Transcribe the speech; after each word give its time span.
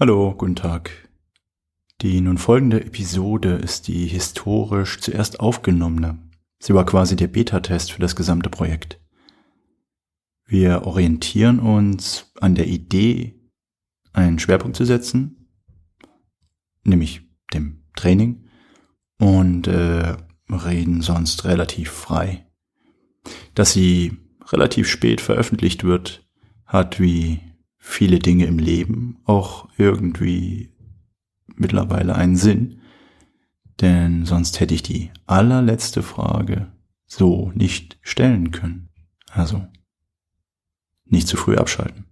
Hallo, 0.00 0.32
guten 0.32 0.54
Tag. 0.54 1.08
Die 2.02 2.20
nun 2.20 2.38
folgende 2.38 2.80
Episode 2.84 3.54
ist 3.54 3.88
die 3.88 4.06
historisch 4.06 5.00
zuerst 5.00 5.40
aufgenommene. 5.40 6.20
Sie 6.60 6.72
war 6.72 6.86
quasi 6.86 7.16
der 7.16 7.26
Beta-Test 7.26 7.90
für 7.90 8.00
das 8.00 8.14
gesamte 8.14 8.48
Projekt. 8.48 9.00
Wir 10.44 10.86
orientieren 10.86 11.58
uns 11.58 12.30
an 12.40 12.54
der 12.54 12.68
Idee, 12.68 13.40
einen 14.12 14.38
Schwerpunkt 14.38 14.76
zu 14.76 14.84
setzen, 14.84 15.48
nämlich 16.84 17.22
dem 17.52 17.82
Training, 17.96 18.48
und 19.18 19.66
äh, 19.66 20.14
reden 20.48 21.02
sonst 21.02 21.44
relativ 21.44 21.90
frei. 21.90 22.46
Dass 23.56 23.72
sie 23.72 24.16
relativ 24.46 24.88
spät 24.88 25.20
veröffentlicht 25.20 25.82
wird, 25.82 26.24
hat 26.66 27.00
wie 27.00 27.40
viele 27.88 28.18
Dinge 28.18 28.44
im 28.44 28.58
Leben 28.58 29.16
auch 29.24 29.66
irgendwie 29.78 30.70
mittlerweile 31.56 32.14
einen 32.14 32.36
Sinn. 32.36 32.82
Denn 33.80 34.26
sonst 34.26 34.60
hätte 34.60 34.74
ich 34.74 34.82
die 34.82 35.10
allerletzte 35.26 36.02
Frage 36.02 36.70
so 37.06 37.50
nicht 37.54 37.98
stellen 38.02 38.50
können. 38.50 38.90
Also, 39.30 39.66
nicht 41.06 41.26
zu 41.28 41.36
früh 41.36 41.56
abschalten. 41.56 42.04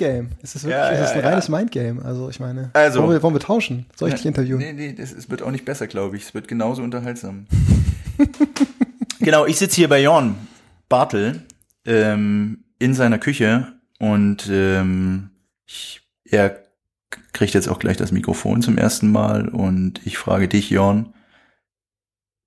Mindgame. 0.00 0.28
Es 0.42 0.54
ist 0.54 0.64
wirklich, 0.64 0.78
ja, 0.78 0.90
es 0.90 1.10
ist 1.10 1.16
ein 1.16 1.22
ja, 1.22 1.28
reines 1.28 1.48
Mindgame. 1.48 2.04
Also 2.04 2.30
ich 2.30 2.40
meine, 2.40 2.70
also, 2.72 3.00
wollen, 3.00 3.12
wir, 3.12 3.22
wollen 3.22 3.34
wir 3.34 3.40
tauschen? 3.40 3.86
Soll 3.94 4.08
ich 4.08 4.16
dich 4.16 4.26
interviewen? 4.26 4.58
Nee, 4.58 4.72
nee, 4.72 4.94
es 4.98 5.30
wird 5.30 5.42
auch 5.42 5.50
nicht 5.50 5.64
besser, 5.64 5.86
glaube 5.86 6.16
ich. 6.16 6.24
Es 6.24 6.34
wird 6.34 6.48
genauso 6.48 6.82
unterhaltsam. 6.82 7.46
genau, 9.20 9.46
ich 9.46 9.58
sitze 9.58 9.76
hier 9.76 9.88
bei 9.88 10.02
Jorn 10.02 10.36
Bartel 10.88 11.42
ähm, 11.84 12.64
in 12.78 12.94
seiner 12.94 13.18
Küche 13.18 13.72
und 13.98 14.48
ähm, 14.50 15.30
ich, 15.66 16.02
er 16.24 16.62
kriegt 17.32 17.54
jetzt 17.54 17.68
auch 17.68 17.78
gleich 17.78 17.96
das 17.96 18.12
Mikrofon 18.12 18.62
zum 18.62 18.78
ersten 18.78 19.10
Mal 19.10 19.48
und 19.48 20.04
ich 20.04 20.18
frage 20.18 20.48
dich, 20.48 20.70
Jorn, 20.70 21.12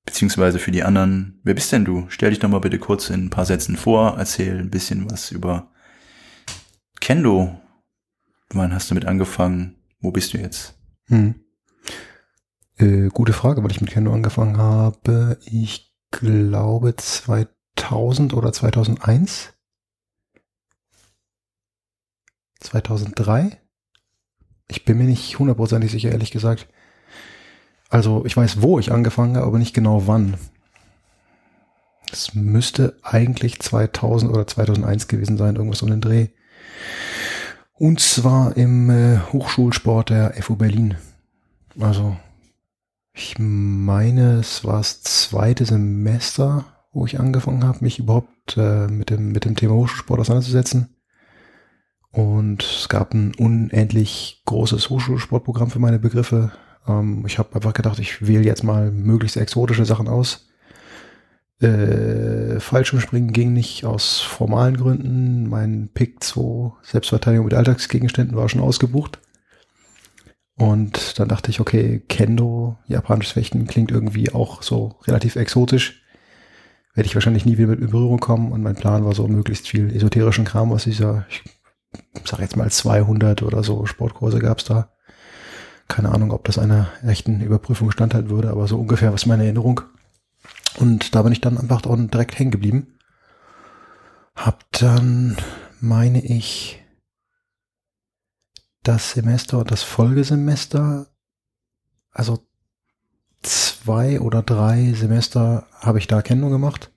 beziehungsweise 0.06 0.60
für 0.60 0.72
die 0.72 0.84
anderen, 0.84 1.40
wer 1.44 1.54
bist 1.54 1.72
denn 1.72 1.86
du? 1.86 2.06
Stell 2.10 2.32
dich 2.32 2.40
doch 2.40 2.50
mal 2.50 2.60
bitte 2.60 2.80
kurz 2.80 3.10
in 3.10 3.26
ein 3.26 3.30
paar 3.30 3.46
Sätzen 3.46 3.78
vor, 3.78 4.16
erzähl 4.18 4.60
ein 4.60 4.70
bisschen 4.70 5.10
was 5.10 5.32
über 5.32 5.73
Kendo, 7.04 7.60
wann 8.52 8.74
hast 8.74 8.90
du 8.90 8.96
mit 8.96 9.04
angefangen? 9.04 9.76
Wo 10.00 10.12
bist 10.12 10.34
du 10.34 10.38
jetzt? 10.38 10.80
Hm. 11.08 11.36
Äh, 12.78 13.10
gute 13.10 13.34
Frage, 13.34 13.62
weil 13.62 13.72
ich 13.72 13.82
mit 13.82 13.90
Kendo 13.90 14.14
angefangen 14.14 14.56
habe. 14.56 15.38
Ich 15.44 15.94
glaube 16.12 16.96
2000 16.96 18.34
oder 18.34 18.54
2001. 18.54 19.52
2003? 22.62 23.60
Ich 24.70 24.86
bin 24.86 24.98
mir 24.98 25.04
nicht 25.04 25.38
hundertprozentig 25.38 25.92
sicher, 25.92 26.10
ehrlich 26.10 26.32
gesagt. 26.32 26.70
Also 27.90 28.26
ich 28.26 28.38
weiß, 28.38 28.62
wo 28.62 28.80
ich 28.80 28.94
angefangen 28.94 29.36
habe, 29.36 29.46
aber 29.46 29.60
nicht 29.60 29.74
genau 29.74 30.08
wann. 30.08 30.38
Es 32.14 32.34
müsste 32.34 32.98
eigentlich 33.04 33.60
2000 33.60 34.32
oder 34.32 34.48
2001 34.48 35.10
gewesen 35.10 35.36
sein, 35.36 35.58
irgendwas 35.58 35.82
um 35.82 35.90
den 35.90 36.00
Dreh. 36.00 36.30
Und 37.74 38.00
zwar 38.00 38.56
im 38.56 38.90
äh, 38.90 39.20
Hochschulsport 39.32 40.10
der 40.10 40.34
FU 40.42 40.56
Berlin. 40.56 40.96
Also, 41.80 42.16
ich 43.14 43.36
meine, 43.40 44.40
es 44.40 44.64
war 44.64 44.78
das 44.78 45.02
zweite 45.02 45.66
Semester, 45.66 46.66
wo 46.92 47.06
ich 47.06 47.20
angefangen 47.20 47.64
habe, 47.64 47.80
mich 47.82 48.00
überhaupt 48.00 48.58
äh, 48.58 48.88
mit, 48.88 49.10
dem, 49.10 49.32
mit 49.32 49.46
dem 49.46 49.56
Thema 49.56 49.74
Hochschulsport 49.74 50.20
auseinanderzusetzen. 50.20 50.96
Und 52.12 52.64
es 52.64 52.90
gab 52.90 53.14
ein 53.14 53.34
unendlich 53.36 54.44
großes 54.46 54.90
Hochschulsportprogramm 54.90 55.72
für 55.72 55.80
meine 55.80 55.98
Begriffe. 55.98 56.52
Ähm, 56.88 57.26
ich 57.26 57.40
habe 57.40 57.56
einfach 57.56 57.74
gedacht, 57.74 57.98
ich 57.98 58.26
wähle 58.26 58.44
jetzt 58.44 58.64
mal 58.64 58.92
möglichst 58.92 59.38
exotische 59.38 59.86
Sachen 59.86 60.08
aus 60.08 60.48
äh, 61.64 62.60
Fallschirmspringen 62.60 63.32
ging 63.32 63.54
nicht 63.54 63.86
aus 63.86 64.20
formalen 64.20 64.78
Gründen. 64.78 65.50
Mein 65.50 65.90
Pick 65.94 66.24
2 66.24 66.74
Selbstverteidigung 66.84 67.46
mit 67.46 67.54
Alltagsgegenständen 67.54 68.36
war 68.36 68.50
schon 68.50 68.62
ausgebucht. 68.62 69.20
Und 70.56 71.20
dann 71.20 71.28
dachte 71.28 71.50
ich, 71.50 71.60
okay, 71.60 72.04
Kendo, 72.08 72.78
japanisches 72.88 73.34
Fechten 73.34 73.66
klingt 73.66 73.92
irgendwie 73.92 74.32
auch 74.32 74.62
so 74.62 74.96
relativ 75.08 75.36
exotisch. 75.36 76.04
Werde 76.94 77.08
ich 77.08 77.16
wahrscheinlich 77.16 77.46
nie 77.46 77.58
wieder 77.58 77.70
mit 77.70 77.80
in 77.80 77.90
Berührung 77.90 78.20
kommen. 78.20 78.52
Und 78.52 78.62
mein 78.62 78.76
Plan 78.76 79.04
war 79.04 79.16
so 79.16 79.28
möglichst 79.28 79.68
viel 79.68 79.96
esoterischen 79.96 80.46
Kram 80.46 80.72
aus 80.72 80.84
dieser, 80.84 81.26
ich 81.32 81.42
sag 82.26 82.40
jetzt 82.40 82.56
mal 82.56 82.70
200 82.70 83.42
oder 83.42 83.64
so 83.64 83.86
Sportkurse 83.86 84.40
gab's 84.40 84.66
da. 84.66 84.90
Keine 85.88 86.10
Ahnung, 86.10 86.32
ob 86.32 86.46
das 86.46 86.60
einer 86.60 86.88
echten 87.06 87.42
Überprüfung 87.42 87.92
standhalten 87.92 88.30
würde, 88.30 88.50
aber 88.52 88.68
so 88.68 88.80
ungefähr 88.80 89.12
was 89.12 89.26
meine 89.26 89.44
Erinnerung. 89.44 89.82
Und 90.78 91.16
da 91.16 91.22
bin 91.22 91.32
ich 91.32 91.42
dann 91.42 91.58
einfach 91.58 91.82
direkt 91.82 92.38
hängen 92.38 92.52
geblieben. 92.52 92.98
Hab 94.36 94.70
dann, 94.72 95.38
meine 95.80 96.24
ich, 96.24 96.84
das 98.82 99.12
Semester 99.12 99.60
und 99.60 99.72
das 99.72 99.84
Folgesemester, 99.84 101.08
also 102.12 102.46
zwei 103.42 104.20
oder 104.20 104.42
drei 104.42 104.94
Semester 104.94 105.68
habe 105.80 106.00
ich 106.00 106.08
da 106.08 106.22
Kennung 106.22 106.52
gemacht. 106.52 106.92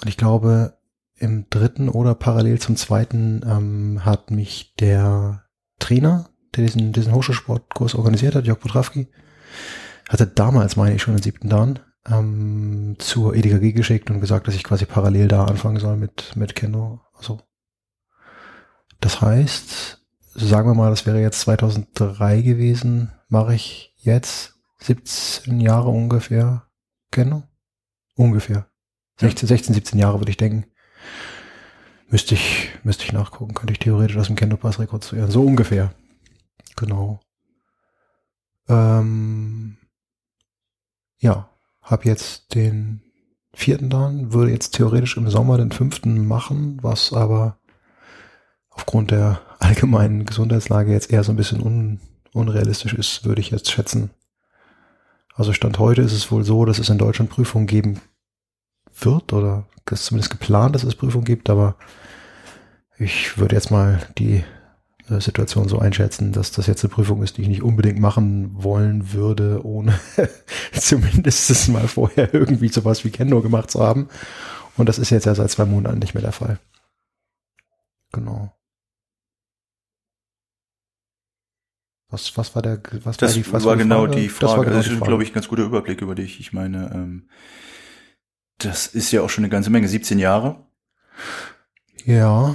Und 0.00 0.08
ich 0.08 0.16
glaube, 0.16 0.78
im 1.16 1.48
dritten 1.48 1.88
oder 1.88 2.14
parallel 2.14 2.58
zum 2.60 2.76
zweiten 2.76 3.42
ähm, 3.46 4.04
hat 4.04 4.30
mich 4.30 4.74
der 4.76 5.44
Trainer, 5.78 6.30
der 6.54 6.64
diesen, 6.64 6.92
diesen 6.92 7.12
Hochschulsportkurs 7.14 7.94
organisiert 7.94 8.34
hat, 8.34 8.46
Jörg 8.46 8.58
Potrawski, 8.58 9.08
hatte 10.08 10.26
damals, 10.26 10.76
meine 10.76 10.96
ich, 10.96 11.02
schon 11.02 11.14
den 11.14 11.22
siebten 11.22 11.48
Dan, 11.48 11.78
ähm, 12.10 12.96
zur 12.98 13.34
EDKG 13.34 13.72
geschickt 13.72 14.10
und 14.10 14.20
gesagt, 14.20 14.46
dass 14.46 14.54
ich 14.54 14.64
quasi 14.64 14.84
parallel 14.84 15.28
da 15.28 15.44
anfangen 15.44 15.80
soll 15.80 15.96
mit, 15.96 16.36
mit 16.36 16.54
Kendo. 16.54 17.00
Also, 17.14 17.40
das 19.00 19.20
heißt, 19.20 20.02
sagen 20.34 20.68
wir 20.68 20.74
mal, 20.74 20.90
das 20.90 21.06
wäre 21.06 21.20
jetzt 21.20 21.40
2003 21.40 22.42
gewesen, 22.42 23.12
mache 23.28 23.54
ich 23.54 23.94
jetzt 23.98 24.54
17 24.80 25.60
Jahre 25.60 25.88
ungefähr 25.88 26.66
Kendo. 27.10 27.44
Ungefähr. 28.16 28.68
16, 29.18 29.48
16, 29.48 29.74
17 29.74 29.98
Jahre 29.98 30.20
würde 30.20 30.30
ich 30.30 30.36
denken. 30.36 30.66
Müsste 32.08 32.34
ich, 32.34 32.70
müsste 32.82 33.04
ich 33.04 33.12
nachgucken, 33.12 33.54
könnte 33.54 33.72
ich 33.72 33.78
theoretisch 33.78 34.16
aus 34.16 34.26
dem 34.26 34.36
Kendo-Pass 34.36 34.78
rekonstruieren. 34.78 35.30
So 35.30 35.42
ungefähr. 35.44 35.94
Genau. 36.76 37.20
Ähm, 38.68 39.78
ja, 41.18 41.53
habe 41.84 42.08
jetzt 42.08 42.54
den 42.54 43.02
vierten 43.54 43.90
dann, 43.90 44.32
würde 44.32 44.50
jetzt 44.50 44.74
theoretisch 44.74 45.16
im 45.16 45.28
Sommer 45.30 45.58
den 45.58 45.70
fünften 45.70 46.26
machen, 46.26 46.78
was 46.82 47.12
aber 47.12 47.58
aufgrund 48.70 49.10
der 49.12 49.40
allgemeinen 49.60 50.24
Gesundheitslage 50.24 50.92
jetzt 50.92 51.12
eher 51.12 51.22
so 51.22 51.32
ein 51.32 51.36
bisschen 51.36 51.62
un, 51.62 52.00
unrealistisch 52.32 52.94
ist, 52.94 53.24
würde 53.24 53.40
ich 53.40 53.50
jetzt 53.50 53.70
schätzen. 53.70 54.10
Also 55.34 55.52
Stand 55.52 55.78
heute 55.78 56.02
ist 56.02 56.12
es 56.12 56.30
wohl 56.30 56.44
so, 56.44 56.64
dass 56.64 56.78
es 56.78 56.88
in 56.88 56.98
Deutschland 56.98 57.30
Prüfungen 57.30 57.66
geben 57.66 58.00
wird 58.98 59.32
oder 59.32 59.66
ist 59.90 60.06
zumindest 60.06 60.30
geplant, 60.30 60.74
dass 60.74 60.84
es 60.84 60.94
Prüfungen 60.94 61.24
gibt, 61.24 61.50
aber 61.50 61.76
ich 62.96 63.38
würde 63.38 63.54
jetzt 63.54 63.70
mal 63.70 64.00
die 64.18 64.44
Situation 65.08 65.68
so 65.68 65.78
einschätzen, 65.78 66.32
dass 66.32 66.50
das 66.52 66.66
jetzt 66.66 66.82
eine 66.82 66.92
Prüfung 66.92 67.22
ist, 67.22 67.36
die 67.36 67.42
ich 67.42 67.48
nicht 67.48 67.62
unbedingt 67.62 67.98
machen 68.00 68.50
wollen 68.54 69.12
würde, 69.12 69.64
ohne 69.64 69.98
zumindest 70.72 71.68
mal 71.68 71.88
vorher 71.88 72.32
irgendwie 72.32 72.68
sowas 72.68 73.04
wie 73.04 73.10
Kendo 73.10 73.42
gemacht 73.42 73.70
zu 73.70 73.82
haben. 73.82 74.08
Und 74.76 74.88
das 74.88 74.98
ist 74.98 75.10
jetzt 75.10 75.26
ja 75.26 75.34
seit 75.34 75.50
zwei 75.50 75.66
Monaten 75.66 75.98
nicht 75.98 76.14
mehr 76.14 76.22
der 76.22 76.32
Fall. 76.32 76.58
Genau. 78.12 78.54
Was, 82.08 82.36
was 82.36 82.54
war 82.54 82.62
der, 82.62 82.80
was 83.02 83.16
das 83.16 83.34
war 83.36 83.42
die, 83.42 83.52
was 83.52 83.64
war, 83.64 83.76
genau 83.76 84.06
die 84.06 84.28
Das 84.28 84.36
Frage. 84.36 84.56
war 84.56 84.64
genau 84.64 84.76
das 84.76 84.86
ist, 84.86 85.00
glaube 85.00 85.22
ich, 85.22 85.30
ein 85.30 85.34
ganz 85.34 85.48
guter 85.48 85.64
Überblick 85.64 86.00
über 86.00 86.14
dich. 86.14 86.38
Ich 86.40 86.52
meine, 86.52 86.90
ähm, 86.94 87.28
das 88.58 88.86
ist 88.86 89.10
ja 89.10 89.22
auch 89.22 89.30
schon 89.30 89.44
eine 89.44 89.50
ganze 89.50 89.70
Menge, 89.70 89.88
17 89.88 90.18
Jahre. 90.18 90.64
Ja, 92.04 92.54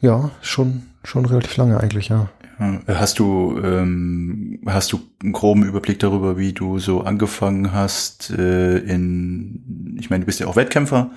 ja, 0.00 0.30
schon, 0.40 0.86
schon 1.06 1.24
relativ 1.24 1.56
lange 1.56 1.80
eigentlich, 1.80 2.08
ja. 2.08 2.28
Ja, 2.58 2.80
Hast 2.98 3.18
du, 3.18 3.60
ähm, 3.62 4.60
hast 4.66 4.92
du 4.92 5.00
einen 5.22 5.32
groben 5.32 5.62
Überblick 5.62 5.98
darüber, 5.98 6.36
wie 6.36 6.52
du 6.52 6.78
so 6.78 7.02
angefangen 7.02 7.72
hast 7.72 8.30
äh, 8.30 8.78
in, 8.78 9.96
ich 9.98 10.10
meine, 10.10 10.20
du 10.20 10.26
bist 10.26 10.40
ja 10.40 10.46
auch 10.46 10.56
Wettkämpfer, 10.56 11.10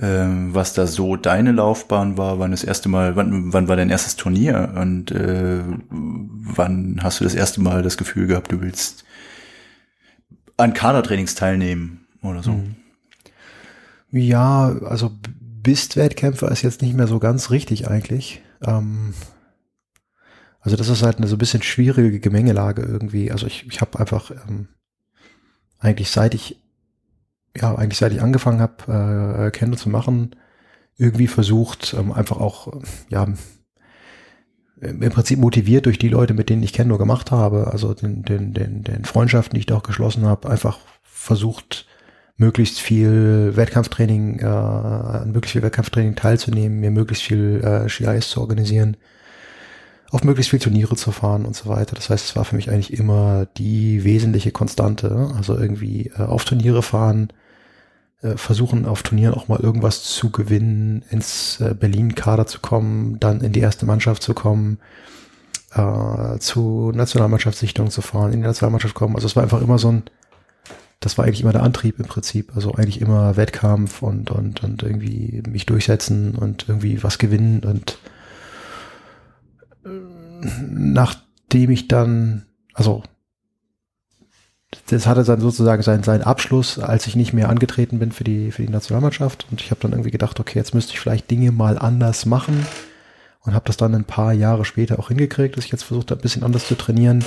ähm, 0.00 0.54
was 0.54 0.72
da 0.72 0.86
so 0.86 1.16
deine 1.16 1.52
Laufbahn 1.52 2.18
war, 2.18 2.38
wann 2.38 2.50
das 2.50 2.64
erste 2.64 2.88
Mal, 2.88 3.14
wann, 3.14 3.52
wann 3.52 3.68
war 3.68 3.76
dein 3.76 3.90
erstes 3.90 4.16
Turnier 4.16 4.72
und 4.76 5.12
äh, 5.12 5.62
wann 5.90 6.98
hast 7.02 7.20
du 7.20 7.24
das 7.24 7.34
erste 7.34 7.60
Mal 7.60 7.82
das 7.82 7.96
Gefühl 7.96 8.26
gehabt, 8.26 8.50
du 8.50 8.60
willst 8.60 9.04
an 10.56 10.72
Kadertrainings 10.72 11.34
teilnehmen 11.34 12.06
oder 12.22 12.42
so? 12.42 12.52
Mhm. 12.52 12.76
Ja, 14.10 14.74
also 14.86 15.10
bist 15.62 15.96
Wettkämpfer 15.96 16.50
ist 16.50 16.62
jetzt 16.62 16.82
nicht 16.82 16.94
mehr 16.94 17.06
so 17.06 17.18
ganz 17.18 17.50
richtig 17.50 17.88
eigentlich. 17.88 18.42
Ähm, 18.66 19.14
also 20.60 20.76
das 20.76 20.88
ist 20.88 21.02
halt 21.02 21.18
eine 21.18 21.26
so 21.26 21.36
ein 21.36 21.38
bisschen 21.38 21.62
schwierige 21.62 22.20
Gemengelage 22.20 22.82
irgendwie. 22.82 23.30
Also 23.30 23.46
ich, 23.46 23.66
ich 23.66 23.80
habe 23.80 23.98
einfach 23.98 24.30
ähm, 24.30 24.68
eigentlich 25.78 26.10
seit 26.10 26.34
ich 26.34 26.60
ja 27.56 27.74
eigentlich 27.74 27.98
seit 27.98 28.12
ich 28.12 28.22
angefangen 28.22 28.60
habe 28.60 29.46
äh, 29.46 29.50
Kendo 29.50 29.76
zu 29.76 29.88
machen 29.88 30.34
irgendwie 30.96 31.26
versucht 31.26 31.94
ähm, 31.98 32.12
einfach 32.12 32.38
auch 32.38 32.80
ja 33.08 33.24
im 33.24 33.36
im 34.80 35.10
Prinzip 35.12 35.38
motiviert 35.38 35.86
durch 35.86 35.98
die 35.98 36.08
Leute, 36.08 36.34
mit 36.34 36.50
denen 36.50 36.62
ich 36.62 36.72
Kendo 36.72 36.98
gemacht 36.98 37.30
habe, 37.30 37.68
also 37.68 37.94
den, 37.94 38.22
den, 38.22 38.52
den, 38.52 38.82
den 38.82 39.04
Freundschaften, 39.04 39.54
die 39.54 39.60
ich 39.60 39.66
da 39.66 39.76
auch 39.76 39.82
geschlossen 39.82 40.26
habe, 40.26 40.50
einfach 40.50 40.78
versucht, 41.02 41.86
möglichst 42.36 42.80
viel 42.80 43.52
Wettkampftraining, 43.54 44.40
äh, 44.40 44.44
an 44.44 45.32
möglichst 45.32 45.52
viel 45.52 45.62
Wettkampftraining 45.62 46.16
teilzunehmen, 46.16 46.80
mir 46.80 46.90
möglichst 46.90 47.24
viel 47.24 47.60
äh, 47.64 47.86
GIs 47.86 48.30
zu 48.30 48.40
organisieren, 48.40 48.96
auf 50.10 50.24
möglichst 50.24 50.50
viel 50.50 50.58
Turniere 50.58 50.96
zu 50.96 51.12
fahren 51.12 51.44
und 51.44 51.56
so 51.56 51.68
weiter. 51.68 51.94
Das 51.94 52.10
heißt, 52.10 52.24
es 52.24 52.36
war 52.36 52.44
für 52.44 52.56
mich 52.56 52.70
eigentlich 52.70 52.92
immer 52.92 53.46
die 53.56 54.04
wesentliche 54.04 54.52
Konstante. 54.52 55.32
Also 55.36 55.56
irgendwie 55.56 56.10
äh, 56.16 56.22
auf 56.22 56.44
Turniere 56.44 56.82
fahren, 56.82 57.28
äh, 58.22 58.36
versuchen 58.36 58.86
auf 58.86 59.02
Turnieren 59.02 59.34
auch 59.34 59.48
mal 59.48 59.60
irgendwas 59.60 60.02
zu 60.02 60.30
gewinnen, 60.30 61.04
ins 61.10 61.60
äh, 61.60 61.74
Berlin-Kader 61.74 62.46
zu 62.46 62.60
kommen, 62.60 63.20
dann 63.20 63.42
in 63.42 63.52
die 63.52 63.60
erste 63.60 63.86
Mannschaft 63.86 64.22
zu 64.22 64.34
kommen, 64.34 64.78
äh, 65.74 66.38
zu 66.38 66.90
Nationalmannschaftssichtungen 66.94 67.90
zu 67.92 68.02
fahren, 68.02 68.32
in 68.32 68.40
die 68.40 68.46
Nationalmannschaft 68.46 68.94
kommen. 68.94 69.14
Also 69.14 69.26
es 69.26 69.36
war 69.36 69.42
einfach 69.42 69.62
immer 69.62 69.78
so 69.78 69.92
ein, 69.92 70.02
das 71.00 71.18
war 71.18 71.24
eigentlich 71.24 71.42
immer 71.42 71.52
der 71.52 71.62
Antrieb 71.62 71.98
im 71.98 72.06
Prinzip. 72.06 72.52
Also 72.54 72.72
eigentlich 72.74 73.00
immer 73.00 73.36
Wettkampf 73.36 74.02
und, 74.02 74.30
und, 74.30 74.62
und 74.62 74.82
irgendwie 74.82 75.42
mich 75.48 75.66
durchsetzen 75.66 76.34
und 76.34 76.66
irgendwie 76.68 77.02
was 77.02 77.18
gewinnen 77.18 77.60
und 77.60 77.98
äh, 79.84 79.88
nachdem 80.70 81.70
ich 81.70 81.88
dann, 81.88 82.46
also 82.72 83.02
das 84.86 85.06
hatte 85.06 85.24
dann 85.24 85.40
sozusagen 85.40 85.82
seinen, 85.82 86.02
seinen 86.02 86.22
Abschluss, 86.22 86.78
als 86.78 87.06
ich 87.06 87.16
nicht 87.16 87.32
mehr 87.32 87.48
angetreten 87.48 87.98
bin 87.98 88.12
für 88.12 88.24
die, 88.24 88.50
für 88.50 88.62
die 88.62 88.72
Nationalmannschaft. 88.72 89.46
Und 89.50 89.60
ich 89.60 89.70
habe 89.70 89.80
dann 89.80 89.92
irgendwie 89.92 90.10
gedacht, 90.10 90.40
okay, 90.40 90.58
jetzt 90.58 90.74
müsste 90.74 90.92
ich 90.92 91.00
vielleicht 91.00 91.30
Dinge 91.30 91.52
mal 91.52 91.78
anders 91.78 92.26
machen. 92.26 92.66
Und 93.40 93.54
habe 93.54 93.66
das 93.66 93.76
dann 93.76 93.94
ein 93.94 94.04
paar 94.04 94.32
Jahre 94.32 94.64
später 94.64 94.98
auch 94.98 95.08
hingekriegt, 95.08 95.56
dass 95.56 95.66
ich 95.66 95.72
jetzt 95.72 95.82
versucht 95.82 96.10
habe, 96.10 96.20
ein 96.20 96.22
bisschen 96.22 96.42
anders 96.42 96.66
zu 96.66 96.74
trainieren. 96.76 97.24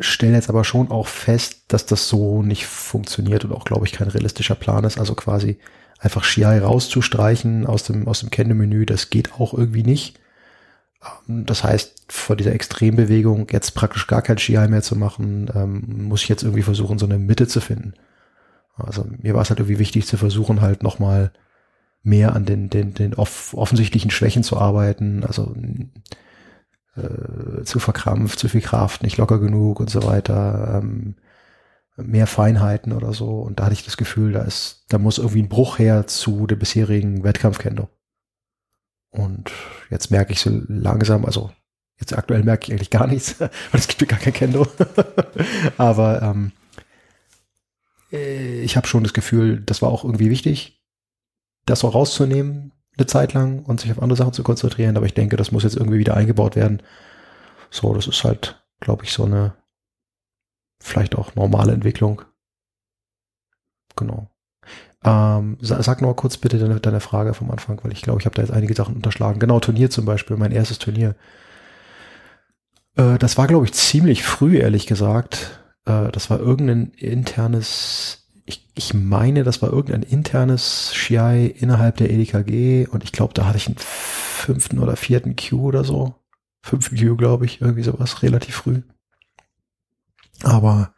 Stelle 0.00 0.34
jetzt 0.34 0.48
aber 0.48 0.64
schon 0.64 0.90
auch 0.90 1.06
fest, 1.08 1.64
dass 1.68 1.86
das 1.86 2.08
so 2.08 2.42
nicht 2.42 2.66
funktioniert 2.66 3.44
und 3.44 3.52
auch, 3.52 3.64
glaube 3.64 3.86
ich, 3.86 3.92
kein 3.92 4.08
realistischer 4.08 4.54
Plan 4.54 4.84
ist. 4.84 4.98
Also 4.98 5.14
quasi 5.14 5.58
einfach 5.98 6.24
Shiai 6.24 6.58
rauszustreichen 6.58 7.66
aus 7.66 7.84
dem, 7.84 8.06
aus 8.08 8.20
dem 8.20 8.30
Kende-Menü, 8.30 8.86
das 8.86 9.10
geht 9.10 9.34
auch 9.34 9.54
irgendwie 9.54 9.82
nicht. 9.84 10.18
Ähm, 11.28 11.46
Das 11.46 11.64
heißt, 11.64 12.04
vor 12.08 12.36
dieser 12.36 12.52
Extrembewegung 12.52 13.48
jetzt 13.50 13.74
praktisch 13.74 14.06
gar 14.06 14.22
kein 14.22 14.38
Ski 14.38 14.58
mehr 14.68 14.82
zu 14.82 14.96
machen, 14.96 15.50
ähm, 15.54 16.04
muss 16.08 16.22
ich 16.22 16.28
jetzt 16.28 16.42
irgendwie 16.42 16.62
versuchen, 16.62 16.98
so 16.98 17.06
eine 17.06 17.18
Mitte 17.18 17.46
zu 17.48 17.60
finden. 17.60 17.94
Also 18.76 19.06
mir 19.22 19.34
war 19.34 19.42
es 19.42 19.50
halt 19.50 19.60
irgendwie 19.60 19.78
wichtig 19.78 20.06
zu 20.06 20.16
versuchen, 20.16 20.60
halt 20.60 20.82
nochmal 20.82 21.32
mehr 22.02 22.36
an 22.36 22.44
den, 22.44 22.70
den, 22.70 22.94
den 22.94 23.14
off 23.14 23.54
offensichtlichen 23.54 24.10
Schwächen 24.10 24.42
zu 24.42 24.58
arbeiten, 24.58 25.24
also 25.24 25.54
äh, 26.96 27.64
zu 27.64 27.78
verkrampft, 27.78 28.38
zu 28.38 28.48
viel 28.48 28.60
Kraft, 28.60 29.02
nicht 29.02 29.16
locker 29.16 29.38
genug 29.38 29.80
und 29.80 29.90
so 29.90 30.02
weiter, 30.04 30.80
ähm, 30.82 31.14
mehr 31.96 32.26
Feinheiten 32.26 32.92
oder 32.92 33.12
so. 33.12 33.40
Und 33.40 33.58
da 33.58 33.64
hatte 33.64 33.74
ich 33.74 33.84
das 33.84 33.96
Gefühl, 33.96 34.32
da 34.32 34.42
ist, 34.42 34.84
da 34.88 34.98
muss 34.98 35.18
irgendwie 35.18 35.42
ein 35.42 35.48
Bruch 35.48 35.78
her 35.78 36.06
zu 36.06 36.46
der 36.46 36.56
bisherigen 36.56 37.24
Wettkampfkendo. 37.24 37.88
Und 39.10 39.50
jetzt 39.90 40.10
merke 40.10 40.32
ich 40.32 40.40
so 40.40 40.50
langsam, 40.68 41.24
also 41.24 41.50
jetzt 41.98 42.16
aktuell 42.16 42.42
merke 42.42 42.66
ich 42.66 42.72
eigentlich 42.72 42.90
gar 42.90 43.06
nichts, 43.06 43.40
weil 43.40 43.50
es 43.72 43.88
gibt 43.88 44.02
ja 44.02 44.08
gar 44.08 44.18
kein 44.18 44.32
Kendo. 44.32 44.66
Aber 45.78 46.22
ähm, 46.22 46.52
äh, 48.12 48.60
ich 48.60 48.76
habe 48.76 48.86
schon 48.86 49.02
das 49.02 49.14
Gefühl, 49.14 49.60
das 49.60 49.82
war 49.82 49.90
auch 49.90 50.04
irgendwie 50.04 50.30
wichtig, 50.30 50.82
das 51.64 51.84
auch 51.84 51.94
rauszunehmen, 51.94 52.72
eine 52.96 53.06
Zeit 53.06 53.32
lang 53.34 53.64
und 53.64 53.80
sich 53.80 53.90
auf 53.90 54.02
andere 54.02 54.16
Sachen 54.16 54.32
zu 54.32 54.42
konzentrieren. 54.42 54.96
Aber 54.96 55.06
ich 55.06 55.14
denke, 55.14 55.36
das 55.36 55.52
muss 55.52 55.64
jetzt 55.64 55.76
irgendwie 55.76 55.98
wieder 55.98 56.16
eingebaut 56.16 56.56
werden. 56.56 56.82
So, 57.70 57.94
das 57.94 58.06
ist 58.06 58.24
halt, 58.24 58.62
glaube 58.80 59.04
ich, 59.04 59.12
so 59.12 59.24
eine 59.24 59.54
vielleicht 60.80 61.16
auch 61.16 61.34
normale 61.34 61.72
Entwicklung. 61.72 62.22
Genau. 63.96 64.30
Ähm, 65.04 65.58
sa- 65.60 65.82
sag 65.82 66.00
noch 66.00 66.08
mal 66.08 66.14
kurz 66.14 66.36
bitte 66.36 66.58
deine, 66.58 66.80
deine 66.80 67.00
Frage 67.00 67.34
vom 67.34 67.50
Anfang, 67.50 67.78
weil 67.82 67.92
ich 67.92 68.02
glaube, 68.02 68.20
ich 68.20 68.26
habe 68.26 68.34
da 68.34 68.42
jetzt 68.42 68.52
einige 68.52 68.74
Sachen 68.74 68.96
unterschlagen. 68.96 69.38
Genau, 69.38 69.60
Turnier 69.60 69.90
zum 69.90 70.04
Beispiel, 70.04 70.36
mein 70.36 70.52
erstes 70.52 70.78
Turnier. 70.78 71.14
Äh, 72.96 73.18
das 73.18 73.38
war, 73.38 73.46
glaube 73.46 73.64
ich, 73.66 73.72
ziemlich 73.74 74.22
früh, 74.24 74.58
ehrlich 74.58 74.86
gesagt. 74.86 75.60
Äh, 75.84 76.10
das 76.12 76.30
war 76.30 76.38
irgendein 76.40 76.90
internes, 76.92 78.25
ich, 78.46 78.68
ich 78.74 78.94
meine, 78.94 79.42
das 79.42 79.60
war 79.60 79.72
irgendein 79.72 80.02
internes 80.02 80.94
Schiai 80.94 81.46
innerhalb 81.46 81.96
der 81.96 82.10
EDKG 82.10 82.86
und 82.86 83.02
ich 83.02 83.12
glaube, 83.12 83.34
da 83.34 83.46
hatte 83.46 83.58
ich 83.58 83.66
einen 83.66 83.76
fünften 83.78 84.78
oder 84.78 84.96
vierten 84.96 85.34
Q 85.34 85.62
oder 85.62 85.82
so. 85.82 86.14
Fünften 86.62 86.96
Q, 86.96 87.16
glaube 87.16 87.44
ich, 87.44 87.60
irgendwie 87.60 87.82
sowas, 87.82 88.22
relativ 88.22 88.54
früh. 88.54 88.82
Aber 90.42 90.94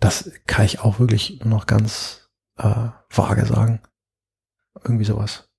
das 0.00 0.30
kann 0.46 0.64
ich 0.64 0.80
auch 0.80 0.98
wirklich 0.98 1.40
nur 1.40 1.50
noch 1.50 1.66
ganz 1.66 2.30
äh, 2.56 2.88
vage 3.10 3.44
sagen. 3.46 3.80
Irgendwie 4.82 5.04
sowas. 5.04 5.50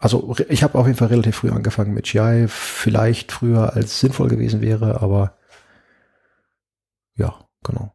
Also 0.00 0.34
ich 0.48 0.62
habe 0.62 0.78
auf 0.78 0.86
jeden 0.86 0.98
Fall 0.98 1.08
relativ 1.08 1.36
früh 1.36 1.50
angefangen 1.50 1.94
mit 1.94 2.06
GI, 2.06 2.46
vielleicht 2.48 3.30
früher 3.32 3.72
als 3.74 4.00
sinnvoll 4.00 4.28
gewesen 4.28 4.60
wäre, 4.60 5.00
aber 5.00 5.38
ja, 7.14 7.48
genau. 7.62 7.94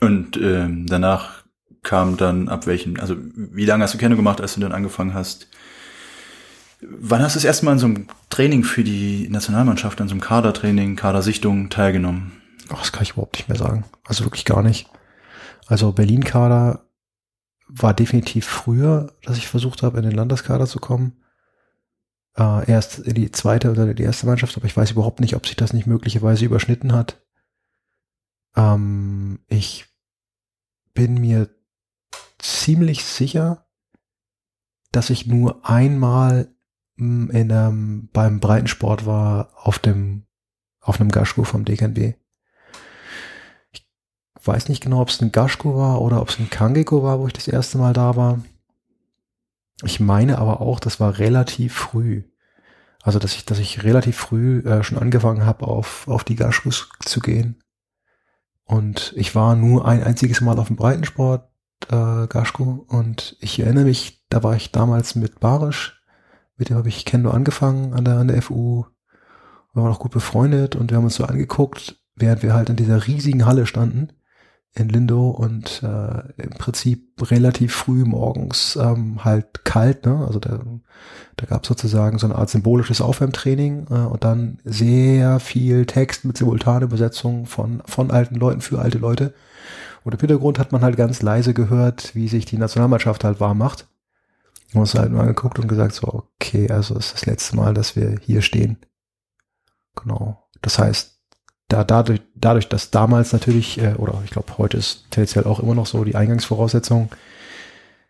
Und 0.00 0.36
ähm, 0.36 0.86
danach 0.86 1.44
kam 1.82 2.16
dann 2.16 2.48
ab 2.48 2.66
welchem, 2.66 2.98
also 3.00 3.16
wie 3.34 3.64
lange 3.64 3.84
hast 3.84 3.94
du 3.94 3.98
Kenne 3.98 4.16
gemacht, 4.16 4.40
als 4.40 4.54
du 4.54 4.60
dann 4.60 4.72
angefangen 4.72 5.14
hast? 5.14 5.48
Wann 6.80 7.22
hast 7.22 7.34
du 7.34 7.38
das 7.38 7.44
erste 7.44 7.64
Mal 7.64 7.72
an 7.72 7.78
so 7.78 7.86
einem 7.86 8.08
Training 8.28 8.64
für 8.64 8.84
die 8.84 9.28
Nationalmannschaft, 9.30 10.00
an 10.00 10.08
so 10.08 10.12
einem 10.12 10.20
Kadertraining, 10.20 10.96
Kadersichtung 10.96 11.70
teilgenommen? 11.70 12.32
Ach, 12.68 12.80
das 12.80 12.92
kann 12.92 13.04
ich 13.04 13.12
überhaupt 13.12 13.36
nicht 13.36 13.48
mehr 13.48 13.56
sagen. 13.56 13.84
Also 14.04 14.24
wirklich 14.24 14.44
gar 14.44 14.62
nicht. 14.62 14.90
Also 15.66 15.92
Berlin-Kader 15.92 16.84
war 17.68 17.94
definitiv 17.94 18.46
früher, 18.46 19.12
dass 19.24 19.38
ich 19.38 19.48
versucht 19.48 19.82
habe, 19.82 19.98
in 19.98 20.04
den 20.04 20.12
Landeskader 20.12 20.66
zu 20.66 20.78
kommen. 20.78 21.22
Äh, 22.36 22.70
erst 22.70 22.98
in 22.98 23.14
die 23.14 23.30
zweite 23.32 23.70
oder 23.70 23.94
die 23.94 24.02
erste 24.02 24.26
Mannschaft, 24.26 24.56
aber 24.56 24.66
ich 24.66 24.76
weiß 24.76 24.90
überhaupt 24.90 25.20
nicht, 25.20 25.34
ob 25.34 25.46
sich 25.46 25.56
das 25.56 25.72
nicht 25.72 25.86
möglicherweise 25.86 26.44
überschnitten 26.44 26.92
hat. 26.92 27.22
Ähm, 28.56 29.40
ich 29.48 29.86
bin 30.94 31.20
mir 31.20 31.48
ziemlich 32.38 33.04
sicher, 33.04 33.66
dass 34.92 35.10
ich 35.10 35.26
nur 35.26 35.68
einmal 35.68 36.54
mh, 36.96 37.32
in 37.32 37.52
einem, 37.52 38.08
beim 38.12 38.40
Breitensport 38.40 39.06
war 39.06 39.50
auf 39.54 39.78
dem 39.78 40.26
auf 40.80 41.00
einem 41.00 41.10
Gaschko 41.10 41.42
vom 41.44 41.64
DKNB. 41.64 42.14
Ich 43.72 43.84
weiß 44.42 44.68
nicht 44.68 44.82
genau, 44.82 45.00
ob 45.00 45.08
es 45.08 45.20
ein 45.20 45.32
Gaschko 45.32 45.76
war 45.76 46.00
oder 46.00 46.22
ob 46.22 46.28
es 46.28 46.38
ein 46.38 46.48
Kangeko 46.48 47.02
war, 47.02 47.18
wo 47.18 47.26
ich 47.26 47.32
das 47.32 47.48
erste 47.48 47.78
Mal 47.78 47.92
da 47.92 48.14
war. 48.14 48.40
Ich 49.82 50.00
meine 50.00 50.38
aber 50.38 50.60
auch, 50.60 50.78
das 50.78 51.00
war 51.00 51.18
relativ 51.18 51.74
früh. 51.74 52.22
Also, 53.02 53.18
dass 53.18 53.34
ich, 53.34 53.44
dass 53.44 53.58
ich 53.58 53.82
relativ 53.82 54.16
früh 54.16 54.60
äh, 54.60 54.82
schon 54.82 54.98
angefangen 54.98 55.44
habe, 55.44 55.66
auf, 55.66 56.08
auf 56.08 56.24
die 56.24 56.36
Gaschkos 56.36 56.88
zu 57.00 57.20
gehen. 57.20 57.62
Und 58.66 59.12
ich 59.16 59.34
war 59.34 59.56
nur 59.56 59.86
ein 59.86 60.02
einziges 60.02 60.40
Mal 60.40 60.58
auf 60.58 60.66
dem 60.66 60.76
Breitensport, 60.76 61.48
äh, 61.88 62.26
Gaschko, 62.26 62.84
und 62.88 63.36
ich 63.40 63.58
erinnere 63.60 63.84
mich, 63.84 64.24
da 64.28 64.42
war 64.42 64.56
ich 64.56 64.72
damals 64.72 65.14
mit 65.14 65.40
Barisch, 65.40 66.02
mit 66.56 66.68
dem 66.68 66.76
habe 66.76 66.88
ich 66.88 67.04
Kendo 67.04 67.30
angefangen 67.30 67.94
an 67.94 68.04
der, 68.04 68.18
an 68.18 68.28
der 68.28 68.42
FU. 68.42 68.84
Wir 69.72 69.82
waren 69.82 69.92
auch 69.92 70.00
gut 70.00 70.12
befreundet 70.12 70.74
und 70.74 70.90
wir 70.90 70.96
haben 70.96 71.04
uns 71.04 71.16
so 71.16 71.24
angeguckt, 71.24 72.00
während 72.16 72.42
wir 72.42 72.54
halt 72.54 72.70
in 72.70 72.76
dieser 72.76 73.06
riesigen 73.06 73.46
Halle 73.46 73.66
standen 73.66 74.12
in 74.76 74.90
Lindo 74.90 75.30
und 75.30 75.82
äh, 75.82 76.42
im 76.42 76.50
Prinzip 76.50 77.30
relativ 77.30 77.74
früh 77.74 78.04
morgens 78.04 78.76
ähm, 78.76 79.24
halt 79.24 79.64
kalt, 79.64 80.04
ne? 80.04 80.24
Also 80.26 80.38
da, 80.38 80.60
da 81.36 81.46
gab 81.46 81.62
es 81.62 81.68
sozusagen 81.68 82.18
so 82.18 82.26
eine 82.26 82.36
Art 82.36 82.50
symbolisches 82.50 83.00
Aufwärmtraining 83.00 83.86
äh, 83.90 83.94
und 83.94 84.22
dann 84.22 84.58
sehr 84.64 85.40
viel 85.40 85.86
Text 85.86 86.26
mit 86.26 86.36
Simultanübersetzung 86.36 87.46
von, 87.46 87.82
von 87.86 88.10
alten 88.10 88.34
Leuten 88.34 88.60
für 88.60 88.78
alte 88.78 88.98
Leute. 88.98 89.34
Und 90.04 90.12
im 90.12 90.20
Hintergrund 90.20 90.58
hat 90.58 90.72
man 90.72 90.82
halt 90.82 90.96
ganz 90.96 91.22
leise 91.22 91.54
gehört, 91.54 92.14
wie 92.14 92.28
sich 92.28 92.44
die 92.44 92.58
Nationalmannschaft 92.58 93.24
halt 93.24 93.40
warm 93.40 93.58
macht. 93.58 93.88
Und 94.74 94.80
uns 94.80 94.94
halt 94.94 95.10
mal 95.10 95.22
angeguckt 95.22 95.58
und 95.58 95.68
gesagt, 95.68 95.94
so, 95.94 96.06
okay, 96.06 96.70
also 96.70 96.96
ist 96.96 97.14
das 97.14 97.24
letzte 97.24 97.56
Mal, 97.56 97.72
dass 97.72 97.96
wir 97.96 98.18
hier 98.22 98.42
stehen. 98.42 98.76
Genau. 99.94 100.44
Das 100.60 100.78
heißt, 100.78 101.15
da 101.68 101.84
dadurch, 101.84 102.20
dadurch, 102.34 102.68
dass 102.68 102.90
damals 102.90 103.32
natürlich, 103.32 103.80
äh, 103.80 103.94
oder 103.94 104.20
ich 104.24 104.30
glaube, 104.30 104.58
heute 104.58 104.76
ist 104.76 105.06
tendenziell 105.10 105.44
auch 105.44 105.60
immer 105.60 105.74
noch 105.74 105.86
so 105.86 106.04
die 106.04 106.14
Eingangsvoraussetzung 106.14 107.10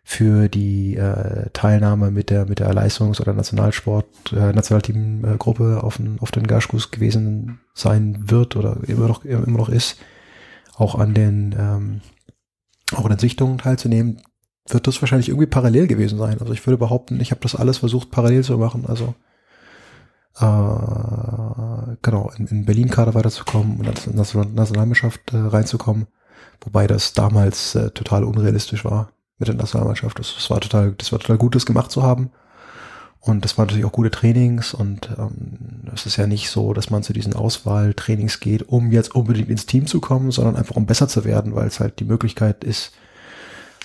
für 0.03 0.47
die 0.47 0.95
äh, 0.95 1.49
Teilnahme 1.51 2.11
mit 2.11 2.29
der 2.29 2.45
mit 2.45 2.59
der 2.59 2.73
Leistungs- 2.73 3.19
oder 3.19 3.33
Nationalsport 3.33 4.31
äh, 4.31 4.53
Nationalteamgruppe 4.53 5.83
auf 5.83 5.97
den 5.97 6.17
auf 6.19 6.31
den 6.31 6.47
Gaschkus 6.47 6.91
gewesen 6.91 7.59
sein 7.73 8.29
wird 8.29 8.55
oder 8.55 8.77
immer 8.87 9.07
noch 9.07 9.25
immer 9.25 9.57
noch 9.57 9.69
ist, 9.69 9.97
auch 10.77 10.95
an 10.95 11.13
den 11.13 11.53
ähm, 11.59 12.01
auch 12.93 13.03
an 13.03 13.09
den 13.09 13.19
Sichtungen 13.19 13.57
teilzunehmen, 13.57 14.21
wird 14.69 14.87
das 14.87 15.01
wahrscheinlich 15.01 15.29
irgendwie 15.29 15.47
parallel 15.47 15.87
gewesen 15.87 16.17
sein. 16.17 16.39
Also 16.39 16.53
ich 16.53 16.65
würde 16.65 16.77
behaupten, 16.77 17.19
ich 17.19 17.31
habe 17.31 17.41
das 17.41 17.55
alles 17.55 17.79
versucht 17.79 18.11
parallel 18.11 18.43
zu 18.43 18.57
machen. 18.57 18.85
Also 18.87 19.15
äh, 20.39 21.95
genau, 22.01 22.31
in, 22.37 22.47
in 22.47 22.65
Berlin-Kader 22.65 23.13
weiterzukommen 23.13 23.79
und 23.79 23.87
als 23.87 24.07
Nationalmannschaft 24.07 25.33
äh, 25.33 25.37
reinzukommen. 25.37 26.07
Wobei 26.61 26.87
das 26.87 27.13
damals 27.13 27.75
äh, 27.75 27.91
total 27.91 28.23
unrealistisch 28.23 28.85
war 28.85 29.11
mit 29.39 29.47
der 29.47 29.55
Nationalmannschaft. 29.55 30.17
Das, 30.19 30.33
das 30.35 30.49
war 30.49 30.59
total, 30.59 30.93
das 30.93 31.11
war 31.11 31.19
total 31.19 31.37
gut, 31.37 31.55
das 31.55 31.65
gemacht 31.65 31.91
zu 31.91 32.03
haben. 32.03 32.31
Und 33.19 33.43
das 33.43 33.57
waren 33.57 33.65
natürlich 33.65 33.85
auch 33.85 33.91
gute 33.91 34.11
Trainings 34.11 34.73
und 34.73 35.09
ähm, 35.17 35.89
es 35.93 36.05
ist 36.05 36.17
ja 36.17 36.27
nicht 36.27 36.49
so, 36.49 36.73
dass 36.73 36.89
man 36.89 37.03
zu 37.03 37.13
diesen 37.13 37.33
Auswahltrainings 37.33 38.39
geht, 38.39 38.69
um 38.69 38.91
jetzt 38.91 39.15
unbedingt 39.15 39.49
ins 39.49 39.65
Team 39.65 39.85
zu 39.85 39.99
kommen, 39.99 40.31
sondern 40.31 40.55
einfach 40.55 40.75
um 40.75 40.85
besser 40.85 41.07
zu 41.07 41.25
werden, 41.25 41.53
weil 41.53 41.67
es 41.67 41.79
halt 41.79 41.99
die 41.99 42.05
Möglichkeit 42.05 42.63
ist, 42.63 42.93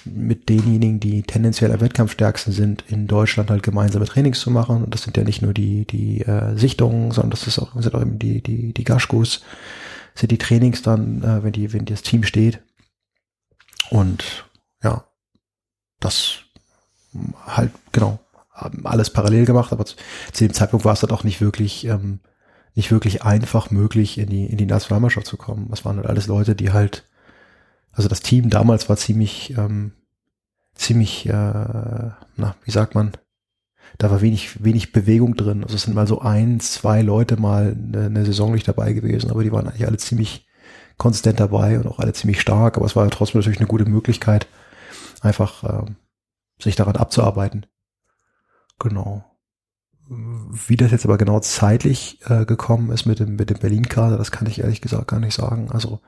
mit 0.05 0.49
denjenigen, 0.49 1.01
die 1.01 1.23
tendenziell 1.23 1.73
am 1.73 1.81
Wettkampfstärksten 1.81 2.53
sind, 2.53 2.85
in 2.89 3.07
Deutschland 3.07 3.51
halt 3.51 3.63
gemeinsame 3.63 4.05
Trainings 4.05 4.41
zu 4.41 4.51
machen. 4.51 4.85
Und 4.85 4.95
das 4.95 5.03
sind 5.03 5.17
ja 5.17 5.25
nicht 5.25 5.43
nur 5.43 5.55
die, 5.55 5.87
die 5.87 6.23
äh, 6.23 6.57
Sichtungen, 6.57 7.11
sondern 7.11 7.31
das 7.31 7.47
ist 7.47 7.59
auch, 7.59 7.73
sind 7.81 7.95
auch 7.95 8.01
eben 8.01 8.19
die, 8.19 8.43
die, 8.43 8.73
die 8.73 8.85
Gaschkus, 8.85 9.43
sind 10.15 10.33
die 10.33 10.39
Trainings 10.39 10.83
dann, 10.83 11.23
äh, 11.23 11.45
wenn 11.45 11.53
die, 11.53 11.73
wenn 11.73 11.85
das 11.85 12.03
Team 12.03 12.25
steht. 12.25 12.61
Und 13.91 14.47
ja, 14.83 15.05
das 16.01 16.39
halt, 17.47 17.73
genau, 17.93 18.19
alles 18.85 19.11
parallel 19.11 19.45
gemacht, 19.45 19.73
aber 19.73 19.85
zu, 19.85 19.97
zu 20.33 20.45
dem 20.45 20.55
Zeitpunkt 20.55 20.85
war 20.85 20.93
es 20.93 21.03
halt 21.03 21.13
auch 21.13 21.25
nicht 21.25 21.41
wirklich, 21.41 21.87
ähm, 21.87 22.21
nicht 22.75 22.91
wirklich 22.91 23.23
einfach 23.23 23.71
möglich, 23.71 24.19
in 24.19 24.29
die, 24.29 24.47
in 24.47 24.57
die 24.57 24.67
Nationalmannschaft 24.67 25.27
zu 25.27 25.37
kommen. 25.37 25.69
Das 25.71 25.85
waren 25.85 25.97
halt 25.97 26.07
alles 26.07 26.27
Leute, 26.27 26.55
die 26.55 26.73
halt 26.73 27.05
also 27.93 28.09
das 28.09 28.21
Team 28.21 28.51
damals 28.51 28.89
war 28.89 28.97
ziemlich, 28.97 29.57
ähm, 29.57 29.93
ziemlich, 30.75 31.27
äh, 31.27 31.33
na, 31.33 32.57
wie 32.65 32.71
sagt 32.71 32.95
man, 32.95 33.13
da 33.99 34.11
war 34.11 34.23
wenig, 34.23 34.65
wenig 34.65 34.93
Bewegung 34.93 35.37
drin. 35.37 35.63
Also 35.63 35.77
es 35.77 35.83
sind 35.83 35.95
mal 35.95 36.07
so 36.07 36.21
ein, 36.21 36.61
zwei 36.61 37.03
Leute 37.03 37.37
mal 37.37 37.77
eine, 37.77 38.07
eine 38.07 38.25
Saison 38.25 38.53
nicht 38.53 38.67
dabei 38.67 38.95
gewesen, 38.95 39.31
aber 39.31 39.43
die 39.43 39.53
waren 39.53 39.69
eigentlich 39.69 39.87
alle 39.87 39.99
ziemlich 39.99 40.47
konsistent 40.97 41.41
dabei 41.41 41.79
und 41.79 41.87
auch 41.87 41.99
alle 41.99 42.13
ziemlich 42.13 42.41
stark, 42.41 42.77
aber 42.77 42.87
es 42.87 42.97
war 42.97 43.05
ja 43.05 43.11
trotzdem 43.11 43.41
natürlich 43.41 43.59
eine 43.59 43.69
gute 43.69 43.85
Möglichkeit, 43.87 44.47
einfach 45.21 45.65
äh, 45.65 45.91
sich 46.63 46.77
daran 46.77 46.97
abzuarbeiten. 46.97 47.67
Genau. 48.79 49.25
Wie 50.09 50.77
das 50.77 50.91
jetzt 50.91 51.05
aber 51.05 51.19
genau 51.19 51.41
zeitlich 51.41 52.21
äh, 52.27 52.45
gekommen 52.45 52.91
ist 52.91 53.07
mit 53.07 53.19
dem, 53.19 53.37
mit 53.37 53.51
dem 53.51 53.59
Berlin-Kader, 53.59 54.19
das 54.19 54.31
kann 54.31 54.47
ich 54.47 54.61
ehrlich 54.61 54.81
gesagt 54.81 55.09
gar 55.09 55.21
nicht 55.21 55.35
sagen. 55.35 55.71
Also 55.71 56.01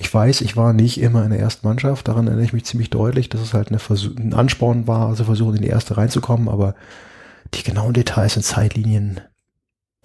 ich 0.00 0.14
weiß, 0.14 0.42
ich 0.42 0.56
war 0.56 0.72
nicht 0.72 1.00
immer 1.00 1.24
in 1.24 1.30
der 1.30 1.40
ersten 1.40 1.66
Mannschaft, 1.66 2.06
daran 2.06 2.28
erinnere 2.28 2.44
ich 2.44 2.52
mich 2.52 2.64
ziemlich 2.64 2.88
deutlich, 2.88 3.28
dass 3.28 3.40
es 3.40 3.52
halt 3.52 3.68
eine 3.68 3.80
ein 4.16 4.32
Ansporn 4.32 4.86
war, 4.86 5.08
also 5.08 5.24
versuchen 5.24 5.56
in 5.56 5.62
die 5.62 5.68
erste 5.68 5.96
reinzukommen, 5.96 6.48
aber 6.48 6.76
die 7.54 7.64
genauen 7.64 7.94
Details 7.94 8.36
und 8.36 8.44
Zeitlinien, 8.44 9.20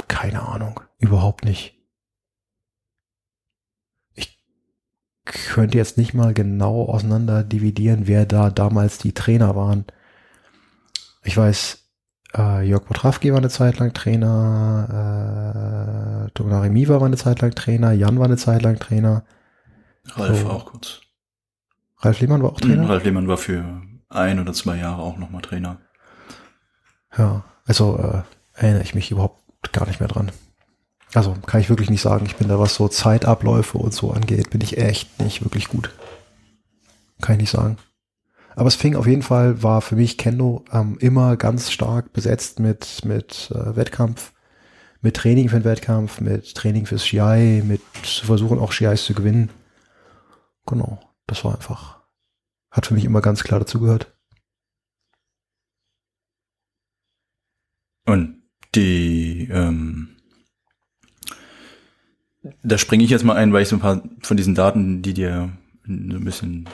keine 0.07 0.41
Ahnung, 0.47 0.79
überhaupt 0.97 1.45
nicht. 1.45 1.75
Ich 4.15 4.39
könnte 5.25 5.77
jetzt 5.77 5.99
nicht 5.99 6.15
mal 6.15 6.33
genau 6.33 6.85
auseinander 6.85 7.43
dividieren, 7.43 8.07
wer 8.07 8.25
da 8.25 8.49
damals 8.49 8.97
die 8.97 9.13
Trainer 9.13 9.55
waren. 9.55 9.85
Ich 11.23 11.37
weiß, 11.37 11.83
äh, 12.35 12.67
Jörg 12.67 12.85
Potrawski 12.85 13.31
war 13.31 13.37
eine 13.37 13.49
Zeit 13.49 13.77
lang 13.77 13.93
Trainer, 13.93 14.87
äh, 16.25 16.31
Tomonari 16.31 16.71
Miva 16.71 16.99
war 16.99 17.05
eine 17.05 17.17
Zeit 17.17 17.41
lang 17.41 17.53
Trainer, 17.53 17.91
Jan 17.91 18.17
war 18.17 18.25
eine 18.25 18.37
Zeit 18.37 18.63
lang 18.63 18.79
Trainer. 18.79 19.23
Ralf 20.09 20.41
so. 20.41 20.49
auch 20.49 20.65
kurz. 20.65 21.01
Ralf 21.99 22.19
Lehmann 22.19 22.43
war 22.43 22.51
auch 22.51 22.59
Trainer? 22.59 22.89
Ralf 22.89 23.03
Lehmann 23.03 23.27
war 23.27 23.37
für 23.37 23.81
ein 24.09 24.39
oder 24.39 24.53
zwei 24.53 24.77
Jahre 24.77 25.01
auch 25.01 25.17
nochmal 25.17 25.41
Trainer. 25.41 25.79
Ja, 27.17 27.43
also 27.65 27.97
äh, 27.97 28.23
erinnere 28.59 28.83
ich 28.83 28.95
mich 28.95 29.11
überhaupt 29.11 29.41
gar 29.71 29.87
nicht 29.87 29.99
mehr 29.99 30.09
dran. 30.09 30.31
Also 31.13 31.35
kann 31.45 31.61
ich 31.61 31.69
wirklich 31.69 31.89
nicht 31.89 32.01
sagen. 32.01 32.25
Ich 32.25 32.35
bin 32.35 32.47
da, 32.47 32.59
was 32.59 32.75
so 32.75 32.87
Zeitabläufe 32.87 33.77
und 33.77 33.93
so 33.93 34.11
angeht, 34.11 34.49
bin 34.49 34.61
ich 34.61 34.77
echt 34.77 35.21
nicht 35.21 35.43
wirklich 35.43 35.67
gut. 35.67 35.91
Kann 37.21 37.35
ich 37.35 37.41
nicht 37.41 37.51
sagen. 37.51 37.77
Aber 38.55 38.67
es 38.67 38.75
fing 38.75 38.95
auf 38.95 39.07
jeden 39.07 39.21
Fall, 39.21 39.63
war 39.63 39.81
für 39.81 39.95
mich 39.95 40.17
Kendo 40.17 40.63
ähm, 40.71 40.97
immer 40.99 41.37
ganz 41.37 41.71
stark 41.71 42.13
besetzt 42.13 42.59
mit, 42.59 43.03
mit 43.05 43.51
äh, 43.53 43.75
Wettkampf, 43.75 44.33
mit 45.01 45.15
Training 45.15 45.49
für 45.49 45.59
den 45.59 45.65
Wettkampf, 45.65 46.21
mit 46.21 46.53
Training 46.53 46.85
fürs 46.85 47.05
Schiai, 47.05 47.63
mit 47.65 47.81
zu 48.03 48.25
versuchen 48.25 48.59
auch 48.59 48.71
Schiais 48.71 49.05
zu 49.05 49.13
gewinnen. 49.13 49.49
Genau, 50.65 50.99
das 51.27 51.43
war 51.43 51.55
einfach, 51.55 52.03
hat 52.71 52.85
für 52.87 52.93
mich 52.93 53.05
immer 53.05 53.21
ganz 53.21 53.43
klar 53.43 53.59
dazugehört. 53.59 54.15
Und 58.05 58.43
die, 58.75 59.47
ähm, 59.51 60.17
da 62.63 62.77
springe 62.77 63.03
ich 63.03 63.09
jetzt 63.09 63.23
mal 63.23 63.37
ein, 63.37 63.53
weil 63.53 63.63
ich 63.63 63.69
so 63.69 63.77
ein 63.77 63.81
paar 63.81 64.03
von 64.21 64.37
diesen 64.37 64.55
Daten, 64.55 65.01
die 65.01 65.13
dir 65.13 65.57
so 65.85 65.91
ein 65.91 66.25
bisschen 66.25 66.67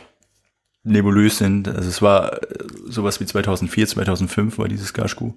nebulös 0.83 1.37
sind. 1.37 1.67
Also 1.67 1.89
es 1.89 2.01
war 2.01 2.41
äh, 2.41 2.65
sowas 2.85 3.19
wie 3.19 3.25
2004, 3.25 3.87
2005 3.87 4.57
war 4.57 4.67
dieses 4.67 4.93
Gashku 4.93 5.33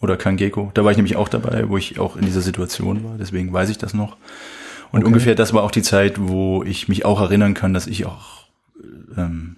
oder 0.00 0.16
Kangeko. 0.16 0.70
Da 0.74 0.84
war 0.84 0.90
ich 0.90 0.96
nämlich 0.96 1.16
auch 1.16 1.28
dabei, 1.28 1.68
wo 1.68 1.76
ich 1.76 1.98
auch 1.98 2.16
in 2.16 2.24
dieser 2.24 2.40
Situation 2.40 3.04
war. 3.04 3.18
Deswegen 3.18 3.52
weiß 3.52 3.70
ich 3.70 3.78
das 3.78 3.94
noch. 3.94 4.16
Und 4.92 5.00
okay. 5.00 5.06
ungefähr 5.06 5.34
das 5.34 5.54
war 5.54 5.62
auch 5.62 5.70
die 5.70 5.82
Zeit, 5.82 6.20
wo 6.20 6.62
ich 6.62 6.88
mich 6.88 7.04
auch 7.04 7.20
erinnern 7.20 7.54
kann, 7.54 7.72
dass 7.72 7.86
ich 7.86 8.04
auch, 8.04 8.46
ähm, 9.16 9.56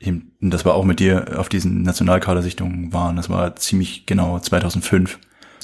eben, 0.00 0.32
das 0.40 0.64
war 0.64 0.74
auch 0.74 0.84
mit 0.84 0.98
dir 0.98 1.38
auf 1.38 1.48
diesen 1.48 1.82
Nationalkadersichtungen 1.82 2.92
waren. 2.92 3.16
Das 3.16 3.30
war 3.30 3.54
ziemlich 3.56 4.06
genau 4.06 4.38
2005. 4.40 5.18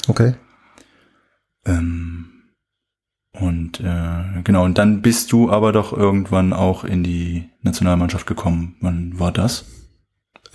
Okay. 0.09 0.35
Ähm, 1.66 2.52
und 3.32 3.80
äh, 3.80 4.42
genau, 4.44 4.64
und 4.64 4.78
dann 4.78 5.02
bist 5.02 5.32
du 5.32 5.50
aber 5.50 5.73
doch 5.73 5.92
irgendwann 5.92 6.52
auch 6.52 6.85
in 6.85 7.02
die 7.02 7.50
Nationalmannschaft 7.62 8.26
gekommen. 8.26 8.76
Wann 8.80 9.18
war 9.18 9.32
das? 9.32 9.64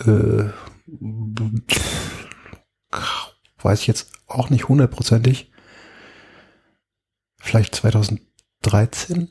Äh, 0.05 0.45
weiß 3.57 3.81
ich 3.81 3.87
jetzt 3.87 4.13
auch 4.27 4.49
nicht 4.49 4.69
hundertprozentig. 4.69 5.51
Vielleicht 7.39 7.75
2000 7.75 8.21
2013? 8.63 9.29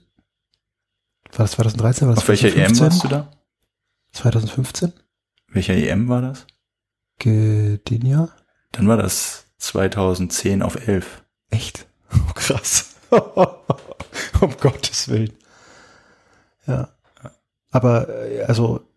War 1.32 1.44
das 1.44 1.52
2013? 1.52 2.08
War 2.08 2.14
das 2.14 2.24
Auf 2.24 2.28
welcher 2.28 2.54
EM 2.54 2.78
warst 2.78 3.04
du 3.04 3.08
da? 3.08 3.30
2015? 4.12 4.92
Welcher 5.48 5.74
EM 5.74 6.08
war 6.08 6.22
das? 6.22 6.46
Gdynia? 7.18 8.30
Dann 8.72 8.88
war 8.88 8.96
das 8.96 9.46
2010 9.58 10.62
auf 10.62 10.86
11. 10.86 11.24
Echt? 11.50 11.86
Oh, 12.12 12.32
krass. 12.34 12.94
um 13.10 14.56
Gottes 14.60 15.08
Willen. 15.08 15.32
Ja. 16.68 16.88
Aber, 17.70 18.08
äh, 18.08 18.42
also, 18.44 18.88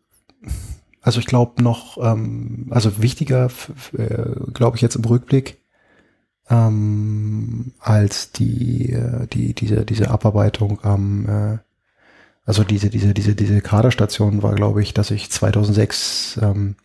also 1.01 1.19
ich 1.19 1.25
glaube 1.25 1.61
noch, 1.63 1.97
ähm, 1.97 2.67
also 2.69 3.01
wichtiger, 3.01 3.49
äh, 3.93 4.51
glaube 4.53 4.77
ich 4.77 4.83
jetzt 4.83 4.95
im 4.95 5.05
Rückblick, 5.05 5.59
ähm, 6.49 7.73
als 7.79 8.31
die, 8.31 8.93
äh, 8.93 9.27
die, 9.27 9.53
diese, 9.53 9.85
diese 9.85 10.09
Abarbeitung 10.09 10.83
am, 10.83 11.27
äh, 11.27 11.57
Also 12.45 12.63
diese, 12.63 12.89
diese, 12.89 13.13
diese, 13.13 13.35
diese 13.35 13.61
Kaderstation 13.61 14.41
war, 14.41 14.55
glaube 14.55 14.81
ich, 14.81 14.93
dass 14.93 15.11
ich 15.11 15.29
2006 15.29 16.39
ähm, 16.41 16.75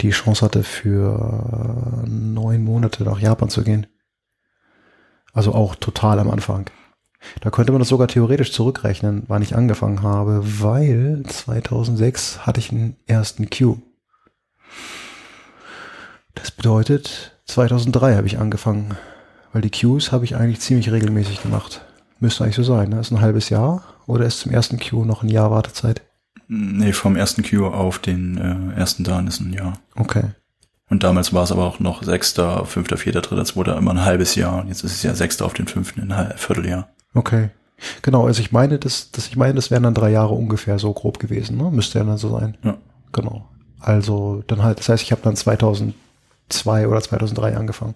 die 0.00 0.10
Chance 0.10 0.44
hatte, 0.44 0.62
für 0.62 2.04
neun 2.06 2.64
Monate 2.64 3.04
nach 3.04 3.20
Japan 3.20 3.50
zu 3.50 3.62
gehen. 3.62 3.86
Also 5.34 5.52
auch 5.54 5.74
total 5.74 6.18
am 6.18 6.30
Anfang. 6.30 6.70
Da 7.42 7.50
könnte 7.50 7.72
man 7.72 7.80
das 7.80 7.88
sogar 7.88 8.08
theoretisch 8.08 8.52
zurückrechnen, 8.52 9.24
wann 9.28 9.42
ich 9.42 9.54
angefangen 9.54 10.02
habe, 10.02 10.40
weil 10.42 11.22
2006 11.26 12.46
hatte 12.46 12.60
ich 12.60 12.72
einen 12.72 12.96
ersten 13.06 13.50
Q. 13.50 13.76
Das 16.34 16.50
bedeutet, 16.50 17.38
2003 17.50 18.16
habe 18.16 18.26
ich 18.26 18.38
angefangen, 18.38 18.96
weil 19.52 19.62
die 19.62 19.70
Qs 19.70 20.12
habe 20.12 20.24
ich 20.24 20.36
eigentlich 20.36 20.60
ziemlich 20.60 20.90
regelmäßig 20.90 21.42
gemacht. 21.42 21.82
Müsste 22.18 22.44
eigentlich 22.44 22.56
so 22.56 22.62
sein, 22.62 22.90
ne? 22.90 23.00
Ist 23.00 23.10
ein 23.10 23.20
halbes 23.20 23.48
Jahr 23.48 23.82
oder 24.06 24.26
ist 24.26 24.40
zum 24.40 24.52
ersten 24.52 24.78
Q 24.78 25.04
noch 25.04 25.22
ein 25.22 25.28
Jahr 25.28 25.50
Wartezeit? 25.50 26.02
Nee, 26.48 26.92
vom 26.92 27.16
ersten 27.16 27.42
Q 27.42 27.66
auf 27.66 27.98
den 27.98 28.36
äh, 28.36 28.78
ersten 28.78 29.04
Dan 29.04 29.26
ist 29.26 29.40
ein 29.40 29.52
Jahr. 29.52 29.74
Okay. 29.96 30.24
Und 30.88 31.04
damals 31.04 31.32
war 31.32 31.44
es 31.44 31.52
aber 31.52 31.64
auch 31.64 31.78
noch 31.78 32.02
sechster, 32.02 32.66
fünfter, 32.66 32.96
vierter, 32.96 33.20
dritter, 33.20 33.44
zweiter, 33.44 33.76
immer 33.76 33.92
ein 33.92 34.04
halbes 34.04 34.34
Jahr. 34.34 34.60
Und 34.60 34.68
jetzt 34.68 34.82
ist 34.82 34.92
es 34.92 35.02
ja 35.02 35.14
sechster 35.14 35.46
auf 35.46 35.54
den 35.54 35.68
fünften, 35.68 36.10
ein 36.10 36.32
Vierteljahr. 36.36 36.88
Okay. 37.14 37.50
Genau, 38.02 38.26
also 38.26 38.42
ich 38.42 38.52
meine, 38.52 38.78
das, 38.78 39.10
das, 39.10 39.28
ich 39.28 39.36
meine, 39.36 39.54
das 39.54 39.70
wären 39.70 39.84
dann 39.84 39.94
drei 39.94 40.10
Jahre 40.10 40.34
ungefähr 40.34 40.78
so 40.78 40.92
grob 40.92 41.18
gewesen, 41.18 41.56
ne? 41.56 41.70
Müsste 41.70 42.00
ja 42.00 42.04
dann 42.04 42.18
so 42.18 42.38
sein. 42.38 42.58
Ja. 42.62 42.76
Genau. 43.12 43.48
Also 43.78 44.42
dann 44.46 44.62
halt, 44.62 44.78
das 44.80 44.88
heißt, 44.88 45.02
ich 45.02 45.12
habe 45.12 45.22
dann 45.22 45.36
2002 46.50 46.88
oder 46.88 47.00
2003 47.00 47.56
angefangen. 47.56 47.94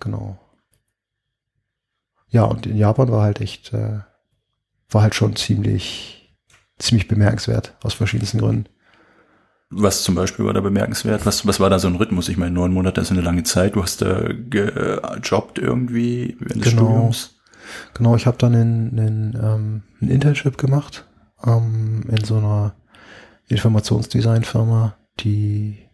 Genau. 0.00 0.38
Ja, 2.28 2.44
und 2.44 2.66
in 2.66 2.76
Japan 2.76 3.10
war 3.10 3.22
halt 3.22 3.40
echt, 3.40 3.72
äh, 3.72 4.00
war 4.90 5.02
halt 5.02 5.14
schon 5.14 5.34
ziemlich, 5.36 6.36
ziemlich 6.78 7.08
bemerkenswert 7.08 7.76
aus 7.82 7.94
verschiedensten 7.94 8.38
Gründen. 8.38 8.66
Was 9.70 10.02
zum 10.02 10.14
Beispiel 10.14 10.46
war 10.46 10.54
da 10.54 10.60
bemerkenswert? 10.60 11.26
Was, 11.26 11.46
was 11.46 11.60
war 11.60 11.68
da 11.68 11.78
so 11.78 11.88
ein 11.88 11.96
Rhythmus? 11.96 12.28
Ich 12.30 12.38
meine, 12.38 12.52
neun 12.52 12.72
Monate 12.72 13.00
ist 13.02 13.10
eine 13.10 13.20
lange 13.20 13.42
Zeit. 13.42 13.76
Du 13.76 13.82
hast 13.82 14.00
da 14.00 14.28
gejobbt 14.32 15.58
irgendwie 15.58 16.36
während 16.40 16.64
des 16.64 16.72
Genau. 16.72 16.84
Studiums. 16.86 17.34
Genau, 17.92 18.16
ich 18.16 18.26
habe 18.26 18.38
dann 18.38 18.54
in, 18.54 18.96
in, 18.96 19.38
ähm, 19.42 19.82
ein 20.00 20.08
Internship 20.08 20.56
gemacht 20.56 21.06
ähm, 21.44 22.02
in 22.08 22.24
so 22.24 22.38
einer 22.38 22.74
Informationsdesign-Firma, 23.48 24.96
die 25.20 25.87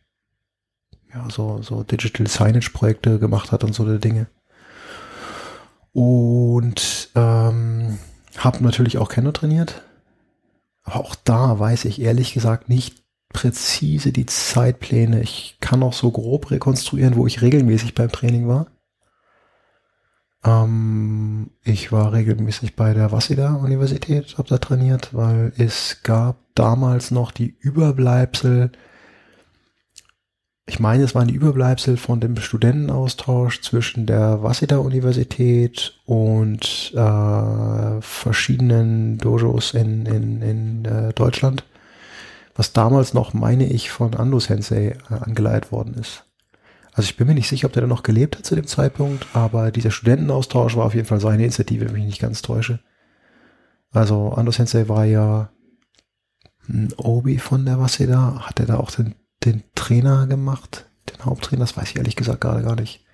ja 1.15 1.31
so, 1.31 1.63
so 1.63 1.83
Digital 1.83 2.27
Signage-Projekte 2.27 3.19
gemacht 3.19 3.53
hat 3.53 3.65
und 3.65 3.75
so 3.75 3.85
eine 3.85 3.99
Dinge. 3.99 4.27
Und 5.93 7.11
ähm, 7.15 7.99
habe 8.37 8.65
natürlich 8.65 8.99
auch 8.99 9.09
Kenner 9.09 9.33
trainiert. 9.33 9.83
Aber 10.83 11.01
auch 11.01 11.15
da 11.15 11.59
weiß 11.59 11.85
ich 11.87 12.01
ehrlich 12.01 12.35
gesagt 12.35 12.69
nicht 12.69 13.05
präzise 13.33 14.13
die 14.13 14.27
Zeitpläne. 14.27 15.23
Ich 15.23 15.59
kann 15.61 15.83
auch 15.83 15.93
so 15.93 16.11
grob 16.11 16.51
rekonstruieren, 16.51 17.17
wo 17.17 17.27
ich 17.27 17.43
regelmäßig 17.43 17.95
beim 17.95 18.11
Training 18.11 18.49
war. 18.49 18.67
Ähm, 20.45 21.51
ich 21.63 21.91
war 21.91 22.13
regelmäßig 22.13 22.77
bei 22.77 22.93
der 22.93 23.13
Waseda-Universität, 23.13 24.37
habe 24.37 24.49
da 24.49 24.59
trainiert, 24.59 25.15
weil 25.15 25.53
es 25.57 26.03
gab 26.03 26.37
damals 26.55 27.11
noch 27.11 27.31
die 27.33 27.57
Überbleibsel, 27.61 28.71
ich 30.67 30.81
meine, 30.81 31.05
es 31.05 31.15
waren 31.15 31.29
die 31.29 31.35
Überbleibsel 31.35 31.99
von 31.99 32.21
dem 32.21 32.37
Studentenaustausch 32.37 33.61
zwischen 33.61 34.07
der 34.07 34.43
Waseda-Universität 34.43 36.01
und 36.07 36.93
äh, 36.95 38.01
verschiedenen 38.01 39.19
Dojos 39.19 39.75
in, 39.75 40.07
in, 40.07 40.41
in 40.41 40.85
äh, 40.87 41.13
Deutschland, 41.13 41.65
was 42.55 42.73
damals 42.73 43.13
noch, 43.13 43.35
meine 43.35 43.67
ich, 43.67 43.91
von 43.91 44.15
Ando 44.15 44.41
Sensei 44.41 44.97
äh, 45.11 45.15
angeleitet 45.15 45.71
worden 45.71 45.95
ist. 45.95 46.25
Also 46.95 47.11
ich 47.11 47.17
bin 47.17 47.27
mir 47.27 47.35
nicht 47.35 47.49
sicher, 47.49 47.67
ob 47.67 47.73
der 47.73 47.83
da 47.83 47.89
noch 47.89 48.03
gelebt 48.03 48.39
hat 48.39 48.47
zu 48.47 48.55
dem 48.55 48.67
Zeitpunkt, 48.67 49.27
aber 49.35 49.71
dieser 49.71 49.91
Studentenaustausch 49.91 50.77
war 50.77 50.87
auf 50.87 50.95
jeden 50.95 51.07
Fall 51.07 51.21
seine 51.21 51.43
Initiative, 51.43 51.81
wenn 51.81 51.89
ich 51.89 51.95
mich 51.95 52.05
nicht 52.07 52.21
ganz 52.21 52.41
täusche. 52.41 52.81
Also 53.91 54.31
Ando 54.31 54.51
Sensei 54.51 54.89
war 54.89 55.05
ja 55.05 55.51
ein 56.69 56.93
Obi 56.97 57.39
von 57.39 57.67
der 57.67 57.79
Waseda, 57.79 58.47
hat 58.47 58.61
er 58.61 58.67
da 58.67 58.77
auch 58.79 58.91
den, 58.91 59.15
den 59.45 59.63
Trainer 59.75 60.27
gemacht, 60.27 60.87
den 61.11 61.25
Haupttrainer, 61.25 61.61
das 61.61 61.77
weiß 61.77 61.91
ich 61.91 61.97
ehrlich 61.97 62.17
gesagt 62.17 62.41
gerade 62.41 62.63
gar 62.63 62.77
nicht. 62.77 63.05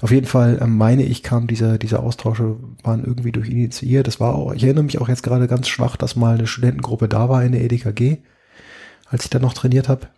Auf 0.00 0.10
jeden 0.10 0.26
Fall 0.26 0.58
ähm, 0.60 0.76
meine 0.76 1.04
ich, 1.04 1.22
kam 1.22 1.46
dieser, 1.46 1.78
dieser 1.78 2.02
Austausche, 2.02 2.56
waren 2.82 3.04
irgendwie 3.04 3.32
durch 3.32 3.48
ihn 3.48 3.58
initiiert. 3.58 4.06
Das 4.06 4.20
war 4.20 4.34
auch, 4.34 4.52
ich 4.52 4.64
erinnere 4.64 4.84
mich 4.84 5.00
auch 5.00 5.08
jetzt 5.08 5.22
gerade 5.22 5.46
ganz 5.48 5.68
schwach, 5.68 5.96
dass 5.96 6.16
mal 6.16 6.34
eine 6.34 6.46
Studentengruppe 6.46 7.08
da 7.08 7.28
war 7.28 7.44
in 7.44 7.52
der 7.52 7.62
EDKG, 7.62 8.18
als 9.06 9.24
ich 9.24 9.30
da 9.30 9.38
noch 9.38 9.54
trainiert 9.54 9.88
habe. 9.88 10.08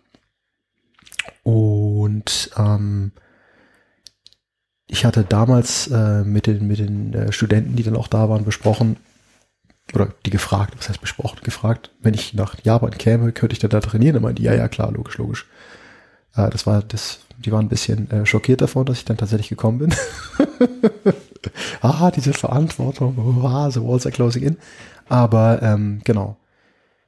Und 1.43 2.51
ähm, 2.57 3.11
ich 4.87 5.05
hatte 5.05 5.23
damals 5.23 5.87
äh, 5.87 6.23
mit 6.23 6.47
den, 6.47 6.67
mit 6.67 6.79
den 6.79 7.13
äh, 7.13 7.31
Studenten, 7.31 7.75
die 7.75 7.83
dann 7.83 7.95
auch 7.95 8.07
da 8.07 8.29
waren, 8.29 8.45
besprochen, 8.45 8.97
oder 9.93 10.13
die 10.25 10.29
gefragt, 10.29 10.75
was 10.77 10.87
heißt 10.87 11.01
besprochen, 11.01 11.39
gefragt, 11.43 11.91
wenn 11.99 12.13
ich 12.13 12.33
nach 12.33 12.55
Japan 12.63 12.91
käme, 12.91 13.31
könnte 13.33 13.53
ich 13.53 13.59
dann 13.59 13.69
da 13.69 13.81
trainieren? 13.81 14.15
Und 14.15 14.23
meinte, 14.23 14.41
ja, 14.41 14.53
ja, 14.53 14.67
klar, 14.67 14.91
logisch, 14.91 15.17
logisch. 15.17 15.45
Äh, 16.35 16.49
das 16.49 16.65
war, 16.65 16.81
das, 16.81 17.19
die 17.37 17.51
waren 17.51 17.65
ein 17.65 17.69
bisschen 17.69 18.09
äh, 18.11 18.25
schockiert 18.25 18.61
davon, 18.61 18.85
dass 18.85 18.99
ich 18.99 19.05
dann 19.05 19.17
tatsächlich 19.17 19.49
gekommen 19.49 19.79
bin. 19.79 19.95
ah, 21.81 22.11
diese 22.11 22.33
Verantwortung, 22.33 23.43
ah, 23.45 23.69
the 23.71 23.81
walls 23.81 24.05
are 24.05 24.13
closing 24.13 24.43
in. 24.43 24.57
Aber 25.09 25.61
ähm, 25.61 26.01
genau, 26.03 26.37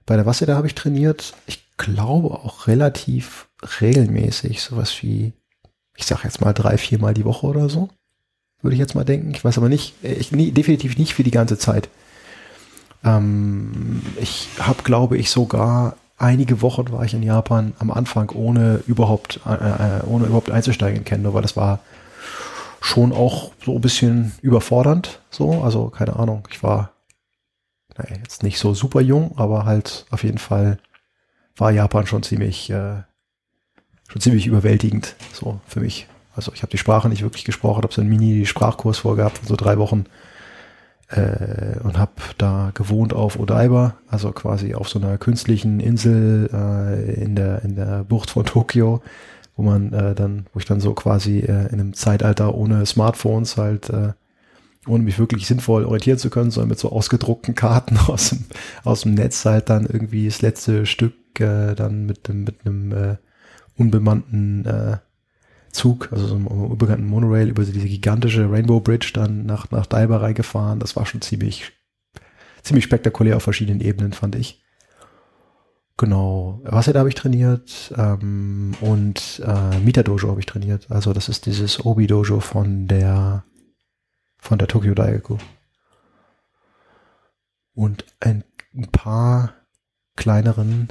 bei 0.06 0.16
der 0.16 0.26
Wasser, 0.26 0.46
da 0.46 0.56
habe 0.56 0.68
ich 0.68 0.76
trainiert, 0.76 1.34
ich 1.48 1.66
glaube 1.78 2.32
auch 2.32 2.68
relativ 2.68 3.48
regelmäßig, 3.82 4.62
sowas 4.62 5.02
wie, 5.02 5.34
ich 5.96 6.06
sag 6.06 6.24
jetzt 6.24 6.42
mal 6.42 6.54
drei, 6.54 6.78
viermal 6.78 7.14
die 7.14 7.26
Woche 7.26 7.48
oder 7.48 7.70
so. 7.70 7.90
Würde 8.62 8.76
ich 8.76 8.80
jetzt 8.80 8.96
mal 8.96 9.04
denken. 9.04 9.32
Ich 9.32 9.44
weiß 9.44 9.58
aber 9.58 9.70
nicht, 9.70 9.94
ich, 10.02 10.32
nie, 10.32 10.52
definitiv 10.52 10.98
nicht 10.98 11.14
für 11.14 11.24
die 11.24 11.32
ganze 11.32 11.58
Zeit. 11.58 11.90
Ähm, 13.04 14.02
ich 14.20 14.48
habe, 14.60 14.82
glaube 14.84 15.18
ich, 15.18 15.30
sogar 15.30 15.98
einige 16.18 16.62
Wochen 16.62 16.92
war 16.92 17.04
ich 17.04 17.14
in 17.14 17.24
Japan 17.24 17.74
am 17.80 17.92
Anfang, 17.92 18.30
ohne 18.30 18.82
überhaupt, 18.88 19.42
äh, 19.46 20.06
ohne 20.06 20.26
überhaupt 20.26 20.52
einzusteigen 20.52 21.00
in 21.00 21.06
Kendo, 21.06 21.34
weil 21.34 21.42
das 21.42 21.58
war 21.58 21.80
schon 22.82 23.12
auch 23.12 23.52
so 23.64 23.76
ein 23.76 23.82
bisschen 23.82 24.34
überfordernd. 24.42 25.20
So, 25.30 25.64
also 25.64 25.90
keine 25.90 26.16
Ahnung. 26.16 26.48
Ich 26.52 26.62
war 26.64 26.92
naja, 27.98 28.18
jetzt 28.18 28.44
nicht 28.44 28.60
so 28.60 28.74
super 28.74 29.02
jung, 29.02 29.38
aber 29.38 29.66
halt 29.66 30.06
auf 30.12 30.24
jeden 30.24 30.38
Fall 30.38 30.80
war 31.56 31.72
Japan 31.72 32.06
schon 32.06 32.24
ziemlich, 32.24 32.70
äh, 32.70 33.04
schon 34.08 34.22
ziemlich 34.22 34.48
überwältigend, 34.48 35.16
so 35.34 35.60
für 35.68 35.80
mich. 35.80 36.08
Also 36.36 36.52
ich 36.54 36.62
habe 36.62 36.72
die 36.72 36.78
Sprache 36.78 37.08
nicht 37.08 37.22
wirklich 37.22 37.46
gesprochen, 37.46 37.84
habe 37.84 37.94
so 37.94 38.02
einen 38.02 38.10
Mini-Sprachkurs 38.10 38.98
vorgehabt 38.98 39.40
so 39.46 39.56
drei 39.56 39.78
Wochen 39.78 40.06
äh, 41.08 41.80
und 41.84 41.98
habe 41.98 42.14
da 42.38 42.72
gewohnt 42.74 43.14
auf 43.14 43.40
Odaiba, 43.40 43.96
also 44.08 44.32
quasi 44.32 44.74
auf 44.74 44.90
so 44.90 45.00
einer 45.00 45.18
künstlichen 45.18 45.80
Insel 45.80 46.50
äh, 46.52 47.24
in 47.24 47.36
der 47.36 47.64
in 47.64 47.76
der 47.76 48.04
Bucht 48.04 48.32
von 48.32 48.46
Tokio, 48.46 49.02
wo 49.56 49.64
man 49.64 49.94
äh, 49.94 50.16
dann, 50.16 50.48
wo 50.54 50.60
ich 50.60 50.66
dann 50.66 50.80
so 50.82 50.94
quasi 50.94 51.40
äh, 51.40 51.68
in 51.68 51.80
einem 51.80 51.94
Zeitalter 51.94 52.56
ohne 52.56 52.86
Smartphones 52.86 53.58
halt 53.58 53.90
äh, 53.90 54.14
ohne 54.88 55.04
mich 55.04 55.18
wirklich 55.18 55.48
sinnvoll 55.48 55.86
orientieren 55.86 56.20
zu 56.20 56.30
können, 56.30 56.52
sondern 56.52 56.70
mit 56.70 56.80
so 56.80 56.92
ausgedruckten 56.92 57.56
Karten 57.56 57.98
aus 58.08 58.30
dem, 58.30 58.46
aus 58.84 59.02
dem 59.02 59.14
Netz 59.14 59.46
halt 59.46 59.70
dann 59.70 59.86
irgendwie 59.86 60.26
das 60.26 60.42
letzte 60.42 60.86
Stück 60.86 61.40
äh, 61.40 61.76
dann 61.76 62.06
mit 62.06 62.28
dem 62.28 62.44
mit 62.44 62.66
einem 62.66 62.92
äh, 62.92 63.18
unbemannten 63.78 64.66
äh, 64.66 64.98
Zug, 65.76 66.10
also 66.12 66.28
so 66.28 66.36
einem 66.36 66.48
unbekannten 66.48 67.08
Monorail 67.08 67.50
über 67.50 67.64
diese 67.64 67.88
gigantische 67.88 68.50
Rainbow 68.50 68.80
Bridge 68.80 69.12
dann 69.14 69.46
nach 69.46 69.70
nach 69.72 69.86
Daiba 69.86 70.18
reingefahren. 70.18 70.80
Das 70.80 70.96
war 70.96 71.06
schon 71.06 71.22
ziemlich 71.22 71.72
ziemlich 72.64 72.86
spektakulär 72.86 73.38
auf 73.38 73.44
verschiedenen 73.44 73.82
Ebenen, 73.82 74.14
fand 74.14 74.36
ich. 74.36 74.64
Genau, 75.98 76.60
Wasser 76.64 76.94
habe 77.00 77.08
ich 77.08 77.16
trainiert 77.16 77.94
ähm, 77.96 78.74
und 78.82 79.42
äh, 79.46 79.80
Mita 79.80 80.04
Dojo 80.04 80.30
habe 80.30 80.42
ich 80.42 80.46
trainiert. 80.46 80.92
Also 80.92 81.14
das 81.14 81.30
ist 81.30 81.46
dieses 81.46 81.86
Obi 81.86 82.08
Dojo 82.08 82.42
von 82.42 82.88
der 82.88 83.46
von 84.38 84.58
der 84.60 84.68
Tokyo 84.68 84.94
Daigaku. 84.94 85.38
Und 87.74 88.06
ein, 88.20 88.44
ein 88.74 88.92
paar 88.92 89.54
kleineren 90.16 90.90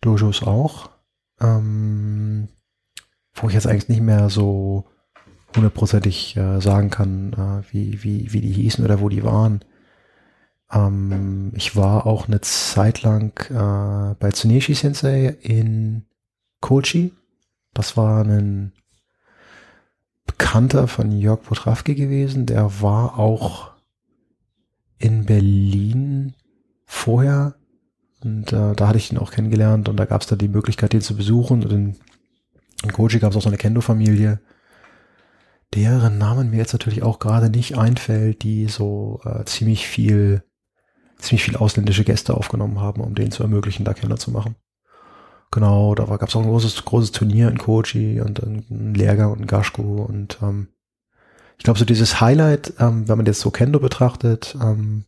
Dojos 0.00 0.42
auch, 0.42 0.90
ähm, 1.40 2.48
wo 3.34 3.48
ich 3.48 3.54
jetzt 3.54 3.66
eigentlich 3.66 3.88
nicht 3.88 4.02
mehr 4.02 4.30
so 4.30 4.84
hundertprozentig 5.54 6.36
äh, 6.36 6.60
sagen 6.60 6.90
kann, 6.90 7.32
äh, 7.32 7.72
wie, 7.72 8.02
wie, 8.02 8.32
wie 8.32 8.40
die 8.40 8.52
hießen 8.52 8.84
oder 8.84 9.00
wo 9.00 9.08
die 9.08 9.24
waren. 9.24 9.64
Ähm, 10.72 11.52
ich 11.54 11.76
war 11.76 12.06
auch 12.06 12.26
eine 12.26 12.40
Zeit 12.40 13.02
lang 13.02 13.38
äh, 13.50 14.14
bei 14.18 14.30
Tsuneshi 14.30 14.74
Sensei 14.74 15.36
in 15.40 16.04
Kochi. 16.60 17.12
Das 17.72 17.96
war 17.96 18.24
ein 18.24 18.72
Bekannter 20.26 20.88
von 20.88 21.12
Jörg 21.12 21.42
Potrawski 21.42 21.94
gewesen. 21.94 22.46
Der 22.46 22.80
war 22.80 23.18
auch 23.18 23.72
in 24.98 25.26
Berlin 25.26 26.34
vorher 26.86 27.54
und 28.22 28.52
äh, 28.52 28.74
da 28.74 28.88
hatte 28.88 28.98
ich 28.98 29.12
ihn 29.12 29.18
auch 29.18 29.30
kennengelernt 29.30 29.88
und 29.88 29.96
da 29.96 30.06
gab 30.06 30.22
es 30.22 30.26
dann 30.26 30.38
die 30.38 30.48
Möglichkeit, 30.48 30.94
den 30.94 31.02
zu 31.02 31.14
besuchen. 31.14 31.62
Und 31.62 31.72
in, 31.72 31.96
in 32.84 32.92
Koji 32.92 33.18
gab 33.18 33.30
es 33.30 33.36
auch 33.36 33.42
so 33.42 33.48
eine 33.48 33.56
Kendo-Familie, 33.56 34.40
deren 35.74 36.18
Namen 36.18 36.50
mir 36.50 36.58
jetzt 36.58 36.72
natürlich 36.72 37.02
auch 37.02 37.18
gerade 37.18 37.50
nicht 37.50 37.76
einfällt, 37.76 38.42
die 38.42 38.68
so 38.68 39.20
äh, 39.24 39.44
ziemlich 39.44 39.86
viel, 39.86 40.42
ziemlich 41.18 41.44
viel 41.44 41.56
ausländische 41.56 42.04
Gäste 42.04 42.34
aufgenommen 42.34 42.80
haben, 42.80 43.00
um 43.00 43.14
denen 43.14 43.32
zu 43.32 43.42
ermöglichen, 43.42 43.84
da 43.84 43.94
Kendo 43.94 44.16
zu 44.16 44.30
machen. 44.30 44.56
Genau, 45.50 45.94
da 45.94 46.04
gab 46.04 46.28
es 46.28 46.36
auch 46.36 46.42
ein 46.42 46.48
großes, 46.48 46.84
großes 46.84 47.12
Turnier 47.12 47.48
in 47.48 47.58
Koji 47.58 48.20
und 48.20 48.42
ein 48.42 48.94
Lehrgang 48.94 49.32
und 49.32 49.40
ein 49.40 49.46
Gashku 49.46 50.02
und 50.02 50.38
ähm, 50.42 50.68
ich 51.56 51.64
glaube, 51.64 51.78
so 51.78 51.84
dieses 51.84 52.20
Highlight, 52.20 52.74
ähm, 52.80 53.08
wenn 53.08 53.16
man 53.16 53.26
jetzt 53.26 53.40
so 53.40 53.50
Kendo 53.50 53.78
betrachtet, 53.78 54.56
ähm, 54.60 55.04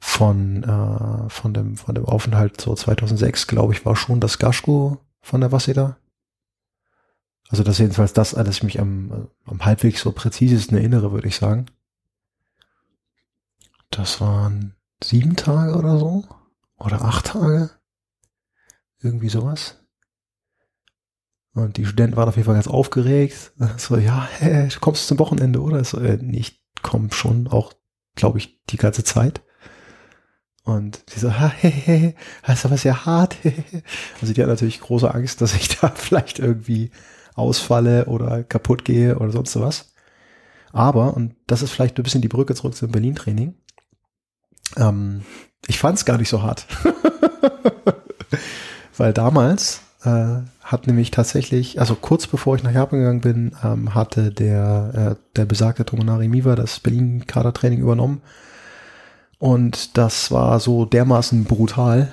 von, 0.00 0.64
äh, 0.64 1.30
von, 1.30 1.54
dem, 1.54 1.76
von 1.76 1.94
dem 1.94 2.06
Aufenthalt 2.06 2.60
so 2.60 2.74
2006, 2.74 3.46
glaube 3.46 3.74
ich, 3.74 3.84
war 3.84 3.96
schon 3.96 4.18
das 4.18 4.38
Gashku 4.38 4.96
von 5.20 5.40
der 5.40 5.52
Waseda. 5.52 5.98
Also 7.50 7.64
das 7.64 7.74
ist 7.74 7.80
jedenfalls 7.80 8.12
das, 8.12 8.34
an 8.34 8.44
das 8.44 8.56
ich 8.56 8.62
mich 8.62 8.78
am, 8.78 9.28
am 9.44 9.64
halbwegs 9.64 10.02
so 10.02 10.12
präzisesten 10.12 10.78
erinnere, 10.78 11.10
würde 11.10 11.26
ich 11.26 11.34
sagen. 11.34 11.66
Das 13.90 14.20
waren 14.20 14.76
sieben 15.02 15.34
Tage 15.34 15.74
oder 15.74 15.98
so. 15.98 16.24
Oder 16.78 17.02
acht 17.02 17.26
Tage. 17.26 17.70
Irgendwie 19.00 19.28
sowas. 19.28 19.78
Und 21.52 21.76
die 21.76 21.84
Studenten 21.84 22.16
waren 22.16 22.28
auf 22.28 22.36
jeden 22.36 22.46
Fall 22.46 22.54
ganz 22.54 22.68
aufgeregt. 22.68 23.52
So, 23.78 23.96
ja, 23.96 24.28
hey, 24.38 24.68
kommst 24.80 25.02
du 25.02 25.08
zum 25.08 25.18
Wochenende, 25.18 25.60
oder? 25.60 25.82
So, 25.82 25.98
äh, 25.98 26.24
ich 26.30 26.62
komme 26.82 27.12
schon 27.12 27.48
auch, 27.48 27.72
glaube 28.14 28.38
ich, 28.38 28.60
die 28.66 28.76
ganze 28.76 29.02
Zeit. 29.02 29.42
Und 30.62 31.02
sie 31.10 31.18
so, 31.18 31.32
ha, 31.40 31.48
he, 31.48 31.68
he, 31.68 32.14
das 32.46 32.60
ist 32.60 32.66
aber 32.66 32.76
sehr 32.76 33.06
hart. 33.06 33.36
Also 34.20 34.32
die 34.32 34.40
hat 34.40 34.48
natürlich 34.48 34.80
große 34.80 35.12
Angst, 35.12 35.40
dass 35.40 35.56
ich 35.56 35.80
da 35.80 35.88
vielleicht 35.96 36.38
irgendwie 36.38 36.92
ausfalle 37.40 38.06
oder 38.06 38.44
kaputt 38.44 38.84
gehe 38.84 39.18
oder 39.18 39.30
sonst 39.30 39.58
was. 39.58 39.92
Aber, 40.72 41.14
und 41.14 41.34
das 41.46 41.62
ist 41.62 41.72
vielleicht 41.72 41.98
ein 41.98 42.02
bisschen 42.02 42.22
die 42.22 42.28
Brücke 42.28 42.54
zurück 42.54 42.76
zum 42.76 42.92
Berlin-Training, 42.92 43.54
ähm, 44.76 45.22
ich 45.66 45.78
fand 45.78 45.98
es 45.98 46.04
gar 46.04 46.18
nicht 46.18 46.28
so 46.28 46.42
hart. 46.42 46.66
Weil 48.96 49.12
damals 49.12 49.80
äh, 50.04 50.36
hat 50.62 50.86
nämlich 50.86 51.10
tatsächlich, 51.10 51.80
also 51.80 51.96
kurz 51.96 52.28
bevor 52.28 52.54
ich 52.54 52.62
nach 52.62 52.72
Japan 52.72 53.00
gegangen 53.00 53.20
bin, 53.20 53.56
ähm, 53.64 53.94
hatte 53.94 54.30
der, 54.30 55.16
äh, 55.18 55.36
der 55.36 55.44
besagte 55.44 55.84
Tomonari 55.84 56.28
Miwa 56.28 56.54
das 56.54 56.78
Berlin-Kadertraining 56.78 57.80
übernommen 57.80 58.22
und 59.40 59.96
das 59.96 60.30
war 60.30 60.60
so 60.60 60.84
dermaßen 60.84 61.44
brutal, 61.44 62.12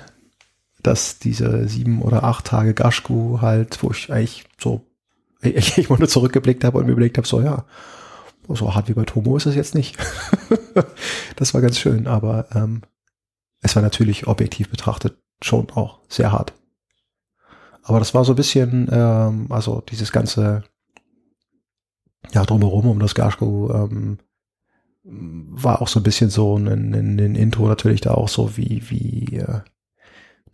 dass 0.82 1.18
diese 1.18 1.68
sieben 1.68 2.00
oder 2.00 2.24
acht 2.24 2.46
Tage 2.46 2.72
Gashku 2.72 3.42
halt, 3.42 3.82
wo 3.82 3.90
ich 3.90 4.10
eigentlich 4.10 4.46
so, 4.58 4.80
ich, 5.42 5.78
ich 5.78 5.88
nur 5.88 6.08
zurückgeblickt 6.08 6.64
habe 6.64 6.78
und 6.78 6.86
mir 6.86 6.92
überlegt 6.92 7.18
habe, 7.18 7.26
so 7.26 7.40
ja, 7.40 7.64
so 8.48 8.74
hart 8.74 8.88
wie 8.88 8.94
bei 8.94 9.04
Tomo 9.04 9.36
ist 9.36 9.46
es 9.46 9.54
jetzt 9.54 9.74
nicht. 9.74 9.96
das 11.36 11.54
war 11.54 11.60
ganz 11.60 11.78
schön, 11.78 12.06
aber 12.06 12.48
ähm, 12.54 12.82
es 13.60 13.76
war 13.76 13.82
natürlich 13.82 14.26
objektiv 14.26 14.70
betrachtet 14.70 15.18
schon 15.42 15.70
auch 15.70 16.00
sehr 16.08 16.32
hart. 16.32 16.54
Aber 17.82 17.98
das 17.98 18.14
war 18.14 18.24
so 18.24 18.32
ein 18.32 18.36
bisschen, 18.36 18.88
ähm, 18.90 19.46
also 19.50 19.82
dieses 19.88 20.12
ganze, 20.12 20.64
ja, 22.32 22.44
drumherum 22.44 22.86
um 22.86 23.00
das 23.00 23.14
Gashku, 23.14 23.70
ähm, 23.72 24.18
war 25.04 25.80
auch 25.80 25.88
so 25.88 26.00
ein 26.00 26.02
bisschen 26.02 26.28
so 26.28 26.56
ein, 26.56 26.68
ein, 26.68 27.18
ein 27.18 27.34
Intro 27.34 27.66
natürlich 27.66 28.02
da 28.02 28.12
auch 28.12 28.28
so 28.28 28.56
wie, 28.56 28.82
wie, 28.90 29.36
äh, 29.36 29.60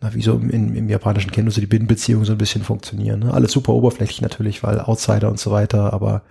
na, 0.05 0.13
wie 0.13 0.21
so 0.21 0.33
im, 0.33 0.75
im 0.75 0.89
japanischen 0.89 1.31
Kendo 1.31 1.51
so 1.51 1.59
die 1.59 1.67
Binnenbeziehungen 1.67 2.25
so 2.25 2.33
ein 2.33 2.37
bisschen 2.37 2.63
funktionieren. 2.63 3.21
Ne? 3.21 3.33
Alles 3.33 3.51
super 3.51 3.73
oberflächlich 3.73 4.21
natürlich, 4.21 4.61
weil 4.63 4.79
Outsider 4.79 5.29
und 5.29 5.39
so 5.39 5.51
weiter, 5.51 5.93
aber 5.93 6.21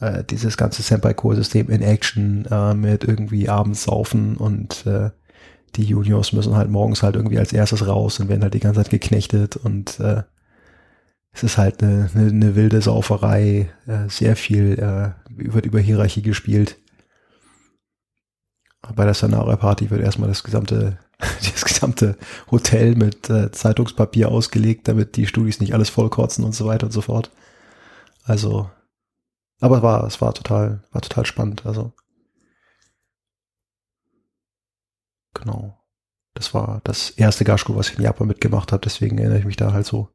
äh, 0.00 0.24
dieses 0.24 0.56
ganze 0.56 0.82
Senpai-Core-System 0.82 1.68
in 1.68 1.82
Action 1.82 2.46
äh, 2.50 2.74
mit 2.74 3.04
irgendwie 3.04 3.48
abends 3.48 3.84
saufen 3.84 4.36
und 4.36 4.86
äh, 4.86 5.10
die 5.74 5.84
Juniors 5.84 6.32
müssen 6.32 6.56
halt 6.56 6.70
morgens 6.70 7.02
halt 7.02 7.16
irgendwie 7.16 7.38
als 7.38 7.52
erstes 7.52 7.86
raus 7.86 8.18
und 8.18 8.28
werden 8.28 8.42
halt 8.42 8.54
die 8.54 8.60
ganze 8.60 8.80
Zeit 8.80 8.90
geknechtet 8.90 9.56
und 9.56 10.00
äh, 10.00 10.22
es 11.32 11.42
ist 11.42 11.58
halt 11.58 11.82
eine, 11.82 12.08
eine, 12.14 12.30
eine 12.30 12.56
wilde 12.56 12.80
Sauferei, 12.80 13.68
äh, 13.86 14.08
sehr 14.08 14.36
viel 14.36 14.78
äh, 14.78 15.10
wird 15.28 15.66
über 15.66 15.80
Hierarchie 15.80 16.22
gespielt 16.22 16.78
bei 18.94 19.04
der 19.04 19.14
Scenario 19.14 19.56
Party 19.56 19.90
wird 19.90 20.02
erstmal 20.02 20.28
das 20.28 20.44
gesamte, 20.44 20.98
das 21.18 21.64
gesamte 21.64 22.16
Hotel 22.50 22.94
mit 22.94 23.30
äh, 23.30 23.50
Zeitungspapier 23.50 24.30
ausgelegt, 24.30 24.88
damit 24.88 25.16
die 25.16 25.26
Studis 25.26 25.60
nicht 25.60 25.74
alles 25.74 25.88
vollkotzen 25.88 26.44
und 26.44 26.54
so 26.54 26.66
weiter 26.66 26.86
und 26.86 26.92
so 26.92 27.00
fort. 27.00 27.30
Also, 28.24 28.70
aber 29.60 29.82
war, 29.82 30.04
es 30.06 30.20
war 30.20 30.34
total, 30.34 30.82
war 30.92 31.00
total 31.00 31.24
spannend. 31.26 31.64
Also, 31.64 31.92
genau. 35.34 35.78
Das 36.34 36.52
war 36.52 36.82
das 36.84 37.08
erste 37.10 37.44
Gashku, 37.44 37.74
was 37.76 37.88
ich 37.88 37.96
in 37.96 38.04
Japan 38.04 38.26
mitgemacht 38.26 38.70
habe. 38.70 38.82
Deswegen 38.84 39.16
erinnere 39.16 39.38
ich 39.38 39.46
mich 39.46 39.56
da 39.56 39.72
halt 39.72 39.86
so 39.86 40.10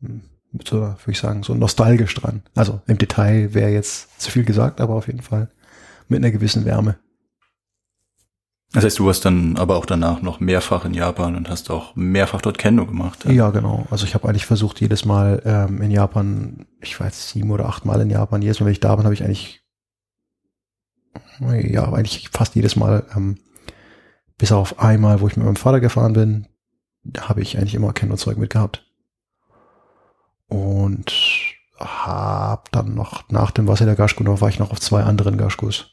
hm, 0.00 0.22
mit 0.52 0.68
so, 0.68 0.80
würde 0.80 0.98
ich 1.06 1.18
sagen, 1.18 1.42
so 1.42 1.54
nostalgisch 1.54 2.14
dran. 2.14 2.42
Also 2.54 2.82
im 2.86 2.98
Detail 2.98 3.54
wäre 3.54 3.70
jetzt 3.70 4.20
zu 4.20 4.30
viel 4.30 4.44
gesagt, 4.44 4.80
aber 4.80 4.94
auf 4.94 5.06
jeden 5.06 5.22
Fall 5.22 5.50
mit 6.08 6.18
einer 6.18 6.30
gewissen 6.30 6.66
Wärme. 6.66 6.98
Das 8.72 8.84
heißt, 8.84 8.98
du 8.98 9.06
warst 9.06 9.24
dann 9.26 9.58
aber 9.58 9.76
auch 9.76 9.84
danach 9.84 10.22
noch 10.22 10.40
mehrfach 10.40 10.86
in 10.86 10.94
Japan 10.94 11.36
und 11.36 11.50
hast 11.50 11.70
auch 11.70 11.94
mehrfach 11.94 12.40
dort 12.40 12.56
Kendo 12.56 12.86
gemacht. 12.86 13.24
Ja, 13.26 13.32
ja 13.32 13.50
genau. 13.50 13.86
Also 13.90 14.06
ich 14.06 14.14
habe 14.14 14.26
eigentlich 14.28 14.46
versucht, 14.46 14.80
jedes 14.80 15.04
Mal 15.04 15.42
ähm, 15.44 15.82
in 15.82 15.90
Japan, 15.90 16.66
ich 16.80 16.98
war 16.98 17.06
jetzt 17.06 17.28
sieben 17.28 17.50
oder 17.50 17.66
acht 17.66 17.84
Mal 17.84 18.00
in 18.00 18.08
Japan, 18.08 18.40
jedes 18.40 18.60
Mal, 18.60 18.66
wenn 18.66 18.72
ich 18.72 18.80
da 18.80 18.96
bin, 18.96 19.04
habe 19.04 19.14
ich 19.14 19.22
eigentlich, 19.22 19.62
ja, 21.38 21.92
eigentlich 21.92 22.30
fast 22.30 22.54
jedes 22.54 22.74
Mal, 22.76 23.04
ähm, 23.14 23.38
bis 24.38 24.52
auf 24.52 24.80
einmal, 24.80 25.20
wo 25.20 25.28
ich 25.28 25.36
mit 25.36 25.44
meinem 25.44 25.56
Vater 25.56 25.80
gefahren 25.80 26.14
bin, 26.14 26.48
habe 27.20 27.42
ich 27.42 27.58
eigentlich 27.58 27.74
immer 27.74 27.92
Kendo-Zeug 27.92 28.38
mitgehabt. 28.38 28.86
Und 30.48 31.12
habe 31.78 32.64
dann 32.72 32.94
noch, 32.94 33.28
nach 33.28 33.50
dem 33.50 33.68
Wasser 33.68 33.94
Gashku 33.94 34.22
noch, 34.22 34.40
war 34.40 34.48
ich 34.48 34.58
noch 34.58 34.70
auf 34.70 34.80
zwei 34.80 35.02
anderen 35.02 35.36
Gashkus. 35.36 35.90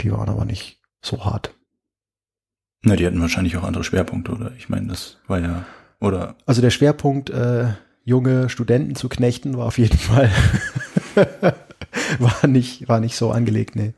Die 0.00 0.12
waren 0.12 0.28
aber 0.28 0.44
nicht 0.44 0.77
so 1.00 1.24
hart. 1.24 1.54
Na, 2.82 2.96
die 2.96 3.06
hatten 3.06 3.20
wahrscheinlich 3.20 3.56
auch 3.56 3.64
andere 3.64 3.84
Schwerpunkte, 3.84 4.32
oder? 4.32 4.52
Ich 4.56 4.68
meine, 4.68 4.88
das 4.88 5.18
war 5.26 5.40
ja, 5.40 5.64
oder? 6.00 6.36
Also 6.46 6.60
der 6.60 6.70
Schwerpunkt, 6.70 7.30
äh, 7.30 7.68
junge 8.04 8.48
Studenten 8.48 8.94
zu 8.94 9.08
knechten, 9.08 9.56
war 9.56 9.66
auf 9.66 9.78
jeden 9.78 9.98
Fall, 9.98 10.30
war 12.18 12.46
nicht, 12.46 12.88
war 12.88 13.00
nicht 13.00 13.16
so 13.16 13.32
angelegt, 13.32 13.76
nee. 13.76 13.94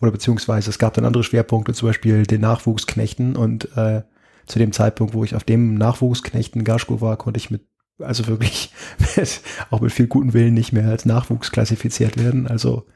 Oder 0.00 0.10
beziehungsweise 0.10 0.70
es 0.70 0.78
gab 0.78 0.94
dann 0.94 1.04
andere 1.04 1.24
Schwerpunkte, 1.24 1.72
zum 1.72 1.88
Beispiel 1.88 2.24
den 2.24 2.42
Nachwuchsknechten 2.42 3.36
und 3.36 3.76
äh, 3.76 4.02
zu 4.46 4.58
dem 4.58 4.72
Zeitpunkt, 4.72 5.14
wo 5.14 5.24
ich 5.24 5.34
auf 5.34 5.44
dem 5.44 5.74
Nachwuchsknechten 5.74 6.64
Gaschko 6.64 7.00
war, 7.00 7.16
konnte 7.16 7.38
ich 7.38 7.50
mit, 7.50 7.62
also 7.98 8.26
wirklich 8.26 8.72
mit, 9.16 9.40
auch 9.70 9.80
mit 9.80 9.92
viel 9.92 10.06
guten 10.06 10.34
Willen 10.34 10.54
nicht 10.54 10.72
mehr 10.72 10.88
als 10.88 11.04
Nachwuchs 11.04 11.50
klassifiziert 11.50 12.18
werden. 12.18 12.46
Also 12.46 12.86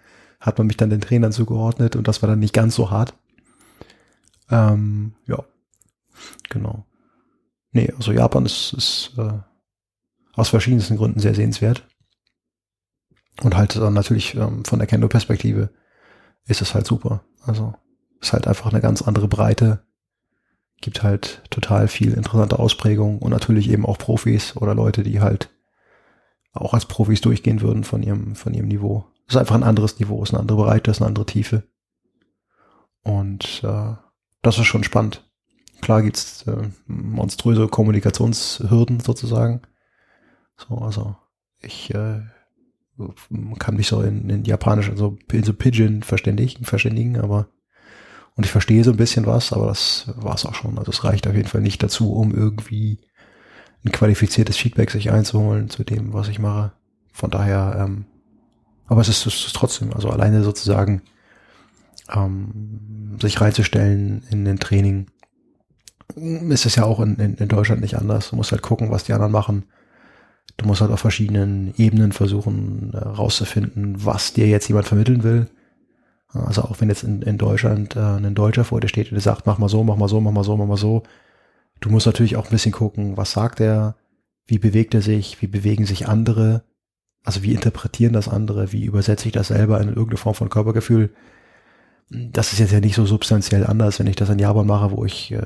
hat 0.40 0.58
man 0.58 0.66
mich 0.66 0.76
dann 0.76 0.90
den 0.90 1.00
Trainern 1.00 1.32
zugeordnet 1.32 1.96
und 1.96 2.08
das 2.08 2.22
war 2.22 2.28
dann 2.28 2.38
nicht 2.38 2.54
ganz 2.54 2.74
so 2.74 2.90
hart. 2.90 3.14
Ähm, 4.50 5.14
ja, 5.26 5.44
genau. 6.48 6.84
Nee, 7.72 7.92
also 7.96 8.12
Japan 8.12 8.46
ist, 8.46 8.72
ist 8.72 9.12
äh, 9.16 9.38
aus 10.34 10.48
verschiedensten 10.48 10.96
Gründen 10.96 11.20
sehr 11.20 11.34
sehenswert. 11.34 11.86
Und 13.42 13.56
halt 13.56 13.76
dann 13.76 13.94
natürlich 13.94 14.34
ähm, 14.34 14.64
von 14.64 14.78
der 14.78 14.88
Kendo-Perspektive 14.88 15.70
ist 16.46 16.60
es 16.60 16.74
halt 16.74 16.86
super. 16.86 17.24
Also 17.42 17.74
ist 18.20 18.32
halt 18.32 18.46
einfach 18.46 18.70
eine 18.72 18.80
ganz 18.80 19.02
andere 19.02 19.28
Breite. 19.28 19.84
Gibt 20.80 21.02
halt 21.02 21.42
total 21.50 21.88
viel 21.88 22.14
interessante 22.14 22.58
Ausprägung 22.58 23.18
und 23.18 23.30
natürlich 23.30 23.70
eben 23.70 23.86
auch 23.86 23.98
Profis 23.98 24.56
oder 24.56 24.74
Leute, 24.74 25.02
die 25.02 25.20
halt 25.20 25.50
auch 26.52 26.74
als 26.74 26.86
Profis 26.86 27.20
durchgehen 27.20 27.60
würden 27.60 27.84
von 27.84 28.02
ihrem, 28.02 28.34
von 28.34 28.54
ihrem 28.54 28.68
Niveau. 28.68 29.06
ist 29.28 29.36
einfach 29.36 29.54
ein 29.54 29.62
anderes 29.62 30.00
Niveau, 30.00 30.22
ist 30.22 30.30
eine 30.30 30.40
andere 30.40 30.58
Breite, 30.58 30.90
ist 30.90 31.00
eine 31.00 31.08
andere 31.08 31.26
Tiefe. 31.26 31.62
Und 33.02 33.62
äh, 33.62 33.94
das 34.42 34.58
ist 34.58 34.66
schon 34.66 34.84
spannend. 34.84 35.24
Klar 35.80 36.02
gibt's 36.02 36.42
äh, 36.46 36.68
monströse 36.86 37.68
Kommunikationshürden 37.68 39.00
sozusagen. 39.00 39.62
So, 40.56 40.76
also 40.76 41.16
ich 41.62 41.94
äh, 41.94 42.20
kann 43.58 43.76
mich 43.76 43.88
so 43.88 44.02
in, 44.02 44.28
in 44.28 44.44
Japanisch, 44.44 44.90
also 44.90 45.16
in 45.32 45.44
so 45.44 45.54
Pidgin 45.54 46.02
verständigen, 46.02 46.64
verständigen, 46.64 47.18
aber 47.18 47.48
und 48.36 48.44
ich 48.44 48.52
verstehe 48.52 48.84
so 48.84 48.90
ein 48.90 48.96
bisschen 48.96 49.26
was, 49.26 49.52
aber 49.52 49.66
das 49.66 50.12
war's 50.16 50.46
auch 50.46 50.54
schon. 50.54 50.78
Also 50.78 50.90
es 50.90 51.04
reicht 51.04 51.26
auf 51.26 51.34
jeden 51.34 51.48
Fall 51.48 51.60
nicht 51.60 51.82
dazu, 51.82 52.12
um 52.12 52.34
irgendwie 52.34 52.98
ein 53.84 53.92
qualifiziertes 53.92 54.56
Feedback 54.56 54.90
sich 54.90 55.10
einzuholen 55.10 55.68
zu 55.68 55.84
dem, 55.84 56.12
was 56.12 56.28
ich 56.28 56.38
mache. 56.38 56.72
Von 57.12 57.30
daher, 57.30 57.76
ähm, 57.78 58.04
aber 58.86 59.00
es 59.00 59.08
ist, 59.08 59.26
es 59.26 59.46
ist 59.46 59.56
trotzdem, 59.56 59.92
also 59.92 60.10
alleine 60.10 60.42
sozusagen 60.42 61.02
ähm, 62.14 63.16
sich 63.20 63.40
reinzustellen 63.40 64.22
in 64.30 64.44
den 64.44 64.58
Training. 64.58 65.06
Ist 66.16 66.66
es 66.66 66.76
ja 66.76 66.84
auch 66.84 67.00
in, 67.00 67.16
in, 67.16 67.34
in 67.36 67.48
Deutschland 67.48 67.80
nicht 67.82 67.96
anders. 67.96 68.30
Du 68.30 68.36
musst 68.36 68.52
halt 68.52 68.62
gucken, 68.62 68.90
was 68.90 69.04
die 69.04 69.12
anderen 69.12 69.32
machen. 69.32 69.64
Du 70.56 70.66
musst 70.66 70.80
halt 70.80 70.90
auf 70.90 71.00
verschiedenen 71.00 71.72
Ebenen 71.76 72.12
versuchen 72.12 72.92
äh, 72.92 74.04
was 74.04 74.32
dir 74.32 74.46
jetzt 74.46 74.68
jemand 74.68 74.86
vermitteln 74.86 75.22
will. 75.22 75.48
Also 76.32 76.62
auch 76.62 76.80
wenn 76.80 76.88
jetzt 76.88 77.02
in, 77.02 77.22
in 77.22 77.38
Deutschland 77.38 77.96
äh, 77.96 78.00
ein 78.00 78.34
Deutscher 78.34 78.64
vor 78.64 78.80
dir 78.80 78.88
steht 78.88 79.08
und 79.08 79.14
der 79.14 79.22
sagt, 79.22 79.46
mach 79.46 79.58
mal 79.58 79.68
so, 79.68 79.82
mach 79.82 79.96
mal 79.96 80.08
so, 80.08 80.20
mach 80.20 80.32
mal 80.32 80.44
so, 80.44 80.56
mach 80.56 80.66
mal 80.66 80.76
so. 80.76 81.02
Du 81.80 81.90
musst 81.90 82.06
natürlich 82.06 82.36
auch 82.36 82.44
ein 82.44 82.50
bisschen 82.50 82.72
gucken, 82.72 83.16
was 83.16 83.32
sagt 83.32 83.60
er, 83.60 83.96
wie 84.46 84.58
bewegt 84.58 84.94
er 84.94 85.02
sich, 85.02 85.40
wie 85.42 85.46
bewegen 85.46 85.86
sich 85.86 86.08
andere, 86.08 86.62
also 87.24 87.42
wie 87.42 87.54
interpretieren 87.54 88.12
das 88.12 88.28
andere, 88.28 88.72
wie 88.72 88.84
übersetze 88.84 89.26
ich 89.28 89.32
das 89.32 89.48
selber 89.48 89.80
in 89.80 89.88
irgendeine 89.88 90.18
Form 90.18 90.34
von 90.34 90.50
Körpergefühl. 90.50 91.10
Das 92.10 92.52
ist 92.52 92.58
jetzt 92.58 92.72
ja 92.72 92.80
nicht 92.80 92.96
so 92.96 93.06
substanziell 93.06 93.64
anders, 93.64 94.00
wenn 94.00 94.08
ich 94.08 94.16
das 94.16 94.28
in 94.30 94.40
Japan 94.40 94.66
mache, 94.66 94.90
wo 94.90 95.04
ich 95.04 95.30
äh, 95.30 95.42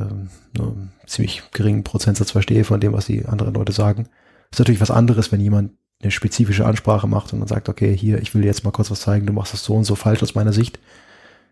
nur 0.56 0.68
einen 0.68 0.92
ziemlich 1.06 1.42
geringen 1.52 1.84
Prozentsatz 1.84 2.30
verstehe 2.30 2.64
von 2.64 2.80
dem, 2.80 2.94
was 2.94 3.06
die 3.06 3.26
anderen 3.26 3.52
Leute 3.52 3.72
sagen. 3.72 4.08
Ist 4.50 4.58
natürlich 4.58 4.80
was 4.80 4.90
anderes, 4.90 5.30
wenn 5.30 5.40
jemand 5.40 5.72
eine 6.00 6.10
spezifische 6.10 6.64
Ansprache 6.64 7.06
macht 7.06 7.32
und 7.32 7.40
dann 7.40 7.48
sagt, 7.48 7.68
okay, 7.68 7.94
hier, 7.94 8.20
ich 8.20 8.34
will 8.34 8.42
dir 8.42 8.48
jetzt 8.48 8.64
mal 8.64 8.70
kurz 8.70 8.90
was 8.90 9.00
zeigen, 9.00 9.26
du 9.26 9.32
machst 9.32 9.52
das 9.52 9.62
so 9.62 9.74
und 9.74 9.84
so 9.84 9.94
falsch 9.94 10.22
aus 10.22 10.34
meiner 10.34 10.52
Sicht. 10.52 10.78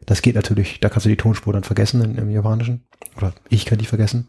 Das 0.07 0.23
geht 0.23 0.35
natürlich, 0.35 0.81
da 0.81 0.89
kannst 0.89 1.05
du 1.05 1.11
die 1.11 1.17
Tonspur 1.17 1.53
dann 1.53 1.63
vergessen 1.63 2.03
in, 2.03 2.17
im 2.17 2.31
Japanischen. 2.31 2.85
Oder 3.17 3.35
ich 3.51 3.67
kann 3.67 3.79
die 3.79 3.87
vergessen. 3.87 4.29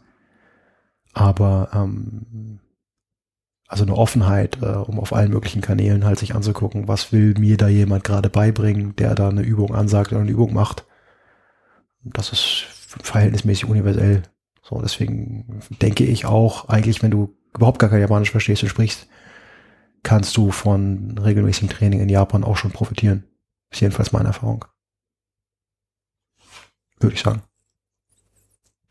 Aber 1.14 1.70
ähm, 1.72 2.60
also 3.74 3.82
eine 3.82 3.96
Offenheit, 3.96 4.62
äh, 4.62 4.66
um 4.66 5.00
auf 5.00 5.12
allen 5.12 5.32
möglichen 5.32 5.60
Kanälen 5.60 6.04
halt 6.04 6.20
sich 6.20 6.36
anzugucken, 6.36 6.86
was 6.86 7.10
will 7.10 7.34
mir 7.36 7.56
da 7.56 7.66
jemand 7.66 8.04
gerade 8.04 8.30
beibringen, 8.30 8.94
der 8.94 9.16
da 9.16 9.28
eine 9.28 9.42
Übung 9.42 9.74
ansagt 9.74 10.12
oder 10.12 10.20
eine 10.20 10.30
Übung 10.30 10.54
macht. 10.54 10.86
Das 12.04 12.30
ist 12.30 12.66
verhältnismäßig 13.02 13.64
universell. 13.68 14.22
So, 14.62 14.80
deswegen 14.80 15.60
denke 15.82 16.04
ich 16.04 16.24
auch, 16.24 16.68
eigentlich, 16.68 17.02
wenn 17.02 17.10
du 17.10 17.36
überhaupt 17.52 17.80
gar 17.80 17.90
kein 17.90 18.00
Japanisch 18.00 18.30
verstehst 18.30 18.62
und 18.62 18.68
sprichst, 18.68 19.08
kannst 20.04 20.36
du 20.36 20.52
von 20.52 21.18
regelmäßigem 21.18 21.68
Training 21.68 21.98
in 21.98 22.08
Japan 22.08 22.44
auch 22.44 22.56
schon 22.56 22.70
profitieren. 22.70 23.24
Ist 23.70 23.80
jedenfalls 23.80 24.12
meine 24.12 24.28
Erfahrung. 24.28 24.64
Würde 27.00 27.14
ich 27.14 27.22
sagen. 27.22 27.42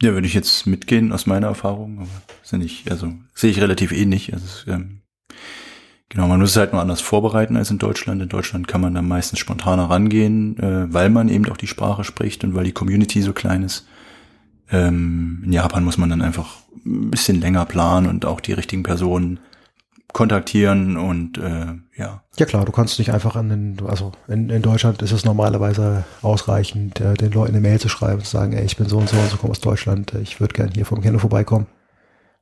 Ja, 0.04 0.12
würde 0.12 0.28
ich 0.28 0.34
jetzt 0.34 0.68
mitgehen 0.68 1.14
aus 1.14 1.28
meiner 1.28 1.48
Erfahrung, 1.48 2.00
aber 2.00 2.10
ist 2.44 2.52
nicht, 2.52 2.92
also 2.92 3.14
sehe 3.34 3.52
ich 3.52 3.62
relativ 3.62 3.94
ähnlich. 3.94 4.34
Also, 4.34 4.70
ähm, 4.70 5.00
genau, 6.10 6.28
man 6.28 6.42
muss 6.42 6.50
es 6.50 6.58
halt 6.58 6.74
nur 6.74 6.82
anders 6.82 7.00
vorbereiten 7.00 7.56
als 7.56 7.72
in 7.72 7.78
Deutschland. 7.78 8.22
In 8.22 8.28
Deutschland 8.28 8.68
kann 8.68 8.82
man 8.82 8.94
da 8.94 9.02
meistens 9.02 9.40
spontaner 9.40 9.90
rangehen, 9.90 10.60
äh, 10.60 10.94
weil 10.94 11.10
man 11.10 11.30
eben 11.30 11.50
auch 11.50 11.56
die 11.56 11.68
Sprache 11.68 12.04
spricht 12.04 12.44
und 12.44 12.54
weil 12.54 12.66
die 12.66 12.74
Community 12.74 13.22
so 13.22 13.32
klein 13.32 13.64
ist. 13.64 13.88
Ähm, 14.70 15.42
in 15.46 15.54
Japan 15.54 15.86
muss 15.86 15.98
man 15.98 16.10
dann 16.10 16.22
einfach 16.22 16.58
ein 16.86 17.10
bisschen 17.10 17.40
länger 17.40 17.64
planen 17.64 18.08
und 18.08 18.26
auch 18.26 18.42
die 18.42 18.52
richtigen 18.52 18.84
Personen 18.84 19.40
kontaktieren 20.14 20.96
und 20.96 21.38
äh, 21.40 21.74
ja. 21.98 22.24
Ja 22.38 22.46
klar, 22.46 22.66
du 22.66 22.72
kannst 22.72 23.00
nicht 23.00 23.12
einfach 23.12 23.36
an 23.36 23.50
den, 23.50 23.78
also 23.88 24.12
in, 24.28 24.50
in 24.50 24.62
Deutschland 24.62 25.02
ist 25.02 25.12
es 25.12 25.26
normalerweise 25.26 26.04
ausreichend, 26.22 27.02
äh, 27.02 27.16
den 27.16 27.32
Leuten 27.32 27.54
eine 27.54 27.62
Mail 27.62 27.80
zu 27.80 27.90
schreiben 27.90 28.20
und 28.20 28.26
zu 28.26 28.32
sagen, 28.32 28.54
ey, 28.54 28.64
ich 28.64 28.78
bin 28.78 28.88
so 28.88 28.98
und 29.00 29.10
so 29.10 29.18
und 29.18 29.30
so, 29.30 29.38
komme 29.38 29.52
aus 29.52 29.60
Deutschland, 29.60 30.14
ich 30.14 30.40
würde 30.40 30.54
gern 30.54 30.70
hier 30.72 30.86
vom 30.86 31.02
Kino 31.02 31.18
vorbeikommen. 31.18 31.68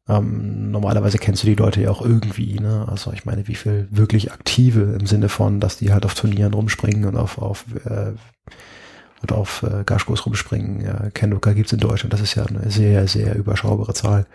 Ähm, 0.10 0.72
normalerweise 0.72 1.18
kennst 1.18 1.44
du 1.44 1.48
die 1.48 1.56
Leute 1.56 1.82
ja 1.82 1.92
auch 1.92 2.02
irgendwie, 2.02 2.60
ne? 2.60 2.88
Also 2.90 3.14
ich 3.14 3.24
meine, 3.24 3.48
wie 3.48 3.56
viel 3.56 3.88
wirklich 3.92 4.32
aktive 4.32 4.96
im 5.00 5.06
Sinne 5.06 5.30
von, 5.30 5.60
dass 5.60 5.78
die 5.78 5.94
halt 5.94 6.06
auf 6.06 6.16
Turnieren 6.16 6.54
rumspringen 6.54 7.06
und 7.06 7.16
auf, 7.16 7.38
auf 7.38 7.66
äh, 7.86 8.14
oder 9.24 9.38
auf 9.38 9.64
äh, 9.64 9.84
Gashkos 9.86 10.26
rumspringen. 10.26 10.82
Ja, 10.82 11.10
Kendoka 11.12 11.54
gibt's 11.54 11.72
in 11.72 11.80
Deutschland, 11.80 12.12
das 12.12 12.22
ist 12.22 12.36
ja 12.36 12.46
eine 12.46 12.70
sehr, 12.70 13.08
sehr 13.08 13.36
überschaubare 13.36 13.94
Zahl. 13.94 14.26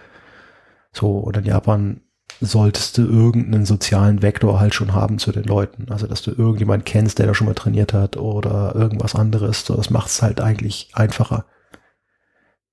So, 0.92 1.18
und 1.18 1.37
in 1.37 1.44
Japan 1.44 2.01
solltest 2.40 2.99
du 2.99 3.03
irgendeinen 3.03 3.66
sozialen 3.66 4.22
Vektor 4.22 4.61
halt 4.61 4.75
schon 4.75 4.92
haben 4.92 5.18
zu 5.18 5.33
den 5.33 5.44
Leuten. 5.44 5.90
Also, 5.90 6.07
dass 6.07 6.22
du 6.22 6.31
irgendjemand 6.33 6.85
kennst, 6.85 7.18
der 7.18 7.27
da 7.27 7.35
schon 7.35 7.46
mal 7.46 7.55
trainiert 7.55 7.92
hat 7.92 8.16
oder 8.16 8.75
irgendwas 8.75 9.14
anderes. 9.14 9.64
So, 9.64 9.75
das 9.75 9.90
macht 9.90 10.09
es 10.09 10.22
halt 10.22 10.40
eigentlich 10.40 10.90
einfacher. 10.94 11.46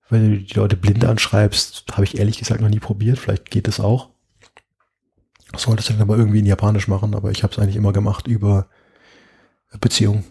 Wenn 0.10 0.32
du 0.32 0.38
die 0.40 0.54
Leute 0.54 0.78
blind 0.78 1.06
anschreibst, 1.06 1.86
habe 1.94 2.04
ich 2.04 2.18
ehrlich 2.18 2.38
gesagt 2.38 2.62
noch 2.62 2.70
nie 2.70 2.80
probiert. 2.80 3.20
Vielleicht 3.20 3.50
geht 3.50 3.68
es 3.68 3.80
auch. 3.80 4.10
Solltest 5.56 5.90
du 5.90 5.94
dann 5.94 6.02
aber 6.02 6.18
irgendwie 6.18 6.40
in 6.40 6.46
Japanisch 6.46 6.88
machen, 6.88 7.16
aber 7.16 7.32
ich 7.32 7.44
habe 7.44 7.54
es 7.54 7.60
eigentlich 7.60 7.76
immer 7.76 7.94
gemacht 7.94 8.28
über 8.28 8.68
Beziehung. 9.80 10.24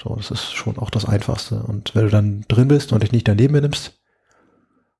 So, 0.00 0.16
das 0.16 0.30
ist 0.30 0.52
schon 0.52 0.78
auch 0.78 0.90
das 0.90 1.04
Einfachste. 1.04 1.62
Und 1.62 1.94
wenn 1.94 2.04
du 2.04 2.10
dann 2.10 2.44
drin 2.48 2.68
bist 2.68 2.92
und 2.92 3.02
dich 3.02 3.12
nicht 3.12 3.28
daneben 3.28 3.52
benimmst, 3.52 3.99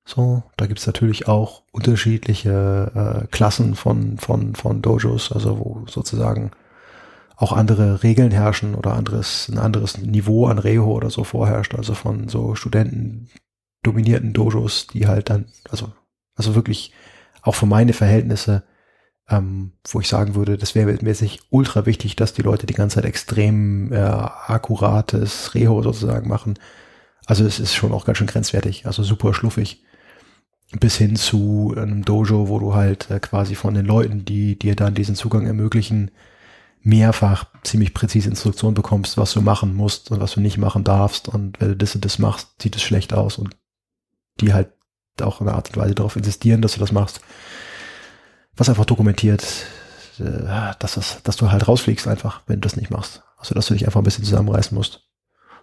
so, 0.04 0.42
da 0.56 0.66
gibt's 0.66 0.86
natürlich 0.86 1.28
auch 1.28 1.62
unterschiedliche 1.72 3.22
äh, 3.22 3.26
Klassen 3.28 3.74
von, 3.74 4.18
von, 4.18 4.54
von 4.54 4.82
Dojos, 4.82 5.30
also 5.30 5.58
wo 5.58 5.84
sozusagen 5.86 6.50
auch 7.36 7.52
andere 7.52 8.02
Regeln 8.02 8.32
herrschen 8.32 8.74
oder 8.74 8.94
anderes, 8.94 9.48
ein 9.48 9.58
anderes 9.58 9.98
Niveau 9.98 10.46
an 10.46 10.58
Reho 10.58 10.92
oder 10.92 11.10
so 11.10 11.24
vorherrscht, 11.24 11.74
also 11.74 11.94
von 11.94 12.28
so 12.28 12.54
Studenten 12.54 13.28
dominierten 13.82 14.32
Dojos, 14.32 14.88
die 14.88 15.06
halt 15.06 15.30
dann, 15.30 15.46
also, 15.70 15.92
also 16.34 16.54
wirklich 16.54 16.92
auch 17.42 17.54
für 17.54 17.66
meine 17.66 17.94
Verhältnisse, 17.94 18.64
ähm, 19.28 19.72
wo 19.88 20.00
ich 20.00 20.08
sagen 20.08 20.34
würde, 20.34 20.58
das 20.58 20.74
wäre 20.74 21.14
sich 21.14 21.40
ultra 21.50 21.86
wichtig, 21.86 22.16
dass 22.16 22.34
die 22.34 22.42
Leute 22.42 22.66
die 22.66 22.74
ganze 22.74 22.96
Zeit 22.96 23.04
extrem 23.04 23.92
äh, 23.92 23.96
akkurates 23.96 25.54
Reho 25.54 25.82
sozusagen 25.82 26.28
machen. 26.28 26.58
Also 27.26 27.46
es 27.46 27.60
ist 27.60 27.74
schon 27.74 27.92
auch 27.92 28.04
ganz 28.04 28.18
schön 28.18 28.26
grenzwertig, 28.26 28.86
also 28.86 29.02
super 29.02 29.32
schluffig 29.32 29.82
bis 30.78 30.96
hin 30.96 31.16
zu 31.16 31.74
einem 31.76 32.04
Dojo, 32.04 32.48
wo 32.48 32.58
du 32.58 32.74
halt 32.74 33.10
äh, 33.10 33.18
quasi 33.18 33.54
von 33.54 33.74
den 33.74 33.86
Leuten, 33.86 34.24
die 34.24 34.58
dir 34.58 34.76
dann 34.76 34.94
diesen 34.94 35.16
Zugang 35.16 35.46
ermöglichen, 35.46 36.10
mehrfach 36.82 37.46
ziemlich 37.62 37.92
präzise 37.92 38.30
Instruktionen 38.30 38.74
bekommst, 38.74 39.18
was 39.18 39.32
du 39.32 39.40
machen 39.42 39.74
musst 39.74 40.10
und 40.10 40.20
was 40.20 40.32
du 40.32 40.40
nicht 40.40 40.58
machen 40.58 40.84
darfst. 40.84 41.28
Und 41.28 41.60
wenn 41.60 41.68
du 41.68 41.76
das 41.76 41.94
und 41.94 42.04
das 42.04 42.18
machst, 42.18 42.62
sieht 42.62 42.76
es 42.76 42.82
schlecht 42.82 43.12
aus 43.12 43.36
und 43.38 43.56
die 44.40 44.54
halt 44.54 44.70
auch 45.20 45.40
in 45.40 45.48
einer 45.48 45.56
Art 45.56 45.68
und 45.70 45.76
Weise 45.76 45.94
darauf 45.94 46.16
insistieren, 46.16 46.62
dass 46.62 46.74
du 46.74 46.80
das 46.80 46.92
machst. 46.92 47.20
Was 48.56 48.68
einfach 48.68 48.84
dokumentiert, 48.84 49.44
äh, 50.18 50.74
dass, 50.78 50.94
das, 50.94 51.22
dass 51.22 51.36
du 51.36 51.50
halt 51.50 51.66
rausfliegst 51.66 52.06
einfach, 52.06 52.42
wenn 52.46 52.60
du 52.60 52.66
das 52.66 52.76
nicht 52.76 52.90
machst. 52.90 53.22
Also 53.36 53.54
dass 53.54 53.66
du 53.66 53.74
dich 53.74 53.84
einfach 53.86 54.00
ein 54.00 54.04
bisschen 54.04 54.24
zusammenreißen 54.24 54.74
musst. 54.74 55.08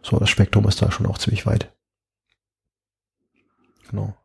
So, 0.04 0.20
das 0.20 0.30
Spektrum 0.30 0.68
ist 0.68 0.82
da 0.82 0.92
schon 0.92 1.08
auch 1.08 1.18
ziemlich 1.18 1.46
weit. 1.46 1.74
Genau. 3.90 4.16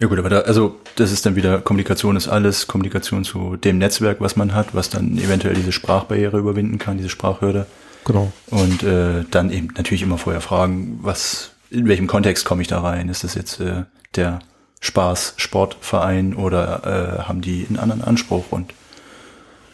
Ja 0.00 0.06
gut, 0.06 0.18
aber 0.18 0.30
da, 0.30 0.40
also 0.40 0.80
das 0.96 1.12
ist 1.12 1.26
dann 1.26 1.36
wieder 1.36 1.60
Kommunikation 1.60 2.16
ist 2.16 2.26
alles, 2.26 2.66
Kommunikation 2.66 3.22
zu 3.24 3.56
dem 3.56 3.76
Netzwerk, 3.76 4.20
was 4.20 4.34
man 4.34 4.54
hat, 4.54 4.74
was 4.74 4.88
dann 4.88 5.18
eventuell 5.18 5.54
diese 5.54 5.72
Sprachbarriere 5.72 6.38
überwinden 6.38 6.78
kann, 6.78 6.96
diese 6.96 7.10
Sprachhürde. 7.10 7.66
Genau. 8.06 8.32
Und 8.46 8.82
äh, 8.82 9.24
dann 9.30 9.50
eben 9.50 9.68
natürlich 9.76 10.02
immer 10.02 10.16
vorher 10.16 10.40
fragen, 10.40 11.00
was, 11.02 11.50
in 11.70 11.86
welchem 11.86 12.06
Kontext 12.06 12.46
komme 12.46 12.62
ich 12.62 12.68
da 12.68 12.80
rein? 12.80 13.10
Ist 13.10 13.24
das 13.24 13.34
jetzt 13.34 13.60
äh, 13.60 13.84
der 14.16 14.38
Spaß-Sportverein 14.80 16.34
oder 16.34 17.18
äh, 17.20 17.22
haben 17.24 17.42
die 17.42 17.66
einen 17.68 17.78
anderen 17.78 18.02
Anspruch 18.02 18.46
und 18.50 18.72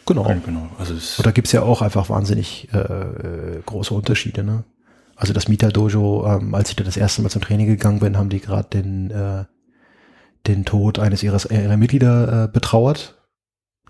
Genau. 0.07 0.23
genau. 0.23 0.69
Also 0.79 0.95
es 0.95 1.19
und 1.19 1.27
da 1.27 1.33
gibt's 1.33 1.51
ja 1.51 1.63
auch 1.63 1.83
einfach 1.83 2.09
wahnsinnig 2.09 2.69
äh, 2.73 2.79
äh, 2.79 3.63
große 3.67 3.93
Unterschiede. 3.93 4.45
Ne? 4.45 4.63
Also 5.17 5.33
das 5.33 5.49
Mieter 5.49 5.71
Dojo, 5.71 6.25
ähm, 6.27 6.55
als 6.55 6.71
ich 6.71 6.77
da 6.77 6.85
das 6.85 6.97
erste 6.97 7.23
Mal 7.23 7.29
zum 7.29 7.43
Training 7.43 7.67
gegangen 7.67 7.99
bin, 7.99 8.17
haben 8.17 8.29
die 8.29 8.41
gerade 8.41 8.69
den 8.71 9.11
äh, 9.11 9.45
den 10.47 10.65
Tod 10.65 10.99
eines 10.99 11.23
ihres, 11.23 11.47
ihrer 11.47 11.77
Mitglieder 11.77 12.45
äh, 12.45 12.49
betrauert, 12.49 13.15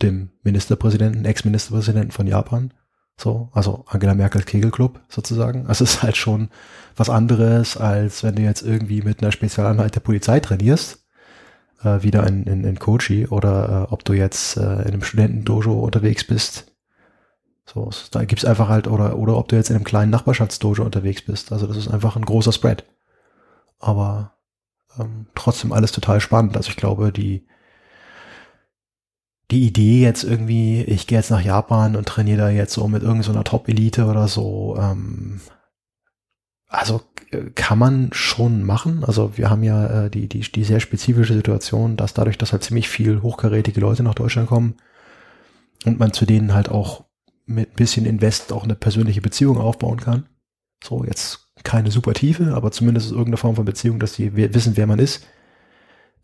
dem 0.03 0.31
Ministerpräsidenten, 0.43 1.25
Ex-Ministerpräsidenten 1.25 2.13
von 2.13 2.27
Japan. 2.27 2.73
So, 3.19 3.49
also 3.53 3.85
Angela 3.89 4.15
Merkels 4.15 4.45
Kegelclub 4.45 5.01
sozusagen. 5.09 5.67
Also 5.67 5.85
es 5.85 5.95
ist 5.95 6.03
halt 6.03 6.17
schon 6.17 6.51
was 6.97 7.09
anderes, 7.09 7.77
als 7.77 8.23
wenn 8.23 8.37
du 8.37 8.43
jetzt 8.43 8.63
irgendwie 8.63 9.01
mit 9.01 9.23
einer 9.23 9.33
Spezialeinheit 9.33 9.95
der 9.95 10.01
Polizei 10.01 10.39
trainierst, 10.41 11.07
äh, 11.83 12.03
wieder 12.03 12.27
in, 12.27 12.45
in, 12.45 12.65
in 12.65 12.79
Kochi, 12.79 13.27
oder 13.27 13.87
äh, 13.89 13.93
ob 13.93 14.05
du 14.05 14.13
jetzt 14.13 14.59
äh, 14.59 14.83
in 14.83 14.89
einem 14.89 15.03
Studentendojo 15.03 15.73
unterwegs 15.73 16.25
bist. 16.25 16.73
So, 17.65 17.91
da 18.13 18.25
gibt's 18.25 18.45
einfach 18.45 18.69
halt, 18.69 18.87
oder, 18.87 19.19
oder 19.19 19.37
ob 19.37 19.49
du 19.49 19.57
jetzt 19.57 19.71
in 19.71 19.77
einem 19.77 19.85
kleinen 19.85 20.11
Nachbarschaftsdojo 20.11 20.85
unterwegs 20.85 21.23
bist. 21.23 21.53
Also 21.53 21.67
das 21.67 21.77
ist 21.77 21.89
einfach 21.89 22.17
ein 22.17 22.25
großer 22.25 22.53
Spread. 22.53 22.85
Aber 23.79 24.36
ähm, 24.99 25.27
trotzdem 25.35 25.73
alles 25.73 25.93
total 25.93 26.21
spannend. 26.21 26.57
Also 26.57 26.71
ich 26.71 26.77
glaube, 26.77 27.13
die, 27.13 27.47
die 29.51 29.67
Idee 29.67 30.03
jetzt 30.03 30.25
irgendwie, 30.25 30.83
ich 30.83 31.07
gehe 31.07 31.19
jetzt 31.19 31.31
nach 31.31 31.43
Japan 31.43 31.97
und 31.97 32.09
trainiere 32.09 32.39
da 32.39 32.49
jetzt 32.51 32.73
so 32.73 32.87
mit 32.89 33.03
irgendeiner 33.03 33.35
so 33.35 33.43
Top-Elite 33.43 34.07
oder 34.07 34.29
so, 34.29 34.77
ähm, 34.79 35.41
also 36.69 37.03
äh, 37.31 37.51
kann 37.55 37.79
man 37.79 38.11
schon 38.13 38.63
machen. 38.63 39.05
Also 39.05 39.37
wir 39.37 39.51
haben 39.51 39.63
ja 39.63 40.07
äh, 40.07 40.11
die, 40.11 40.29
die, 40.29 40.41
die 40.41 40.65
sehr 40.65 40.81
spezifische 40.81 41.35
Situation, 41.35 41.97
dass 41.97 42.15
dadurch, 42.15 42.39
dass 42.39 42.53
halt 42.53 42.65
ziemlich 42.65 42.89
viel 42.89 43.23
hochkarätige 43.23 43.81
Leute 43.81 44.03
nach 44.03 44.15
Deutschland 44.15 44.49
kommen 44.49 44.75
und 45.85 45.99
man 45.99 46.13
zu 46.13 46.27
denen 46.27 46.55
halt 46.55 46.69
auch 46.69 47.05
mit 47.47 47.71
ein 47.71 47.77
bisschen 47.77 48.07
Invest 48.07 48.53
auch 48.53 48.65
eine 48.65 48.75
persönliche 48.75 49.21
Beziehung 49.21 49.59
aufbauen 49.59 50.01
kann. 50.01 50.29
So, 50.83 51.05
jetzt 51.05 51.46
keine 51.67 51.91
super 51.91 52.15
Tiefe, 52.15 52.55
aber 52.55 52.71
zumindest 52.71 53.11
irgendeine 53.11 53.37
Form 53.39 53.57
von 53.57 53.65
Beziehung, 53.65 53.99
dass 53.99 54.15
sie 54.15 54.37
wissen, 54.37 54.77
wer 54.77 54.87
man 54.87 55.01
ist. 55.01 55.27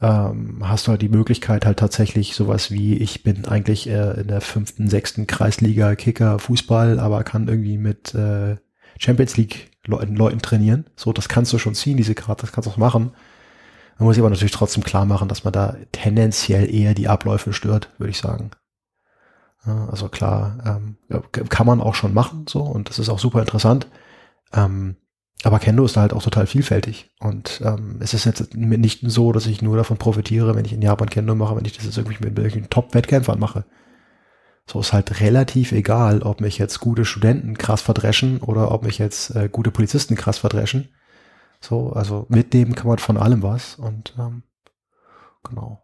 Ähm, 0.00 0.62
hast 0.62 0.87
du 0.87 0.92
halt 0.92 1.02
die 1.02 1.09
Möglichkeit 1.09 1.66
halt 1.66 1.78
tatsächlich 1.78 2.35
sowas 2.35 2.70
wie, 2.70 2.96
ich 2.96 3.24
bin 3.24 3.44
eigentlich 3.46 3.88
äh, 3.88 4.20
in 4.20 4.28
der 4.28 4.40
fünften, 4.40 4.88
sechsten 4.88 5.26
Kreisliga 5.26 5.96
Kicker 5.96 6.38
Fußball, 6.38 7.00
aber 7.00 7.24
kann 7.24 7.48
irgendwie 7.48 7.76
mit 7.76 8.14
äh, 8.14 8.57
Champions 8.98 9.37
League 9.37 9.70
Leuten, 9.85 10.14
Leuten 10.14 10.40
trainieren. 10.40 10.87
So, 10.94 11.12
das 11.12 11.28
kannst 11.28 11.52
du 11.52 11.59
schon 11.59 11.74
ziehen, 11.74 11.96
diese 11.96 12.14
Karte, 12.14 12.42
das 12.42 12.52
kannst 12.52 12.68
du 12.68 12.72
auch 12.72 12.76
machen. 12.76 13.11
Man 13.98 14.07
muss 14.07 14.14
sich 14.14 14.22
aber 14.22 14.31
natürlich 14.31 14.52
trotzdem 14.52 14.85
klar 14.85 15.07
machen, 15.07 15.28
dass 15.28 15.42
man 15.42 15.52
da 15.52 15.76
tendenziell 15.90 16.72
eher 16.72 16.94
die 16.94 17.09
Abläufe 17.09 17.52
stört, 17.52 17.90
würde 17.98 18.11
ich 18.11 18.18
sagen. 18.18 18.52
Ja, 19.66 19.88
also 19.88 20.09
klar, 20.09 20.59
ähm, 20.64 20.96
kann 21.48 21.66
man 21.66 21.81
auch 21.81 21.94
schon 21.94 22.14
machen, 22.14 22.46
so, 22.48 22.62
und 22.62 22.88
das 22.88 23.00
ist 23.00 23.09
auch 23.09 23.18
super 23.18 23.40
interessant. 23.40 23.88
Ähm, 24.52 24.96
aber 25.44 25.59
Kendo 25.59 25.85
ist 25.85 25.96
halt 25.96 26.12
auch 26.12 26.22
total 26.22 26.46
vielfältig. 26.46 27.11
Und 27.18 27.61
ähm, 27.64 27.96
es 28.00 28.14
ist 28.14 28.24
jetzt 28.24 28.55
nicht 28.55 29.00
so, 29.05 29.33
dass 29.33 29.46
ich 29.46 29.62
nur 29.62 29.76
davon 29.76 29.96
profitiere, 29.96 30.55
wenn 30.55 30.64
ich 30.64 30.72
in 30.72 30.83
Japan 30.83 31.11
Kendo 31.11 31.35
mache, 31.35 31.57
wenn 31.57 31.64
ich 31.64 31.72
das 31.72 31.85
jetzt 31.85 31.96
irgendwie 31.96 32.16
mit 32.16 32.38
irgendwelchen 32.38 32.70
Top-Wettkämpfern 32.70 33.38
mache. 33.38 33.64
So 34.66 34.81
ist 34.81 34.92
halt 34.92 35.20
relativ 35.20 35.72
egal, 35.72 36.22
ob 36.22 36.40
mich 36.40 36.59
jetzt 36.59 36.78
gute 36.78 37.05
Studenten 37.05 37.59
krass 37.59 37.83
verdreschen 37.83 38.38
oder 38.38 38.70
ob 38.70 38.85
mich 38.85 38.98
jetzt 38.98 39.35
äh, 39.35 39.48
gute 39.50 39.72
Polizisten 39.72 40.14
krass 40.14 40.38
verdreschen. 40.38 40.88
So, 41.61 41.92
also 41.92 42.26
mitnehmen 42.28 42.74
kann 42.74 42.87
man 42.87 42.98
von 42.98 43.16
allem 43.16 43.42
was 43.42 43.76
und 43.76 44.14
ähm, 44.18 44.42
genau. 45.42 45.83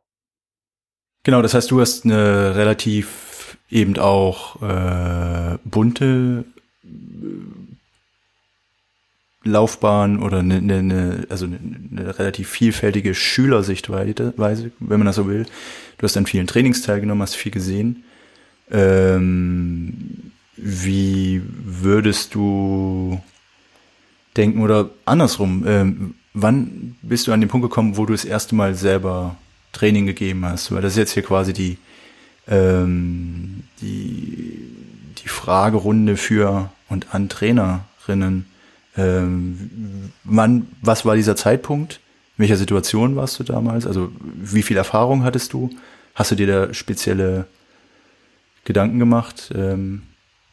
Genau, 1.25 1.43
das 1.43 1.55
heißt, 1.55 1.71
du 1.71 1.81
hast 1.81 2.05
eine 2.05 2.55
relativ 2.55 3.59
eben 3.69 3.99
auch 3.99 4.63
äh, 4.63 5.59
bunte 5.65 6.45
äh, 6.85 7.68
Laufbahn 9.51 10.21
oder 10.23 10.39
eine, 10.41 10.57
eine, 10.57 11.27
also 11.29 11.47
eine, 11.47 12.19
relativ 12.19 12.49
vielfältige 12.49 13.15
Schülersichtweise, 13.15 14.71
wenn 14.79 14.99
man 14.99 15.07
das 15.07 15.17
so 15.17 15.29
will. 15.29 15.47
Du 15.99 16.05
hast 16.05 16.17
an 16.17 16.27
vielen 16.27 16.47
Trainings 16.47 16.83
teilgenommen, 16.83 17.23
hast 17.23 17.37
viel 17.37 17.53
gesehen. 17.53 18.05
Ähm, 18.71 20.33
wie 20.57 21.43
würdest 21.65 22.35
du 22.35 23.21
denken 24.37 24.63
oder 24.63 24.91
andersrum, 25.05 25.65
ähm, 25.67 26.15
wann 26.35 26.97
bist 27.03 27.27
du 27.27 27.33
an 27.33 27.41
den 27.41 27.49
Punkt 27.49 27.69
gekommen, 27.69 27.97
wo 27.97 28.07
du 28.07 28.13
das 28.13 28.25
erste 28.25 28.55
Mal 28.55 28.75
selber 28.75 29.37
Training 29.73 30.07
gegeben 30.07 30.45
hast? 30.45 30.73
Weil 30.73 30.83
das 30.83 30.93
ist 30.93 30.99
jetzt 30.99 31.13
hier 31.13 31.23
quasi 31.23 31.53
die, 31.53 31.79
ähm, 32.47 33.65
die, 33.81 34.61
die 35.23 35.29
Fragerunde 35.29 36.17
für 36.17 36.71
und 36.89 37.15
an 37.15 37.29
Trainerinnen. 37.29 38.47
Ähm, 38.99 40.13
wann, 40.25 40.67
was 40.83 41.07
war 41.07 41.17
dieser 41.17 41.37
Zeitpunkt? 41.37 42.01
In 42.37 42.43
welcher 42.43 42.57
Situation 42.57 43.17
warst 43.17 43.39
du 43.39 43.45
damals? 43.45 43.87
Also 43.87 44.13
wie 44.21 44.63
viel 44.63 44.77
Erfahrung 44.77 45.25
hattest 45.25 45.53
du? 45.53 45.71
Hast 46.15 46.33
du 46.33 46.35
dir 46.35 46.47
da 46.47 46.75
spezielle 46.75 47.47
Gedanken 48.65 48.99
gemacht? 48.99 49.53
Ähm, 49.55 50.03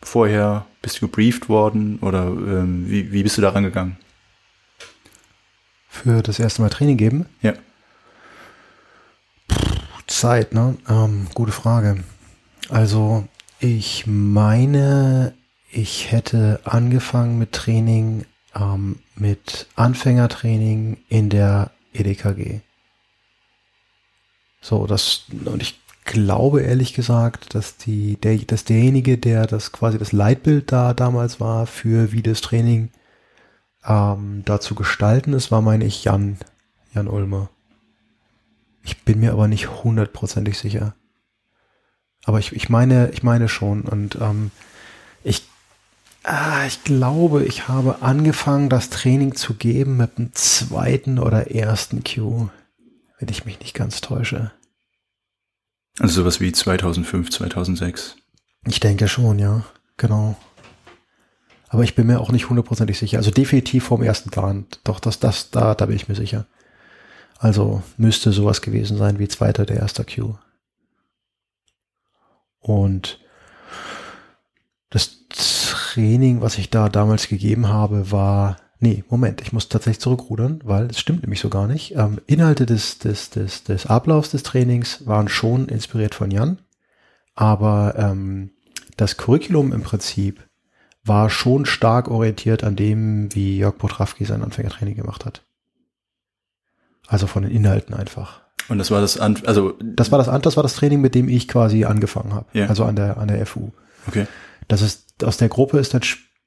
vorher 0.02 0.66
bist 0.82 0.98
du 0.98 1.08
gebrieft 1.08 1.50
worden 1.50 2.00
oder 2.02 2.28
ähm, 2.28 2.86
wie, 2.88 3.12
wie 3.12 3.24
bist 3.24 3.38
du 3.38 3.42
daran 3.42 3.64
gegangen? 3.64 3.98
Für 5.90 6.22
das 6.22 6.40
erste 6.40 6.62
Mal 6.62 6.70
Training 6.70 6.98
geben? 6.98 7.26
Ja. 7.42 7.54
Zeit, 10.08 10.54
ne? 10.54 10.78
Ähm, 10.88 11.28
gute 11.34 11.52
Frage. 11.52 12.04
Also 12.70 13.28
ich 13.60 14.06
meine, 14.06 15.34
ich 15.72 16.12
hätte 16.12 16.60
angefangen 16.64 17.40
mit 17.40 17.52
Training, 17.52 18.26
ähm, 18.56 19.00
mit 19.16 19.68
Anfängertraining 19.76 20.98
in 21.10 21.30
der 21.30 21.72
EDKG. 21.94 22.62
So, 24.62 24.88
das, 24.88 25.26
und 25.46 25.62
ich 25.62 25.80
glaube 26.06 26.62
ehrlich 26.62 26.94
gesagt, 26.94 27.54
dass 27.54 27.78
die, 27.78 28.18
der, 28.18 28.38
dass 28.38 28.64
derjenige, 28.64 29.18
der 29.18 29.48
das 29.48 29.72
quasi 29.72 29.98
das 29.98 30.12
Leitbild 30.12 30.72
da 30.72 30.94
damals 30.94 31.40
war 31.40 31.68
für 31.68 32.12
wie 32.12 32.22
das 32.22 32.42
Training 32.42 32.90
ähm, 33.86 34.44
da 34.46 34.60
zu 34.60 34.76
gestalten 34.76 35.34
ist, 35.34 35.52
war, 35.52 35.62
meine 35.62 35.86
ich, 35.86 36.04
Jan, 36.04 36.38
Jan 36.94 37.08
Ulmer. 37.08 37.50
Ich 38.84 39.04
bin 39.04 39.20
mir 39.20 39.34
aber 39.34 39.48
nicht 39.48 39.84
hundertprozentig 39.84 40.58
sicher. 40.58 40.96
Aber 42.24 42.40
ich, 42.40 42.54
ich 42.54 42.70
meine, 42.70 43.10
ich 43.12 43.24
meine 43.24 43.50
schon. 43.50 43.82
Und 43.82 44.16
ähm, 44.22 44.52
ich, 45.24 45.48
ah, 46.26 46.66
ich 46.66 46.84
glaube, 46.84 47.46
ich 47.46 47.68
habe 47.68 48.02
angefangen, 48.02 48.70
das 48.70 48.90
Training 48.90 49.36
zu 49.36 49.54
geben 49.54 49.98
mit 49.98 50.18
dem 50.18 50.34
zweiten 50.34 51.20
oder 51.20 51.52
ersten 51.52 52.04
Q, 52.04 52.50
wenn 53.20 53.30
ich 53.30 53.46
mich 53.46 53.60
nicht 53.60 53.74
ganz 53.74 54.02
täusche. 54.02 54.52
Also 56.00 56.22
sowas 56.22 56.42
wie 56.42 56.52
2005, 56.52 57.30
2006. 57.30 58.18
Ich 58.68 58.80
denke 58.80 59.08
schon, 59.08 59.40
ja. 59.40 59.64
Genau. 59.98 60.36
Aber 61.70 61.84
ich 61.84 61.96
bin 61.96 62.08
mir 62.08 62.20
auch 62.20 62.32
nicht 62.32 62.50
hundertprozentig 62.50 62.98
sicher. 62.98 63.18
Also 63.18 63.32
definitiv 63.32 63.86
vom 63.86 64.04
ersten 64.04 64.30
Plan. 64.30 64.66
Doch, 64.84 65.00
das, 65.00 65.20
das, 65.20 65.52
da, 65.52 65.76
da 65.76 65.86
bin 65.86 65.96
ich 65.96 66.08
mir 66.08 66.16
sicher. 66.16 66.46
Also 67.38 67.84
müsste 67.98 68.32
sowas 68.32 68.62
gewesen 68.62 68.98
sein 68.98 69.20
wie 69.20 69.28
zweiter, 69.28 69.66
der 69.66 69.78
erste 69.78 70.06
Q. 70.06 70.36
Und 72.60 73.20
das 74.90 75.18
Training, 75.96 76.42
was 76.42 76.58
ich 76.58 76.70
da 76.70 76.90
damals 76.90 77.30
gegeben 77.30 77.70
habe, 77.70 78.12
war 78.12 78.58
Nee, 78.78 79.06
Moment, 79.10 79.42
ich 79.42 79.54
muss 79.54 79.70
tatsächlich 79.70 80.02
zurückrudern, 80.02 80.60
weil 80.66 80.88
es 80.88 81.00
stimmt 81.00 81.22
nämlich 81.22 81.40
so 81.40 81.50
gar 81.50 81.66
nicht. 81.66 81.96
Ähm, 81.96 82.20
Inhalte 82.28 82.66
des, 82.66 83.00
des, 83.00 83.30
des, 83.30 83.64
des 83.64 83.86
Ablaufs 83.86 84.32
des 84.32 84.44
Trainings 84.44 85.08
waren 85.08 85.30
schon 85.30 85.70
inspiriert 85.70 86.14
von 86.14 86.30
Jan, 86.30 86.60
aber 87.36 87.96
ähm, 87.98 88.52
das 88.98 89.16
Curriculum 89.16 89.72
im 89.72 89.82
Prinzip 89.82 90.46
war 91.06 91.30
schon 91.30 91.66
stark 91.66 92.10
orientiert 92.10 92.66
an 92.66 92.76
dem, 92.76 93.34
wie 93.34 93.58
Jörg 93.58 93.78
Potrawski 93.78 94.26
sein 94.26 94.44
Anfängertraining 94.44 94.96
gemacht 94.96 95.26
hat. 95.26 95.42
Also 97.08 97.28
von 97.28 97.44
den 97.44 97.52
Inhalten 97.52 97.96
einfach. 97.96 98.42
Und 98.68 98.78
das 98.78 98.92
war 98.92 99.00
das, 99.00 99.18
an, 99.18 99.38
also 99.46 99.78
das 99.82 100.12
war 100.12 100.18
das, 100.18 100.42
das 100.42 100.58
war 100.58 100.64
das 100.64 100.76
Training, 100.76 101.00
mit 101.00 101.16
dem 101.16 101.30
ich 101.30 101.48
quasi 101.48 101.86
angefangen 101.86 102.34
habe. 102.34 102.48
Ja. 102.54 102.68
Also 102.68 102.84
an 102.84 102.98
der 102.98 103.18
an 103.18 103.30
der 103.30 103.46
FU. 103.46 103.72
Okay. 104.08 104.28
Das 104.68 104.82
ist 104.82 105.24
aus 105.24 105.38
der 105.38 105.50
Gruppe 105.50 105.80
ist 105.80 105.94
dann 105.94 106.02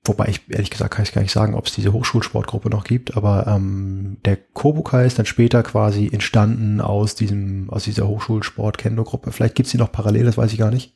Wobei 0.05 0.29
ich 0.29 0.49
ehrlich 0.49 0.71
gesagt 0.71 0.95
kann 0.95 1.03
ich 1.03 1.13
gar 1.13 1.21
nicht 1.21 1.33
sagen, 1.33 1.55
ob 1.55 1.67
es 1.67 1.75
diese 1.75 1.93
Hochschulsportgruppe 1.93 2.71
noch 2.71 2.85
gibt, 2.85 3.17
aber 3.17 3.47
ähm, 3.47 4.17
der 4.25 4.37
Kobukai 4.37 5.05
ist 5.05 5.19
dann 5.19 5.27
später 5.27 5.63
quasi 5.63 6.09
entstanden 6.11 6.81
aus 6.81 7.15
diesem, 7.15 7.69
aus 7.69 7.85
dieser 7.85 8.09
Hochschulsport-Kendo-Gruppe. 8.09 9.33
Vielleicht 9.33 9.55
gibt 9.55 9.67
es 9.67 9.73
die 9.73 9.79
noch 9.79 9.93
parallel, 9.93 10.25
das 10.25 10.39
weiß 10.39 10.53
ich 10.53 10.59
gar 10.59 10.71
nicht. 10.71 10.95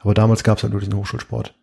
Aber 0.00 0.14
damals 0.14 0.44
gab 0.44 0.58
es 0.58 0.62
dann 0.62 0.72
nur 0.72 0.80
diesen 0.80 0.96
Hochschulsport. 0.96 1.54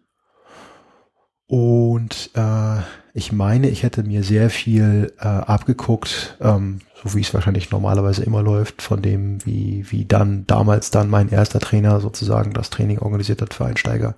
Und 1.47 2.31
äh, 2.33 2.77
ich 3.13 3.31
meine, 3.31 3.69
ich 3.69 3.83
hätte 3.83 4.01
mir 4.01 4.23
sehr 4.23 4.49
viel 4.49 5.13
äh, 5.19 5.27
abgeguckt, 5.27 6.37
ähm, 6.41 6.79
so 6.95 7.13
wie 7.13 7.21
es 7.21 7.33
wahrscheinlich 7.33 7.69
normalerweise 7.69 8.23
immer 8.23 8.41
läuft, 8.41 8.81
von 8.81 9.03
dem, 9.03 9.45
wie, 9.45 9.85
wie 9.91 10.05
dann 10.05 10.47
damals 10.47 10.89
dann 10.89 11.11
mein 11.11 11.29
erster 11.29 11.59
Trainer 11.59 11.99
sozusagen 11.99 12.53
das 12.53 12.71
Training 12.71 12.97
organisiert 12.97 13.43
hat 13.43 13.53
für 13.53 13.65
Einsteiger. 13.65 14.15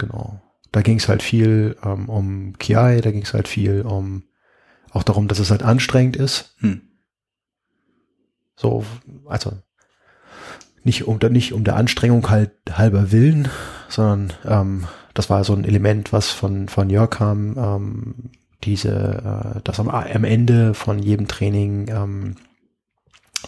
Genau. 0.00 0.40
Da 0.72 0.80
ging 0.80 0.96
es 0.96 1.08
halt 1.08 1.22
viel 1.22 1.76
ähm, 1.84 2.08
um 2.08 2.58
KI, 2.58 3.00
da 3.02 3.10
ging 3.10 3.22
es 3.22 3.34
halt 3.34 3.48
viel 3.48 3.82
um 3.82 4.24
auch 4.92 5.02
darum, 5.02 5.28
dass 5.28 5.38
es 5.38 5.50
halt 5.50 5.62
anstrengend 5.62 6.16
ist. 6.16 6.56
Hm. 6.58 6.80
So, 8.56 8.84
also 9.26 9.52
nicht 10.82 11.06
um, 11.06 11.18
nicht 11.30 11.52
um 11.52 11.64
der 11.64 11.76
Anstrengung 11.76 12.30
halt 12.30 12.52
halber 12.72 13.12
Willen, 13.12 13.48
sondern 13.88 14.32
ähm, 14.46 14.88
das 15.12 15.28
war 15.28 15.44
so 15.44 15.52
ein 15.52 15.64
Element, 15.64 16.12
was 16.12 16.30
von, 16.30 16.68
von 16.68 16.88
Jörg 16.88 17.10
kam, 17.10 17.56
ähm, 17.58 18.14
diese, 18.64 19.54
äh, 19.56 19.60
dass 19.62 19.80
am, 19.80 19.90
am 19.90 20.24
Ende 20.24 20.72
von 20.72 20.98
jedem 20.98 21.28
Training 21.28 21.88
ähm, 21.88 22.36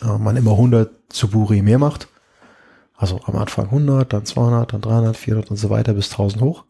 äh, 0.03 0.19
man 0.19 0.37
immer 0.37 0.53
100 0.53 0.91
Suburi 1.13 1.63
mehr 1.63 1.79
macht. 1.79 2.09
Also 3.03 3.21
am 3.25 3.35
Anfang 3.35 3.65
100, 3.65 4.13
dann 4.13 4.25
200, 4.25 4.75
dann 4.75 4.81
300, 4.81 5.17
400 5.17 5.51
und 5.51 5.57
so 5.57 5.71
weiter 5.71 5.93
bis 5.93 6.13
1000 6.13 6.41
hoch. 6.41 6.65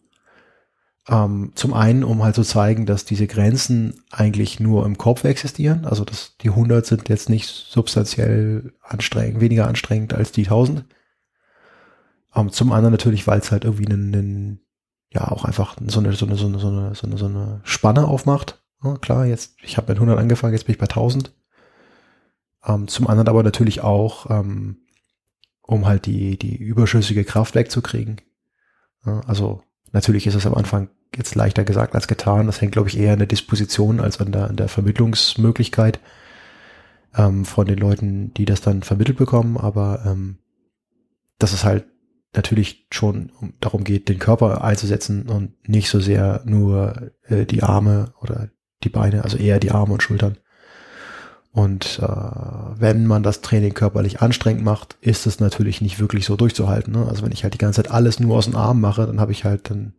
Ähm, 1.06 1.52
zum 1.56 1.74
einen, 1.74 2.04
um 2.04 2.22
halt 2.22 2.36
zu 2.36 2.42
zeigen, 2.42 2.86
dass 2.86 3.04
diese 3.04 3.26
Grenzen 3.26 4.02
eigentlich 4.10 4.58
nur 4.58 4.86
im 4.86 4.96
Kopf 4.96 5.24
existieren. 5.24 5.84
Also 5.84 6.06
dass 6.06 6.38
die 6.38 6.48
100 6.48 6.86
sind 6.86 7.10
jetzt 7.10 7.28
nicht 7.28 7.48
substanziell 7.48 8.72
anstrengend, 8.80 9.42
weniger 9.42 9.68
anstrengend 9.68 10.14
als 10.14 10.32
die 10.32 10.44
1000. 10.44 10.86
Ähm, 12.34 12.50
zum 12.50 12.72
anderen 12.72 12.92
natürlich, 12.92 13.26
weil 13.26 13.40
es 13.40 13.52
halt 13.52 13.64
irgendwie 13.64 13.88
einen, 13.88 14.14
einen, 14.14 14.60
ja 15.12 15.30
auch 15.30 15.44
einfach 15.44 15.76
so 15.86 16.00
eine, 16.00 16.14
so 16.14 16.24
eine, 16.24 16.36
so 16.36 16.46
eine, 16.46 16.58
so 16.58 16.68
eine, 16.68 16.94
so 16.94 17.06
eine, 17.06 17.18
so 17.18 17.26
eine 17.26 17.60
Spanne 17.64 18.08
aufmacht. 18.08 18.64
Ja, 18.82 18.96
klar, 18.96 19.26
jetzt, 19.26 19.56
ich 19.62 19.76
habe 19.76 19.92
mit 19.92 19.98
100 19.98 20.18
angefangen, 20.18 20.54
jetzt 20.54 20.64
bin 20.64 20.72
ich 20.72 20.80
bei 20.80 20.86
1000. 20.86 21.34
Ähm, 22.64 22.88
zum 22.88 23.06
anderen 23.06 23.28
aber 23.28 23.42
natürlich 23.42 23.82
auch, 23.82 24.30
ähm, 24.30 24.81
um 25.62 25.86
halt 25.86 26.06
die, 26.06 26.38
die 26.38 26.56
überschüssige 26.56 27.24
Kraft 27.24 27.54
wegzukriegen. 27.54 28.20
Also 29.04 29.62
Natürlich 29.92 30.26
ist 30.26 30.34
es 30.34 30.46
am 30.46 30.54
Anfang 30.54 30.88
jetzt 31.14 31.34
leichter 31.34 31.64
gesagt 31.64 31.94
als 31.94 32.08
getan. 32.08 32.46
Das 32.46 32.60
hängt, 32.60 32.72
glaube 32.72 32.88
ich, 32.88 32.98
eher 32.98 33.12
an 33.12 33.18
der 33.18 33.28
Disposition 33.28 34.00
als 34.00 34.20
an 34.20 34.32
der, 34.32 34.48
an 34.48 34.56
der 34.56 34.68
Vermittlungsmöglichkeit 34.68 36.00
ähm, 37.14 37.44
von 37.44 37.66
den 37.66 37.78
Leuten, 37.78 38.32
die 38.34 38.46
das 38.46 38.62
dann 38.62 38.82
vermittelt 38.82 39.18
bekommen. 39.18 39.58
Aber 39.58 40.02
ähm, 40.06 40.38
dass 41.38 41.52
es 41.52 41.64
halt 41.64 41.84
natürlich 42.34 42.86
schon 42.90 43.30
darum 43.60 43.84
geht, 43.84 44.08
den 44.08 44.18
Körper 44.18 44.64
einzusetzen 44.64 45.28
und 45.28 45.68
nicht 45.68 45.90
so 45.90 46.00
sehr 46.00 46.42
nur 46.46 47.12
äh, 47.24 47.44
die 47.44 47.62
Arme 47.62 48.14
oder 48.22 48.48
die 48.82 48.88
Beine, 48.88 49.22
also 49.22 49.36
eher 49.36 49.60
die 49.60 49.70
Arme 49.70 49.92
und 49.92 50.02
Schultern. 50.02 50.38
Und 51.50 51.98
äh, 52.02 52.06
wenn 52.82 53.06
man 53.06 53.22
das 53.22 53.40
Training 53.40 53.74
körperlich 53.74 54.20
anstrengend 54.20 54.64
macht, 54.64 54.96
ist 55.00 55.26
es 55.26 55.38
natürlich 55.38 55.80
nicht 55.80 56.00
wirklich 56.00 56.26
so 56.26 56.34
durchzuhalten. 56.36 56.92
Ne? 56.92 57.06
Also 57.08 57.22
wenn 57.22 57.30
ich 57.30 57.44
halt 57.44 57.54
die 57.54 57.58
ganze 57.58 57.80
Zeit 57.80 57.92
alles 57.92 58.18
nur 58.18 58.36
aus 58.36 58.46
dem 58.46 58.56
Arm 58.56 58.80
mache, 58.80 59.06
dann 59.06 59.20
habe 59.20 59.30
ich 59.30 59.44
halt, 59.44 59.70
dann 59.70 59.94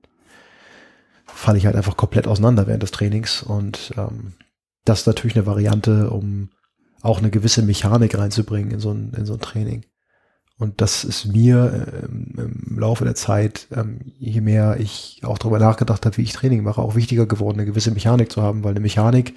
falle 1.25 1.57
ich 1.57 1.65
halt 1.65 1.77
einfach 1.77 1.95
komplett 1.95 2.27
auseinander 2.27 2.67
während 2.67 2.83
des 2.83 2.91
Trainings. 2.91 3.41
Und 3.41 3.93
ähm, 3.97 4.33
das 4.83 4.99
ist 4.99 5.07
natürlich 5.07 5.37
eine 5.37 5.45
Variante, 5.45 6.09
um 6.09 6.49
auch 7.01 7.19
eine 7.19 7.31
gewisse 7.31 7.63
Mechanik 7.63 8.17
reinzubringen 8.17 8.71
in 8.71 8.79
so 8.81 8.91
ein, 8.91 9.13
in 9.15 9.25
so 9.25 9.35
ein 9.35 9.39
Training. 9.39 9.85
Und 10.59 10.81
das 10.81 11.05
ist 11.05 11.25
mir 11.25 11.87
ähm, 12.03 12.65
im 12.67 12.79
Laufe 12.79 13.05
der 13.05 13.15
Zeit, 13.15 13.67
ähm, 13.73 13.99
je 14.19 14.41
mehr 14.41 14.77
ich 14.77 15.21
auch 15.23 15.37
darüber 15.37 15.59
nachgedacht 15.59 16.05
habe, 16.05 16.17
wie 16.17 16.23
ich 16.23 16.33
Training 16.33 16.63
mache, 16.63 16.81
auch 16.81 16.95
wichtiger 16.95 17.27
geworden, 17.27 17.59
eine 17.59 17.65
gewisse 17.65 17.91
Mechanik 17.91 18.29
zu 18.29 18.41
haben, 18.41 18.65
weil 18.65 18.71
eine 18.71 18.81
Mechanik 18.81 19.35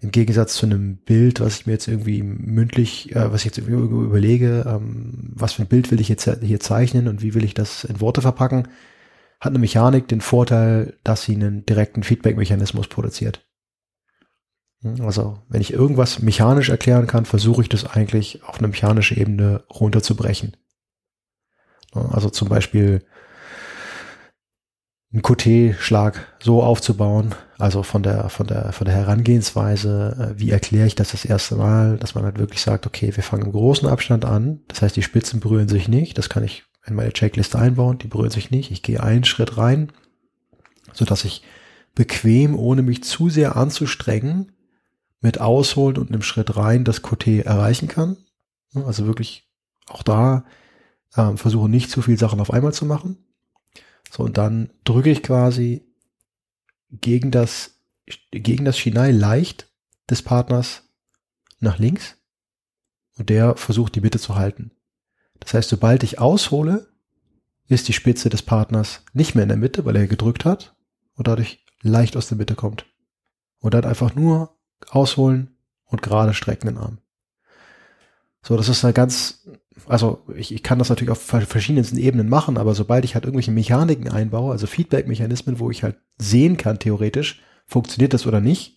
im 0.00 0.10
Gegensatz 0.10 0.54
zu 0.54 0.66
einem 0.66 0.96
Bild, 0.98 1.40
was 1.40 1.60
ich 1.60 1.66
mir 1.66 1.72
jetzt 1.72 1.88
irgendwie 1.88 2.22
mündlich, 2.22 3.14
äh, 3.14 3.32
was 3.32 3.40
ich 3.40 3.46
jetzt 3.46 3.58
überlege, 3.58 4.64
ähm, 4.66 5.32
was 5.34 5.54
für 5.54 5.62
ein 5.62 5.68
Bild 5.68 5.90
will 5.90 6.00
ich 6.00 6.08
jetzt 6.08 6.28
hier 6.42 6.60
zeichnen 6.60 7.08
und 7.08 7.22
wie 7.22 7.34
will 7.34 7.44
ich 7.44 7.54
das 7.54 7.84
in 7.84 8.00
Worte 8.00 8.20
verpacken, 8.22 8.68
hat 9.40 9.50
eine 9.50 9.58
Mechanik 9.58 10.08
den 10.08 10.20
Vorteil, 10.20 10.94
dass 11.04 11.22
sie 11.22 11.34
einen 11.34 11.64
direkten 11.66 12.02
Feedback-Mechanismus 12.02 12.88
produziert. 12.88 13.46
Hm, 14.82 15.00
also, 15.02 15.38
wenn 15.48 15.60
ich 15.60 15.72
irgendwas 15.72 16.20
mechanisch 16.20 16.68
erklären 16.68 17.06
kann, 17.06 17.24
versuche 17.24 17.62
ich 17.62 17.68
das 17.68 17.84
eigentlich 17.84 18.42
auf 18.44 18.58
eine 18.58 18.68
mechanische 18.68 19.16
Ebene 19.16 19.64
runterzubrechen. 19.70 20.56
Also 21.92 22.28
zum 22.30 22.48
Beispiel 22.48 23.04
einen 25.16 25.22
QT-Schlag 25.22 26.36
so 26.42 26.62
aufzubauen, 26.62 27.34
also 27.56 27.82
von 27.82 28.02
der, 28.02 28.28
von 28.28 28.46
der, 28.46 28.72
von 28.72 28.84
der 28.84 28.94
Herangehensweise, 28.94 30.34
äh, 30.34 30.38
wie 30.38 30.50
erkläre 30.50 30.86
ich 30.86 30.94
das 30.94 31.12
das 31.12 31.24
erste 31.24 31.56
Mal, 31.56 31.96
dass 31.96 32.14
man 32.14 32.24
halt 32.24 32.38
wirklich 32.38 32.60
sagt, 32.60 32.86
okay, 32.86 33.16
wir 33.16 33.22
fangen 33.22 33.46
im 33.46 33.52
großen 33.52 33.88
Abstand 33.88 34.26
an. 34.26 34.60
Das 34.68 34.82
heißt, 34.82 34.94
die 34.94 35.02
Spitzen 35.02 35.40
berühren 35.40 35.68
sich 35.68 35.88
nicht. 35.88 36.18
Das 36.18 36.28
kann 36.28 36.44
ich 36.44 36.64
in 36.84 36.94
meine 36.94 37.14
Checkliste 37.14 37.58
einbauen. 37.58 37.96
Die 37.96 38.08
berühren 38.08 38.30
sich 38.30 38.50
nicht. 38.50 38.70
Ich 38.70 38.82
gehe 38.82 39.02
einen 39.02 39.24
Schritt 39.24 39.56
rein, 39.56 39.90
so 40.92 41.06
dass 41.06 41.24
ich 41.24 41.42
bequem, 41.94 42.54
ohne 42.54 42.82
mich 42.82 43.02
zu 43.02 43.30
sehr 43.30 43.56
anzustrengen, 43.56 44.52
mit 45.22 45.40
Ausholen 45.40 45.96
und 45.96 46.10
einem 46.10 46.22
Schritt 46.22 46.58
rein 46.58 46.84
das 46.84 47.00
QT 47.00 47.26
erreichen 47.26 47.88
kann. 47.88 48.18
Also 48.74 49.06
wirklich 49.06 49.48
auch 49.88 50.02
da 50.02 50.44
ähm, 51.16 51.38
versuche 51.38 51.70
nicht 51.70 51.90
zu 51.90 52.02
viel 52.02 52.18
Sachen 52.18 52.38
auf 52.40 52.52
einmal 52.52 52.74
zu 52.74 52.84
machen. 52.84 53.16
So, 54.10 54.22
und 54.22 54.38
dann 54.38 54.70
drücke 54.84 55.10
ich 55.10 55.22
quasi 55.22 55.86
gegen 56.90 57.30
das, 57.30 57.80
gegen 58.30 58.64
das 58.64 58.78
Shinai 58.78 59.10
leicht 59.10 59.70
des 60.08 60.22
Partners 60.22 60.84
nach 61.58 61.78
links 61.78 62.16
und 63.16 63.30
der 63.30 63.56
versucht 63.56 63.94
die 63.94 64.00
Mitte 64.00 64.18
zu 64.18 64.36
halten. 64.36 64.70
Das 65.40 65.54
heißt, 65.54 65.68
sobald 65.68 66.02
ich 66.02 66.18
aushole, 66.18 66.88
ist 67.68 67.88
die 67.88 67.92
Spitze 67.92 68.28
des 68.28 68.42
Partners 68.42 69.02
nicht 69.12 69.34
mehr 69.34 69.42
in 69.42 69.48
der 69.48 69.58
Mitte, 69.58 69.84
weil 69.84 69.96
er 69.96 70.06
gedrückt 70.06 70.44
hat 70.44 70.76
und 71.14 71.26
dadurch 71.26 71.64
leicht 71.82 72.16
aus 72.16 72.28
der 72.28 72.38
Mitte 72.38 72.54
kommt. 72.54 72.86
Und 73.58 73.74
dann 73.74 73.84
einfach 73.84 74.14
nur 74.14 74.56
ausholen 74.88 75.56
und 75.84 76.02
gerade 76.02 76.34
strecken 76.34 76.68
den 76.68 76.78
Arm. 76.78 76.98
So, 78.42 78.56
das 78.56 78.68
ist 78.68 78.84
eine 78.84 78.92
ganz, 78.92 79.48
also 79.86 80.22
ich, 80.34 80.52
ich 80.52 80.62
kann 80.62 80.78
das 80.78 80.88
natürlich 80.88 81.10
auf 81.10 81.20
verschiedensten 81.20 81.98
Ebenen 81.98 82.28
machen, 82.28 82.56
aber 82.56 82.74
sobald 82.74 83.04
ich 83.04 83.14
halt 83.14 83.24
irgendwelche 83.24 83.50
Mechaniken 83.50 84.08
einbaue, 84.08 84.52
also 84.52 84.66
Feedback-Mechanismen, 84.66 85.58
wo 85.58 85.70
ich 85.70 85.82
halt 85.82 85.96
sehen 86.18 86.56
kann, 86.56 86.78
theoretisch, 86.78 87.40
funktioniert 87.66 88.14
das 88.14 88.26
oder 88.26 88.40
nicht, 88.40 88.76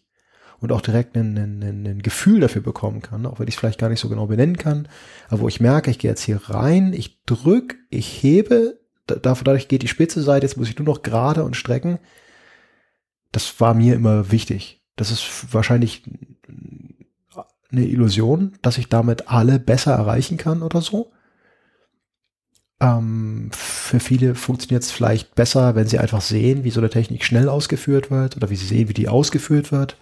und 0.59 0.71
auch 0.71 0.81
direkt 0.81 1.15
ein, 1.15 1.37
ein, 1.37 1.85
ein 1.85 2.01
Gefühl 2.01 2.41
dafür 2.41 2.61
bekommen 2.61 3.01
kann, 3.01 3.25
auch 3.25 3.39
wenn 3.39 3.47
ich 3.47 3.55
es 3.55 3.59
vielleicht 3.59 3.79
gar 3.79 3.89
nicht 3.89 4.01
so 4.01 4.09
genau 4.09 4.27
benennen 4.27 4.57
kann, 4.57 4.87
aber 5.29 5.41
wo 5.41 5.47
ich 5.47 5.61
merke, 5.61 5.89
ich 5.89 5.99
gehe 5.99 6.11
jetzt 6.11 6.23
hier 6.23 6.41
rein, 6.49 6.93
ich 6.93 7.23
drück, 7.23 7.77
ich 7.89 8.21
hebe, 8.21 8.79
dadurch 9.05 9.67
geht 9.67 9.81
die 9.81 9.87
spitze 9.87 10.21
Seite, 10.21 10.45
jetzt 10.45 10.57
muss 10.57 10.69
ich 10.69 10.77
nur 10.77 10.85
noch 10.85 11.01
gerade 11.01 11.43
und 11.43 11.55
strecken. 11.55 11.99
Das 13.31 13.59
war 13.59 13.73
mir 13.73 13.95
immer 13.95 14.31
wichtig. 14.31 14.83
Das 14.95 15.11
ist 15.11 15.53
wahrscheinlich 15.53 16.03
eine 17.71 17.85
Illusion, 17.85 18.53
dass 18.61 18.77
ich 18.77 18.89
damit 18.89 19.29
alle 19.29 19.59
besser 19.59 19.93
erreichen 19.93 20.37
kann 20.37 20.63
oder 20.63 20.81
so. 20.81 21.11
Ähm, 22.81 23.49
für 23.51 23.99
viele 23.99 24.35
funktioniert 24.35 24.83
es 24.83 24.91
vielleicht 24.91 25.35
besser, 25.35 25.75
wenn 25.75 25.87
sie 25.87 25.99
einfach 25.99 26.21
sehen, 26.21 26.63
wie 26.63 26.71
so 26.71 26.79
eine 26.79 26.89
Technik 26.89 27.23
schnell 27.23 27.49
ausgeführt 27.49 28.09
wird 28.09 28.37
oder 28.37 28.49
wie 28.49 28.55
sie 28.55 28.65
sehen, 28.65 28.89
wie 28.89 28.93
die 28.93 29.09
ausgeführt 29.09 29.71
wird 29.71 29.97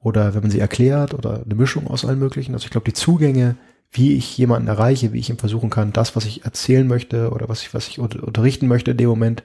oder 0.00 0.34
wenn 0.34 0.42
man 0.42 0.50
sie 0.50 0.60
erklärt 0.60 1.14
oder 1.14 1.42
eine 1.44 1.54
Mischung 1.54 1.88
aus 1.88 2.04
allen 2.04 2.18
möglichen. 2.18 2.54
Also 2.54 2.66
ich 2.66 2.70
glaube, 2.70 2.84
die 2.84 2.92
Zugänge, 2.92 3.56
wie 3.90 4.14
ich 4.14 4.38
jemanden 4.38 4.68
erreiche, 4.68 5.12
wie 5.12 5.18
ich 5.18 5.30
ihm 5.30 5.38
versuchen 5.38 5.70
kann, 5.70 5.92
das, 5.92 6.14
was 6.14 6.26
ich 6.26 6.44
erzählen 6.44 6.86
möchte 6.86 7.30
oder 7.30 7.48
was 7.48 7.62
ich, 7.62 7.74
was 7.74 7.88
ich 7.88 7.98
unterrichten 7.98 8.68
möchte 8.68 8.92
in 8.92 8.96
dem 8.98 9.08
Moment 9.08 9.42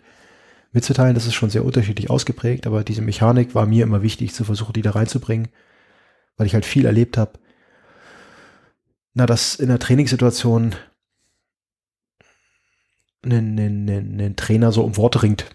mitzuteilen, 0.72 1.16
das 1.16 1.26
ist 1.26 1.34
schon 1.34 1.49
sehr 1.49 1.66
unterschiedlich 1.66 2.10
ausgeprägt, 2.10 2.68
aber 2.68 2.84
diese 2.84 3.02
Mechanik 3.02 3.56
war 3.56 3.66
mir 3.66 3.84
immer 3.84 4.04
wichtig 4.04 4.34
zu 4.34 4.43
versuchen, 4.43 4.74
die 4.74 4.82
da 4.82 4.91
reinzubringen, 4.91 5.49
weil 6.38 6.47
ich 6.47 6.54
halt 6.54 6.66
viel 6.66 6.86
erlebt 6.86 7.18
habe, 7.18 7.34
na, 9.14 9.26
dass 9.26 9.55
in 9.55 9.68
der 9.68 9.80
Trainingssituation 9.80 10.76
ein, 13.24 13.57
ein, 13.57 14.20
ein 14.20 14.36
Trainer 14.36 14.72
so 14.72 14.84
um 14.84 14.97
Worte 14.97 15.24
ringt 15.24 15.45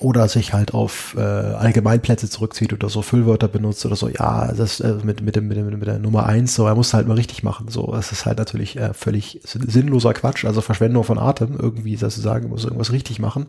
oder 0.00 0.28
sich 0.28 0.52
halt 0.52 0.74
auf 0.74 1.16
äh, 1.18 1.20
Allgemeinplätze 1.20 2.30
zurückzieht 2.30 2.72
oder 2.72 2.88
so 2.88 3.02
Füllwörter 3.02 3.48
benutzt 3.48 3.84
oder 3.84 3.96
so, 3.96 4.08
ja, 4.08 4.52
das 4.52 4.80
äh, 4.80 4.94
mit, 5.02 5.22
mit, 5.22 5.34
dem, 5.34 5.48
mit, 5.48 5.58
mit 5.58 5.86
der 5.86 5.98
Nummer 5.98 6.26
eins, 6.26 6.54
so, 6.54 6.66
er 6.66 6.76
muss 6.76 6.94
halt 6.94 7.08
mal 7.08 7.14
richtig 7.14 7.42
machen. 7.42 7.68
So, 7.68 7.90
das 7.92 8.12
ist 8.12 8.24
halt 8.24 8.38
natürlich 8.38 8.76
äh, 8.76 8.94
völlig 8.94 9.40
sinnloser 9.42 10.14
Quatsch, 10.14 10.44
also 10.44 10.60
Verschwendung 10.60 11.02
von 11.02 11.18
Atem, 11.18 11.56
irgendwie, 11.58 11.96
dass 11.96 12.14
du 12.14 12.20
sagen, 12.20 12.48
muss 12.48 12.64
irgendwas 12.64 12.92
richtig 12.92 13.18
machen. 13.18 13.46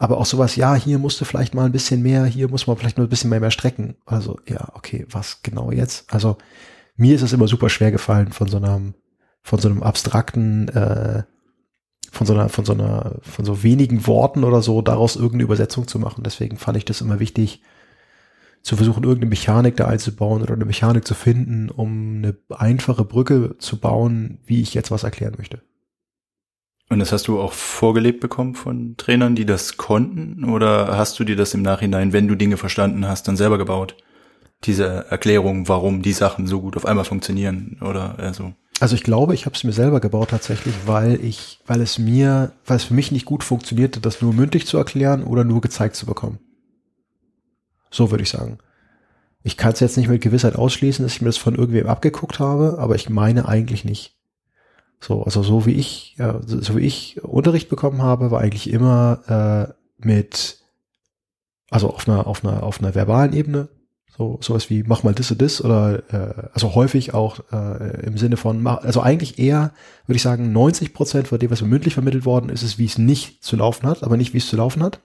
Aber 0.00 0.18
auch 0.18 0.26
sowas, 0.26 0.56
ja, 0.56 0.74
hier 0.74 0.98
musst 0.98 1.20
du 1.20 1.24
vielleicht 1.24 1.54
mal 1.54 1.66
ein 1.66 1.72
bisschen 1.72 2.02
mehr, 2.02 2.24
hier 2.24 2.48
muss 2.48 2.66
man 2.66 2.76
vielleicht 2.76 2.98
nur 2.98 3.06
ein 3.06 3.10
bisschen 3.10 3.30
mehr, 3.30 3.40
mehr 3.40 3.50
strecken. 3.50 3.96
Also, 4.04 4.38
ja, 4.48 4.68
okay, 4.74 5.06
was 5.10 5.42
genau 5.42 5.70
jetzt? 5.70 6.12
Also, 6.12 6.38
mir 6.98 7.14
ist 7.14 7.22
es 7.22 7.32
immer 7.32 7.48
super 7.48 7.70
schwer 7.70 7.90
gefallen, 7.90 8.32
von 8.32 8.48
so 8.48 8.58
einem, 8.58 8.94
von 9.42 9.58
so 9.58 9.68
einem 9.68 9.82
abstrakten, 9.82 10.68
äh, 10.68 11.22
von 12.10 12.26
so 12.26 12.34
einer, 12.34 12.48
von 12.48 12.64
so 12.64 12.72
einer, 12.72 13.16
von 13.22 13.44
so 13.44 13.62
wenigen 13.62 14.06
Worten 14.06 14.44
oder 14.44 14.60
so 14.60 14.82
daraus 14.82 15.16
irgendeine 15.16 15.44
Übersetzung 15.44 15.88
zu 15.88 15.98
machen. 15.98 16.24
Deswegen 16.24 16.58
fand 16.58 16.76
ich 16.76 16.84
das 16.84 17.00
immer 17.00 17.20
wichtig, 17.20 17.62
zu 18.62 18.76
versuchen, 18.76 19.04
irgendeine 19.04 19.30
Mechanik 19.30 19.76
da 19.76 19.86
einzubauen 19.86 20.42
oder 20.42 20.54
eine 20.54 20.64
Mechanik 20.64 21.06
zu 21.06 21.14
finden, 21.14 21.70
um 21.70 22.18
eine 22.18 22.36
einfache 22.50 23.04
Brücke 23.04 23.56
zu 23.58 23.78
bauen, 23.78 24.40
wie 24.44 24.60
ich 24.60 24.74
jetzt 24.74 24.90
was 24.90 25.04
erklären 25.04 25.34
möchte. 25.38 25.62
Und 26.90 26.98
das 26.98 27.12
hast 27.12 27.28
du 27.28 27.40
auch 27.40 27.52
vorgelebt 27.52 28.20
bekommen 28.20 28.54
von 28.54 28.96
Trainern, 28.96 29.36
die 29.36 29.46
das 29.46 29.76
konnten? 29.76 30.44
Oder 30.44 30.96
hast 30.96 31.20
du 31.20 31.24
dir 31.24 31.36
das 31.36 31.54
im 31.54 31.62
Nachhinein, 31.62 32.12
wenn 32.12 32.28
du 32.28 32.34
Dinge 32.34 32.56
verstanden 32.56 33.06
hast, 33.06 33.28
dann 33.28 33.36
selber 33.36 33.58
gebaut? 33.58 33.94
Diese 34.64 35.06
Erklärung, 35.10 35.68
warum 35.68 36.02
die 36.02 36.12
Sachen 36.12 36.46
so 36.46 36.60
gut 36.60 36.76
auf 36.76 36.86
einmal 36.86 37.04
funktionieren 37.04 37.78
oder 37.80 38.18
also. 38.18 38.54
Also 38.80 38.94
ich 38.94 39.02
glaube, 39.02 39.34
ich 39.34 39.44
habe 39.46 39.56
es 39.56 39.64
mir 39.64 39.72
selber 39.72 40.00
gebaut 40.00 40.30
tatsächlich, 40.30 40.74
weil 40.86 41.22
ich, 41.24 41.60
weil 41.66 41.80
es 41.80 41.98
mir, 41.98 42.52
weil 42.64 42.76
es 42.76 42.84
für 42.84 42.94
mich 42.94 43.10
nicht 43.10 43.24
gut 43.24 43.42
funktionierte, 43.42 44.00
das 44.00 44.22
nur 44.22 44.32
mündlich 44.32 44.66
zu 44.66 44.78
erklären 44.78 45.24
oder 45.24 45.44
nur 45.44 45.60
gezeigt 45.60 45.96
zu 45.96 46.06
bekommen. 46.06 46.38
So 47.90 48.10
würde 48.10 48.22
ich 48.22 48.30
sagen. 48.30 48.58
Ich 49.42 49.56
kann 49.56 49.72
es 49.72 49.80
jetzt 49.80 49.96
nicht 49.96 50.08
mit 50.08 50.20
Gewissheit 50.20 50.56
ausschließen, 50.56 51.04
dass 51.04 51.14
ich 51.14 51.22
mir 51.22 51.28
das 51.28 51.36
von 51.36 51.54
irgendwem 51.54 51.86
abgeguckt 51.86 52.38
habe, 52.38 52.76
aber 52.78 52.94
ich 52.94 53.08
meine 53.08 53.48
eigentlich 53.48 53.84
nicht. 53.84 54.16
So, 55.00 55.22
also 55.22 55.42
so 55.42 55.64
wie 55.64 55.72
ich, 55.72 56.16
ja, 56.18 56.40
so 56.44 56.76
wie 56.76 56.84
ich 56.84 57.22
Unterricht 57.22 57.68
bekommen 57.68 58.02
habe, 58.02 58.30
war 58.30 58.40
eigentlich 58.40 58.70
immer 58.70 59.68
äh, 59.98 60.04
mit, 60.04 60.58
also 61.70 61.90
auf 61.90 62.08
einer, 62.08 62.26
auf 62.26 62.44
einer, 62.44 62.62
auf 62.62 62.80
einer 62.80 62.94
verbalen 62.94 63.32
Ebene 63.32 63.68
so 64.18 64.38
sowas 64.42 64.68
wie 64.68 64.82
mach 64.82 65.04
mal 65.04 65.14
das 65.14 65.30
und 65.30 65.40
das 65.40 65.64
oder 65.64 66.02
äh, 66.12 66.48
also 66.52 66.74
häufig 66.74 67.14
auch 67.14 67.38
äh, 67.52 68.04
im 68.04 68.18
Sinne 68.18 68.36
von 68.36 68.66
also 68.66 69.00
eigentlich 69.00 69.38
eher 69.38 69.72
würde 70.06 70.16
ich 70.16 70.22
sagen 70.22 70.52
90 70.52 70.92
Prozent 70.92 71.28
von 71.28 71.38
dem 71.38 71.50
was 71.50 71.62
mir 71.62 71.68
mündlich 71.68 71.94
vermittelt 71.94 72.24
worden 72.24 72.50
ist 72.50 72.64
ist 72.64 72.78
wie 72.78 72.84
es 72.84 72.98
nicht 72.98 73.44
zu 73.44 73.56
laufen 73.56 73.86
hat 73.86 74.02
aber 74.02 74.16
nicht 74.16 74.34
wie 74.34 74.38
es 74.38 74.48
zu 74.48 74.56
laufen 74.56 74.82
hat. 74.82 75.00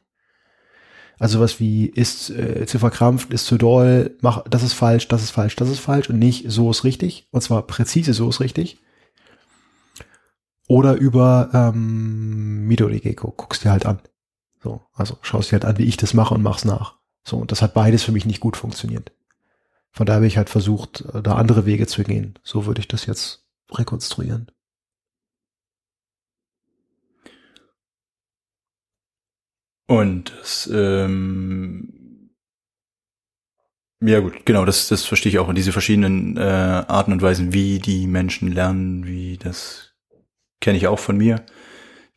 Also 1.19 1.39
was 1.39 1.59
wie 1.59 1.85
ist 1.85 2.31
äh, 2.31 2.65
zu 2.65 2.79
verkrampft 2.79 3.31
ist 3.31 3.45
zu 3.45 3.57
doll 3.57 4.17
mach 4.21 4.43
das 4.49 4.63
ist 4.63 4.73
falsch 4.73 5.07
das 5.07 5.21
ist 5.21 5.31
falsch 5.31 5.55
das 5.55 5.69
ist 5.69 5.79
falsch 5.79 6.09
und 6.09 6.17
nicht 6.17 6.45
so 6.47 6.71
ist 6.71 6.83
richtig. 6.83 7.27
Und 7.31 7.41
zwar 7.41 7.61
präzise 7.67 8.13
so 8.13 8.27
ist 8.29 8.39
richtig. 8.39 8.79
Oder 10.67 10.95
über 10.95 11.49
ähm, 11.53 12.65
Midori 12.67 12.99
Gecko 12.99 13.31
guckst 13.31 13.63
dir 13.63 13.71
halt 13.71 13.85
an. 13.85 13.99
So, 14.63 14.81
also 14.93 15.17
schaust 15.21 15.51
dir 15.51 15.53
halt 15.53 15.65
an, 15.65 15.77
wie 15.77 15.83
ich 15.83 15.97
das 15.97 16.13
mache 16.13 16.33
und 16.33 16.41
mach's 16.41 16.65
nach. 16.65 17.02
So, 17.23 17.37
und 17.37 17.51
das 17.51 17.61
hat 17.61 17.73
beides 17.73 18.03
für 18.03 18.11
mich 18.11 18.25
nicht 18.25 18.39
gut 18.39 18.57
funktioniert. 18.57 19.11
Von 19.91 20.05
daher 20.05 20.17
habe 20.17 20.27
ich 20.27 20.37
halt 20.37 20.49
versucht, 20.49 21.01
äh, 21.13 21.21
da 21.21 21.35
andere 21.35 21.65
Wege 21.65 21.87
zu 21.87 22.03
gehen. 22.03 22.39
So 22.43 22.65
würde 22.65 22.81
ich 22.81 22.87
das 22.87 23.05
jetzt 23.05 23.45
rekonstruieren. 23.71 24.51
Und 29.87 30.33
das, 30.39 30.69
ähm, 30.73 32.29
ja 34.01 34.19
gut, 34.19 34.45
genau, 34.45 34.65
das, 34.65 34.87
das 34.87 35.05
verstehe 35.05 35.31
ich 35.31 35.39
auch. 35.39 35.47
Und 35.47 35.55
diese 35.55 35.71
verschiedenen 35.71 36.37
äh, 36.37 36.41
Arten 36.41 37.11
und 37.13 37.21
Weisen, 37.21 37.53
wie 37.53 37.79
die 37.79 38.07
Menschen 38.07 38.51
lernen, 38.51 39.05
wie 39.05 39.37
das 39.37 39.93
kenne 40.61 40.77
ich 40.77 40.87
auch 40.87 40.99
von 40.99 41.17
mir. 41.17 41.45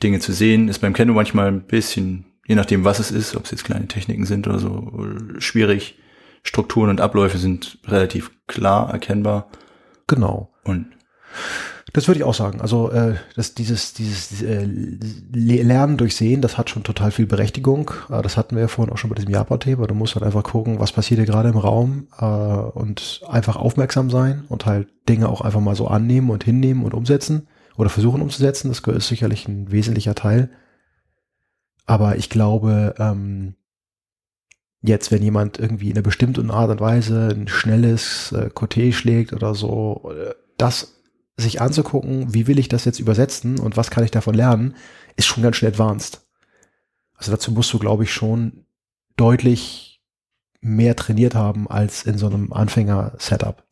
Dinge 0.03 0.21
zu 0.21 0.33
sehen, 0.33 0.69
ist 0.69 0.81
beim 0.81 0.93
Kendo 0.93 1.15
manchmal 1.15 1.49
ein 1.49 1.67
bisschen, 1.67 2.26
je 2.47 2.55
nachdem 2.55 2.85
was 2.85 2.99
es 2.99 3.11
ist, 3.11 3.37
ob 3.37 3.45
es 3.45 3.51
jetzt 3.51 3.65
kleine 3.65 3.89
Techniken 3.89 4.27
sind 4.27 4.47
oder 4.47 4.59
so, 4.59 5.07
schwierig. 5.39 5.99
Strukturen 6.43 6.91
und 6.91 7.01
Abläufe 7.01 7.39
sind 7.39 7.79
relativ 7.87 8.31
klar 8.47 8.93
erkennbar. 8.93 9.49
Genau. 10.07 10.51
Und 10.63 10.87
das 11.93 12.07
würde 12.07 12.19
ich 12.19 12.25
auch 12.25 12.35
sagen. 12.35 12.61
Also 12.61 12.91
äh, 12.91 13.15
das, 13.35 13.55
dieses, 13.55 13.95
dieses 13.95 14.43
äh, 14.43 14.65
Lernen 15.33 15.97
durch 15.97 16.15
Sehen, 16.15 16.43
das 16.43 16.59
hat 16.59 16.71
schon 16.71 16.85
total 16.85 17.11
viel 17.11 17.27
Berechtigung. 17.27 17.91
Äh, 18.11 18.23
das 18.23 18.37
hatten 18.37 18.55
wir 18.55 18.63
ja 18.63 18.69
vorhin 18.69 18.93
auch 18.93 18.99
schon 18.99 19.11
bei 19.11 19.17
diesem 19.17 19.31
Japan-Thema. 19.31 19.87
Du 19.87 19.95
musst 19.95 20.15
halt 20.15 20.25
einfach 20.25 20.43
gucken, 20.43 20.79
was 20.79 20.93
passiert 20.93 21.19
hier 21.19 21.27
gerade 21.27 21.49
im 21.49 21.57
Raum 21.57 22.07
äh, 22.19 22.25
und 22.25 23.23
einfach 23.29 23.57
aufmerksam 23.57 24.11
sein 24.11 24.45
und 24.49 24.67
halt 24.67 24.89
Dinge 25.09 25.29
auch 25.29 25.41
einfach 25.41 25.61
mal 25.61 25.75
so 25.75 25.89
annehmen 25.89 26.31
und 26.31 26.45
hinnehmen 26.45 26.85
und 26.85 26.95
umsetzen 26.95 27.49
oder 27.77 27.89
versuchen 27.89 28.23
umzusetzen. 28.23 28.69
Das 28.69 28.81
ist 28.81 29.09
sicherlich 29.09 29.49
ein 29.49 29.73
wesentlicher 29.73 30.15
Teil. 30.15 30.51
Aber 31.87 32.17
ich 32.17 32.29
glaube, 32.29 32.95
ähm, 32.99 33.55
jetzt, 34.83 35.11
wenn 35.11 35.23
jemand 35.23 35.59
irgendwie 35.59 35.91
in 35.91 35.97
einer 35.97 36.03
bestimmten 36.03 36.51
Art 36.51 36.71
und 36.71 36.81
Weise 36.81 37.29
ein 37.29 37.49
schnelles 37.49 38.33
äh, 38.33 38.51
Coté 38.53 38.93
schlägt 38.93 39.33
oder 39.33 39.55
so, 39.55 40.13
äh, 40.13 40.35
das 40.59 40.95
sich 41.37 41.61
anzugucken, 41.61 42.35
wie 42.35 42.47
will 42.47 42.59
ich 42.59 42.69
das 42.69 42.85
jetzt 42.85 42.99
übersetzen 42.99 43.59
und 43.59 43.77
was 43.77 43.91
kann 43.91 44.05
ich 44.05 44.11
davon 44.11 44.35
lernen, 44.35 44.75
ist 45.17 45.27
schon 45.27 45.43
ganz 45.43 45.57
schön 45.57 45.69
advanced. 45.69 46.23
Also 47.15 47.31
dazu 47.31 47.53
musst 47.53 47.73
du, 47.73 47.79
glaube 47.79 48.05
ich, 48.05 48.13
schon 48.13 48.65
deutlich 49.17 50.03
mehr 50.61 50.97
trainiert 50.97 51.35
haben 51.35 51.69
als 51.69 52.05
in 52.05 52.19
so 52.19 52.27
einem 52.27 52.53
Anfänger-Setup. 52.53 53.66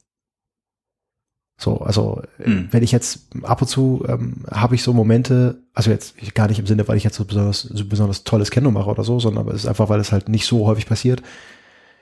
So, 1.57 1.79
also 1.79 2.23
mhm. 2.45 2.69
wenn 2.73 2.83
ich 2.83 2.93
jetzt 2.93 3.29
ab 3.43 3.63
und 3.63 3.69
zu 3.69 4.05
ähm, 4.09 4.45
habe 4.51 4.75
ich 4.75 4.83
so 4.83 4.93
Momente, 4.93 5.63
also 5.73 5.91
jetzt 5.91 6.17
gar 6.35 6.49
nicht 6.49 6.59
im 6.59 6.67
Sinne, 6.67 6.87
weil 6.89 6.97
ich 6.97 7.05
jetzt 7.05 7.17
so 7.17 7.25
besonders, 7.25 7.63
so 7.63 7.85
besonders 7.85 8.25
tolles 8.25 8.51
Kendo 8.51 8.71
mache 8.71 8.91
oder 8.91 9.05
so, 9.05 9.21
sondern 9.21 9.47
es 9.49 9.63
ist 9.63 9.67
einfach, 9.67 9.89
weil 9.89 10.01
es 10.01 10.11
halt 10.11 10.29
nicht 10.29 10.47
so 10.47 10.67
häufig 10.67 10.87
passiert, 10.87 11.23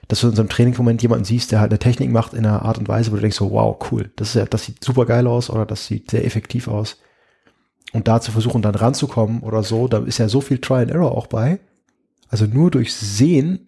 dass 0.07 0.21
du 0.21 0.29
in 0.29 0.35
so 0.35 0.41
einem 0.41 0.49
Trainingsmoment 0.49 1.01
jemanden 1.01 1.25
siehst, 1.25 1.51
der 1.51 1.59
halt 1.59 1.71
eine 1.71 1.79
Technik 1.79 2.11
macht 2.11 2.33
in 2.33 2.45
einer 2.45 2.63
Art 2.63 2.77
und 2.77 2.87
Weise, 2.87 3.11
wo 3.11 3.15
du 3.15 3.21
denkst 3.21 3.37
so, 3.37 3.51
wow, 3.51 3.77
cool, 3.91 4.11
das 4.15 4.29
ist 4.29 4.35
ja, 4.35 4.45
das 4.45 4.65
sieht 4.65 4.83
super 4.83 5.05
geil 5.05 5.27
aus 5.27 5.49
oder 5.49 5.65
das 5.65 5.85
sieht 5.85 6.11
sehr 6.11 6.25
effektiv 6.25 6.67
aus. 6.67 6.97
Und 7.93 8.07
da 8.07 8.19
zu 8.19 8.31
versuchen, 8.31 8.63
dann 8.63 8.75
ranzukommen 8.75 9.41
oder 9.41 9.61
so, 9.61 9.87
da 9.87 9.99
ist 9.99 10.17
ja 10.17 10.27
so 10.27 10.41
viel 10.41 10.57
Try 10.57 10.81
and 10.81 10.91
Error 10.91 11.11
auch 11.11 11.27
bei. 11.27 11.59
Also 12.27 12.47
nur 12.47 12.71
durch 12.71 12.93
Sehen 12.95 13.67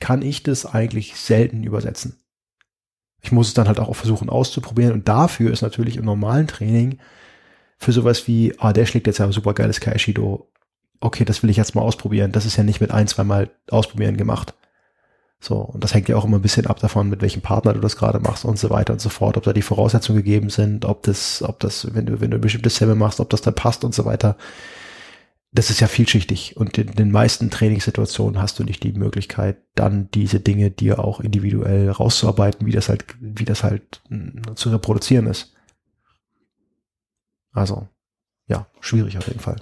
kann 0.00 0.22
ich 0.22 0.42
das 0.42 0.64
eigentlich 0.64 1.16
selten 1.16 1.62
übersetzen. 1.62 2.16
Ich 3.20 3.32
muss 3.32 3.48
es 3.48 3.54
dann 3.54 3.68
halt 3.68 3.80
auch 3.80 3.94
versuchen 3.94 4.28
auszuprobieren 4.28 4.92
und 4.92 5.08
dafür 5.08 5.52
ist 5.52 5.62
natürlich 5.62 5.96
im 5.96 6.04
normalen 6.04 6.46
Training 6.46 6.98
für 7.78 7.92
sowas 7.92 8.26
wie, 8.26 8.54
ah, 8.58 8.72
der 8.72 8.86
schlägt 8.86 9.06
jetzt 9.06 9.18
ja 9.18 9.30
super 9.32 9.54
geiles 9.54 9.80
Kaishido. 9.80 10.48
Okay, 11.00 11.24
das 11.24 11.42
will 11.42 11.50
ich 11.50 11.56
jetzt 11.56 11.74
mal 11.74 11.82
ausprobieren. 11.82 12.32
Das 12.32 12.44
ist 12.44 12.56
ja 12.56 12.64
nicht 12.64 12.80
mit 12.80 12.90
ein, 12.90 13.06
zwei 13.06 13.24
Mal 13.24 13.50
ausprobieren 13.70 14.16
gemacht. 14.16 14.54
So, 15.40 15.56
und 15.56 15.84
das 15.84 15.94
hängt 15.94 16.08
ja 16.08 16.16
auch 16.16 16.24
immer 16.24 16.38
ein 16.38 16.42
bisschen 16.42 16.66
ab 16.66 16.80
davon, 16.80 17.08
mit 17.08 17.22
welchem 17.22 17.42
Partner 17.42 17.72
du 17.72 17.80
das 17.80 17.96
gerade 17.96 18.18
machst 18.18 18.44
und 18.44 18.58
so 18.58 18.70
weiter 18.70 18.92
und 18.92 19.00
so 19.00 19.08
fort, 19.08 19.36
ob 19.36 19.44
da 19.44 19.52
die 19.52 19.62
Voraussetzungen 19.62 20.18
gegeben 20.18 20.50
sind, 20.50 20.84
ob 20.84 21.04
das, 21.04 21.42
ob 21.42 21.60
das, 21.60 21.94
wenn 21.94 22.06
du, 22.06 22.20
wenn 22.20 22.32
du 22.32 22.38
bestimmte 22.38 22.70
Semme 22.70 22.96
machst, 22.96 23.20
ob 23.20 23.30
das 23.30 23.42
dann 23.42 23.54
passt 23.54 23.84
und 23.84 23.94
so 23.94 24.04
weiter 24.04 24.36
das 25.50 25.70
ist 25.70 25.80
ja 25.80 25.86
vielschichtig 25.86 26.56
und 26.56 26.76
in 26.76 26.92
den 26.92 27.10
meisten 27.10 27.50
Trainingssituationen 27.50 28.40
hast 28.40 28.58
du 28.58 28.64
nicht 28.64 28.82
die 28.82 28.92
Möglichkeit, 28.92 29.56
dann 29.74 30.10
diese 30.10 30.40
Dinge 30.40 30.70
dir 30.70 30.98
auch 30.98 31.20
individuell 31.20 31.90
rauszuarbeiten, 31.90 32.66
wie 32.66 32.72
das 32.72 32.88
halt, 32.88 33.04
wie 33.18 33.46
das 33.46 33.64
halt 33.64 34.02
hm, 34.08 34.56
zu 34.56 34.70
reproduzieren 34.70 35.26
ist. 35.26 35.54
Also, 37.52 37.88
ja, 38.46 38.66
schwierig 38.80 39.16
auf 39.16 39.26
jeden 39.26 39.40
Fall. 39.40 39.56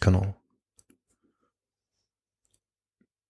Genau. 0.00 0.36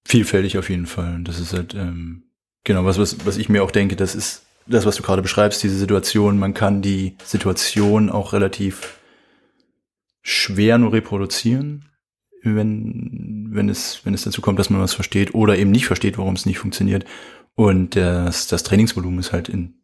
Vielfältig 0.04 0.58
auf 0.58 0.68
jeden 0.68 0.86
Fall. 0.86 1.14
Und 1.14 1.24
das 1.24 1.40
ist 1.40 1.52
halt, 1.52 1.74
ähm, 1.74 2.24
genau, 2.64 2.84
was, 2.84 2.98
was, 2.98 3.24
was 3.24 3.38
ich 3.38 3.48
mir 3.48 3.64
auch 3.64 3.70
denke, 3.70 3.96
das 3.96 4.14
ist 4.14 4.42
das, 4.66 4.84
was 4.84 4.96
du 4.96 5.02
gerade 5.02 5.22
beschreibst, 5.22 5.62
diese 5.62 5.78
Situation, 5.78 6.38
man 6.38 6.52
kann 6.52 6.82
die 6.82 7.16
Situation 7.24 8.10
auch 8.10 8.32
relativ 8.32 8.98
schwer 10.26 10.76
nur 10.76 10.92
reproduzieren, 10.92 11.84
wenn, 12.42 13.48
wenn 13.52 13.68
es, 13.68 14.00
wenn 14.04 14.12
es 14.12 14.22
dazu 14.22 14.40
kommt, 14.40 14.58
dass 14.58 14.70
man 14.70 14.80
was 14.80 14.92
versteht 14.92 15.34
oder 15.34 15.56
eben 15.56 15.70
nicht 15.70 15.86
versteht, 15.86 16.18
warum 16.18 16.34
es 16.34 16.46
nicht 16.46 16.58
funktioniert. 16.58 17.04
Und 17.54 17.94
das, 17.94 18.48
das 18.48 18.64
Trainingsvolumen 18.64 19.20
ist 19.20 19.32
halt 19.32 19.48
in, 19.48 19.74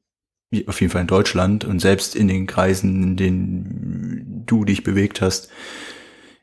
auf 0.67 0.81
jeden 0.81 0.93
Fall 0.93 1.03
in 1.03 1.07
Deutschland 1.07 1.65
und 1.65 1.79
selbst 1.79 2.17
in 2.17 2.27
den 2.27 2.49
Kreisen, 2.49 3.05
in 3.05 3.17
denen 3.17 4.43
du 4.45 4.65
dich 4.65 4.83
bewegt 4.83 5.21
hast, 5.21 5.49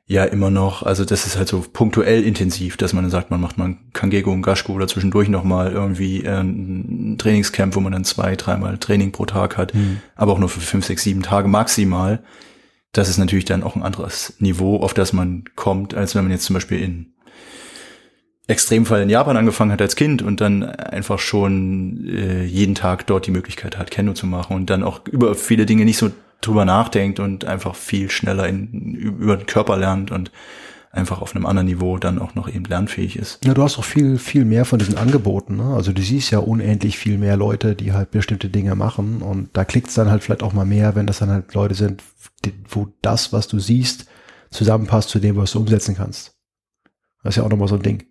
ja 0.06 0.24
immer 0.24 0.50
noch, 0.50 0.82
also 0.82 1.04
das 1.04 1.28
ist 1.28 1.38
halt 1.38 1.50
so 1.50 1.64
punktuell 1.72 2.24
intensiv, 2.24 2.78
dass 2.78 2.94
man 2.94 3.04
dann 3.04 3.12
sagt, 3.12 3.32
man 3.32 3.42
macht 3.42 3.58
mal 3.58 3.76
Kangego 3.92 4.32
und 4.32 4.44
Gashko 4.44 4.72
oder 4.72 4.88
zwischendurch 4.88 5.28
nochmal 5.28 5.74
irgendwie 5.74 6.24
äh, 6.24 6.40
ein 6.40 7.18
Trainingscamp, 7.20 7.76
wo 7.76 7.82
man 7.82 7.92
dann 7.92 8.06
zwei, 8.06 8.38
dreimal 8.38 8.78
Training 8.78 9.12
pro 9.12 9.26
Tag 9.26 9.58
hat, 9.58 9.76
mhm. 9.76 10.00
aber 10.16 10.32
auch 10.32 10.40
nur 10.40 10.50
für 10.50 10.62
fünf, 10.62 10.86
sechs, 10.86 11.04
sieben 11.04 11.22
Tage 11.22 11.50
maximal 11.50 12.24
das 12.92 13.10
ist 13.10 13.18
natürlich 13.18 13.46
dann 13.46 13.64
auch 13.64 13.76
ein 13.76 13.84
anderes 13.84 14.34
Niveau, 14.40 14.78
auf 14.78 14.94
das 14.94 15.14
man 15.14 15.44
kommt, 15.56 15.94
als 15.94 16.16
wenn 16.16 16.24
man 16.24 16.32
jetzt 16.32 16.46
zum 16.46 16.56
Beispiel 16.56 16.82
in 16.82 17.14
Extremfall 18.48 19.04
in 19.04 19.10
Japan 19.10 19.38
angefangen 19.38 19.72
hat 19.72 19.82
als 19.82 19.96
Kind 19.96 20.24
und 20.24 20.42
dann 20.42 20.64
einfach 20.64 21.20
schon 21.20 22.08
äh, 22.08 22.44
jeden 22.46 22.74
Tag 22.74 23.06
dort 23.06 23.28
die 23.28 23.32
Möglichkeit 23.32 23.78
hat, 23.78 23.92
Kendo 23.92 24.14
zu 24.14 24.26
machen 24.26 24.56
und 24.56 24.72
dann 24.72 24.84
auch 24.84 25.06
über 25.06 25.36
viele 25.36 25.68
Dinge 25.68 25.86
nicht 25.86 25.98
so 25.98 26.12
drüber 26.42 26.66
nachdenkt 26.66 27.20
und 27.20 27.46
einfach 27.46 27.76
viel 27.76 28.10
schneller 28.10 28.48
in, 28.48 28.96
über 28.96 29.38
den 29.38 29.46
Körper 29.46 29.78
lernt 29.78 30.10
und 30.10 30.32
einfach 30.92 31.22
auf 31.22 31.36
einem 31.36 31.46
anderen 31.46 31.68
Niveau 31.68 31.98
dann 31.98 32.20
auch 32.20 32.36
noch 32.36 32.48
eben 32.48 32.66
lernfähig 32.66 33.16
ist. 33.16 33.46
Ja, 33.46 33.54
du 33.54 33.62
hast 33.62 33.78
auch 33.78 33.84
viel, 33.84 34.18
viel 34.18 34.44
mehr 34.44 34.66
von 34.66 34.80
diesen 34.80 34.98
Angeboten. 34.98 35.58
Ne? 35.58 35.76
Also 35.76 35.94
du 35.94 36.02
siehst 36.02 36.32
ja 36.32 36.40
unendlich 36.40 36.98
viel 36.98 37.18
mehr 37.18 37.38
Leute, 37.38 37.76
die 37.76 37.94
halt 37.94 38.12
bestimmte 38.12 38.50
Dinge 38.50 38.76
machen 38.76 39.22
und 39.22 39.50
da 39.54 39.66
klickt 39.66 39.90
es 39.90 39.94
dann 39.94 40.10
halt 40.10 40.24
vielleicht 40.24 40.44
auch 40.44 40.54
mal 40.54 40.66
mehr, 40.66 40.96
wenn 40.96 41.06
das 41.06 41.20
dann 41.20 41.30
halt 41.30 41.54
Leute 41.54 41.76
sind, 41.76 42.04
die, 42.44 42.54
wo 42.68 42.88
das, 43.02 43.32
was 43.34 43.48
du 43.48 43.60
siehst, 43.60 44.08
zusammenpasst 44.50 45.10
zu 45.10 45.20
dem, 45.20 45.38
was 45.38 45.52
du 45.52 45.60
umsetzen 45.60 45.96
kannst. 45.96 46.36
Das 47.24 47.34
ist 47.34 47.38
ja 47.38 47.44
auch 47.44 47.50
nochmal 47.50 47.68
so 47.68 47.76
ein 47.76 47.84
Ding. 47.84 48.06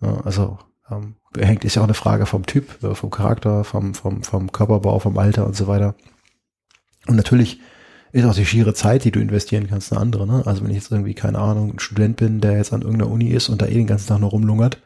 Ja, 0.00 0.20
also 0.22 0.58
ähm, 0.90 1.16
hängt 1.38 1.64
ist 1.64 1.74
ja 1.74 1.82
auch 1.82 1.86
eine 1.86 1.94
Frage 1.94 2.24
vom 2.24 2.46
Typ, 2.46 2.82
äh, 2.82 2.94
vom 2.94 3.10
Charakter, 3.10 3.64
vom, 3.64 3.94
vom, 3.94 4.22
vom 4.22 4.52
Körperbau, 4.52 4.98
vom 5.00 5.18
Alter 5.18 5.46
und 5.46 5.54
so 5.54 5.66
weiter. 5.66 5.94
Und 7.06 7.16
natürlich 7.16 7.60
ist 8.12 8.24
auch 8.24 8.34
die 8.34 8.46
schiere 8.46 8.74
Zeit, 8.74 9.04
die 9.04 9.10
du 9.10 9.20
investieren 9.20 9.68
kannst, 9.68 9.92
eine 9.92 10.00
andere. 10.00 10.26
Ne? 10.26 10.42
Also 10.46 10.62
wenn 10.62 10.70
ich 10.70 10.76
jetzt 10.76 10.90
irgendwie, 10.90 11.14
keine 11.14 11.38
Ahnung, 11.38 11.74
ein 11.74 11.78
Student 11.78 12.16
bin, 12.16 12.40
der 12.40 12.56
jetzt 12.56 12.72
an 12.72 12.82
irgendeiner 12.82 13.10
Uni 13.10 13.28
ist 13.28 13.48
und 13.48 13.62
da 13.62 13.66
eh 13.66 13.74
den 13.74 13.86
ganzen 13.86 14.08
Tag 14.08 14.20
nur 14.20 14.30
rumlungert, 14.30 14.78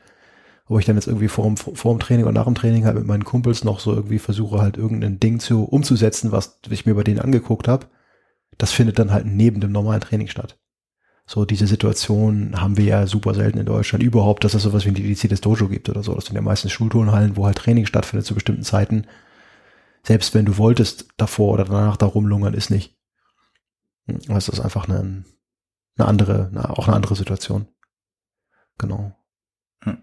wo 0.66 0.79
ich 0.79 0.85
dann 0.85 0.97
jetzt 0.97 1.07
irgendwie 1.07 1.29
vor 1.29 1.45
dem, 1.45 1.57
vor 1.57 1.95
dem 1.95 2.01
Training 2.01 2.27
und 2.27 2.35
nach 2.35 2.45
dem 2.45 2.55
Training 2.55 2.85
halt 2.85 2.97
mit 2.97 3.07
meinen 3.07 3.25
Kumpels 3.25 3.64
noch 3.64 3.81
so 3.81 3.95
irgendwie 3.95 4.18
versuche 4.18 4.61
halt 4.61 4.77
irgendein 4.77 5.20
Ding 5.20 5.41
zu 5.41 5.64
umzusetzen, 5.64 6.33
was 6.33 6.59
ich 6.68 6.87
mir 6.87 6.95
bei 6.95 7.05
denen 7.05 7.20
angeguckt 7.20 7.68
habe, 7.68 7.87
das 8.59 8.72
findet 8.72 8.99
dann 8.99 9.11
halt 9.11 9.27
neben 9.27 9.61
dem 9.61 9.72
normalen 9.72 10.01
Training 10.01 10.29
statt. 10.29 10.59
So, 11.27 11.47
diese 11.47 11.66
Situation 11.66 12.61
haben 12.61 12.77
wir 12.77 12.85
ja 12.85 13.07
super 13.07 13.33
selten 13.35 13.59
in 13.59 13.66
Deutschland 13.66 14.05
überhaupt, 14.05 14.45
dass 14.45 14.53
es 14.53 14.62
sowas 14.62 14.85
wie 14.85 14.91
ein 14.91 14.95
dediziertes 14.95 15.41
Dojo 15.41 15.68
gibt 15.68 15.89
oder 15.89 16.03
so. 16.03 16.14
Das 16.14 16.27
sind 16.27 16.35
ja 16.35 16.43
meistens 16.43 16.72
Schulturnhallen, 16.72 17.37
wo 17.37 17.47
halt 17.47 17.57
Training 17.57 17.87
stattfindet 17.87 18.27
zu 18.27 18.35
bestimmten 18.35 18.62
Zeiten. 18.62 19.07
Selbst 20.03 20.35
wenn 20.35 20.45
du 20.45 20.59
wolltest, 20.59 21.09
davor 21.16 21.55
oder 21.55 21.64
danach 21.64 21.97
da 21.97 22.05
rumlungern, 22.05 22.53
ist 22.53 22.70
nicht. 22.70 22.95
Es 24.07 24.49
ist 24.49 24.61
einfach 24.61 24.89
eine, 24.89 25.25
eine 25.97 26.09
andere, 26.09 26.49
eine, 26.49 26.71
auch 26.71 26.87
eine 26.87 26.97
andere 26.97 27.17
Situation. 27.17 27.69
Genau. 28.79 29.17
Hm. 29.83 30.03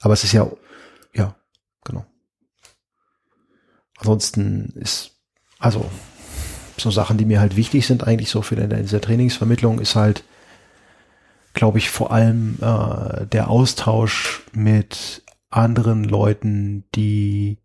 Aber 0.00 0.14
es 0.14 0.24
ist 0.24 0.32
ja, 0.32 0.50
ja, 1.14 1.36
genau. 1.84 2.04
Ansonsten 3.98 4.70
ist, 4.76 5.20
also, 5.58 5.90
so 6.78 6.90
Sachen, 6.90 7.18
die 7.18 7.26
mir 7.26 7.40
halt 7.40 7.56
wichtig 7.56 7.86
sind, 7.86 8.06
eigentlich 8.06 8.30
so 8.30 8.42
für 8.42 8.54
in 8.54 8.70
dieser 8.70 9.00
Trainingsvermittlung, 9.00 9.80
ist 9.80 9.96
halt, 9.96 10.24
glaube 11.52 11.78
ich, 11.78 11.90
vor 11.90 12.12
allem 12.12 12.56
äh, 12.60 13.26
der 13.26 13.50
Austausch 13.50 14.42
mit 14.52 15.22
anderen 15.50 16.04
Leuten, 16.04 16.84
die, 16.94 17.58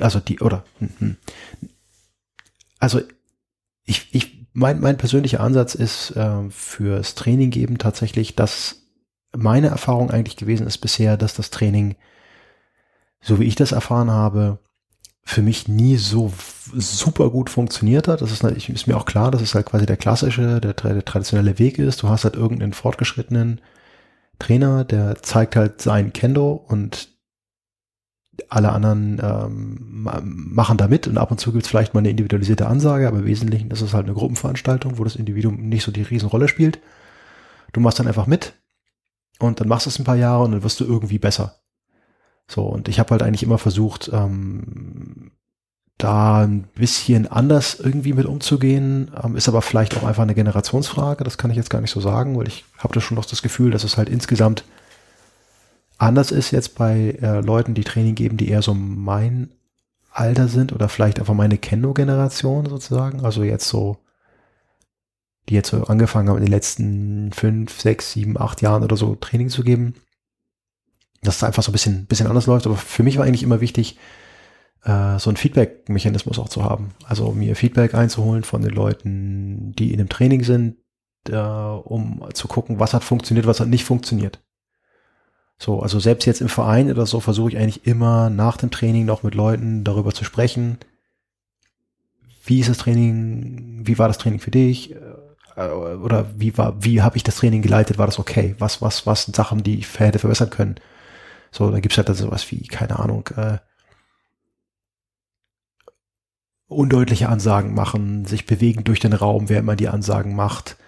also 0.00 0.20
die, 0.20 0.40
oder, 0.40 0.64
hm, 0.78 0.90
hm. 0.98 1.16
also 2.78 3.00
ich, 3.90 4.08
ich 4.12 4.46
mein, 4.52 4.80
mein 4.80 4.96
persönlicher 4.96 5.40
Ansatz 5.40 5.74
ist 5.74 6.12
äh, 6.16 6.48
fürs 6.50 7.14
Training 7.14 7.50
geben 7.50 7.78
tatsächlich, 7.78 8.36
dass 8.36 8.82
meine 9.36 9.68
Erfahrung 9.68 10.10
eigentlich 10.10 10.36
gewesen 10.36 10.66
ist 10.66 10.78
bisher, 10.78 11.16
dass 11.16 11.34
das 11.34 11.50
Training, 11.50 11.96
so 13.20 13.38
wie 13.38 13.44
ich 13.44 13.54
das 13.54 13.72
erfahren 13.72 14.10
habe, 14.10 14.58
für 15.22 15.42
mich 15.42 15.68
nie 15.68 15.96
so 15.96 16.32
super 16.72 17.30
gut 17.30 17.50
funktioniert 17.50 18.08
hat. 18.08 18.22
Das 18.22 18.32
ist, 18.32 18.42
ist 18.42 18.86
mir 18.86 18.96
auch 18.96 19.04
klar, 19.04 19.30
dass 19.30 19.42
es 19.42 19.54
halt 19.54 19.66
quasi 19.66 19.86
der 19.86 19.96
klassische, 19.96 20.60
der, 20.60 20.72
der 20.72 21.04
traditionelle 21.04 21.58
Weg 21.58 21.78
ist. 21.78 22.02
Du 22.02 22.08
hast 22.08 22.24
halt 22.24 22.34
irgendeinen 22.34 22.72
fortgeschrittenen 22.72 23.60
Trainer, 24.38 24.84
der 24.84 25.22
zeigt 25.22 25.54
halt 25.54 25.82
sein 25.82 26.12
Kendo 26.12 26.52
und 26.52 27.08
alle 28.48 28.72
anderen 28.72 29.20
ähm, 29.22 30.02
machen 30.24 30.76
da 30.76 30.88
mit 30.88 31.06
und 31.06 31.18
ab 31.18 31.30
und 31.30 31.38
zu 31.38 31.52
gibt 31.52 31.64
es 31.64 31.68
vielleicht 31.68 31.94
mal 31.94 32.00
eine 32.00 32.10
individualisierte 32.10 32.66
Ansage, 32.66 33.06
aber 33.06 33.18
im 33.18 33.26
Wesentlichen 33.26 33.70
ist 33.70 33.80
es 33.80 33.92
halt 33.92 34.06
eine 34.06 34.14
Gruppenveranstaltung, 34.14 34.98
wo 34.98 35.04
das 35.04 35.16
Individuum 35.16 35.68
nicht 35.68 35.84
so 35.84 35.92
die 35.92 36.02
Riesenrolle 36.02 36.48
spielt. 36.48 36.80
Du 37.72 37.80
machst 37.80 37.98
dann 37.98 38.08
einfach 38.08 38.26
mit 38.26 38.54
und 39.38 39.60
dann 39.60 39.68
machst 39.68 39.86
du 39.86 39.90
es 39.90 39.98
ein 39.98 40.04
paar 40.04 40.16
Jahre 40.16 40.44
und 40.44 40.52
dann 40.52 40.62
wirst 40.62 40.80
du 40.80 40.84
irgendwie 40.84 41.18
besser. 41.18 41.56
So, 42.48 42.64
und 42.64 42.88
ich 42.88 42.98
habe 42.98 43.10
halt 43.10 43.22
eigentlich 43.22 43.42
immer 43.42 43.58
versucht, 43.58 44.10
ähm, 44.12 45.30
da 45.98 46.42
ein 46.42 46.64
bisschen 46.74 47.30
anders 47.30 47.78
irgendwie 47.78 48.12
mit 48.12 48.26
umzugehen, 48.26 49.10
ähm, 49.22 49.36
ist 49.36 49.48
aber 49.48 49.62
vielleicht 49.62 49.96
auch 49.96 50.02
einfach 50.02 50.22
eine 50.22 50.34
Generationsfrage, 50.34 51.24
das 51.24 51.38
kann 51.38 51.50
ich 51.50 51.56
jetzt 51.56 51.70
gar 51.70 51.80
nicht 51.80 51.90
so 51.90 52.00
sagen, 52.00 52.36
weil 52.38 52.48
ich 52.48 52.64
habe 52.78 52.94
da 52.94 53.00
schon 53.00 53.16
noch 53.16 53.26
das 53.26 53.42
Gefühl, 53.42 53.70
dass 53.70 53.84
es 53.84 53.96
halt 53.96 54.08
insgesamt 54.08 54.64
anders 56.00 56.30
ist 56.30 56.50
jetzt 56.50 56.76
bei 56.76 57.18
äh, 57.20 57.40
Leuten, 57.40 57.74
die 57.74 57.84
Training 57.84 58.14
geben, 58.14 58.36
die 58.36 58.48
eher 58.48 58.62
so 58.62 58.74
mein 58.74 59.50
Alter 60.10 60.48
sind 60.48 60.72
oder 60.72 60.88
vielleicht 60.88 61.20
einfach 61.20 61.34
meine 61.34 61.58
Kendo-Generation 61.58 62.66
sozusagen, 62.66 63.24
also 63.24 63.42
jetzt 63.42 63.68
so, 63.68 63.98
die 65.48 65.54
jetzt 65.54 65.70
so 65.70 65.84
angefangen 65.84 66.28
haben 66.28 66.38
in 66.38 66.44
den 66.44 66.52
letzten 66.52 67.32
fünf, 67.32 67.80
sechs, 67.80 68.12
sieben, 68.12 68.40
acht 68.40 68.62
Jahren 68.62 68.82
oder 68.82 68.96
so 68.96 69.14
Training 69.14 69.50
zu 69.50 69.62
geben, 69.62 69.94
dass 71.22 71.36
es 71.36 71.44
einfach 71.44 71.62
so 71.62 71.70
ein 71.70 71.74
bisschen, 71.74 72.06
bisschen 72.06 72.26
anders 72.26 72.46
läuft, 72.46 72.66
aber 72.66 72.76
für 72.76 73.02
mich 73.02 73.18
war 73.18 73.26
eigentlich 73.26 73.42
immer 73.42 73.60
wichtig, 73.60 73.98
äh, 74.84 75.18
so 75.18 75.30
ein 75.30 75.36
Feedback-Mechanismus 75.36 76.38
auch 76.38 76.48
zu 76.48 76.64
haben. 76.64 76.94
Also 77.04 77.30
mir 77.32 77.54
Feedback 77.56 77.94
einzuholen 77.94 78.42
von 78.42 78.62
den 78.62 78.72
Leuten, 78.72 79.72
die 79.72 79.92
in 79.92 79.98
dem 79.98 80.08
Training 80.08 80.44
sind, 80.44 80.78
äh, 81.28 81.36
um 81.36 82.24
zu 82.32 82.48
gucken, 82.48 82.80
was 82.80 82.94
hat 82.94 83.04
funktioniert, 83.04 83.46
was 83.46 83.60
hat 83.60 83.68
nicht 83.68 83.84
funktioniert. 83.84 84.40
So, 85.62 85.80
also 85.82 86.00
selbst 86.00 86.24
jetzt 86.24 86.40
im 86.40 86.48
Verein 86.48 86.90
oder 86.90 87.04
so 87.04 87.20
versuche 87.20 87.50
ich 87.50 87.58
eigentlich 87.58 87.86
immer 87.86 88.30
nach 88.30 88.56
dem 88.56 88.70
Training 88.70 89.04
noch 89.04 89.22
mit 89.22 89.34
Leuten 89.34 89.84
darüber 89.84 90.14
zu 90.14 90.24
sprechen. 90.24 90.78
Wie 92.46 92.60
ist 92.60 92.70
das 92.70 92.78
Training? 92.78 93.82
Wie 93.84 93.98
war 93.98 94.08
das 94.08 94.16
Training 94.16 94.40
für 94.40 94.50
dich? 94.50 94.96
Äh, 95.56 95.68
oder 95.68 96.30
wie 96.38 96.56
war, 96.56 96.82
wie 96.82 97.02
habe 97.02 97.18
ich 97.18 97.24
das 97.24 97.36
Training 97.36 97.60
geleitet? 97.60 97.98
War 97.98 98.06
das 98.06 98.18
okay? 98.18 98.54
Was, 98.58 98.80
was, 98.80 99.06
was 99.06 99.26
sind 99.26 99.36
Sachen, 99.36 99.62
die 99.62 99.78
ich 99.78 100.00
hätte 100.00 100.18
verbessern 100.18 100.48
können? 100.48 100.76
So, 101.50 101.70
da 101.70 101.78
gibt's 101.80 101.98
halt 101.98 102.08
dann 102.08 102.16
sowas 102.16 102.50
wie, 102.50 102.66
keine 102.66 102.98
Ahnung, 102.98 103.28
äh, 103.36 103.58
undeutliche 106.68 107.28
Ansagen 107.28 107.74
machen, 107.74 108.24
sich 108.24 108.46
bewegen 108.46 108.84
durch 108.84 109.00
den 109.00 109.12
Raum, 109.12 109.50
wer 109.50 109.58
immer 109.58 109.76
die 109.76 109.88
Ansagen 109.88 110.34
macht, 110.34 110.78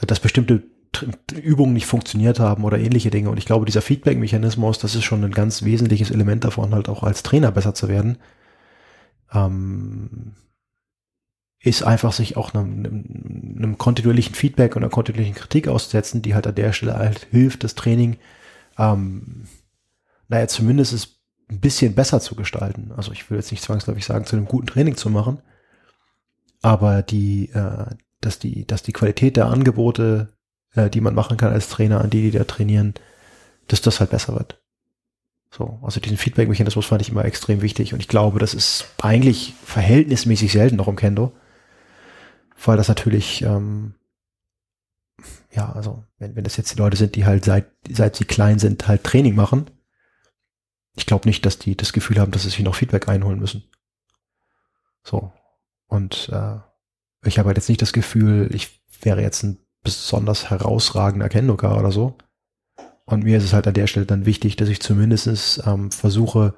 dass 0.00 0.18
bestimmte 0.18 0.62
Übungen 1.02 1.72
nicht 1.72 1.86
funktioniert 1.86 2.40
haben 2.40 2.64
oder 2.64 2.78
ähnliche 2.78 3.10
Dinge. 3.10 3.30
Und 3.30 3.38
ich 3.38 3.46
glaube, 3.46 3.66
dieser 3.66 3.82
Feedback-Mechanismus, 3.82 4.78
das 4.78 4.94
ist 4.94 5.04
schon 5.04 5.24
ein 5.24 5.32
ganz 5.32 5.62
wesentliches 5.62 6.10
Element 6.10 6.44
davon, 6.44 6.74
halt 6.74 6.88
auch 6.88 7.02
als 7.02 7.22
Trainer 7.22 7.50
besser 7.50 7.74
zu 7.74 7.88
werden. 7.88 8.18
Ähm, 9.32 10.34
ist 11.60 11.82
einfach 11.82 12.12
sich 12.12 12.36
auch 12.36 12.52
einem, 12.52 12.84
einem, 12.84 13.54
einem 13.56 13.78
kontinuierlichen 13.78 14.34
Feedback 14.34 14.76
und 14.76 14.82
einer 14.82 14.90
kontinuierlichen 14.90 15.34
Kritik 15.34 15.66
auszusetzen, 15.66 16.20
die 16.20 16.34
halt 16.34 16.46
an 16.46 16.54
der 16.54 16.72
Stelle 16.72 16.96
halt 16.96 17.26
hilft, 17.30 17.64
das 17.64 17.74
Training, 17.74 18.18
ähm, 18.78 19.46
naja, 20.28 20.46
zumindest 20.46 20.92
ist 20.92 21.20
ein 21.50 21.60
bisschen 21.60 21.94
besser 21.94 22.20
zu 22.20 22.34
gestalten. 22.34 22.92
Also 22.96 23.12
ich 23.12 23.30
will 23.30 23.38
jetzt 23.38 23.50
nicht 23.50 23.62
zwangsläufig 23.62 24.04
sagen, 24.04 24.26
zu 24.26 24.36
einem 24.36 24.46
guten 24.46 24.66
Training 24.66 24.96
zu 24.96 25.08
machen, 25.08 25.40
aber 26.60 27.02
die, 27.02 27.50
äh, 27.50 27.86
dass 28.20 28.38
die, 28.38 28.66
dass 28.66 28.82
die 28.82 28.92
Qualität 28.92 29.36
der 29.36 29.46
Angebote, 29.46 30.34
äh, 30.74 30.90
die 30.90 31.00
man 31.00 31.14
machen 31.14 31.36
kann 31.36 31.52
als 31.52 31.68
Trainer 31.68 32.00
an 32.00 32.10
die, 32.10 32.22
die 32.22 32.36
da 32.36 32.44
trainieren, 32.44 32.94
dass 33.68 33.80
das 33.80 34.00
halt 34.00 34.10
besser 34.10 34.34
wird. 34.34 34.60
So, 35.50 35.78
also 35.82 36.00
diesen 36.00 36.16
Feedback-Mechanismus 36.16 36.86
fand 36.86 37.02
ich 37.02 37.10
immer 37.10 37.24
extrem 37.24 37.62
wichtig 37.62 37.92
und 37.92 38.00
ich 38.00 38.08
glaube, 38.08 38.40
das 38.40 38.54
ist 38.54 38.86
eigentlich 39.00 39.54
verhältnismäßig 39.64 40.52
selten 40.52 40.76
noch 40.76 40.88
im 40.88 40.96
Kendo, 40.96 41.32
weil 42.64 42.76
das 42.76 42.88
natürlich, 42.88 43.42
ähm, 43.42 43.94
ja, 45.52 45.70
also 45.72 46.02
wenn, 46.18 46.34
wenn 46.34 46.44
das 46.44 46.56
jetzt 46.56 46.74
die 46.74 46.78
Leute 46.78 46.96
sind, 46.96 47.14
die 47.14 47.24
halt 47.24 47.44
seit, 47.44 47.70
seit 47.88 48.16
sie 48.16 48.24
klein 48.24 48.58
sind, 48.58 48.88
halt 48.88 49.04
Training 49.04 49.36
machen, 49.36 49.70
ich 50.96 51.06
glaube 51.06 51.28
nicht, 51.28 51.46
dass 51.46 51.58
die 51.58 51.76
das 51.76 51.92
Gefühl 51.92 52.18
haben, 52.18 52.32
dass 52.32 52.42
sie 52.42 52.50
sich 52.50 52.60
noch 52.60 52.74
Feedback 52.74 53.08
einholen 53.08 53.38
müssen. 53.38 53.64
So. 55.04 55.32
Und 55.86 56.30
äh, 56.32 56.58
ich 57.24 57.38
habe 57.38 57.48
halt 57.48 57.58
jetzt 57.58 57.68
nicht 57.68 57.82
das 57.82 57.92
Gefühl, 57.92 58.50
ich 58.52 58.80
wäre 59.02 59.22
jetzt 59.22 59.42
ein 59.42 59.63
besonders 59.84 60.50
herausragender 60.50 61.28
Kendoka 61.28 61.78
oder 61.78 61.92
so. 61.92 62.16
Und 63.04 63.24
mir 63.24 63.36
ist 63.36 63.44
es 63.44 63.52
halt 63.52 63.68
an 63.68 63.74
der 63.74 63.86
Stelle 63.86 64.06
dann 64.06 64.26
wichtig, 64.26 64.56
dass 64.56 64.68
ich 64.68 64.80
zumindestens 64.80 65.62
ähm, 65.66 65.90
versuche, 65.90 66.54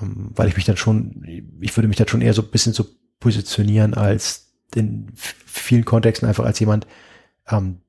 ähm, 0.00 0.30
weil 0.34 0.48
ich 0.48 0.56
mich 0.56 0.64
dann 0.64 0.76
schon, 0.76 1.24
ich 1.60 1.76
würde 1.76 1.88
mich 1.88 1.96
dann 1.96 2.08
schon 2.08 2.22
eher 2.22 2.34
so 2.34 2.42
ein 2.42 2.50
bisschen 2.50 2.72
so 2.72 2.86
positionieren 3.18 3.94
als 3.94 4.52
in 4.74 5.10
vielen 5.14 5.84
Kontexten 5.84 6.28
einfach 6.28 6.44
als 6.44 6.60
jemand, 6.60 6.86
ähm, 7.48 7.80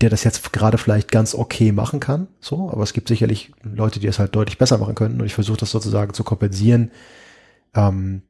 der 0.00 0.10
das 0.10 0.24
jetzt 0.24 0.52
gerade 0.52 0.78
vielleicht 0.78 1.10
ganz 1.10 1.34
okay 1.34 1.72
machen 1.72 2.00
kann, 2.00 2.28
so, 2.40 2.70
aber 2.70 2.82
es 2.82 2.92
gibt 2.92 3.08
sicherlich 3.08 3.52
Leute, 3.62 3.98
die 4.00 4.06
das 4.06 4.18
halt 4.18 4.34
deutlich 4.34 4.58
besser 4.58 4.78
machen 4.78 4.94
können 4.94 5.20
und 5.20 5.26
ich 5.26 5.34
versuche 5.34 5.58
das 5.58 5.70
sozusagen 5.70 6.14
zu 6.14 6.24
kompensieren, 6.24 6.90
ähm, 7.74 8.22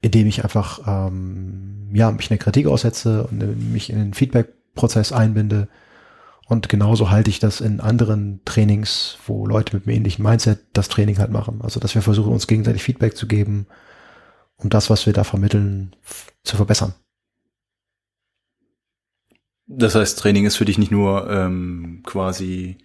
indem 0.00 0.26
ich 0.26 0.44
einfach 0.44 0.80
ähm, 0.86 1.90
ja 1.92 2.10
mich 2.10 2.26
in 2.30 2.36
der 2.36 2.44
Kritik 2.44 2.66
aussetze 2.66 3.26
und 3.26 3.42
äh, 3.42 3.46
mich 3.46 3.90
in 3.90 3.98
den 3.98 4.14
Feedback-Prozess 4.14 5.12
einbinde 5.12 5.68
und 6.48 6.70
genauso 6.70 7.10
halte 7.10 7.28
ich 7.28 7.40
das 7.40 7.60
in 7.60 7.80
anderen 7.80 8.40
Trainings, 8.46 9.18
wo 9.26 9.46
Leute 9.46 9.76
mit 9.76 9.86
einem 9.86 9.96
ähnlichen 9.96 10.24
Mindset 10.24 10.60
das 10.72 10.88
Training 10.88 11.18
halt 11.18 11.30
machen. 11.30 11.60
Also 11.62 11.78
dass 11.78 11.94
wir 11.94 12.00
versuchen 12.00 12.32
uns 12.32 12.46
gegenseitig 12.46 12.82
Feedback 12.82 13.16
zu 13.16 13.26
geben, 13.26 13.66
um 14.56 14.70
das, 14.70 14.88
was 14.88 15.04
wir 15.04 15.12
da 15.12 15.24
vermitteln, 15.24 15.94
zu 16.44 16.56
verbessern. 16.56 16.94
Das 19.66 19.94
heißt, 19.94 20.18
Training 20.18 20.46
ist 20.46 20.56
für 20.56 20.64
dich 20.64 20.78
nicht 20.78 20.90
nur 20.90 21.28
ähm, 21.28 22.02
quasi 22.06 22.78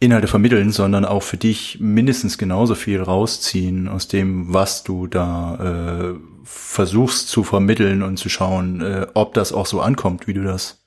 Inhalte 0.00 0.28
vermitteln, 0.28 0.70
sondern 0.70 1.04
auch 1.04 1.22
für 1.22 1.36
dich 1.36 1.78
mindestens 1.80 2.38
genauso 2.38 2.74
viel 2.76 3.02
rausziehen 3.02 3.88
aus 3.88 4.06
dem, 4.06 4.52
was 4.52 4.84
du 4.84 5.08
da 5.08 6.14
äh, 6.14 6.18
versuchst 6.44 7.28
zu 7.28 7.42
vermitteln 7.42 8.02
und 8.02 8.16
zu 8.16 8.28
schauen, 8.28 8.80
äh, 8.80 9.06
ob 9.14 9.34
das 9.34 9.52
auch 9.52 9.66
so 9.66 9.80
ankommt, 9.80 10.26
wie 10.28 10.34
du 10.34 10.44
das. 10.44 10.84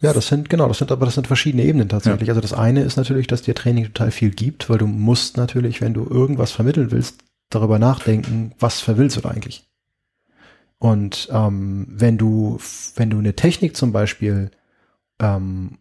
Ja, 0.00 0.12
das 0.12 0.28
sind, 0.28 0.50
genau, 0.50 0.68
das 0.68 0.78
sind 0.78 0.92
aber 0.92 1.06
das 1.06 1.14
sind 1.14 1.26
verschiedene 1.26 1.64
Ebenen 1.64 1.88
tatsächlich. 1.88 2.28
Ja. 2.28 2.32
Also 2.32 2.42
das 2.42 2.52
eine 2.52 2.82
ist 2.82 2.96
natürlich, 2.96 3.26
dass 3.26 3.40
dir 3.40 3.54
Training 3.54 3.86
total 3.86 4.10
viel 4.10 4.30
gibt, 4.30 4.68
weil 4.68 4.76
du 4.76 4.86
musst 4.86 5.38
natürlich, 5.38 5.80
wenn 5.80 5.94
du 5.94 6.06
irgendwas 6.06 6.52
vermitteln 6.52 6.90
willst, 6.90 7.20
darüber 7.48 7.78
nachdenken, 7.78 8.52
was 8.58 8.80
verwillst 8.80 9.16
du 9.16 9.28
eigentlich? 9.28 9.66
Und 10.78 11.28
ähm, 11.32 11.86
wenn 11.88 12.18
du, 12.18 12.58
wenn 12.96 13.08
du 13.08 13.18
eine 13.18 13.34
Technik 13.34 13.76
zum 13.76 13.92
Beispiel 13.92 14.50
ähm, 15.18 15.78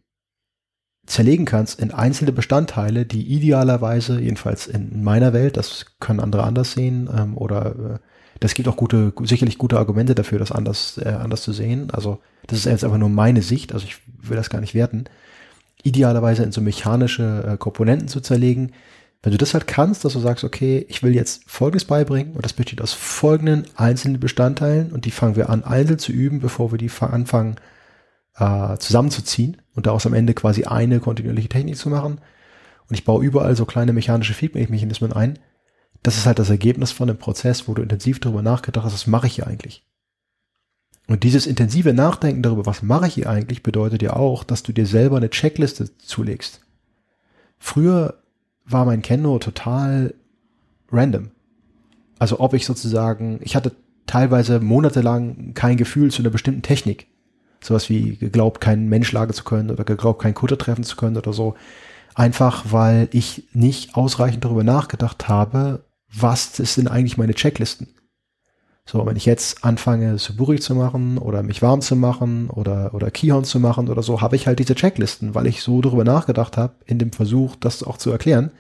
zerlegen 1.06 1.46
kannst 1.46 1.80
in 1.80 1.92
einzelne 1.92 2.32
Bestandteile, 2.32 3.06
die 3.06 3.24
idealerweise, 3.24 4.20
jedenfalls 4.20 4.68
in 4.68 5.04
meiner 5.04 5.34
Welt, 5.34 5.58
das 5.58 5.86
können 6.00 6.20
andere 6.20 6.44
anders 6.44 6.72
sehen, 6.74 7.10
ähm, 7.16 7.38
oder 7.38 7.66
äh, 7.96 8.00
das 8.40 8.54
gibt 8.54 8.68
auch 8.68 8.76
gute, 8.76 9.14
sicherlich 9.24 9.58
gute 9.58 9.78
Argumente 9.78 10.16
dafür, 10.16 10.40
das 10.40 10.52
anders, 10.52 11.00
äh, 11.04 11.10
anders 11.10 11.42
zu 11.44 11.54
sehen. 11.54 11.90
Also 11.92 12.20
das 12.48 12.60
ist 12.60 12.66
jetzt 12.66 12.84
einfach 12.84 12.98
nur 12.98 13.10
meine 13.10 13.42
Sicht, 13.42 13.74
also 13.74 13.86
ich 13.86 13.98
will 14.22 14.36
das 14.36 14.50
gar 14.50 14.62
nicht 14.62 14.74
werten. 14.74 15.06
Idealerweise 15.84 16.44
in 16.44 16.52
so 16.52 16.62
mechanische 16.62 17.52
äh, 17.54 17.58
Komponenten 17.58 18.08
zu 18.08 18.20
zerlegen, 18.20 18.72
wenn 19.22 19.32
du 19.32 19.38
das 19.38 19.54
halt 19.54 19.66
kannst, 19.66 20.06
dass 20.06 20.14
du 20.14 20.20
sagst, 20.20 20.44
okay, 20.44 20.86
ich 20.88 21.02
will 21.02 21.16
jetzt 21.16 21.44
Folgendes 21.48 21.86
beibringen 21.86 22.34
und 22.34 22.46
das 22.46 22.54
besteht 22.54 22.82
aus 22.82 22.94
folgenden 22.94 23.66
einzelnen 23.76 24.20
Bestandteilen 24.20 24.92
und 24.92 25.06
die 25.06 25.12
fangen 25.12 25.36
wir 25.36 25.50
an, 25.50 25.64
einzeln 25.64 25.98
zu 25.98 26.12
üben, 26.12 26.40
bevor 26.40 26.72
wir 26.72 26.78
die 26.78 26.92
anfangen 27.00 27.56
äh, 28.38 28.78
zusammenzuziehen 28.78 29.62
und 29.74 29.86
daraus 29.88 30.06
am 30.06 30.14
Ende 30.14 30.34
quasi 30.34 30.66
eine 30.66 31.00
kontinuierliche 31.00 31.50
Technik 31.50 31.78
zu 31.78 31.90
machen. 31.90 32.20
Und 32.88 32.94
ich 32.94 33.06
baue 33.06 33.24
überall 33.24 33.56
so 33.56 33.66
kleine 33.66 33.94
mechanische 33.94 34.34
Feedback-Mechanismen 34.34 35.14
ein. 35.14 35.40
Das 36.04 36.18
ist 36.18 36.26
halt 36.26 36.40
das 36.40 36.50
Ergebnis 36.50 36.92
von 36.92 37.10
einem 37.10 37.18
Prozess, 37.18 37.68
wo 37.68 37.74
du 37.74 37.82
intensiv 37.82 38.20
darüber 38.20 38.42
nachgedacht 38.42 38.86
hast, 38.86 38.94
was 38.94 39.08
mache 39.08 39.28
ich 39.28 39.36
hier 39.36 39.48
eigentlich? 39.48 39.86
Und 41.08 41.24
dieses 41.24 41.46
intensive 41.46 41.94
Nachdenken 41.94 42.42
darüber, 42.42 42.66
was 42.66 42.82
mache 42.82 43.08
ich 43.08 43.14
hier 43.16 43.30
eigentlich, 43.30 43.64
bedeutet 43.64 44.02
ja 44.02 44.16
auch, 44.16 44.44
dass 44.44 44.64
du 44.64 44.72
dir 44.72 44.86
selber 44.86 45.18
eine 45.18 45.30
Checkliste 45.30 45.98
zulegst. 45.98 46.62
Früher 47.58 48.22
war 48.66 48.86
mein 48.86 49.02
Kendo 49.02 49.38
total 49.40 50.16
random. 50.92 51.32
Also 52.18 52.40
ob 52.40 52.54
ich 52.54 52.66
sozusagen, 52.66 53.40
ich 53.42 53.56
hatte 53.56 53.76
teilweise 54.08 54.60
monatelang 54.60 55.54
kein 55.54 55.78
Gefühl 55.78 56.12
zu 56.12 56.22
einer 56.22 56.30
bestimmten 56.30 56.62
Technik. 56.62 57.08
Sowas 57.62 57.90
wie 57.90 58.18
geglaubt, 58.18 58.62
keinen 58.62 58.90
Mensch 58.90 59.08
schlagen 59.08 59.34
zu 59.34 59.44
können 59.44 59.72
oder 59.72 59.84
geglaubt, 59.84 60.22
keinen 60.22 60.34
Kutter 60.34 60.58
treffen 60.58 60.84
zu 60.84 60.96
können 60.96 61.18
oder 61.18 61.34
so. 61.34 61.56
Einfach 62.14 62.66
weil 62.72 63.10
ich 63.12 63.48
nicht 63.54 63.96
ausreichend 63.96 64.46
darüber 64.46 64.64
nachgedacht 64.64 65.28
habe, 65.28 65.84
was 66.14 66.54
denn 66.54 66.88
eigentlich 66.88 67.18
meine 67.18 67.34
Checklisten? 67.34 67.88
So, 68.88 69.04
wenn 69.06 69.16
ich 69.16 69.26
jetzt 69.26 69.66
anfange, 69.66 70.20
Suburi 70.20 70.60
zu 70.60 70.76
machen 70.76 71.18
oder 71.18 71.42
mich 71.42 71.64
warm 71.64 71.82
zu 71.82 71.96
machen 71.96 72.52
oder, 72.52 72.94
oder 72.94 73.10
Keyhorn 73.10 73.44
zu 73.44 73.60
machen 73.60 73.90
oder 73.90 74.04
so, 74.04 74.22
habe 74.22 74.36
ich 74.36 74.46
halt 74.46 74.60
diese 74.60 74.76
Checklisten, 74.76 75.34
weil 75.34 75.48
ich 75.48 75.64
so 75.64 75.82
darüber 75.82 76.04
nachgedacht 76.04 76.56
habe, 76.56 76.76
in 76.86 77.00
dem 77.00 77.12
Versuch, 77.12 77.56
das 77.56 77.82
auch 77.82 77.98
zu 77.98 78.12
erklären, 78.12 78.52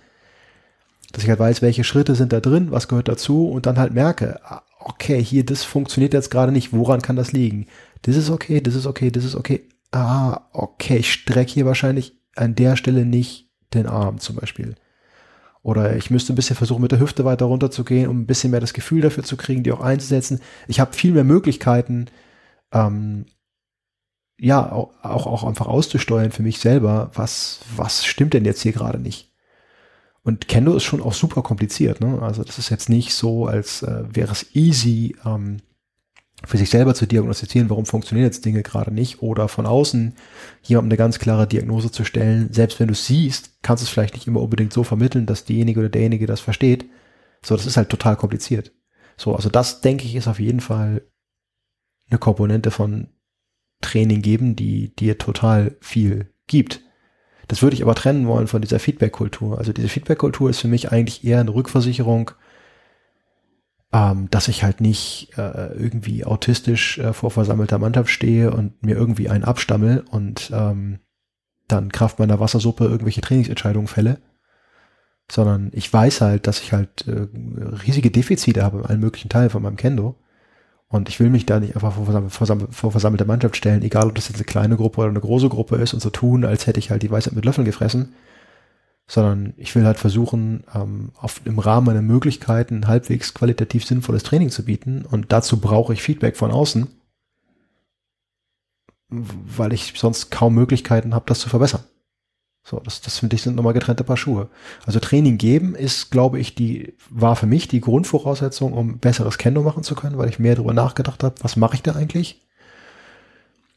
dass 1.11 1.23
ich 1.23 1.29
halt 1.29 1.39
weiß, 1.39 1.61
welche 1.61 1.83
Schritte 1.83 2.15
sind 2.15 2.33
da 2.33 2.39
drin, 2.39 2.71
was 2.71 2.87
gehört 2.87 3.07
dazu 3.07 3.47
und 3.47 3.67
dann 3.67 3.77
halt 3.77 3.93
merke, 3.93 4.39
ah, 4.43 4.63
okay, 4.79 5.23
hier, 5.23 5.45
das 5.45 5.63
funktioniert 5.63 6.13
jetzt 6.13 6.31
gerade 6.31 6.51
nicht, 6.51 6.73
woran 6.73 7.03
kann 7.03 7.15
das 7.15 7.31
liegen? 7.31 7.67
Das 8.05 8.17
ist 8.17 8.29
okay, 8.29 8.61
das 8.61 8.75
ist 8.75 8.85
okay, 8.85 9.09
das 9.09 9.23
ist 9.23 9.33
okay. 9.33 9.67
Ah, 9.91 10.41
okay, 10.53 10.97
ich 10.97 11.11
strecke 11.11 11.51
hier 11.51 11.65
wahrscheinlich 11.65 12.15
an 12.35 12.53
der 12.53 12.75
Stelle 12.75 13.03
nicht 13.03 13.49
den 13.73 13.87
Arm 13.87 14.19
zum 14.19 14.35
Beispiel. 14.35 14.75
Oder 15.63 15.95
ich 15.95 16.11
müsste 16.11 16.31
ein 16.31 16.35
bisschen 16.35 16.55
versuchen, 16.55 16.83
mit 16.83 16.91
der 16.91 16.99
Hüfte 16.99 17.25
weiter 17.25 17.45
runter 17.45 17.71
zu 17.71 17.83
gehen, 17.83 18.07
um 18.07 18.21
ein 18.21 18.27
bisschen 18.27 18.51
mehr 18.51 18.59
das 18.59 18.75
Gefühl 18.75 19.01
dafür 19.01 19.23
zu 19.23 19.37
kriegen, 19.37 19.63
die 19.63 19.71
auch 19.71 19.81
einzusetzen. 19.81 20.39
Ich 20.67 20.79
habe 20.79 20.93
viel 20.93 21.13
mehr 21.13 21.23
Möglichkeiten, 21.23 22.05
ähm, 22.71 23.25
ja, 24.37 24.71
auch, 24.71 24.91
auch 25.01 25.43
einfach 25.43 25.65
auszusteuern 25.65 26.29
für 26.29 26.43
mich 26.43 26.59
selber, 26.59 27.09
was, 27.15 27.61
was 27.75 28.05
stimmt 28.05 28.35
denn 28.35 28.45
jetzt 28.45 28.61
hier 28.61 28.73
gerade 28.73 28.99
nicht. 28.99 29.33
Und 30.21 30.47
Kendo 30.47 30.75
ist 30.75 30.83
schon 30.83 31.01
auch 31.01 31.13
super 31.13 31.41
kompliziert. 31.41 32.01
Ne? 32.01 32.21
Also 32.21 32.43
das 32.43 32.59
ist 32.59 32.69
jetzt 32.69 32.87
nicht 32.87 33.15
so, 33.15 33.47
als 33.47 33.81
äh, 33.81 34.03
wäre 34.11 34.31
es 34.31 34.53
easy, 34.53 35.15
ähm, 35.25 35.57
für 36.43 36.57
sich 36.57 36.69
selber 36.69 36.93
zu 36.93 37.05
diagnostizieren, 37.05 37.69
warum 37.69 37.85
funktionieren 37.85 38.25
jetzt 38.25 38.45
Dinge 38.45 38.61
gerade 38.61 38.93
nicht 38.93 39.21
oder 39.21 39.47
von 39.47 39.65
außen 39.65 40.15
jemandem 40.63 40.91
eine 40.91 40.97
ganz 40.97 41.17
klare 41.17 41.47
Diagnose 41.47 41.91
zu 41.91 42.03
stellen. 42.03 42.51
Selbst 42.51 42.79
wenn 42.79 42.87
du 42.87 42.93
siehst, 42.93 43.61
kannst 43.61 43.81
du 43.81 43.85
es 43.85 43.89
vielleicht 43.89 44.15
nicht 44.15 44.27
immer 44.27 44.41
unbedingt 44.41 44.73
so 44.73 44.83
vermitteln, 44.83 45.25
dass 45.25 45.45
diejenige 45.45 45.79
oder 45.79 45.89
derjenige 45.89 46.27
das 46.27 46.41
versteht. 46.41 46.85
So, 47.43 47.55
das 47.55 47.65
ist 47.65 47.77
halt 47.77 47.89
total 47.89 48.15
kompliziert. 48.15 48.73
So, 49.17 49.35
also 49.35 49.49
das 49.49 49.81
denke 49.81 50.05
ich 50.05 50.15
ist 50.15 50.27
auf 50.27 50.39
jeden 50.39 50.59
Fall 50.59 51.03
eine 52.09 52.19
Komponente 52.19 52.69
von 52.69 53.07
Training 53.81 54.21
geben, 54.21 54.55
die 54.55 54.95
dir 54.95 55.17
total 55.17 55.77
viel 55.79 56.33
gibt. 56.47 56.81
Das 57.47 57.61
würde 57.61 57.75
ich 57.75 57.83
aber 57.83 57.95
trennen 57.95 58.27
wollen 58.27 58.47
von 58.47 58.61
dieser 58.61 58.79
Feedback-Kultur. 58.79 59.57
Also 59.57 59.71
diese 59.71 59.89
Feedback-Kultur 59.89 60.49
ist 60.49 60.59
für 60.59 60.67
mich 60.67 60.91
eigentlich 60.91 61.23
eher 61.23 61.39
eine 61.39 61.53
Rückversicherung 61.53 62.31
ähm, 63.95 64.27
dass 64.29 64.49
ich 64.49 64.61
halt 64.61 64.81
nicht 64.81 65.29
äh, 65.37 65.67
irgendwie 65.73 66.25
autistisch 66.25 66.97
äh, 66.97 67.13
vor 67.13 67.31
versammelter 67.31 67.79
Mannschaft 67.79 68.09
stehe 68.09 68.51
und 68.51 68.83
mir 68.83 68.97
irgendwie 68.97 69.29
einen 69.29 69.45
abstammel 69.45 70.03
und 70.11 70.51
ähm, 70.53 70.99
dann 71.69 71.93
Kraft 71.93 72.19
meiner 72.19 72.41
Wassersuppe 72.41 72.83
irgendwelche 72.83 73.21
Trainingsentscheidungen 73.21 73.87
fälle, 73.87 74.19
sondern 75.31 75.71
ich 75.73 75.91
weiß 75.91 76.19
halt, 76.19 76.45
dass 76.45 76.59
ich 76.59 76.73
halt 76.73 77.07
äh, 77.07 77.27
riesige 77.87 78.11
Defizite 78.11 78.63
habe 78.63 78.79
in 78.79 78.85
allen 78.85 78.99
möglichen 78.99 79.29
Teilen 79.29 79.49
von 79.49 79.63
meinem 79.63 79.77
Kendo. 79.77 80.15
Und 80.89 81.07
ich 81.07 81.19
will 81.21 81.29
mich 81.29 81.45
da 81.45 81.61
nicht 81.61 81.75
einfach 81.75 81.93
vor, 81.93 82.29
versam 82.29 82.71
vor 82.71 82.91
versammelte 82.91 83.25
Mannschaft 83.25 83.55
stellen, 83.55 83.81
egal 83.81 84.07
ob 84.07 84.15
das 84.15 84.27
jetzt 84.27 84.37
eine 84.37 84.45
kleine 84.45 84.75
Gruppe 84.75 85.01
oder 85.01 85.09
eine 85.09 85.21
große 85.21 85.47
Gruppe 85.49 85.77
ist 85.77 85.93
und 85.93 86.01
so 86.01 86.09
tun, 86.09 86.43
als 86.43 86.67
hätte 86.67 86.79
ich 86.79 86.91
halt 86.91 87.01
die 87.01 87.11
Weisheit 87.11 87.33
mit 87.33 87.45
Löffeln 87.45 87.65
gefressen, 87.65 88.13
sondern 89.07 89.53
ich 89.57 89.75
will 89.75 89.85
halt 89.85 89.97
versuchen, 89.97 90.63
ähm, 90.73 91.11
auf, 91.15 91.41
im 91.45 91.59
Rahmen 91.59 91.87
meiner 91.87 92.01
Möglichkeiten 92.01 92.87
halbwegs 92.87 93.33
qualitativ 93.33 93.85
sinnvolles 93.85 94.23
Training 94.23 94.49
zu 94.49 94.65
bieten 94.65 95.05
und 95.05 95.31
dazu 95.31 95.59
brauche 95.59 95.93
ich 95.93 96.01
Feedback 96.01 96.37
von 96.37 96.51
außen, 96.51 96.87
weil 99.09 99.73
ich 99.73 99.93
sonst 99.95 100.31
kaum 100.31 100.55
Möglichkeiten 100.55 101.13
habe, 101.13 101.25
das 101.27 101.39
zu 101.39 101.49
verbessern. 101.49 101.83
So, 102.67 102.79
das, 102.79 102.99
das 103.01 103.19
finde 103.19 103.35
ich 103.35 103.43
sind 103.43 103.55
nochmal 103.55 103.73
getrennte 103.73 104.03
Paar 104.03 104.17
Schuhe. 104.17 104.49
Also 104.87 104.99
Training 104.99 105.37
geben 105.37 105.75
ist, 105.75 106.09
glaube 106.09 106.39
ich, 106.39 106.55
die, 106.55 106.95
war 107.11 107.35
für 107.35 107.45
mich 107.45 107.67
die 107.67 107.79
Grundvoraussetzung, 107.79 108.73
um 108.73 108.97
besseres 108.97 109.37
Kendo 109.37 109.61
machen 109.61 109.83
zu 109.83 109.93
können, 109.93 110.17
weil 110.17 110.29
ich 110.29 110.39
mehr 110.39 110.55
darüber 110.55 110.73
nachgedacht 110.73 111.23
habe, 111.23 111.35
was 111.41 111.57
mache 111.57 111.75
ich 111.75 111.83
da 111.83 111.93
eigentlich? 111.93 112.41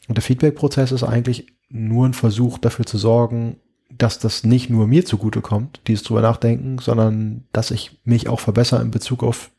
Und 0.09 0.17
der 0.17 0.23
Feedback-Prozess 0.23 0.91
ist 0.91 1.03
eigentlich 1.03 1.49
nur 1.69 2.07
ein 2.07 2.15
Versuch 2.15 2.57
dafür 2.57 2.87
zu 2.87 2.97
sorgen, 2.97 3.61
dass 3.91 4.19
das 4.19 4.45
nicht 4.45 4.71
nur 4.71 4.87
mir 4.87 5.05
zugutekommt, 5.05 5.81
dieses 5.87 6.05
drüber 6.05 6.21
nachdenken, 6.21 6.79
sondern 6.79 7.47
dass 7.53 7.71
ich 7.71 8.01
mich 8.05 8.29
auch 8.29 8.41
verbessere 8.41 8.83
in 8.83 8.91
Bezug 8.91 9.23
auf 9.23 9.51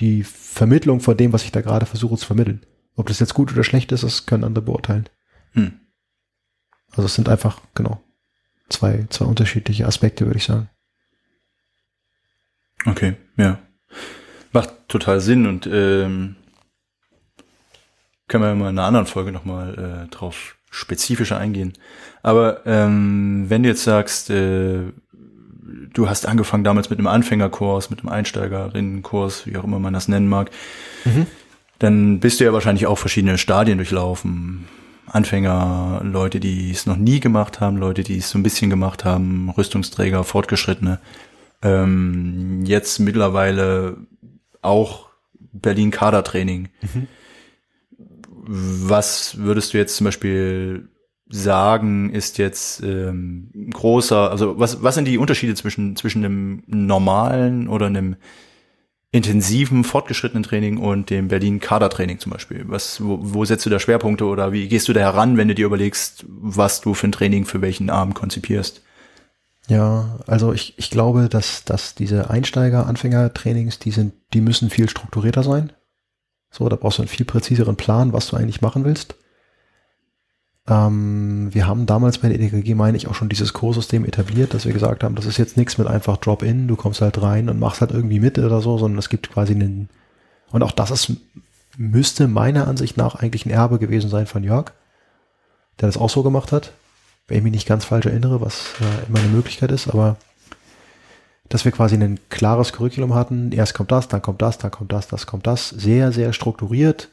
die 0.00 0.24
Vermittlung 0.24 1.00
von 1.00 1.16
dem, 1.16 1.32
was 1.32 1.44
ich 1.44 1.52
da 1.52 1.60
gerade 1.60 1.86
versuche 1.86 2.16
zu 2.16 2.26
vermitteln. 2.26 2.64
Ob 2.96 3.06
das 3.06 3.20
jetzt 3.20 3.34
gut 3.34 3.52
oder 3.52 3.64
schlecht 3.64 3.92
ist, 3.92 4.04
das 4.04 4.26
können 4.26 4.44
andere 4.44 4.64
beurteilen. 4.64 5.08
Hm. 5.52 5.80
Also 6.90 7.04
es 7.04 7.14
sind 7.14 7.28
einfach, 7.28 7.60
genau, 7.74 8.02
zwei, 8.68 9.06
zwei 9.08 9.24
unterschiedliche 9.24 9.86
Aspekte, 9.86 10.26
würde 10.26 10.38
ich 10.38 10.44
sagen. 10.44 10.68
Okay, 12.84 13.16
ja. 13.36 13.58
Macht 14.52 14.88
total 14.88 15.20
Sinn 15.20 15.46
und 15.46 15.66
ähm, 15.66 16.36
können 18.28 18.44
wir 18.44 18.54
mal 18.54 18.70
in 18.70 18.78
einer 18.78 18.86
anderen 18.86 19.06
Folge 19.06 19.32
nochmal 19.32 20.06
äh, 20.06 20.10
drauf 20.10 20.56
spezifischer 20.72 21.38
eingehen. 21.38 21.74
Aber 22.22 22.66
ähm, 22.66 23.44
wenn 23.48 23.62
du 23.62 23.68
jetzt 23.68 23.84
sagst, 23.84 24.30
äh, 24.30 24.80
du 25.92 26.08
hast 26.08 26.26
angefangen 26.26 26.64
damals 26.64 26.90
mit 26.90 26.98
einem 26.98 27.06
Anfängerkurs, 27.06 27.90
mit 27.90 28.00
einem 28.00 28.08
Einsteigerinnenkurs, 28.08 29.46
wie 29.46 29.56
auch 29.56 29.64
immer 29.64 29.78
man 29.78 29.92
das 29.92 30.08
nennen 30.08 30.28
mag, 30.28 30.50
mhm. 31.04 31.26
dann 31.78 32.20
bist 32.20 32.40
du 32.40 32.44
ja 32.44 32.52
wahrscheinlich 32.52 32.86
auch 32.86 32.98
verschiedene 32.98 33.38
Stadien 33.38 33.78
durchlaufen. 33.78 34.66
Anfänger, 35.06 36.00
Leute, 36.04 36.40
die 36.40 36.70
es 36.70 36.86
noch 36.86 36.96
nie 36.96 37.20
gemacht 37.20 37.60
haben, 37.60 37.76
Leute, 37.76 38.02
die 38.02 38.18
es 38.18 38.30
so 38.30 38.38
ein 38.38 38.42
bisschen 38.42 38.70
gemacht 38.70 39.04
haben, 39.04 39.50
Rüstungsträger, 39.50 40.24
Fortgeschrittene. 40.24 41.00
Ähm, 41.60 42.64
jetzt 42.64 42.98
mittlerweile 42.98 43.98
auch 44.62 45.10
Berlin 45.52 45.90
Kadertraining. 45.90 46.70
Mhm. 46.80 47.08
Was 48.44 49.38
würdest 49.38 49.72
du 49.72 49.78
jetzt 49.78 49.96
zum 49.96 50.06
Beispiel 50.06 50.88
sagen, 51.28 52.10
ist 52.10 52.38
jetzt 52.38 52.82
ähm, 52.82 53.50
großer, 53.70 54.30
also 54.30 54.58
was, 54.58 54.82
was 54.82 54.94
sind 54.94 55.06
die 55.06 55.18
Unterschiede 55.18 55.54
zwischen, 55.54 55.96
zwischen 55.96 56.24
einem 56.24 56.62
normalen 56.66 57.68
oder 57.68 57.86
einem 57.86 58.16
intensiven, 59.12 59.84
fortgeschrittenen 59.84 60.42
Training 60.42 60.78
und 60.78 61.10
dem 61.10 61.28
Berlin-Kadertraining 61.28 62.18
zum 62.18 62.32
Beispiel? 62.32 62.64
Was, 62.66 63.02
wo, 63.02 63.18
wo 63.20 63.44
setzt 63.44 63.64
du 63.64 63.70
da 63.70 63.78
Schwerpunkte 63.78 64.24
oder 64.24 64.52
wie 64.52 64.68
gehst 64.68 64.88
du 64.88 64.92
da 64.92 65.00
heran, 65.00 65.36
wenn 65.36 65.48
du 65.48 65.54
dir 65.54 65.66
überlegst, 65.66 66.24
was 66.28 66.80
du 66.80 66.94
für 66.94 67.08
ein 67.08 67.12
Training 67.12 67.44
für 67.44 67.60
welchen 67.60 67.90
Abend 67.90 68.14
konzipierst? 68.14 68.82
Ja, 69.68 70.18
also 70.26 70.52
ich, 70.52 70.74
ich 70.78 70.90
glaube, 70.90 71.28
dass, 71.28 71.64
dass 71.64 71.94
diese 71.94 72.30
Einsteiger-Anfänger-Trainings, 72.30 73.78
die 73.78 73.90
sind, 73.90 74.14
die 74.32 74.40
müssen 74.40 74.70
viel 74.70 74.88
strukturierter 74.88 75.42
sein. 75.42 75.72
So, 76.52 76.68
da 76.68 76.76
brauchst 76.76 76.98
du 76.98 77.02
einen 77.02 77.08
viel 77.08 77.26
präziseren 77.26 77.76
Plan, 77.76 78.12
was 78.12 78.28
du 78.28 78.36
eigentlich 78.36 78.60
machen 78.60 78.84
willst. 78.84 79.16
Ähm, 80.68 81.48
wir 81.52 81.66
haben 81.66 81.86
damals 81.86 82.18
bei 82.18 82.28
der 82.28 82.38
EDKG, 82.38 82.74
meine 82.74 82.96
ich, 82.96 83.08
auch 83.08 83.14
schon 83.14 83.30
dieses 83.30 83.52
Kurssystem 83.54 84.04
etabliert, 84.04 84.54
dass 84.54 84.66
wir 84.66 84.72
gesagt 84.72 85.02
haben, 85.02 85.16
das 85.16 85.24
ist 85.24 85.38
jetzt 85.38 85.56
nichts 85.56 85.78
mit 85.78 85.88
einfach 85.88 86.18
Drop-in, 86.18 86.68
du 86.68 86.76
kommst 86.76 87.00
halt 87.00 87.20
rein 87.20 87.48
und 87.48 87.58
machst 87.58 87.80
halt 87.80 87.90
irgendwie 87.90 88.20
mit 88.20 88.38
oder 88.38 88.60
so, 88.60 88.78
sondern 88.78 88.98
es 88.98 89.08
gibt 89.08 89.32
quasi 89.32 89.54
einen, 89.54 89.88
und 90.50 90.62
auch 90.62 90.70
das 90.70 90.90
ist, 90.90 91.12
müsste 91.78 92.28
meiner 92.28 92.68
Ansicht 92.68 92.96
nach 92.96 93.16
eigentlich 93.16 93.46
ein 93.46 93.50
Erbe 93.50 93.78
gewesen 93.78 94.10
sein 94.10 94.26
von 94.26 94.44
Jörg, 94.44 94.72
der 95.80 95.88
das 95.88 95.96
auch 95.96 96.10
so 96.10 96.22
gemacht 96.22 96.52
hat, 96.52 96.72
wenn 97.26 97.38
ich 97.38 97.42
mich 97.42 97.52
nicht 97.52 97.68
ganz 97.68 97.86
falsch 97.86 98.06
erinnere, 98.06 98.40
was 98.42 98.74
äh, 98.80 99.08
immer 99.08 99.20
eine 99.20 99.28
Möglichkeit 99.28 99.72
ist, 99.72 99.88
aber 99.88 100.16
dass 101.52 101.66
wir 101.66 101.72
quasi 101.72 101.96
ein 101.96 102.18
klares 102.30 102.72
Curriculum 102.72 103.14
hatten, 103.14 103.52
erst 103.52 103.74
kommt 103.74 103.92
das, 103.92 104.08
dann 104.08 104.22
kommt 104.22 104.40
das, 104.40 104.56
dann 104.56 104.70
kommt 104.70 104.90
das, 104.90 105.06
das 105.06 105.26
kommt 105.26 105.46
das, 105.46 105.68
sehr, 105.68 106.10
sehr 106.10 106.32
strukturiert, 106.32 107.10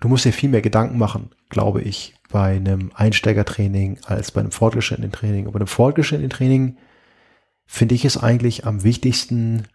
du 0.00 0.08
musst 0.08 0.24
dir 0.24 0.32
viel 0.32 0.48
mehr 0.48 0.62
Gedanken 0.62 0.96
machen, 0.96 1.30
glaube 1.50 1.82
ich, 1.82 2.14
bei 2.30 2.56
einem 2.56 2.90
Einsteigertraining 2.94 3.98
als 4.06 4.30
bei 4.30 4.40
einem 4.40 4.50
fortgeschrittenen 4.50 5.12
Training. 5.12 5.44
Und 5.44 5.52
bei 5.52 5.58
einem 5.58 5.66
fortgeschrittenen 5.66 6.30
Training 6.30 6.78
finde 7.66 7.94
ich 7.94 8.06
es 8.06 8.16
eigentlich 8.16 8.66
am 8.66 8.82
wichtigsten, 8.82 9.68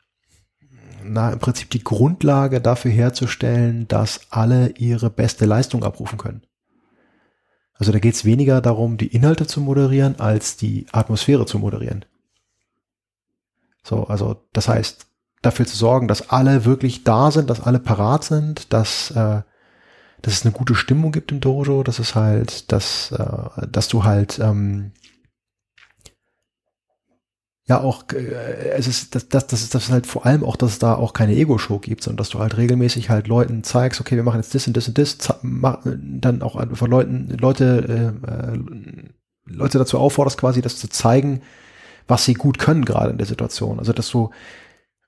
na, 1.04 1.32
im 1.32 1.38
Prinzip 1.38 1.70
die 1.70 1.84
Grundlage 1.84 2.60
dafür 2.60 2.90
herzustellen, 2.90 3.88
dass 3.88 4.22
alle 4.32 4.70
ihre 4.78 5.12
beste 5.12 5.46
Leistung 5.46 5.84
abrufen 5.84 6.18
können. 6.18 6.42
Also 7.76 7.92
da 7.92 8.00
geht 8.00 8.16
es 8.16 8.26
weniger 8.26 8.62
darum, 8.62 8.98
die 8.98 9.14
Inhalte 9.14 9.46
zu 9.46 9.62
moderieren, 9.62 10.20
als 10.20 10.58
die 10.58 10.88
Atmosphäre 10.92 11.46
zu 11.46 11.60
moderieren. 11.60 12.04
So, 13.90 14.06
also 14.06 14.48
das 14.54 14.68
heißt, 14.68 15.08
dafür 15.42 15.66
zu 15.66 15.76
sorgen, 15.76 16.08
dass 16.08 16.30
alle 16.30 16.66
wirklich 16.66 17.04
da 17.04 17.32
sind, 17.32 17.50
dass 17.50 17.62
alle 17.62 17.80
parat 17.80 18.24
sind, 18.24 18.72
dass 18.74 19.12
äh, 19.12 19.42
dass 20.22 20.34
es 20.34 20.46
eine 20.46 20.52
gute 20.52 20.76
Stimmung 20.76 21.12
gibt 21.12 21.32
im 21.32 21.40
Dojo, 21.40 21.84
dass 21.84 22.00
es 22.00 22.16
halt, 22.16 22.72
dass, 22.72 23.12
äh, 23.12 23.68
dass 23.68 23.88
du 23.88 24.04
halt, 24.04 24.40
ähm, 24.40 24.92
ja 27.68 27.80
auch, 27.80 28.04
äh, 28.12 28.72
es 28.72 28.88
ist, 28.88 29.16
das, 29.16 29.30
das, 29.30 29.48
das 29.48 29.62
ist 29.62 29.76
das 29.76 29.86
ist 29.86 29.92
halt 29.92 30.08
vor 30.08 30.26
allem 30.26 30.44
auch, 30.44 30.56
dass 30.56 30.72
es 30.72 30.80
da 30.80 30.96
auch 30.96 31.14
keine 31.14 31.36
Ego-Show 31.36 31.80
gibt, 31.80 32.04
sondern 32.04 32.18
dass 32.18 32.30
du 32.30 32.40
halt 32.40 32.58
regelmäßig 32.58 33.10
halt 33.10 33.28
Leuten 33.28 33.64
zeigst, 33.64 34.02
okay, 34.02 34.16
wir 34.16 34.24
machen 34.24 34.42
jetzt 34.42 34.54
das 34.56 34.68
und 34.68 34.76
das 34.76 34.88
und 34.88 34.98
das, 34.98 35.18
dann 35.42 36.42
auch 36.42 36.62
von 36.76 36.90
Leuten, 36.90 37.30
Leute, 37.40 38.14
äh, 38.26 38.54
äh, 38.54 38.60
Leute 39.46 39.78
dazu 39.78 39.98
aufforderst, 40.00 40.38
quasi 40.40 40.62
das 40.62 40.78
zu 40.78 40.90
zeigen, 40.90 41.42
was 42.10 42.26
sie 42.26 42.34
gut 42.34 42.60
können 42.60 42.84
gerade 42.84 43.12
in 43.12 43.18
der 43.18 43.28
Situation. 43.28 43.80
Also 43.80 43.94
dass 43.94 44.10
du 44.10 44.32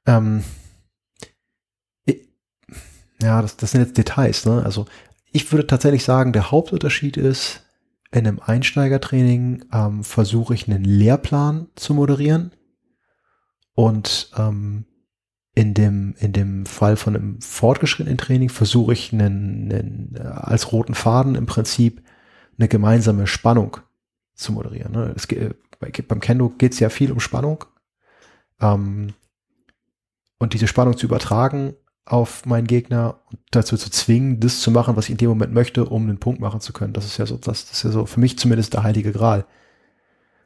ähm, 0.06 0.44
ja, 3.22 3.42
das, 3.42 3.58
das 3.58 3.72
sind 3.72 3.82
jetzt 3.82 3.98
Details, 3.98 4.46
ne? 4.46 4.64
Also 4.64 4.86
ich 5.32 5.52
würde 5.52 5.68
tatsächlich 5.68 6.04
sagen, 6.04 6.34
der 6.34 6.52
Hauptunterschied 6.52 7.18
ist, 7.18 7.64
in 8.12 8.28
einem 8.28 8.40
Einsteigertraining 8.40 9.66
ähm, 9.72 10.04
versuche 10.04 10.54
ich 10.54 10.68
einen 10.68 10.84
Lehrplan 10.84 11.68
zu 11.76 11.94
moderieren 11.94 12.52
und 13.74 14.32
ähm, 14.38 14.86
in 15.54 15.74
dem 15.74 16.16
in 16.20 16.34
dem 16.34 16.66
Fall 16.66 16.98
von 16.98 17.16
einem 17.16 17.42
fortgeschrittenen 17.42 18.18
Training 18.18 18.50
versuche 18.50 18.94
ich 18.94 19.14
einen, 19.14 19.72
einen, 19.72 20.16
äh, 20.16 20.22
als 20.22 20.72
roten 20.74 20.94
Faden 20.94 21.36
im 21.36 21.46
Prinzip 21.46 22.04
eine 22.58 22.68
gemeinsame 22.68 23.28
Spannung 23.28 23.78
zu 24.36 24.52
moderieren. 24.52 24.92
Ne? 24.92 25.14
Es, 25.16 25.28
beim 26.08 26.20
Kendo 26.20 26.50
geht 26.50 26.74
es 26.74 26.80
ja 26.80 26.90
viel 26.90 27.12
um 27.12 27.20
Spannung 27.20 27.66
ähm, 28.62 29.14
und 30.38 30.54
diese 30.54 30.68
Spannung 30.68 30.98
zu 30.98 31.06
übertragen 31.06 31.74
auf 32.06 32.46
meinen 32.46 32.68
Gegner 32.68 33.20
und 33.30 33.40
dazu 33.52 33.78
zu 33.78 33.90
zwingen, 33.90 34.40
das 34.40 34.62
zu 34.62 34.72
machen, 34.72 34.96
was 34.96 35.06
ich 35.06 35.12
in 35.12 35.18
dem 35.18 35.30
Moment 35.30 35.54
möchte, 35.54 35.86
um 35.86 36.04
einen 36.04 36.20
Punkt 36.20 36.42
machen 36.42 36.60
zu 36.60 36.74
können. 36.74 36.94
Das 36.94 37.06
ist 37.06 37.18
ja 37.18 37.26
so, 37.26 37.38
das, 37.38 37.66
das 37.66 37.78
ist 37.78 37.84
ja 37.84 37.92
so 37.92 38.06
für 38.06 38.20
mich 38.20 38.38
zumindest 38.38 38.74
der 38.74 38.84
heilige 38.84 39.12
Gral. 39.12 39.46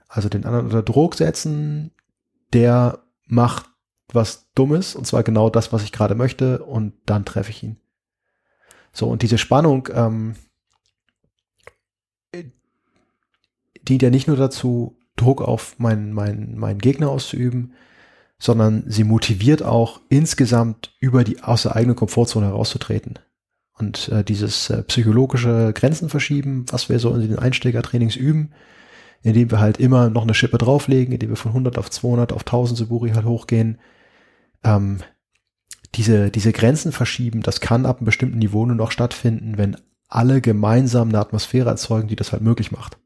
Also 0.08 0.30
den 0.30 0.46
anderen 0.46 0.66
unter 0.66 0.84
Druck 0.84 1.16
setzen, 1.16 1.92
der 2.54 3.00
macht 3.28 3.66
was 4.12 4.52
Dummes 4.54 4.96
und 4.96 5.08
zwar 5.08 5.24
genau 5.24 5.50
das, 5.50 5.74
was 5.74 5.84
ich 5.84 5.92
gerade 5.92 6.16
möchte 6.16 6.64
und 6.64 6.94
dann 7.06 7.26
treffe 7.26 7.52
ich 7.52 7.64
ihn. 7.64 7.78
So 8.92 9.08
und 9.08 9.24
diese 9.24 9.38
Spannung 9.38 9.90
ähm, 9.92 10.36
dient 13.88 14.02
ja 14.02 14.10
nicht 14.10 14.28
nur 14.28 14.38
dazu, 14.38 14.98
Druck 15.16 15.42
auf 15.42 15.80
meinen, 15.80 16.14
meinen, 16.14 16.58
meinen 16.58 16.80
Gegner 16.80 17.10
auszuüben, 17.10 17.74
sondern 18.38 18.84
sie 18.88 19.04
motiviert 19.04 19.64
auch 19.64 20.02
insgesamt 20.10 20.94
über 21.00 21.24
die 21.24 21.42
aus 21.42 21.64
der 21.64 21.76
eigenen 21.76 21.96
Komfortzone 21.96 22.48
herauszutreten. 22.48 23.20
Und 23.78 24.10
äh, 24.10 24.24
dieses 24.24 24.70
äh, 24.70 24.84
psychologische 24.84 25.74
Grenzen 25.74 26.10
verschieben, 26.10 26.66
was 26.70 26.90
wir 26.90 27.00
so 27.00 27.14
in 27.14 27.22
den 27.22 27.40
Einsteigertrainings 27.40 28.16
üben, 28.16 28.52
indem 29.22 29.52
wir 29.52 29.60
halt 29.60 29.80
immer 29.80 30.10
noch 30.10 30.24
eine 30.24 30.34
Schippe 30.34 30.58
drauflegen, 30.58 31.14
indem 31.14 31.30
wir 31.30 31.36
von 31.36 31.52
100 31.52 31.78
auf 31.78 31.90
200 31.90 32.32
auf 32.32 32.42
1000 32.42 32.78
Suburi 32.78 33.12
halt 33.12 33.26
hochgehen, 33.26 33.80
ähm, 34.64 35.00
diese, 35.96 36.30
diese 36.30 36.52
Grenzen 36.52 36.92
verschieben, 36.92 37.42
das 37.42 37.62
kann 37.62 37.86
ab 37.86 37.98
einem 37.98 38.06
bestimmten 38.06 38.40
Niveau 38.40 38.66
nur 38.66 38.76
noch 38.76 38.92
stattfinden, 38.92 39.58
wenn 39.58 39.78
alle 40.08 40.42
gemeinsam 40.42 41.10
eine 41.10 41.20
Atmosphäre 41.20 41.70
erzeugen, 41.70 42.08
die 42.08 42.16
das 42.16 42.32
halt 42.32 42.42
möglich 42.42 42.72
macht. 42.72 42.98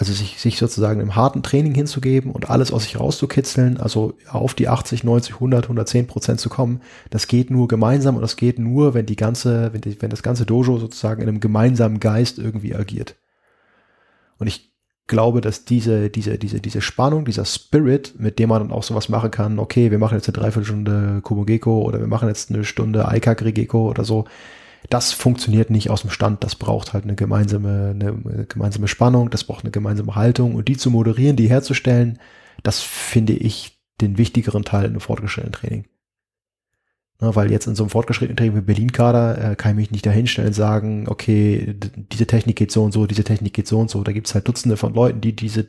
Also 0.00 0.12
sich, 0.12 0.38
sich 0.38 0.58
sozusagen 0.58 1.00
im 1.00 1.16
harten 1.16 1.42
Training 1.42 1.74
hinzugeben 1.74 2.30
und 2.30 2.50
alles 2.50 2.72
aus 2.72 2.84
sich 2.84 3.00
rauszukitzeln, 3.00 3.78
also 3.78 4.14
auf 4.30 4.54
die 4.54 4.68
80, 4.68 5.02
90, 5.02 5.34
100, 5.34 5.64
110 5.64 6.06
Prozent 6.06 6.38
zu 6.38 6.48
kommen, 6.48 6.82
das 7.10 7.26
geht 7.26 7.50
nur 7.50 7.66
gemeinsam 7.66 8.14
und 8.14 8.22
das 8.22 8.36
geht 8.36 8.60
nur, 8.60 8.94
wenn 8.94 9.06
die 9.06 9.16
ganze, 9.16 9.72
wenn, 9.72 9.80
die, 9.80 10.00
wenn 10.00 10.10
das 10.10 10.22
ganze 10.22 10.46
Dojo 10.46 10.78
sozusagen 10.78 11.20
in 11.20 11.28
einem 11.28 11.40
gemeinsamen 11.40 11.98
Geist 11.98 12.38
irgendwie 12.38 12.76
agiert. 12.76 13.16
Und 14.38 14.46
ich 14.46 14.72
glaube, 15.08 15.40
dass 15.40 15.64
diese, 15.64 16.10
diese, 16.10 16.38
diese, 16.38 16.60
diese 16.60 16.80
Spannung, 16.80 17.24
dieser 17.24 17.44
Spirit, 17.44 18.14
mit 18.20 18.38
dem 18.38 18.50
man 18.50 18.62
dann 18.62 18.70
auch 18.70 18.84
sowas 18.84 19.08
machen 19.08 19.32
kann, 19.32 19.58
okay, 19.58 19.90
wir 19.90 19.98
machen 19.98 20.14
jetzt 20.14 20.28
eine 20.28 20.38
Dreiviertelstunde 20.38 21.22
Kumogeko 21.22 21.82
oder 21.82 21.98
wir 21.98 22.06
machen 22.06 22.28
jetzt 22.28 22.52
eine 22.52 22.62
Stunde 22.62 23.08
Aikak 23.08 23.42
Rigeko 23.42 23.88
oder 23.88 24.04
so, 24.04 24.26
das 24.90 25.12
funktioniert 25.12 25.70
nicht 25.70 25.90
aus 25.90 26.02
dem 26.02 26.10
Stand. 26.10 26.44
Das 26.44 26.54
braucht 26.54 26.92
halt 26.92 27.04
eine 27.04 27.14
gemeinsame, 27.14 27.90
eine, 27.90 28.46
gemeinsame 28.46 28.88
Spannung, 28.88 29.30
das 29.30 29.44
braucht 29.44 29.64
eine 29.64 29.70
gemeinsame 29.70 30.14
Haltung 30.14 30.54
und 30.54 30.68
die 30.68 30.76
zu 30.76 30.90
moderieren, 30.90 31.36
die 31.36 31.48
herzustellen, 31.48 32.18
das 32.62 32.80
finde 32.80 33.34
ich 33.34 33.80
den 34.00 34.18
wichtigeren 34.18 34.64
Teil 34.64 34.84
in 34.84 34.90
einem 34.92 35.00
fortgeschrittenen 35.00 35.52
Training. 35.52 35.84
Na, 37.20 37.34
weil 37.34 37.50
jetzt 37.50 37.66
in 37.66 37.74
so 37.74 37.82
einem 37.82 37.90
fortgeschrittenen 37.90 38.36
Training 38.36 38.56
wie 38.56 38.60
Berlin-Kader 38.60 39.52
äh, 39.52 39.56
kann 39.56 39.72
ich 39.72 39.76
mich 39.76 39.90
nicht 39.90 40.06
dahinstellen 40.06 40.48
und 40.48 40.54
sagen, 40.54 41.08
okay, 41.08 41.74
diese 42.12 42.28
Technik 42.28 42.56
geht 42.56 42.70
so 42.70 42.84
und 42.84 42.92
so, 42.92 43.06
diese 43.06 43.24
Technik 43.24 43.54
geht 43.54 43.66
so 43.66 43.80
und 43.80 43.90
so. 43.90 44.04
Da 44.04 44.12
gibt 44.12 44.28
es 44.28 44.34
halt 44.34 44.46
Dutzende 44.46 44.76
von 44.76 44.94
Leuten, 44.94 45.20
die 45.20 45.34
diese, 45.34 45.66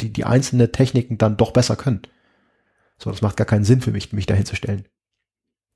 die, 0.00 0.10
die 0.10 0.24
einzelne 0.24 0.72
Techniken 0.72 1.18
dann 1.18 1.36
doch 1.36 1.50
besser 1.52 1.76
können. 1.76 2.00
So, 2.98 3.10
das 3.10 3.20
macht 3.20 3.36
gar 3.36 3.46
keinen 3.46 3.64
Sinn 3.64 3.82
für 3.82 3.90
mich, 3.90 4.14
mich 4.14 4.24
dahinzustellen. 4.24 4.86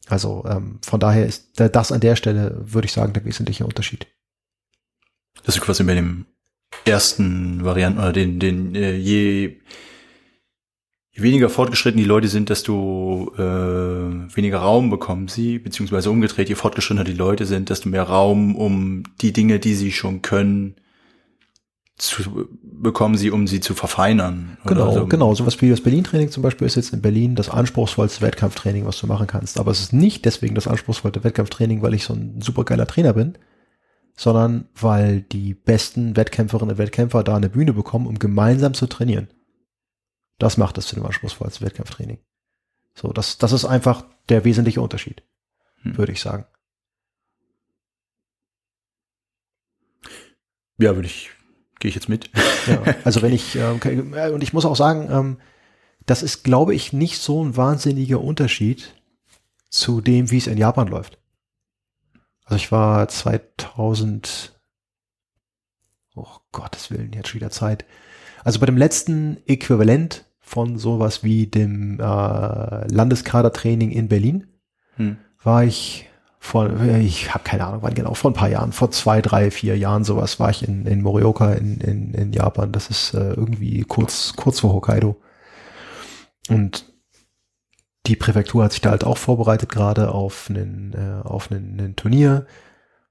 Also 0.08 0.44
ähm, 0.48 0.78
von 0.82 1.00
daher 1.00 1.26
ist 1.26 1.52
das 1.54 1.92
an 1.92 2.00
der 2.00 2.16
Stelle, 2.16 2.60
würde 2.60 2.86
ich 2.86 2.92
sagen, 2.92 3.12
der 3.12 3.24
wesentliche 3.24 3.64
Unterschied. 3.64 4.06
Das 5.44 5.56
ist 5.56 5.62
quasi 5.62 5.84
bei 5.84 5.94
dem 5.94 6.26
ersten 6.84 7.64
Varianten 7.64 7.98
oder 7.98 8.12
den, 8.12 8.38
den 8.38 8.74
äh, 8.74 8.96
je, 8.96 9.56
je 11.12 11.22
weniger 11.22 11.48
fortgeschritten 11.48 11.98
die 11.98 12.06
Leute 12.06 12.28
sind, 12.28 12.48
desto 12.48 13.32
äh, 13.36 14.36
weniger 14.36 14.58
Raum 14.58 14.90
bekommen 14.90 15.28
sie, 15.28 15.58
beziehungsweise 15.58 16.10
umgedreht, 16.10 16.48
je 16.48 16.54
fortgeschrittener 16.54 17.04
die 17.04 17.12
Leute 17.12 17.46
sind, 17.46 17.70
desto 17.70 17.88
mehr 17.88 18.04
Raum, 18.04 18.56
um 18.56 19.02
die 19.20 19.32
Dinge, 19.32 19.58
die 19.58 19.74
sie 19.74 19.92
schon 19.92 20.22
können, 20.22 20.76
zu 22.00 22.48
bekommen 22.62 23.16
sie, 23.16 23.30
um 23.30 23.46
sie 23.46 23.60
zu 23.60 23.74
verfeinern. 23.74 24.56
Genau, 24.64 24.92
so. 24.92 25.06
genau. 25.06 25.34
Sowas 25.34 25.60
wie 25.60 25.70
das 25.70 25.82
Berlin-Training 25.82 26.30
zum 26.30 26.42
Beispiel 26.42 26.66
ist 26.66 26.76
jetzt 26.76 26.92
in 26.92 27.02
Berlin 27.02 27.36
das 27.36 27.48
anspruchsvollste 27.50 28.22
Wettkampftraining, 28.22 28.86
was 28.86 28.98
du 28.98 29.06
machen 29.06 29.26
kannst. 29.26 29.60
Aber 29.60 29.70
es 29.70 29.80
ist 29.80 29.92
nicht 29.92 30.24
deswegen 30.24 30.54
das 30.54 30.66
anspruchsvollste 30.66 31.22
Wettkampftraining, 31.24 31.82
weil 31.82 31.94
ich 31.94 32.04
so 32.04 32.14
ein 32.14 32.40
supergeiler 32.40 32.86
Trainer 32.86 33.12
bin, 33.12 33.36
sondern 34.16 34.68
weil 34.74 35.20
die 35.20 35.54
besten 35.54 36.16
Wettkämpferinnen 36.16 36.72
und 36.72 36.78
Wettkämpfer 36.78 37.22
da 37.22 37.36
eine 37.36 37.50
Bühne 37.50 37.72
bekommen, 37.72 38.06
um 38.06 38.18
gemeinsam 38.18 38.74
zu 38.74 38.86
trainieren. 38.86 39.28
Das 40.38 40.56
macht 40.56 40.78
es 40.78 40.86
zu 40.86 40.94
dem 40.94 41.04
anspruchsvollsten 41.04 41.66
Wettkampftraining. 41.66 42.18
So, 42.94 43.12
das, 43.12 43.38
das 43.38 43.52
ist 43.52 43.64
einfach 43.64 44.04
der 44.28 44.44
wesentliche 44.44 44.80
Unterschied, 44.80 45.22
hm. 45.82 45.98
würde 45.98 46.12
ich 46.12 46.20
sagen. 46.20 46.46
Ja, 50.78 50.94
würde 50.94 51.08
ich 51.08 51.30
Gehe 51.80 51.88
ich 51.88 51.94
jetzt 51.94 52.08
mit? 52.08 52.30
Ja, 52.66 52.82
also 53.04 53.22
wenn 53.22 53.32
ich, 53.32 53.56
ähm, 53.56 53.80
und 54.32 54.42
ich 54.42 54.52
muss 54.52 54.66
auch 54.66 54.76
sagen, 54.76 55.08
ähm, 55.10 55.38
das 56.06 56.22
ist, 56.22 56.44
glaube 56.44 56.74
ich, 56.74 56.92
nicht 56.92 57.18
so 57.18 57.42
ein 57.42 57.56
wahnsinniger 57.56 58.20
Unterschied 58.20 58.94
zu 59.70 60.00
dem, 60.00 60.30
wie 60.30 60.38
es 60.38 60.46
in 60.46 60.58
Japan 60.58 60.88
läuft. 60.88 61.18
Also 62.44 62.56
ich 62.56 62.70
war 62.70 63.08
2000, 63.08 64.60
oh 66.14 66.26
Gottes 66.52 66.90
Willen, 66.90 67.12
jetzt 67.12 67.28
schon 67.28 67.40
wieder 67.40 67.50
Zeit. 67.50 67.86
Also 68.44 68.60
bei 68.60 68.66
dem 68.66 68.76
letzten 68.76 69.38
Äquivalent 69.46 70.26
von 70.40 70.76
sowas 70.78 71.22
wie 71.22 71.46
dem 71.46 72.00
äh, 72.00 72.02
Landeskadertraining 72.88 73.90
in 73.90 74.08
Berlin 74.08 74.48
hm. 74.96 75.18
war 75.42 75.64
ich 75.64 76.09
vor, 76.42 76.70
ich 76.80 77.32
habe 77.34 77.44
keine 77.44 77.66
Ahnung, 77.66 77.82
wann 77.82 77.94
genau, 77.94 78.14
vor 78.14 78.30
ein 78.30 78.34
paar 78.34 78.48
Jahren, 78.48 78.72
vor 78.72 78.90
zwei, 78.90 79.20
drei, 79.20 79.50
vier 79.50 79.76
Jahren 79.76 80.04
sowas, 80.04 80.40
war 80.40 80.50
ich 80.50 80.66
in, 80.66 80.86
in 80.86 81.02
Morioka 81.02 81.52
in, 81.52 81.78
in, 81.80 82.14
in 82.14 82.32
Japan. 82.32 82.72
Das 82.72 82.88
ist 82.88 83.12
äh, 83.12 83.34
irgendwie 83.34 83.82
kurz, 83.82 84.32
kurz 84.36 84.58
vor 84.60 84.72
Hokkaido. 84.72 85.20
Und 86.48 86.86
die 88.06 88.16
Präfektur 88.16 88.64
hat 88.64 88.72
sich 88.72 88.80
da 88.80 88.90
halt 88.90 89.04
auch 89.04 89.18
vorbereitet, 89.18 89.68
gerade 89.68 90.12
auf 90.12 90.48
einen, 90.48 90.94
äh, 90.94 91.26
auf 91.28 91.52
einen, 91.52 91.78
einen 91.78 91.96
Turnier. 91.96 92.46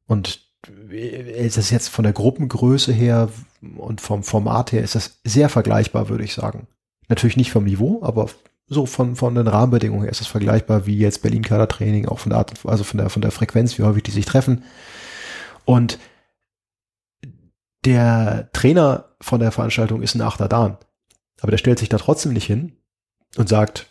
Und 0.08 0.42
ist 0.90 1.58
das 1.58 1.70
jetzt 1.70 1.90
von 1.90 2.04
der 2.04 2.14
Gruppengröße 2.14 2.92
her 2.92 3.30
und 3.78 4.02
vom 4.02 4.24
Format 4.24 4.72
her 4.72 4.84
ist 4.84 4.96
das 4.96 5.20
sehr 5.24 5.50
vergleichbar, 5.50 6.10
würde 6.10 6.24
ich 6.24 6.34
sagen. 6.34 6.68
Natürlich 7.08 7.38
nicht 7.38 7.52
vom 7.52 7.64
Niveau, 7.64 8.02
aber 8.02 8.28
so 8.70 8.86
von, 8.86 9.16
von 9.16 9.36
den 9.36 9.48
Rahmenbedingungen 9.48 10.04
her 10.04 10.12
ist 10.12 10.22
es 10.22 10.28
vergleichbar 10.28 10.86
wie 10.86 10.98
jetzt 10.98 11.24
Berlin-Kader-Training, 11.24 12.08
auch 12.08 12.20
von 12.20 12.30
der 12.30 12.40
Art, 12.40 12.54
also 12.66 12.84
von 12.84 13.00
der, 13.00 13.10
von 13.10 13.22
der 13.22 13.32
Frequenz, 13.32 13.78
wie 13.78 13.84
häufig 13.84 14.04
die 14.04 14.12
sich 14.12 14.26
treffen. 14.26 14.64
Und 15.66 16.00
der 17.84 18.50
Trainer 18.54 19.16
von 19.20 19.40
der 19.40 19.52
Veranstaltung 19.52 20.02
ist 20.02 20.16
ein 20.16 20.22
Achter 20.22 20.48
Dan. 20.48 20.78
Aber 21.42 21.52
der 21.52 21.58
stellt 21.58 21.80
sich 21.80 21.90
da 21.90 21.98
trotzdem 21.98 22.34
nicht 22.34 22.46
hin 22.46 22.74
und 23.38 23.50
sagt, 23.50 23.88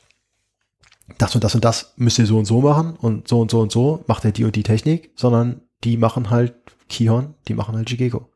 das 1.16 1.34
und 1.34 1.42
das 1.42 1.54
und 1.54 1.64
das 1.64 1.94
müsst 1.96 2.18
ihr 2.18 2.26
so 2.26 2.38
und 2.38 2.44
so 2.44 2.60
machen 2.60 2.94
und 2.96 3.28
so 3.28 3.40
und 3.40 3.50
so 3.50 3.60
und 3.60 3.72
so 3.72 4.04
macht 4.06 4.24
er 4.24 4.32
die 4.32 4.44
und 4.44 4.54
die 4.54 4.62
Technik, 4.62 5.12
sondern 5.16 5.62
die 5.84 5.96
machen 5.96 6.30
halt 6.30 6.54
Kihon, 6.88 7.34
die 7.48 7.54
machen 7.54 7.76
halt 7.76 7.90
Jigeko. 7.90 8.30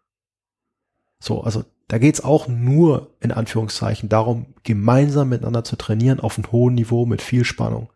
So, 1.20 1.43
also 1.43 1.64
da 1.93 1.99
geht's 1.99 2.24
auch 2.24 2.49
nur 2.49 3.14
in 3.20 3.32
Anführungszeichen 3.32 4.09
darum, 4.09 4.55
gemeinsam 4.62 5.28
miteinander 5.28 5.62
zu 5.62 5.76
trainieren 5.76 6.20
auf 6.20 6.38
einem 6.38 6.51
hohen 6.51 6.74
Niveau 6.74 7.05
mit 7.05 7.20
viel 7.20 7.45
Spannung. 7.45 7.93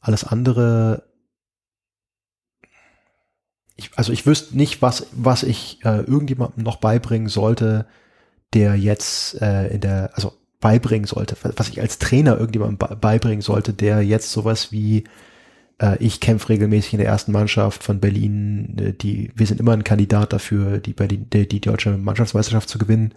Alles 0.00 0.24
andere, 0.24 1.02
ich, 3.76 3.90
also 3.98 4.14
ich 4.14 4.24
wüsste 4.24 4.56
nicht, 4.56 4.80
was, 4.80 5.08
was 5.12 5.42
ich 5.42 5.84
äh, 5.84 5.98
irgendjemandem 5.98 6.64
noch 6.64 6.76
beibringen 6.76 7.28
sollte, 7.28 7.86
der 8.54 8.76
jetzt 8.76 9.38
äh, 9.42 9.66
in 9.66 9.82
der, 9.82 10.12
also 10.14 10.32
beibringen 10.58 11.06
sollte, 11.06 11.36
was 11.56 11.68
ich 11.68 11.82
als 11.82 11.98
Trainer 11.98 12.38
irgendjemandem 12.38 12.98
beibringen 12.98 13.42
sollte, 13.42 13.74
der 13.74 14.00
jetzt 14.00 14.32
sowas 14.32 14.72
wie 14.72 15.04
ich 15.98 16.20
kämpfe 16.20 16.50
regelmäßig 16.50 16.94
in 16.94 16.98
der 16.98 17.08
ersten 17.08 17.32
Mannschaft 17.32 17.82
von 17.82 18.00
Berlin, 18.00 18.76
äh, 18.78 18.92
die 18.92 19.32
wir 19.34 19.46
sind 19.46 19.60
immer 19.60 19.72
ein 19.72 19.84
Kandidat 19.84 20.32
dafür, 20.32 20.78
die 20.78 20.92
Berlin, 20.92 21.26
die, 21.32 21.48
die 21.48 21.60
deutsche 21.60 21.96
Mannschaftsmeisterschaft 21.96 22.68
zu 22.68 22.78
gewinnen 22.78 23.14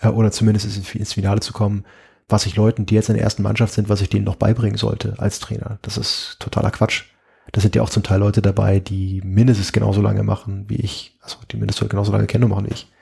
äh, 0.00 0.08
oder 0.08 0.30
zumindest 0.30 0.94
ins, 0.94 1.12
Finale 1.12 1.40
zu 1.40 1.52
kommen, 1.52 1.84
was 2.28 2.46
ich 2.46 2.56
Leuten, 2.56 2.86
die 2.86 2.94
jetzt 2.94 3.08
in 3.08 3.14
der 3.14 3.24
ersten 3.24 3.42
Mannschaft 3.42 3.74
sind, 3.74 3.88
was 3.88 4.00
ich 4.00 4.08
denen 4.08 4.24
noch 4.24 4.36
beibringen 4.36 4.78
sollte 4.78 5.14
als 5.18 5.40
Trainer. 5.40 5.78
Das 5.82 5.96
ist 5.98 6.36
totaler 6.40 6.70
Quatsch. 6.70 7.04
Da 7.52 7.60
sind 7.60 7.74
ja 7.74 7.82
auch 7.82 7.90
zum 7.90 8.02
Teil 8.02 8.20
Leute 8.20 8.42
dabei, 8.42 8.78
die 8.80 9.22
mindestens 9.24 9.72
genauso 9.72 10.02
lange 10.02 10.22
machen 10.22 10.66
wie 10.68 10.76
ich. 10.76 11.16
Also 11.22 11.38
die 11.50 11.56
mindestens 11.56 11.88
genauso 11.88 12.12
lange 12.12 12.26
Kendo 12.26 12.48
machen 12.48 12.66
wie 12.66 12.74
ich. 12.74 12.92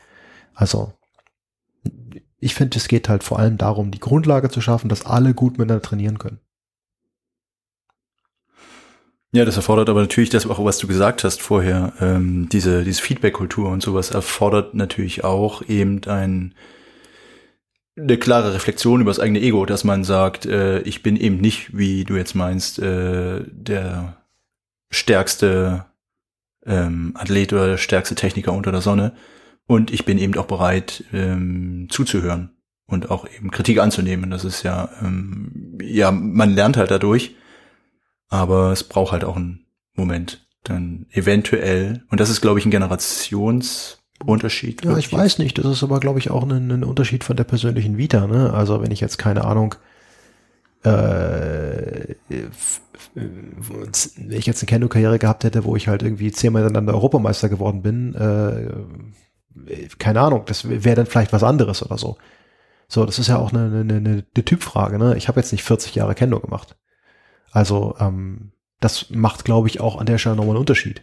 Also 0.55 0.93
ich 2.39 2.55
finde, 2.55 2.79
es 2.79 2.89
geht 2.89 3.09
halt 3.09 3.25
vor 3.25 3.39
allem 3.39 3.57
darum, 3.57 3.91
die 3.91 4.01
Grundlage 4.01 4.49
zu 4.49 4.61
schaffen, 4.61 4.89
dass 4.89 5.07
alle 5.07 5.35
gut 5.35 5.59
miteinander 5.59 5.83
trainieren 5.83 6.19
können. 6.19 6.39
Ja, 9.33 9.45
das 9.45 9.57
erfordert 9.57 9.89
aber 9.89 10.01
natürlich 10.01 10.31
das 10.31 10.47
auch, 10.47 10.65
was 10.65 10.79
du 10.79 10.87
gesagt 10.87 11.25
hast 11.25 11.43
vorher, 11.43 11.93
ähm, 12.01 12.49
diese, 12.51 12.85
diese 12.85 13.03
Feedback-Kultur 13.03 13.69
und 13.69 13.83
sowas 13.83 14.11
erfordert 14.11 14.75
natürlich 14.75 15.25
auch 15.25 15.63
eben 15.69 16.03
ein, 16.05 16.55
eine 17.99 18.19
klare 18.19 18.55
Reflexion 18.55 19.01
über 19.01 19.11
das 19.11 19.21
eigene 19.21 19.41
Ego, 19.41 19.67
dass 19.67 19.85
man 19.85 20.05
sagt, 20.05 20.47
äh, 20.47 20.81
ich 20.83 21.03
bin 21.03 21.17
eben 21.17 21.39
nicht, 21.39 21.77
wie 21.77 22.05
du 22.05 22.17
jetzt 22.17 22.35
meinst, 22.35 22.79
äh, 22.79 23.43
der 23.51 24.17
stärkste 24.91 25.87
ähm, 26.65 27.13
Athlet 27.15 27.53
oder 27.53 27.67
der 27.67 27.79
stärkste 27.79 28.15
Techniker 28.15 28.53
unter 28.53 28.73
der 28.73 28.81
Sonne. 28.81 29.13
Und 29.67 29.91
ich 29.91 30.05
bin 30.05 30.19
eben 30.19 30.37
auch 30.37 30.47
bereit, 30.47 31.05
ähm, 31.13 31.89
zuzuhören 31.91 32.51
und 32.87 33.11
auch 33.11 33.27
eben 33.29 33.51
Kritik 33.51 33.81
anzunehmen. 33.81 34.31
Das 34.31 34.45
ist 34.45 34.63
ja, 34.63 34.89
ähm, 35.03 35.79
ja, 35.83 36.13
man 36.13 36.55
lernt 36.55 36.77
halt 36.77 36.91
dadurch, 36.91 37.35
aber 38.29 38.73
es 38.73 38.85
braucht 38.85 39.13
halt 39.13 39.25
auch 39.25 39.37
einen 39.37 39.67
Moment. 39.95 40.47
Dann 40.63 41.07
eventuell, 41.11 42.05
und 42.11 42.21
das 42.21 42.31
ist, 42.31 42.41
glaube 42.41 42.59
ich, 42.59 42.65
ein 42.67 42.73
Generationsunterschied. 42.73 44.85
Ja, 44.85 44.97
ich 44.97 45.13
weiß 45.13 45.39
nicht. 45.39 45.59
Das 45.59 45.67
ist 45.67 45.85
aber, 45.85 46.01
glaube 46.01 46.19
ich, 46.19 46.31
auch 46.31 46.43
ein, 46.43 46.71
ein 46.71 46.83
Unterschied 46.83 47.23
von 47.23 47.37
der 47.37 47.45
persönlichen 47.45 47.99
Vita. 47.99 48.27
Ne? 48.27 48.53
Also 48.53 48.83
wenn 48.83 48.91
ich 48.91 49.01
jetzt 49.01 49.19
keine 49.19 49.45
Ahnung, 49.45 49.77
äh, 50.83 52.17
wenn 53.15 54.31
ich 54.31 54.47
jetzt 54.47 54.63
eine 54.63 54.67
Kendo-Karriere 54.67 55.19
gehabt 55.19 55.45
hätte, 55.45 55.65
wo 55.65 55.77
ich 55.77 55.89
halt 55.89 56.03
irgendwie 56.03 56.33
zehnmal 56.33 56.63
hintereinander 56.63 56.95
Europameister 56.95 57.49
geworden 57.49 57.83
bin, 57.83 58.15
äh, 58.15 58.69
keine 59.99 60.21
Ahnung, 60.21 60.43
das 60.47 60.69
wäre 60.69 60.97
dann 60.97 61.07
vielleicht 61.07 61.33
was 61.33 61.43
anderes 61.43 61.85
oder 61.85 61.97
so. 61.97 62.17
So, 62.89 63.05
das 63.05 63.19
ist 63.19 63.29
ja 63.29 63.39
auch 63.39 63.53
eine, 63.53 63.67
eine, 63.67 63.81
eine, 63.81 63.99
eine 63.99 64.45
Typfrage. 64.45 64.99
Ne? 64.99 65.17
Ich 65.17 65.29
habe 65.29 65.41
jetzt 65.41 65.53
nicht 65.53 65.65
40 65.65 65.95
Jahre 65.95 66.15
Kendo 66.15 66.41
gemacht. 66.41 66.77
Also 67.51 67.97
ähm, 67.99 68.53
das 68.81 69.11
macht, 69.11 69.45
glaube 69.45 69.69
ich, 69.69 69.81
auch 69.81 69.99
an 69.99 70.07
der 70.07 70.19
Stelle 70.19 70.37
nochmal 70.37 70.55
einen 70.55 70.61
Unterschied. 70.61 71.03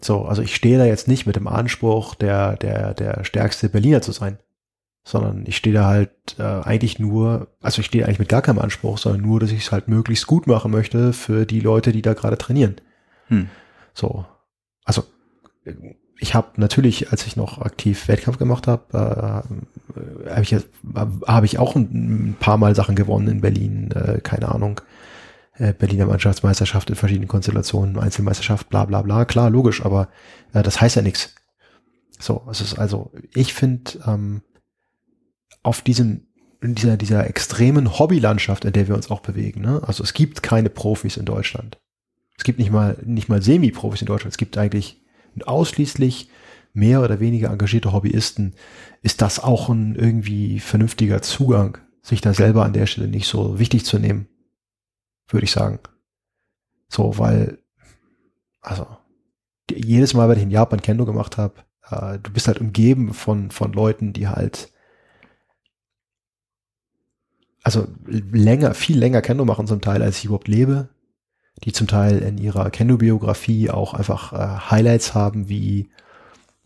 So, 0.00 0.24
also 0.24 0.42
ich 0.42 0.54
stehe 0.54 0.78
da 0.78 0.84
jetzt 0.84 1.06
nicht 1.06 1.26
mit 1.26 1.36
dem 1.36 1.46
Anspruch, 1.46 2.14
der, 2.14 2.56
der, 2.56 2.94
der 2.94 3.24
stärkste 3.24 3.68
Berliner 3.68 4.02
zu 4.02 4.12
sein 4.12 4.38
sondern 5.04 5.44
ich 5.46 5.56
stehe 5.56 5.74
da 5.74 5.86
halt 5.86 6.10
äh, 6.38 6.42
eigentlich 6.42 6.98
nur, 6.98 7.48
also 7.60 7.80
ich 7.80 7.86
stehe 7.86 8.04
eigentlich 8.04 8.20
mit 8.20 8.28
gar 8.28 8.42
keinem 8.42 8.60
Anspruch, 8.60 8.98
sondern 8.98 9.22
nur, 9.22 9.40
dass 9.40 9.50
ich 9.50 9.64
es 9.64 9.72
halt 9.72 9.88
möglichst 9.88 10.26
gut 10.26 10.46
machen 10.46 10.70
möchte 10.70 11.12
für 11.12 11.44
die 11.44 11.60
Leute, 11.60 11.92
die 11.92 12.02
da 12.02 12.14
gerade 12.14 12.38
trainieren. 12.38 12.76
Hm. 13.26 13.48
So, 13.94 14.24
also 14.84 15.04
ich 16.18 16.34
habe 16.34 16.52
natürlich, 16.56 17.10
als 17.10 17.26
ich 17.26 17.36
noch 17.36 17.60
aktiv 17.60 18.06
Wettkampf 18.06 18.38
gemacht 18.38 18.68
habe, 18.68 19.44
äh, 20.26 20.30
habe 20.30 20.42
ich, 20.42 20.54
hab 21.26 21.44
ich 21.44 21.58
auch 21.58 21.74
ein, 21.74 22.30
ein, 22.30 22.36
paar 22.38 22.58
Mal 22.58 22.76
Sachen 22.76 22.94
gewonnen 22.94 23.28
in 23.28 23.40
Berlin, 23.40 23.90
äh, 23.90 24.20
keine 24.20 24.52
Ahnung. 24.52 24.80
Äh, 25.54 25.72
Berliner 25.74 26.06
Mannschaftsmeisterschaft 26.06 26.88
in 26.90 26.96
verschiedenen 26.96 27.28
Konstellationen, 27.28 27.98
Einzelmeisterschaft, 27.98 28.68
bla 28.70 28.84
bla 28.84 29.02
bla, 29.02 29.24
klar, 29.24 29.50
logisch, 29.50 29.84
aber 29.84 30.08
äh, 30.54 30.62
das 30.62 30.80
heißt 30.80 30.96
ja 30.96 31.02
nichts. 31.02 31.34
So, 32.18 32.46
es 32.50 32.60
ist 32.60 32.78
also, 32.78 33.12
ich 33.34 33.52
finde, 33.52 33.98
ähm, 34.06 34.42
auf 35.62 35.82
diesem 35.82 36.26
in 36.62 36.76
dieser, 36.76 36.96
dieser 36.96 37.26
extremen 37.26 37.98
Hobbylandschaft, 37.98 38.64
in 38.64 38.72
der 38.72 38.86
wir 38.86 38.94
uns 38.94 39.10
auch 39.10 39.20
bewegen. 39.20 39.62
Ne? 39.62 39.82
Also 39.84 40.02
es 40.04 40.14
gibt 40.14 40.42
keine 40.42 40.70
Profis 40.70 41.16
in 41.16 41.24
Deutschland. 41.24 41.78
Es 42.38 42.44
gibt 42.44 42.58
nicht 42.58 42.70
mal, 42.70 42.96
nicht 43.04 43.28
mal 43.28 43.42
Semi-Profis 43.42 44.00
in 44.00 44.06
Deutschland. 44.06 44.32
Es 44.32 44.38
gibt 44.38 44.56
eigentlich 44.56 45.02
ausschließlich 45.44 46.30
mehr 46.72 47.02
oder 47.02 47.20
weniger 47.20 47.50
engagierte 47.50 47.92
Hobbyisten. 47.92 48.54
Ist 49.02 49.22
das 49.22 49.40
auch 49.40 49.68
ein 49.68 49.96
irgendwie 49.96 50.60
vernünftiger 50.60 51.20
Zugang, 51.20 51.78
sich 52.00 52.20
da 52.20 52.32
selber 52.32 52.64
an 52.64 52.72
der 52.72 52.86
Stelle 52.86 53.08
nicht 53.08 53.26
so 53.26 53.58
wichtig 53.58 53.84
zu 53.84 53.98
nehmen? 53.98 54.28
Würde 55.32 55.44
ich 55.44 55.50
sagen. 55.50 55.80
So, 56.88 57.18
weil, 57.18 57.58
also, 58.60 58.86
jedes 59.70 60.14
Mal, 60.14 60.28
wenn 60.28 60.36
ich 60.36 60.44
in 60.44 60.50
Japan 60.50 60.82
Kendo 60.82 61.04
gemacht 61.04 61.38
habe, 61.38 61.54
äh, 61.90 62.18
du 62.18 62.32
bist 62.32 62.46
halt 62.46 62.60
umgeben 62.60 63.14
von, 63.14 63.50
von 63.50 63.72
Leuten, 63.72 64.12
die 64.12 64.28
halt 64.28 64.72
also 67.62 67.86
länger, 68.06 68.74
viel 68.74 68.98
länger 68.98 69.22
Kendo 69.22 69.44
machen 69.44 69.66
zum 69.66 69.80
Teil, 69.80 70.02
als 70.02 70.18
ich 70.18 70.26
überhaupt 70.26 70.48
lebe, 70.48 70.88
die 71.64 71.72
zum 71.72 71.86
Teil 71.86 72.18
in 72.18 72.38
ihrer 72.38 72.70
Kendo-Biografie 72.70 73.70
auch 73.70 73.94
einfach 73.94 74.32
äh, 74.32 74.70
Highlights 74.70 75.14
haben, 75.14 75.48
wie 75.48 75.90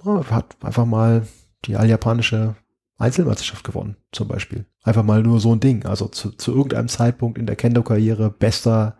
oh, 0.05 0.25
hat 0.25 0.57
einfach 0.63 0.87
mal 0.87 1.27
die 1.67 1.77
alljapanische 1.77 2.57
Einzelmeisterschaft 2.99 3.65
gewonnen, 3.65 3.97
zum 4.13 4.29
Beispiel. 4.29 4.67
Einfach 4.83 5.03
mal 5.03 5.23
nur 5.23 5.41
so 5.41 5.53
ein 5.53 5.61
Ding. 5.61 5.85
Also 5.85 6.09
zu, 6.09 6.31
zu 6.31 6.53
irgendeinem 6.53 6.89
Zeitpunkt 6.89 7.39
in 7.39 7.47
der 7.47 7.57
Kendo-Karriere 7.57 8.31
bester, 8.31 8.97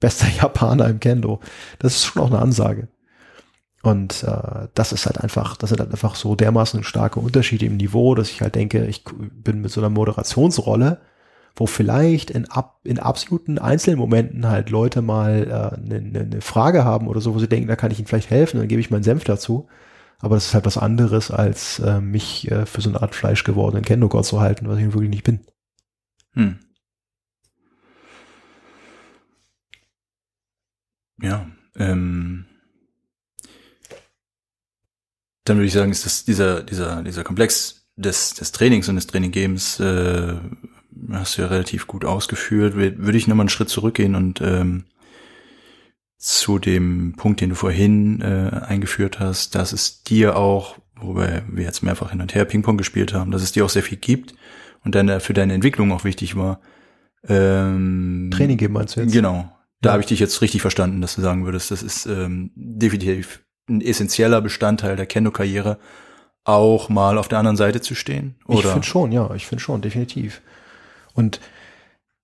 bester 0.00 0.26
Japaner 0.40 0.88
im 0.88 1.00
Kendo. 1.00 1.40
Das 1.78 1.96
ist 1.96 2.04
schon 2.04 2.22
auch 2.22 2.30
eine 2.30 2.38
Ansage. 2.38 2.88
Und 3.82 4.24
äh, 4.24 4.68
das 4.74 4.92
ist 4.92 5.06
halt 5.06 5.20
einfach, 5.20 5.56
das 5.56 5.70
sind 5.70 5.80
halt 5.80 5.90
einfach 5.90 6.14
so 6.14 6.34
dermaßen 6.34 6.82
starke 6.82 7.20
Unterschiede 7.20 7.66
im 7.66 7.76
Niveau, 7.76 8.14
dass 8.14 8.30
ich 8.30 8.42
halt 8.42 8.54
denke, 8.54 8.84
ich 8.86 9.04
bin 9.04 9.60
mit 9.60 9.70
so 9.70 9.80
einer 9.80 9.90
Moderationsrolle, 9.90 11.00
wo 11.54 11.66
vielleicht 11.66 12.30
in, 12.30 12.46
ab, 12.50 12.80
in 12.84 12.98
absoluten 12.98 13.58
Einzelmomenten 13.58 14.48
halt 14.48 14.70
Leute 14.70 15.00
mal 15.00 15.72
eine 15.76 15.96
äh, 15.96 16.00
ne, 16.00 16.26
ne 16.26 16.40
Frage 16.40 16.84
haben 16.84 17.08
oder 17.08 17.20
so, 17.20 17.34
wo 17.34 17.38
sie 17.38 17.48
denken, 17.48 17.68
da 17.68 17.76
kann 17.76 17.90
ich 17.90 17.98
ihnen 17.98 18.08
vielleicht 18.08 18.30
helfen, 18.30 18.58
dann 18.58 18.68
gebe 18.68 18.80
ich 18.80 18.90
meinen 18.90 19.02
Senf 19.02 19.24
dazu. 19.24 19.68
Aber 20.20 20.34
das 20.34 20.46
ist 20.46 20.54
halt 20.54 20.66
was 20.66 20.78
anderes, 20.78 21.30
als 21.30 21.78
äh, 21.78 22.00
mich 22.00 22.50
äh, 22.50 22.66
für 22.66 22.80
so 22.80 22.88
eine 22.88 23.00
Art 23.00 23.14
Fleisch 23.14 23.44
gewordenen 23.44 23.84
Kendo-Gott 23.84 24.26
zu 24.26 24.40
halten, 24.40 24.68
was 24.68 24.78
ich 24.78 24.86
wirklich 24.86 25.10
nicht 25.10 25.24
bin. 25.24 25.46
Hm. 26.32 26.58
Ja, 31.20 31.48
ähm, 31.76 32.46
dann 35.44 35.56
würde 35.56 35.66
ich 35.66 35.72
sagen, 35.72 35.90
ist 35.90 36.04
das 36.04 36.24
dieser, 36.24 36.62
dieser, 36.62 37.02
dieser 37.02 37.24
Komplex 37.24 37.86
des, 37.96 38.34
des 38.34 38.52
Trainings 38.52 38.88
und 38.88 38.96
des 38.96 39.06
Traininggebens, 39.06 39.80
äh, 39.80 40.36
hast 41.12 41.38
du 41.38 41.42
ja 41.42 41.48
relativ 41.48 41.86
gut 41.86 42.04
ausgeführt. 42.04 42.74
Würde 42.74 43.16
ich 43.16 43.26
nochmal 43.26 43.44
einen 43.44 43.48
Schritt 43.48 43.68
zurückgehen 43.68 44.14
und 44.14 44.40
ähm, 44.40 44.84
zu 46.18 46.58
dem 46.58 47.14
Punkt, 47.16 47.40
den 47.40 47.50
du 47.50 47.54
vorhin 47.54 48.20
äh, 48.20 48.50
eingeführt 48.66 49.20
hast, 49.20 49.54
dass 49.54 49.72
es 49.72 50.02
dir 50.02 50.36
auch, 50.36 50.76
wobei 50.96 51.44
wir 51.48 51.64
jetzt 51.64 51.82
mehrfach 51.82 52.10
hin 52.10 52.20
und 52.20 52.34
her 52.34 52.44
Ping-Pong 52.44 52.76
gespielt 52.76 53.14
haben, 53.14 53.30
dass 53.30 53.42
es 53.42 53.52
dir 53.52 53.64
auch 53.64 53.70
sehr 53.70 53.84
viel 53.84 53.98
gibt 53.98 54.34
und 54.84 54.96
deine, 54.96 55.20
für 55.20 55.32
deine 55.32 55.54
Entwicklung 55.54 55.92
auch 55.92 56.04
wichtig 56.04 56.36
war. 56.36 56.60
Ähm, 57.26 58.30
Training 58.32 58.58
geben 58.58 58.74
meinst 58.74 58.96
du 58.96 59.00
jetzt? 59.00 59.12
Genau. 59.12 59.52
Da 59.80 59.90
ja. 59.90 59.92
habe 59.92 60.02
ich 60.02 60.08
dich 60.08 60.18
jetzt 60.18 60.42
richtig 60.42 60.60
verstanden, 60.60 61.00
dass 61.00 61.14
du 61.14 61.20
sagen 61.20 61.44
würdest, 61.44 61.70
das 61.70 61.84
ist 61.84 62.06
ähm, 62.06 62.50
definitiv 62.56 63.40
ein 63.68 63.80
essentieller 63.80 64.40
Bestandteil 64.40 64.96
der 64.96 65.06
Kendo-Karriere, 65.06 65.78
auch 66.42 66.88
mal 66.88 67.18
auf 67.18 67.28
der 67.28 67.38
anderen 67.38 67.56
Seite 67.56 67.80
zu 67.80 67.94
stehen? 67.94 68.36
Oder? 68.46 68.60
Ich 68.60 68.66
finde 68.66 68.86
schon, 68.86 69.12
ja, 69.12 69.32
ich 69.34 69.46
finde 69.46 69.62
schon, 69.62 69.82
definitiv. 69.82 70.40
Und 71.14 71.40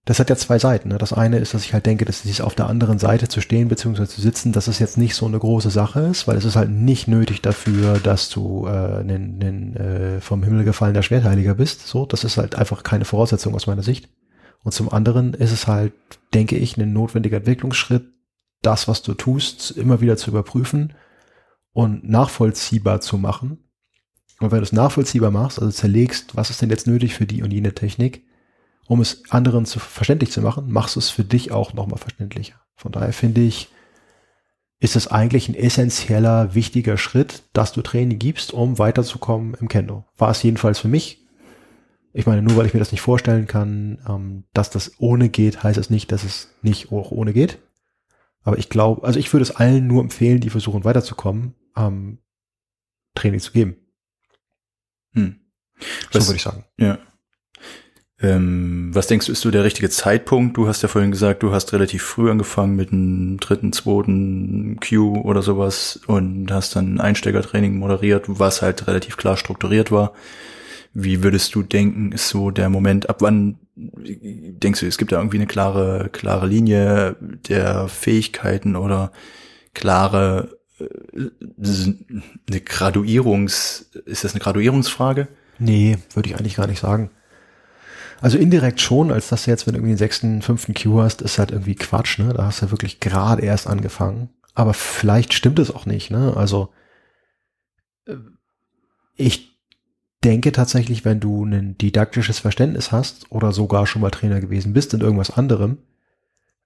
das 0.04 0.18
hat 0.18 0.28
ja 0.28 0.36
zwei 0.36 0.58
Seiten. 0.58 0.90
Ne? 0.90 0.98
Das 0.98 1.14
eine 1.14 1.38
ist, 1.38 1.54
dass 1.54 1.64
ich 1.64 1.72
halt 1.72 1.86
denke, 1.86 2.04
dass 2.04 2.22
dieses 2.22 2.42
auf 2.42 2.54
der 2.54 2.68
anderen 2.68 2.98
Seite 2.98 3.28
zu 3.28 3.40
stehen 3.40 3.68
bzw. 3.68 4.06
zu 4.06 4.20
sitzen, 4.20 4.52
dass 4.52 4.68
es 4.68 4.78
jetzt 4.78 4.98
nicht 4.98 5.14
so 5.14 5.24
eine 5.26 5.38
große 5.38 5.70
Sache 5.70 6.00
ist, 6.00 6.28
weil 6.28 6.36
es 6.36 6.44
ist 6.44 6.56
halt 6.56 6.70
nicht 6.70 7.08
nötig 7.08 7.40
dafür, 7.40 7.98
dass 7.98 8.28
du 8.28 8.66
äh, 8.66 9.00
ein, 9.00 9.40
ein 9.42 9.76
äh, 9.76 10.20
vom 10.20 10.42
Himmel 10.42 10.64
gefallener 10.64 11.02
Schwertheiliger 11.02 11.54
bist. 11.54 11.86
So, 11.86 12.04
das 12.04 12.22
ist 12.22 12.36
halt 12.36 12.54
einfach 12.54 12.82
keine 12.82 13.06
Voraussetzung 13.06 13.54
aus 13.54 13.66
meiner 13.66 13.82
Sicht. 13.82 14.10
Und 14.62 14.72
zum 14.72 14.92
anderen 14.92 15.32
ist 15.32 15.52
es 15.52 15.66
halt, 15.66 15.92
denke 16.34 16.56
ich, 16.56 16.76
ein 16.76 16.92
notwendiger 16.92 17.38
Entwicklungsschritt, 17.38 18.04
das, 18.60 18.88
was 18.88 19.02
du 19.02 19.14
tust, 19.14 19.70
immer 19.70 20.00
wieder 20.00 20.16
zu 20.16 20.30
überprüfen 20.30 20.94
und 21.72 22.08
nachvollziehbar 22.08 23.00
zu 23.00 23.16
machen. 23.16 23.58
Und 24.40 24.50
wenn 24.50 24.58
du 24.58 24.64
es 24.64 24.72
nachvollziehbar 24.72 25.30
machst, 25.30 25.58
also 25.58 25.70
zerlegst, 25.70 26.36
was 26.36 26.50
ist 26.50 26.60
denn 26.60 26.70
jetzt 26.70 26.86
nötig 26.86 27.14
für 27.14 27.26
die 27.26 27.42
und 27.42 27.52
jene 27.52 27.74
Technik, 27.74 28.24
um 28.86 29.00
es 29.00 29.22
anderen 29.30 29.66
zu 29.66 29.78
verständlich 29.78 30.30
zu 30.30 30.40
machen, 30.42 30.70
machst 30.70 30.96
du 30.96 31.00
es 31.00 31.10
für 31.10 31.24
dich 31.24 31.52
auch 31.52 31.72
nochmal 31.72 31.98
verständlicher. 31.98 32.60
Von 32.76 32.92
daher 32.92 33.12
finde 33.12 33.40
ich, 33.40 33.68
ist 34.80 34.96
es 34.96 35.06
eigentlich 35.08 35.48
ein 35.48 35.54
essentieller, 35.54 36.54
wichtiger 36.54 36.98
Schritt, 36.98 37.44
dass 37.52 37.72
du 37.72 37.80
Training 37.80 38.18
gibst, 38.18 38.52
um 38.52 38.78
weiterzukommen 38.78 39.54
im 39.60 39.68
Kendo. 39.68 40.04
War 40.18 40.30
es 40.30 40.42
jedenfalls 40.42 40.78
für 40.78 40.88
mich. 40.88 41.20
Ich 42.12 42.26
meine, 42.26 42.42
nur 42.42 42.56
weil 42.56 42.66
ich 42.66 42.74
mir 42.74 42.80
das 42.80 42.92
nicht 42.92 43.00
vorstellen 43.00 43.46
kann, 43.46 43.98
ähm, 44.08 44.44
dass 44.52 44.70
das 44.70 44.92
ohne 44.98 45.28
geht, 45.30 45.62
heißt 45.62 45.78
es 45.78 45.90
nicht, 45.90 46.12
dass 46.12 46.22
es 46.22 46.54
nicht 46.62 46.92
auch 46.92 47.10
ohne 47.10 47.32
geht. 47.32 47.58
Aber 48.42 48.58
ich 48.58 48.68
glaube, 48.68 49.04
also 49.06 49.18
ich 49.18 49.32
würde 49.32 49.42
es 49.42 49.56
allen 49.56 49.86
nur 49.86 50.02
empfehlen, 50.02 50.40
die 50.40 50.50
versuchen 50.50 50.84
weiterzukommen, 50.84 51.54
ähm, 51.76 52.18
Training 53.14 53.40
zu 53.40 53.52
geben. 53.52 53.76
Hm. 55.12 55.40
So 56.10 56.18
Was- 56.18 56.28
würde 56.28 56.36
ich 56.36 56.42
sagen. 56.42 56.64
Ja. 56.78 56.98
Ähm, 58.24 58.90
was 58.94 59.06
denkst 59.06 59.26
du, 59.26 59.32
ist 59.32 59.42
so 59.42 59.50
der 59.50 59.64
richtige 59.64 59.90
Zeitpunkt? 59.90 60.56
Du 60.56 60.66
hast 60.66 60.82
ja 60.82 60.88
vorhin 60.88 61.10
gesagt, 61.10 61.42
du 61.42 61.52
hast 61.52 61.74
relativ 61.74 62.02
früh 62.02 62.30
angefangen 62.30 62.74
mit 62.74 62.90
einem 62.90 63.38
dritten, 63.38 63.72
zweiten 63.72 64.78
Q 64.80 65.20
oder 65.20 65.42
sowas 65.42 66.00
und 66.06 66.50
hast 66.50 66.74
dann 66.74 66.94
ein 66.94 67.00
Einsteigertraining 67.00 67.76
moderiert, 67.76 68.24
was 68.26 68.62
halt 68.62 68.86
relativ 68.86 69.18
klar 69.18 69.36
strukturiert 69.36 69.92
war. 69.92 70.14
Wie 70.94 71.22
würdest 71.22 71.54
du 71.54 71.62
denken, 71.62 72.12
ist 72.12 72.30
so 72.30 72.50
der 72.50 72.70
Moment, 72.70 73.10
ab 73.10 73.20
wann 73.20 73.58
denkst 73.76 74.80
du, 74.80 74.86
es 74.86 74.96
gibt 74.96 75.12
da 75.12 75.18
irgendwie 75.18 75.38
eine 75.38 75.46
klare, 75.46 76.08
klare 76.10 76.46
Linie 76.46 77.16
der 77.20 77.88
Fähigkeiten 77.88 78.74
oder 78.74 79.12
klare 79.74 80.56
äh, 80.78 80.84
eine 82.48 82.60
Graduierungs, 82.60 83.90
ist 84.06 84.24
das 84.24 84.32
eine 84.32 84.40
Graduierungsfrage? 84.40 85.28
Nee, 85.58 85.98
würde 86.14 86.30
ich 86.30 86.36
eigentlich 86.36 86.56
gar 86.56 86.68
nicht 86.68 86.80
sagen. 86.80 87.10
Also 88.24 88.38
indirekt 88.38 88.80
schon, 88.80 89.12
als 89.12 89.28
dass 89.28 89.44
du 89.44 89.50
jetzt, 89.50 89.66
wenn 89.66 89.74
du 89.74 89.80
irgendwie 89.80 89.92
den 89.92 89.98
sechsten, 89.98 90.40
fünften 90.40 90.72
Q 90.72 91.02
hast, 91.02 91.20
ist 91.20 91.38
halt 91.38 91.50
irgendwie 91.50 91.74
Quatsch, 91.74 92.18
ne? 92.18 92.32
Da 92.32 92.46
hast 92.46 92.62
du 92.62 92.70
wirklich 92.70 92.98
gerade 92.98 93.42
erst 93.42 93.66
angefangen. 93.66 94.30
Aber 94.54 94.72
vielleicht 94.72 95.34
stimmt 95.34 95.58
es 95.58 95.70
auch 95.70 95.84
nicht, 95.84 96.10
ne? 96.10 96.32
Also 96.34 96.70
äh, 98.06 98.14
ich 99.14 99.60
denke 100.24 100.52
tatsächlich, 100.52 101.04
wenn 101.04 101.20
du 101.20 101.44
ein 101.44 101.76
didaktisches 101.76 102.38
Verständnis 102.38 102.92
hast 102.92 103.30
oder 103.30 103.52
sogar 103.52 103.86
schon 103.86 104.00
mal 104.00 104.10
Trainer 104.10 104.40
gewesen 104.40 104.72
bist 104.72 104.94
in 104.94 105.02
irgendwas 105.02 105.30
anderem 105.30 105.76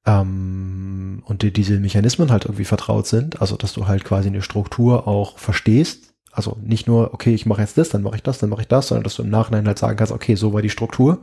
ähm, 0.07 1.25
und 1.25 1.43
dir 1.43 1.51
diese 1.51 1.81
Mechanismen 1.81 2.31
halt 2.31 2.45
irgendwie 2.45 2.67
vertraut 2.67 3.09
sind, 3.09 3.41
also 3.41 3.57
dass 3.57 3.73
du 3.73 3.89
halt 3.89 4.05
quasi 4.05 4.29
eine 4.29 4.43
Struktur 4.43 5.09
auch 5.09 5.39
verstehst, 5.39 6.15
also 6.31 6.57
nicht 6.63 6.87
nur, 6.87 7.13
okay, 7.15 7.35
ich 7.35 7.47
mache 7.47 7.63
jetzt 7.63 7.77
das, 7.79 7.89
dann 7.89 8.03
mache 8.03 8.15
ich 8.15 8.23
das, 8.23 8.39
dann 8.39 8.49
mache 8.49 8.61
ich 8.61 8.69
das, 8.69 8.87
sondern 8.87 9.03
dass 9.03 9.17
du 9.17 9.25
im 9.25 9.31
Nachhinein 9.31 9.67
halt 9.67 9.81
sagen 9.81 9.97
kannst, 9.97 10.13
okay, 10.13 10.37
so 10.37 10.53
war 10.53 10.63
die 10.63 10.71
Struktur. 10.71 11.19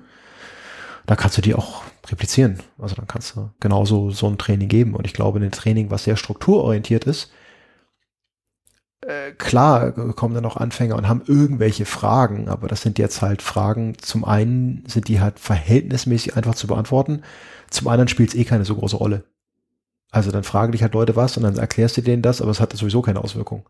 Da 1.05 1.15
kannst 1.15 1.37
du 1.37 1.41
die 1.41 1.55
auch 1.55 1.83
replizieren. 2.07 2.59
Also 2.79 2.95
dann 2.95 3.07
kannst 3.07 3.35
du 3.35 3.51
genauso 3.59 4.11
so 4.11 4.27
ein 4.27 4.37
Training 4.37 4.67
geben. 4.67 4.95
Und 4.95 5.05
ich 5.05 5.13
glaube, 5.13 5.39
ein 5.39 5.51
Training, 5.51 5.91
was 5.91 6.03
sehr 6.05 6.17
strukturorientiert 6.17 7.05
ist, 7.05 7.31
äh, 9.05 9.33
klar 9.33 9.91
kommen 9.91 10.33
dann 10.33 10.45
auch 10.45 10.57
Anfänger 10.57 10.95
und 10.95 11.07
haben 11.07 11.21
irgendwelche 11.27 11.85
Fragen, 11.85 12.49
aber 12.49 12.67
das 12.67 12.81
sind 12.81 12.97
jetzt 12.97 13.21
halt 13.21 13.41
Fragen, 13.41 13.97
zum 13.99 14.25
einen 14.25 14.83
sind 14.87 15.07
die 15.07 15.19
halt 15.19 15.39
verhältnismäßig 15.39 16.35
einfach 16.35 16.55
zu 16.55 16.65
beantworten, 16.65 17.21
zum 17.69 17.87
anderen 17.87 18.07
spielt 18.07 18.29
es 18.29 18.35
eh 18.35 18.45
keine 18.45 18.65
so 18.65 18.75
große 18.75 18.95
Rolle. 18.95 19.25
Also 20.15 20.31
dann 20.31 20.43
fragen 20.43 20.71
dich 20.71 20.81
halt 20.81 20.93
Leute 20.93 21.17
was 21.17 21.35
und 21.35 21.43
dann 21.43 21.57
erklärst 21.57 21.97
du 21.97 22.01
denen 22.01 22.21
das, 22.21 22.41
aber 22.41 22.49
es 22.49 22.61
hat 22.61 22.71
sowieso 22.71 23.01
keine 23.01 23.21
Auswirkung. 23.21 23.65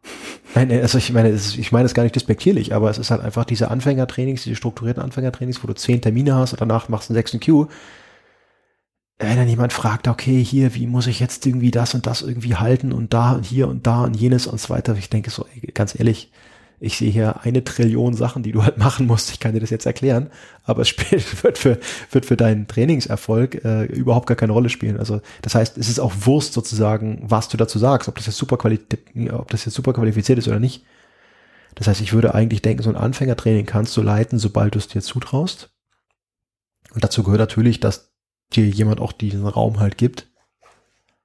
Nein, 0.53 0.71
also 0.71 0.99
ich 0.99 1.11
meine, 1.11 1.29
ist, 1.29 1.57
ich 1.57 1.71
meine 1.71 1.87
es 1.87 1.95
gar 1.95 2.03
nicht 2.03 2.13
despektierlich, 2.13 2.75
aber 2.75 2.87
es 2.91 2.99
ist 2.99 3.09
halt 3.09 3.21
einfach 3.21 3.45
diese 3.45 3.71
Anfängertrainings, 3.71 4.43
diese 4.43 4.55
strukturierten 4.55 5.01
Anfängertrainings, 5.01 5.63
wo 5.63 5.67
du 5.67 5.73
zehn 5.73 6.03
Termine 6.03 6.35
hast 6.35 6.53
und 6.53 6.61
danach 6.61 6.87
machst 6.87 7.09
du 7.09 7.13
einen 7.13 7.17
sechsten 7.17 7.39
Q. 7.39 7.65
Wenn 9.17 9.37
dann 9.37 9.47
jemand 9.47 9.73
fragt, 9.73 10.07
okay, 10.07 10.43
hier, 10.43 10.75
wie 10.75 10.85
muss 10.85 11.07
ich 11.07 11.19
jetzt 11.19 11.47
irgendwie 11.47 11.71
das 11.71 11.95
und 11.95 12.05
das 12.05 12.21
irgendwie 12.21 12.53
halten 12.53 12.91
und 12.91 13.15
da 13.15 13.31
und 13.31 13.43
hier 13.43 13.67
und 13.67 13.87
da 13.87 14.03
und 14.03 14.13
jenes 14.13 14.45
und 14.45 14.61
so 14.61 14.69
weiter. 14.69 14.95
Ich 14.99 15.09
denke 15.09 15.31
so, 15.31 15.47
ey, 15.51 15.61
ganz 15.73 15.97
ehrlich, 15.97 16.31
ich 16.80 16.97
sehe 16.97 17.11
hier 17.11 17.41
eine 17.43 17.63
Trillion 17.63 18.13
Sachen, 18.13 18.43
die 18.43 18.51
du 18.51 18.63
halt 18.63 18.78
machen 18.78 19.07
musst. 19.07 19.32
Ich 19.32 19.39
kann 19.39 19.53
dir 19.53 19.59
das 19.59 19.69
jetzt 19.69 19.86
erklären, 19.86 20.30
aber 20.63 20.82
es 20.82 20.89
spielt, 20.89 21.43
wird 21.43 21.57
für, 21.57 21.80
wird 22.11 22.26
für 22.26 22.38
deinen 22.38 22.67
Trainingserfolg 22.67 23.63
äh, 23.63 23.86
überhaupt 23.86 24.28
gar 24.28 24.38
keine 24.38 24.53
Rolle 24.53 24.69
spielen. 24.69 24.97
Also 24.97 25.21
das 25.41 25.55
heißt, 25.55 25.78
es 25.78 25.89
ist 25.89 25.99
auch 25.99 26.13
Wurst 26.21 26.53
sozusagen, 26.53 27.23
was 27.23 27.49
du 27.49 27.57
dazu 27.57 27.80
sagst, 27.80 28.09
ob 28.09 28.15
das 28.15 28.26
jetzt 28.26 28.38
super, 28.38 28.57
quali 28.57 28.80
ob 29.32 29.49
das 29.49 29.65
jetzt 29.65 29.76
super 29.76 29.93
qualifiziert 29.93 30.39
ist 30.39 30.47
oder 30.47 30.59
nicht. 30.59 30.84
Das 31.76 31.88
heißt, 31.88 32.01
ich 32.01 32.13
würde 32.13 32.34
eigentlich 32.34 32.61
denken, 32.61 32.84
so 32.84 32.89
ein 32.89 32.95
Anfängertraining 32.95 33.65
kannst 33.65 33.95
du 33.97 34.01
leiten, 34.01 34.39
sobald 34.39 34.76
du 34.76 34.80
es 34.80 34.88
dir 34.88 35.01
zutraust. 35.01 35.71
Und 36.93 37.03
dazu 37.03 37.23
gehört 37.23 37.41
natürlich, 37.41 37.80
dass 37.80 38.13
dir 38.53 38.65
jemand 38.65 39.01
auch 39.01 39.11
diesen 39.11 39.45
Raum 39.45 39.80
halt 39.80 39.97
gibt. 39.97 40.28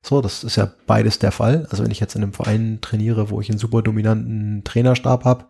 So, 0.03 0.20
das 0.20 0.44
ist 0.44 0.57
ja 0.57 0.72
beides 0.86 1.18
der 1.18 1.32
Fall. 1.32 1.66
Also 1.70 1.84
wenn 1.84 1.90
ich 1.90 2.01
jetzt 2.01 2.14
in 2.16 2.22
einem 2.22 2.32
Verein 2.32 2.78
trainiere, 2.80 3.30
wo 3.30 3.40
ich 3.40 3.51
einen 3.51 3.59
super 3.59 3.82
dominanten 3.82 4.62
Trainerstab 4.64 5.24
habe, 5.24 5.46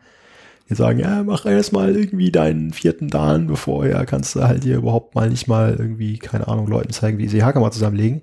die 0.69 0.75
sagen, 0.75 1.01
ja, 1.01 1.23
mach 1.25 1.47
erst 1.47 1.73
mal 1.73 1.97
irgendwie 1.97 2.31
deinen 2.31 2.73
vierten 2.73 3.09
Dan, 3.09 3.47
bevor 3.47 3.87
ja 3.87 4.05
kannst 4.05 4.37
du 4.37 4.43
halt 4.43 4.63
hier 4.63 4.77
überhaupt 4.77 5.15
mal 5.15 5.29
nicht 5.29 5.49
mal 5.49 5.77
irgendwie, 5.77 6.19
keine 6.19 6.49
Ahnung, 6.49 6.69
Leuten 6.69 6.93
zeigen, 6.93 7.19
wie 7.19 7.29
sie 7.29 7.43
Hacker 7.43 7.61
mal 7.61 7.73
zusammenlegen. 7.73 8.23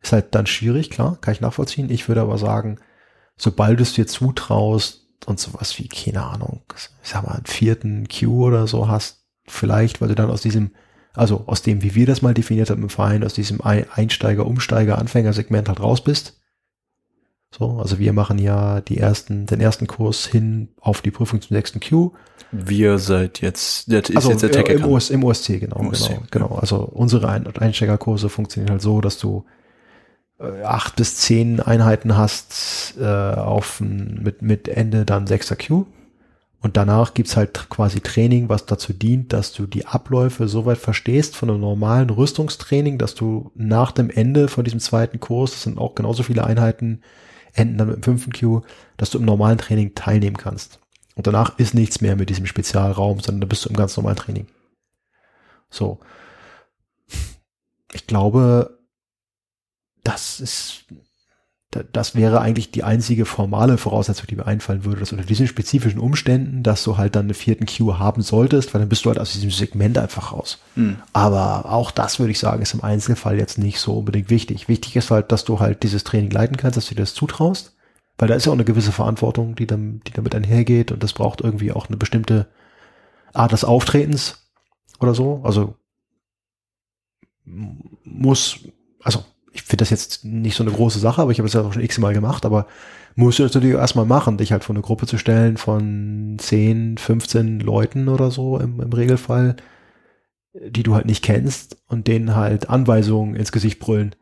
Ist 0.00 0.12
halt 0.12 0.34
dann 0.34 0.46
schwierig, 0.46 0.90
klar, 0.90 1.18
kann 1.20 1.34
ich 1.34 1.40
nachvollziehen. 1.40 1.90
Ich 1.90 2.08
würde 2.08 2.20
aber 2.20 2.36
sagen, 2.38 2.78
sobald 3.36 3.78
du 3.78 3.82
es 3.82 3.94
dir 3.94 4.06
zutraust 4.06 5.08
und 5.26 5.40
sowas 5.40 5.78
wie, 5.78 5.88
keine 5.88 6.24
Ahnung, 6.24 6.62
ich 6.74 7.10
sag 7.10 7.24
mal, 7.24 7.34
einen 7.34 7.46
vierten 7.46 8.08
Q 8.08 8.44
oder 8.44 8.66
so 8.66 8.88
hast, 8.88 9.24
vielleicht, 9.46 10.00
weil 10.00 10.08
du 10.08 10.14
dann 10.14 10.30
aus 10.30 10.42
diesem 10.42 10.72
also 11.14 11.44
aus 11.46 11.62
dem, 11.62 11.82
wie 11.82 11.94
wir 11.94 12.06
das 12.06 12.22
mal 12.22 12.34
definiert 12.34 12.70
haben 12.70 12.82
im 12.82 12.88
Verein, 12.90 13.24
aus 13.24 13.34
diesem 13.34 13.60
Einsteiger, 13.60 14.46
Umsteiger, 14.46 14.98
Anfängersegment 14.98 15.68
halt 15.68 15.80
raus 15.80 16.02
bist. 16.02 16.40
So, 17.56 17.78
also 17.78 18.00
wir 18.00 18.12
machen 18.12 18.38
ja 18.38 18.80
die 18.80 18.98
ersten, 18.98 19.46
den 19.46 19.60
ersten 19.60 19.86
Kurs 19.86 20.26
hin 20.26 20.70
auf 20.80 21.02
die 21.02 21.12
Prüfung 21.12 21.40
zum 21.40 21.54
sechsten 21.54 21.78
Q. 21.78 22.10
Wir 22.50 22.98
seid 22.98 23.40
jetzt, 23.40 23.92
der 23.92 24.00
ist 24.00 24.16
also 24.16 24.30
jetzt 24.30 24.42
der 24.42 24.50
Tech 24.50 24.68
im, 24.68 24.84
OS, 24.84 25.10
im 25.10 25.22
OSC, 25.22 25.60
genau, 25.60 25.76
OSC, 25.88 26.08
genau, 26.08 26.22
genau. 26.30 26.54
Also 26.56 26.78
unsere 26.78 27.28
Ein 27.28 27.46
Einsteigerkurse 27.46 28.28
funktionieren 28.28 28.72
halt 28.72 28.82
so, 28.82 29.00
dass 29.00 29.18
du 29.18 29.44
äh, 30.40 30.62
acht 30.62 30.96
bis 30.96 31.16
zehn 31.18 31.60
Einheiten 31.60 32.16
hast 32.16 32.94
äh, 33.00 33.04
auf 33.04 33.80
mit, 33.80 34.42
mit 34.42 34.66
Ende 34.66 35.04
dann 35.04 35.28
sechster 35.28 35.54
Q. 35.54 35.86
Und 36.64 36.78
danach 36.78 37.12
gibt's 37.12 37.36
halt 37.36 37.68
quasi 37.68 38.00
Training, 38.00 38.48
was 38.48 38.64
dazu 38.64 38.94
dient, 38.94 39.34
dass 39.34 39.52
du 39.52 39.66
die 39.66 39.84
Abläufe 39.84 40.48
soweit 40.48 40.78
verstehst 40.78 41.36
von 41.36 41.50
einem 41.50 41.60
normalen 41.60 42.08
Rüstungstraining, 42.08 42.96
dass 42.96 43.14
du 43.14 43.52
nach 43.54 43.92
dem 43.92 44.08
Ende 44.08 44.48
von 44.48 44.64
diesem 44.64 44.80
zweiten 44.80 45.20
Kurs, 45.20 45.50
das 45.50 45.64
sind 45.64 45.76
auch 45.76 45.94
genauso 45.94 46.22
viele 46.22 46.44
Einheiten, 46.44 47.02
enden 47.52 47.76
dann 47.76 47.88
mit 47.88 47.96
dem 47.96 48.02
fünften 48.02 48.32
Q, 48.32 48.62
dass 48.96 49.10
du 49.10 49.18
im 49.18 49.26
normalen 49.26 49.58
Training 49.58 49.94
teilnehmen 49.94 50.38
kannst. 50.38 50.80
Und 51.14 51.26
danach 51.26 51.58
ist 51.58 51.74
nichts 51.74 52.00
mehr 52.00 52.16
mit 52.16 52.30
diesem 52.30 52.46
Spezialraum, 52.46 53.20
sondern 53.20 53.42
da 53.42 53.46
bist 53.46 53.66
du 53.66 53.68
im 53.68 53.76
ganz 53.76 53.94
normalen 53.98 54.16
Training. 54.16 54.46
So. 55.68 56.00
Ich 57.92 58.06
glaube, 58.06 58.78
das 60.02 60.40
ist 60.40 60.86
das 61.92 62.14
wäre 62.14 62.40
eigentlich 62.40 62.70
die 62.70 62.84
einzige 62.84 63.24
formale 63.24 63.78
Voraussetzung, 63.78 64.26
die 64.28 64.36
mir 64.36 64.46
einfallen 64.46 64.84
würde, 64.84 65.00
dass 65.00 65.12
unter 65.12 65.24
diesen 65.24 65.46
spezifischen 65.46 66.00
Umständen, 66.00 66.62
dass 66.62 66.84
du 66.84 66.96
halt 66.96 67.16
dann 67.16 67.26
eine 67.26 67.34
vierten 67.34 67.66
Q 67.66 67.98
haben 67.98 68.22
solltest, 68.22 68.72
weil 68.72 68.80
dann 68.80 68.88
bist 68.88 69.04
du 69.04 69.10
halt 69.10 69.18
aus 69.18 69.32
diesem 69.32 69.50
Segment 69.50 69.98
einfach 69.98 70.32
raus. 70.32 70.58
Hm. 70.74 70.96
Aber 71.12 71.70
auch 71.70 71.90
das 71.90 72.18
würde 72.18 72.32
ich 72.32 72.38
sagen, 72.38 72.62
ist 72.62 72.74
im 72.74 72.82
Einzelfall 72.84 73.38
jetzt 73.38 73.58
nicht 73.58 73.80
so 73.80 73.98
unbedingt 73.98 74.30
wichtig. 74.30 74.68
Wichtig 74.68 74.96
ist 74.96 75.10
halt, 75.10 75.32
dass 75.32 75.44
du 75.44 75.60
halt 75.60 75.82
dieses 75.82 76.04
Training 76.04 76.30
leiten 76.30 76.56
kannst, 76.56 76.76
dass 76.76 76.86
du 76.86 76.94
dir 76.94 77.02
das 77.02 77.14
zutraust, 77.14 77.74
weil 78.18 78.28
da 78.28 78.34
ist 78.34 78.46
ja 78.46 78.52
auch 78.52 78.56
eine 78.56 78.64
gewisse 78.64 78.92
Verantwortung, 78.92 79.54
die, 79.54 79.66
dann, 79.66 80.00
die 80.06 80.12
damit 80.12 80.34
einhergeht 80.34 80.92
und 80.92 81.02
das 81.02 81.12
braucht 81.12 81.40
irgendwie 81.40 81.72
auch 81.72 81.88
eine 81.88 81.96
bestimmte 81.96 82.46
Art 83.32 83.52
des 83.52 83.64
Auftretens 83.64 84.48
oder 85.00 85.14
so. 85.14 85.40
Also 85.44 85.74
muss, 87.44 88.60
also 89.02 89.24
ich 89.54 89.62
finde 89.62 89.82
das 89.82 89.90
jetzt 89.90 90.24
nicht 90.24 90.56
so 90.56 90.64
eine 90.64 90.72
große 90.72 90.98
Sache, 90.98 91.22
aber 91.22 91.30
ich 91.30 91.38
habe 91.38 91.46
es 91.46 91.54
ja 91.54 91.62
auch 91.62 91.72
schon 91.72 91.82
x-mal 91.82 92.12
gemacht, 92.12 92.44
aber 92.44 92.66
musst 93.14 93.38
du 93.38 93.44
natürlich 93.44 93.72
erstmal 93.72 94.04
machen, 94.04 94.36
dich 94.36 94.50
halt 94.50 94.64
vor 94.64 94.74
eine 94.74 94.82
Gruppe 94.82 95.06
zu 95.06 95.16
stellen 95.16 95.56
von 95.56 96.36
10, 96.38 96.98
15 96.98 97.60
Leuten 97.60 98.08
oder 98.08 98.32
so 98.32 98.58
im, 98.58 98.80
im 98.80 98.92
Regelfall, 98.92 99.54
die 100.54 100.82
du 100.82 100.96
halt 100.96 101.06
nicht 101.06 101.22
kennst 101.22 101.76
und 101.86 102.08
denen 102.08 102.34
halt 102.34 102.68
Anweisungen 102.68 103.36
ins 103.36 103.52
Gesicht 103.52 103.78
brüllen. 103.78 104.16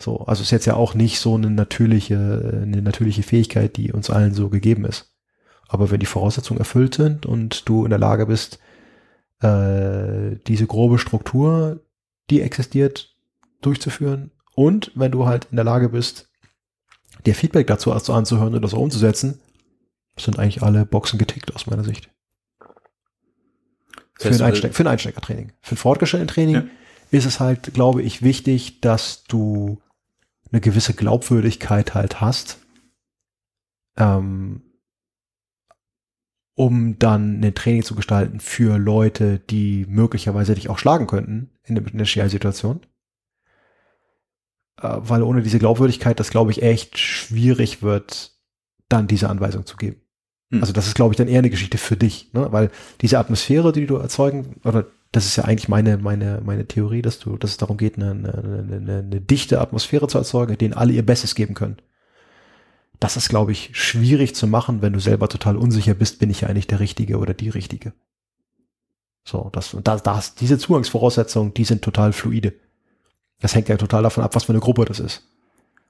So, 0.00 0.20
also 0.20 0.42
ist 0.42 0.52
jetzt 0.52 0.66
ja 0.66 0.74
auch 0.74 0.94
nicht 0.94 1.18
so 1.18 1.34
eine 1.34 1.50
natürliche, 1.50 2.60
eine 2.62 2.80
natürliche 2.80 3.24
Fähigkeit, 3.24 3.76
die 3.76 3.92
uns 3.92 4.08
allen 4.08 4.34
so 4.34 4.50
gegeben 4.50 4.84
ist. 4.84 5.16
Aber 5.66 5.90
wenn 5.90 5.98
die 5.98 6.06
Voraussetzungen 6.06 6.60
erfüllt 6.60 6.94
sind 6.94 7.26
und 7.26 7.68
du 7.68 7.82
in 7.84 7.90
der 7.90 7.98
Lage 7.98 8.26
bist, 8.26 8.60
äh, 9.40 10.36
diese 10.46 10.68
grobe 10.68 10.98
Struktur, 11.00 11.80
die 12.30 12.40
existiert, 12.42 13.16
durchzuführen, 13.62 14.30
und 14.56 14.90
wenn 14.94 15.12
du 15.12 15.26
halt 15.26 15.46
in 15.50 15.56
der 15.56 15.64
Lage 15.64 15.90
bist, 15.90 16.28
dir 17.24 17.34
Feedback 17.34 17.66
dazu 17.66 17.92
anzuhören 17.92 18.54
und 18.54 18.62
das 18.62 18.74
auch 18.74 18.80
umzusetzen, 18.80 19.38
sind 20.18 20.38
eigentlich 20.38 20.62
alle 20.62 20.86
Boxen 20.86 21.18
getickt 21.18 21.54
aus 21.54 21.66
meiner 21.66 21.84
Sicht. 21.84 22.10
Für 24.18 24.30
ein, 24.30 24.40
Einsteig 24.40 24.74
für 24.74 24.82
ein 24.82 24.86
Einsteigertraining. 24.88 25.52
Für 25.60 25.74
ein 25.74 25.78
fortgeschrittenes 25.78 26.32
Training 26.32 26.54
Ja. 26.54 26.64
ist 27.10 27.26
es 27.26 27.38
halt, 27.38 27.74
glaube 27.74 28.02
ich, 28.02 28.22
wichtig, 28.22 28.80
dass 28.80 29.24
du 29.24 29.82
eine 30.50 30.62
gewisse 30.62 30.94
Glaubwürdigkeit 30.94 31.94
halt 31.94 32.22
hast. 32.22 32.58
Ähm, 33.98 34.62
um 36.54 36.98
dann 36.98 37.44
ein 37.44 37.54
Training 37.54 37.82
zu 37.82 37.94
gestalten 37.94 38.40
für 38.40 38.78
Leute, 38.78 39.38
die 39.38 39.84
möglicherweise 39.86 40.54
dich 40.54 40.70
auch 40.70 40.78
schlagen 40.78 41.06
könnten 41.06 41.50
in 41.64 41.98
der 41.98 42.06
Schial-Situation. 42.06 42.80
Äh, 42.80 42.86
weil 44.80 45.22
ohne 45.22 45.42
diese 45.42 45.58
Glaubwürdigkeit 45.58 46.20
das, 46.20 46.30
glaube 46.30 46.50
ich, 46.50 46.62
echt 46.62 46.98
schwierig 46.98 47.82
wird, 47.82 48.32
dann 48.88 49.06
diese 49.06 49.28
Anweisung 49.28 49.66
zu 49.66 49.76
geben. 49.76 50.00
Hm. 50.50 50.60
Also 50.60 50.72
das 50.72 50.86
ist, 50.86 50.94
glaube 50.94 51.12
ich, 51.12 51.16
dann 51.16 51.28
eher 51.28 51.38
eine 51.38 51.50
Geschichte 51.50 51.78
für 51.78 51.96
dich, 51.96 52.32
ne? 52.32 52.48
weil 52.50 52.70
diese 53.00 53.18
Atmosphäre, 53.18 53.72
die 53.72 53.86
du 53.86 53.96
erzeugen, 53.96 54.56
oder 54.64 54.86
das 55.12 55.26
ist 55.26 55.36
ja 55.36 55.44
eigentlich 55.44 55.68
meine, 55.68 55.96
meine, 55.98 56.42
meine 56.44 56.66
Theorie, 56.66 57.02
dass 57.02 57.18
du, 57.18 57.36
dass 57.36 57.50
es 57.50 57.56
darum 57.56 57.76
geht, 57.76 57.96
eine, 57.96 58.10
eine, 58.10 58.76
eine, 58.76 58.98
eine 58.98 59.20
dichte 59.20 59.60
Atmosphäre 59.60 60.08
zu 60.08 60.18
erzeugen, 60.18 60.58
denen 60.58 60.74
alle 60.74 60.92
ihr 60.92 61.06
Bestes 61.06 61.34
geben 61.34 61.54
können 61.54 61.76
das 63.00 63.16
ist, 63.16 63.28
glaube 63.28 63.52
ich, 63.52 63.70
schwierig 63.72 64.34
zu 64.34 64.46
machen, 64.46 64.82
wenn 64.82 64.92
du 64.92 65.00
selber 65.00 65.28
total 65.28 65.56
unsicher 65.56 65.94
bist, 65.94 66.18
bin 66.18 66.30
ich 66.30 66.42
ja 66.42 66.48
eigentlich 66.48 66.66
der 66.66 66.80
Richtige 66.80 67.18
oder 67.18 67.34
die 67.34 67.50
Richtige. 67.50 67.92
So, 69.24 69.50
das, 69.52 69.74
und 69.74 69.88
da, 69.88 69.96
das, 69.96 70.34
diese 70.34 70.58
Zugangsvoraussetzungen, 70.58 71.52
die 71.52 71.64
sind 71.64 71.82
total 71.82 72.12
fluide. 72.12 72.54
Das 73.40 73.54
hängt 73.54 73.68
ja 73.68 73.76
total 73.76 74.02
davon 74.02 74.24
ab, 74.24 74.34
was 74.34 74.44
für 74.44 74.52
eine 74.52 74.60
Gruppe 74.60 74.84
das 74.84 75.00
ist. 75.00 75.22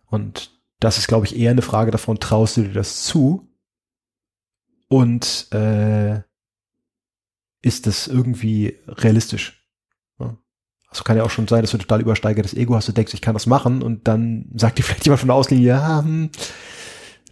Und 0.07 0.51
das 0.81 0.99
ist, 0.99 1.09
glaube 1.09 1.27
ich, 1.27 1.37
eher 1.37 1.51
eine 1.51 1.63
Frage 1.63 1.91
davon, 1.91 2.21
traust 2.21 2.57
du 2.57 2.63
dir 2.63 2.73
das 2.73 3.05
zu? 3.05 3.49
Und 4.89 5.49
äh, 5.53 6.21
ist 7.63 7.87
das 7.87 8.07
irgendwie 8.07 8.77
realistisch? 8.87 9.63
Also 10.89 11.03
kann 11.03 11.17
ja 11.17 11.25
auch 11.25 11.31
schon 11.31 11.49
sein, 11.49 11.63
dass 11.63 11.73
du 11.73 11.79
total 11.79 12.01
übersteigertes 12.01 12.55
Ego 12.55 12.75
hast, 12.77 12.89
du 12.89 12.93
denkst, 12.93 13.13
ich 13.13 13.21
kann 13.21 13.35
das 13.35 13.47
machen 13.47 13.83
und 13.83 14.07
dann 14.07 14.47
sagt 14.55 14.79
dir 14.79 14.83
vielleicht 14.83 15.05
jemand 15.05 15.21
von 15.21 15.27
der 15.29 15.37
Auslinie, 15.37 15.67
ja, 15.67 15.99
hm, 15.99 16.31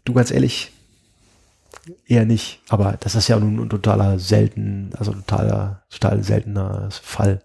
Du 0.04 0.12
ganz 0.12 0.30
ehrlich, 0.30 0.70
eher 2.06 2.26
nicht. 2.26 2.60
Aber 2.68 2.96
das 3.00 3.14
ist 3.14 3.28
ja 3.28 3.38
nun 3.38 3.58
ein 3.58 3.70
totaler 3.70 4.18
selten, 4.18 4.90
also 4.98 5.12
totaler, 5.12 5.84
total 5.88 6.22
seltener 6.22 6.90
Fall. 6.90 7.42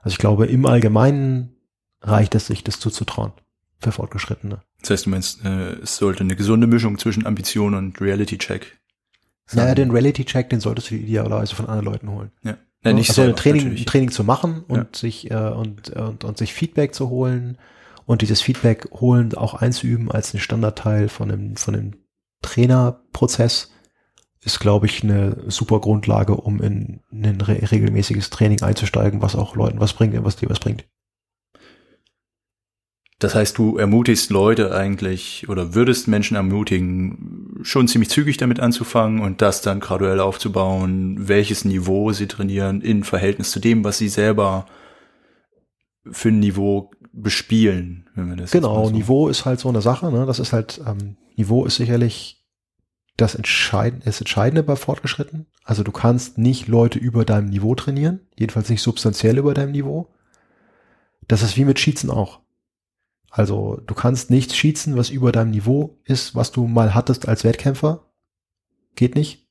Also 0.00 0.14
ich 0.14 0.18
glaube, 0.18 0.46
im 0.46 0.66
Allgemeinen 0.66 1.54
reicht 2.00 2.34
es 2.34 2.46
sich, 2.46 2.64
das 2.64 2.80
zuzutrauen 2.80 3.32
für 3.78 3.92
Fortgeschrittene. 3.92 4.62
Das 4.80 4.90
heißt, 4.90 5.06
du 5.06 5.10
meinst, 5.10 5.44
äh, 5.44 5.72
es 5.80 5.96
sollte 5.96 6.20
eine 6.20 6.36
gesunde 6.36 6.66
Mischung 6.66 6.98
zwischen 6.98 7.26
Ambition 7.26 7.74
und 7.74 8.00
Reality-Check 8.00 8.78
sein? 9.46 9.64
Naja, 9.64 9.74
den 9.74 9.90
Reality-Check, 9.90 10.50
den 10.50 10.60
solltest 10.60 10.90
du 10.90 10.94
idealerweise 10.94 11.54
von 11.54 11.66
anderen 11.66 11.86
Leuten 11.86 12.10
holen. 12.10 12.32
Ja. 12.42 12.56
Ja, 12.82 12.94
nicht 12.94 13.10
also 13.10 13.22
selber, 13.22 13.34
ein 13.34 13.36
Training, 13.36 13.76
ein 13.76 13.86
Training 13.86 14.10
zu 14.10 14.24
machen 14.24 14.64
und 14.66 14.78
ja. 14.78 14.86
sich 14.94 15.30
äh, 15.30 15.34
und, 15.34 15.90
und, 15.90 16.24
und 16.24 16.38
sich 16.38 16.54
Feedback 16.54 16.94
zu 16.94 17.10
holen 17.10 17.58
und 18.06 18.22
dieses 18.22 18.40
Feedback 18.40 18.88
holen 18.92 19.34
auch 19.34 19.52
einzuüben 19.52 20.10
als 20.10 20.32
ein 20.32 20.40
Standardteil 20.40 21.10
von 21.10 21.30
einem, 21.30 21.56
von 21.56 21.74
einem 21.74 21.92
Trainerprozess 22.40 23.70
ist, 24.42 24.60
glaube 24.60 24.86
ich, 24.86 25.04
eine 25.04 25.36
super 25.48 25.80
Grundlage, 25.80 26.34
um 26.34 26.62
in, 26.62 27.00
in 27.10 27.26
ein 27.26 27.40
re 27.42 27.70
regelmäßiges 27.70 28.30
Training 28.30 28.62
einzusteigen, 28.62 29.20
was 29.20 29.36
auch 29.36 29.54
Leuten 29.54 29.80
was 29.80 29.92
bringt, 29.92 30.24
was 30.24 30.36
dir 30.36 30.48
was 30.48 30.60
bringt. 30.60 30.86
Das 33.20 33.34
heißt, 33.34 33.58
du 33.58 33.76
ermutigst 33.76 34.30
Leute 34.30 34.74
eigentlich 34.74 35.46
oder 35.50 35.74
würdest 35.74 36.08
Menschen 36.08 36.36
ermutigen, 36.36 37.58
schon 37.62 37.86
ziemlich 37.86 38.08
zügig 38.08 38.38
damit 38.38 38.60
anzufangen 38.60 39.20
und 39.20 39.42
das 39.42 39.60
dann 39.60 39.78
graduell 39.78 40.20
aufzubauen, 40.20 41.28
welches 41.28 41.66
Niveau 41.66 42.12
sie 42.12 42.26
trainieren 42.26 42.80
in 42.80 43.04
Verhältnis 43.04 43.50
zu 43.50 43.60
dem, 43.60 43.84
was 43.84 43.98
sie 43.98 44.08
selber 44.08 44.66
für 46.10 46.30
ein 46.30 46.40
Niveau 46.40 46.90
bespielen, 47.12 48.08
wenn 48.14 48.30
wir 48.30 48.36
das 48.36 48.52
Genau, 48.52 48.86
so. 48.86 48.90
Niveau 48.90 49.28
ist 49.28 49.44
halt 49.44 49.60
so 49.60 49.68
eine 49.68 49.82
Sache, 49.82 50.10
ne? 50.10 50.24
Das 50.24 50.38
ist 50.38 50.54
halt, 50.54 50.80
ähm, 50.86 51.18
Niveau 51.36 51.66
ist 51.66 51.76
sicherlich 51.76 52.42
das 53.18 53.34
Entscheidende, 53.34 54.06
das 54.06 54.18
Entscheidende 54.18 54.62
bei 54.62 54.76
Fortgeschritten. 54.76 55.46
Also 55.62 55.82
du 55.82 55.92
kannst 55.92 56.38
nicht 56.38 56.68
Leute 56.68 56.98
über 56.98 57.26
deinem 57.26 57.50
Niveau 57.50 57.74
trainieren, 57.74 58.20
jedenfalls 58.38 58.70
nicht 58.70 58.80
substanziell 58.80 59.36
über 59.36 59.52
deinem 59.52 59.72
Niveau. 59.72 60.08
Das 61.28 61.42
ist 61.42 61.58
wie 61.58 61.66
mit 61.66 61.78
Schießen 61.78 62.08
auch. 62.08 62.40
Also 63.30 63.80
du 63.86 63.94
kannst 63.94 64.28
nicht 64.28 64.54
schießen, 64.54 64.96
was 64.96 65.08
über 65.08 65.30
deinem 65.30 65.52
Niveau 65.52 65.98
ist, 66.04 66.34
was 66.34 66.50
du 66.50 66.66
mal 66.66 66.94
hattest 66.94 67.28
als 67.28 67.44
Wettkämpfer. 67.44 68.04
Geht 68.96 69.14
nicht. 69.14 69.48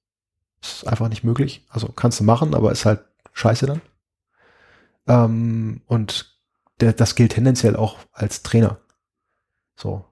Ist 0.62 0.86
einfach 0.86 1.08
nicht 1.08 1.24
möglich. 1.24 1.66
Also 1.70 1.88
kannst 1.88 2.20
du 2.20 2.26
machen, 2.26 2.54
aber 2.54 2.74
ist 2.74 2.86
halt 2.86 3.06
scheiße 3.32 3.66
dann. 3.66 3.82
Ähm, 5.08 5.82
und 5.88 6.38
der, 6.82 6.92
das 6.92 7.16
gilt 7.16 7.32
tendenziell 7.32 7.78
auch 7.78 7.98
als 8.12 8.44
Trainer. 8.44 8.80
So. 9.78 10.06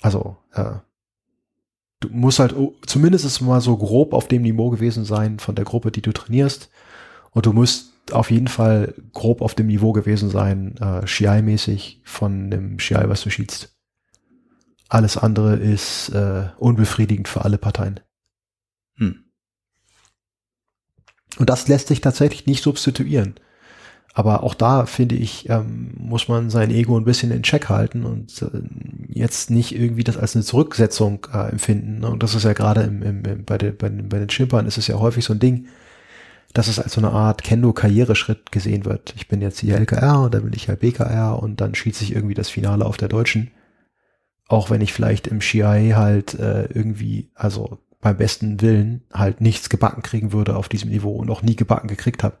Also, 0.00 0.36
äh, 0.52 0.74
du 2.00 2.08
musst 2.10 2.38
halt 2.38 2.54
zumindest 2.86 3.40
mal 3.42 3.60
so 3.60 3.76
grob 3.76 4.12
auf 4.12 4.28
dem 4.28 4.42
Niveau 4.42 4.70
gewesen 4.70 5.04
sein 5.04 5.40
von 5.40 5.56
der 5.56 5.64
Gruppe, 5.64 5.90
die 5.90 6.02
du 6.02 6.12
trainierst. 6.12 6.70
Und 7.32 7.46
du 7.46 7.52
musst 7.52 7.93
auf 8.12 8.30
jeden 8.30 8.48
Fall 8.48 8.94
grob 9.12 9.40
auf 9.40 9.54
dem 9.54 9.68
Niveau 9.68 9.92
gewesen 9.92 10.30
sein, 10.30 10.76
äh, 10.78 11.06
Shiai-mäßig 11.06 12.00
von 12.04 12.50
dem 12.50 12.78
Shiai, 12.78 13.08
was 13.08 13.22
du 13.22 13.30
schießt. 13.30 13.74
Alles 14.88 15.16
andere 15.16 15.56
ist 15.56 16.10
äh, 16.10 16.48
unbefriedigend 16.58 17.28
für 17.28 17.44
alle 17.44 17.58
Parteien. 17.58 18.00
Hm. 18.96 19.24
Und 21.38 21.50
das 21.50 21.66
lässt 21.68 21.88
sich 21.88 22.00
tatsächlich 22.00 22.46
nicht 22.46 22.62
substituieren. 22.62 23.34
Aber 24.16 24.44
auch 24.44 24.54
da, 24.54 24.86
finde 24.86 25.16
ich, 25.16 25.48
ähm, 25.48 25.92
muss 25.96 26.28
man 26.28 26.48
sein 26.48 26.70
Ego 26.70 26.96
ein 26.96 27.04
bisschen 27.04 27.32
in 27.32 27.42
Check 27.42 27.68
halten 27.68 28.04
und 28.04 28.42
äh, 28.42 28.62
jetzt 29.08 29.50
nicht 29.50 29.74
irgendwie 29.74 30.04
das 30.04 30.16
als 30.16 30.36
eine 30.36 30.44
Zurücksetzung 30.44 31.26
äh, 31.32 31.50
empfinden. 31.50 31.98
Ne? 31.98 32.10
Und 32.10 32.22
das 32.22 32.36
ist 32.36 32.44
ja 32.44 32.52
gerade 32.52 32.82
im, 32.82 33.02
im, 33.02 33.24
im, 33.24 33.44
bei, 33.44 33.58
den, 33.58 33.76
bei, 33.76 33.88
den, 33.88 34.08
bei 34.08 34.20
den 34.20 34.30
Schimpern 34.30 34.66
ist 34.66 34.78
es 34.78 34.86
ja 34.86 35.00
häufig 35.00 35.24
so 35.24 35.32
ein 35.32 35.40
Ding, 35.40 35.66
dass 36.54 36.68
es 36.68 36.78
als 36.78 36.92
so 36.92 37.00
eine 37.00 37.10
Art 37.10 37.42
Kendo-Karriereschritt 37.42 38.52
gesehen 38.52 38.84
wird. 38.84 39.12
Ich 39.16 39.26
bin 39.28 39.42
jetzt 39.42 39.58
hier 39.58 39.76
LKR 39.76 40.20
und 40.22 40.34
dann 40.34 40.44
bin 40.44 40.52
ich 40.54 40.68
halt 40.68 40.80
BKR 40.80 41.42
und 41.42 41.60
dann 41.60 41.74
schied 41.74 41.96
sich 41.96 42.14
irgendwie 42.14 42.34
das 42.34 42.48
Finale 42.48 42.86
auf 42.86 42.96
der 42.96 43.08
Deutschen. 43.08 43.50
Auch 44.46 44.70
wenn 44.70 44.80
ich 44.80 44.92
vielleicht 44.92 45.26
im 45.26 45.40
Shiai 45.40 45.90
halt 45.96 46.34
äh, 46.34 46.66
irgendwie, 46.66 47.32
also 47.34 47.80
beim 48.00 48.16
besten 48.16 48.60
Willen 48.60 49.02
halt 49.12 49.40
nichts 49.40 49.68
gebacken 49.68 50.02
kriegen 50.02 50.32
würde 50.32 50.56
auf 50.56 50.68
diesem 50.68 50.90
Niveau 50.90 51.16
und 51.16 51.28
auch 51.28 51.42
nie 51.42 51.56
gebacken 51.56 51.88
gekriegt 51.88 52.22
habe. 52.22 52.38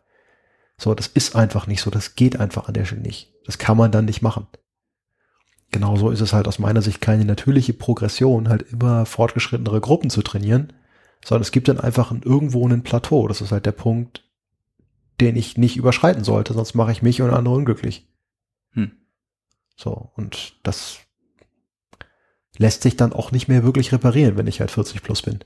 So, 0.76 0.94
das 0.94 1.08
ist 1.08 1.34
einfach 1.34 1.66
nicht 1.66 1.80
so. 1.80 1.90
Das 1.90 2.14
geht 2.14 2.38
einfach 2.38 2.68
an 2.68 2.74
der 2.74 2.84
Stelle 2.84 3.02
nicht. 3.02 3.32
Das 3.46 3.58
kann 3.58 3.76
man 3.76 3.90
dann 3.90 4.04
nicht 4.04 4.22
machen. 4.22 4.46
Genauso 5.72 6.10
ist 6.10 6.20
es 6.20 6.32
halt 6.32 6.46
aus 6.46 6.60
meiner 6.60 6.82
Sicht 6.82 7.00
keine 7.00 7.24
natürliche 7.24 7.72
Progression, 7.72 8.48
halt 8.48 8.62
immer 8.70 9.06
fortgeschrittenere 9.06 9.80
Gruppen 9.80 10.08
zu 10.08 10.22
trainieren, 10.22 10.72
sondern 11.24 11.42
es 11.42 11.52
gibt 11.52 11.68
dann 11.68 11.80
einfach 11.80 12.12
irgendwo 12.12 12.64
einen 12.64 12.82
Plateau. 12.82 13.26
Das 13.28 13.40
ist 13.40 13.50
halt 13.50 13.66
der 13.66 13.72
Punkt, 13.72 14.24
den 15.20 15.36
ich 15.36 15.56
nicht 15.56 15.76
überschreiten 15.76 16.22
sollte, 16.22 16.52
sonst 16.52 16.74
mache 16.74 16.92
ich 16.92 17.02
mich 17.02 17.22
und 17.22 17.30
andere 17.30 17.54
unglücklich. 17.54 18.06
Hm. 18.72 18.92
So, 19.76 20.10
und 20.14 20.56
das 20.62 20.98
lässt 22.56 22.82
sich 22.82 22.96
dann 22.96 23.12
auch 23.12 23.32
nicht 23.32 23.48
mehr 23.48 23.64
wirklich 23.64 23.92
reparieren, 23.92 24.36
wenn 24.36 24.46
ich 24.46 24.60
halt 24.60 24.70
40 24.70 25.02
plus 25.02 25.22
bin. 25.22 25.40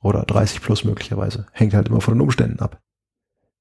Oder 0.00 0.22
30 0.22 0.62
plus 0.62 0.84
möglicherweise. 0.84 1.46
Hängt 1.52 1.74
halt 1.74 1.88
immer 1.88 2.00
von 2.00 2.14
den 2.14 2.20
Umständen 2.20 2.60
ab. 2.60 2.80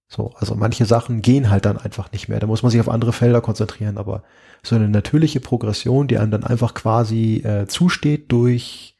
So, 0.07 0.33
also 0.35 0.55
manche 0.55 0.85
Sachen 0.85 1.21
gehen 1.21 1.49
halt 1.49 1.65
dann 1.65 1.77
einfach 1.77 2.11
nicht 2.11 2.29
mehr. 2.29 2.39
Da 2.39 2.47
muss 2.47 2.63
man 2.63 2.71
sich 2.71 2.79
auf 2.79 2.87
andere 2.87 3.11
Felder 3.11 3.41
konzentrieren, 3.41 3.97
aber 3.97 4.23
so 4.63 4.75
eine 4.75 4.87
natürliche 4.87 5.41
Progression, 5.41 6.07
die 6.07 6.17
einem 6.17 6.31
dann 6.31 6.43
einfach 6.43 6.73
quasi 6.73 7.37
äh, 7.37 7.67
zusteht 7.67 8.31
durch 8.31 8.96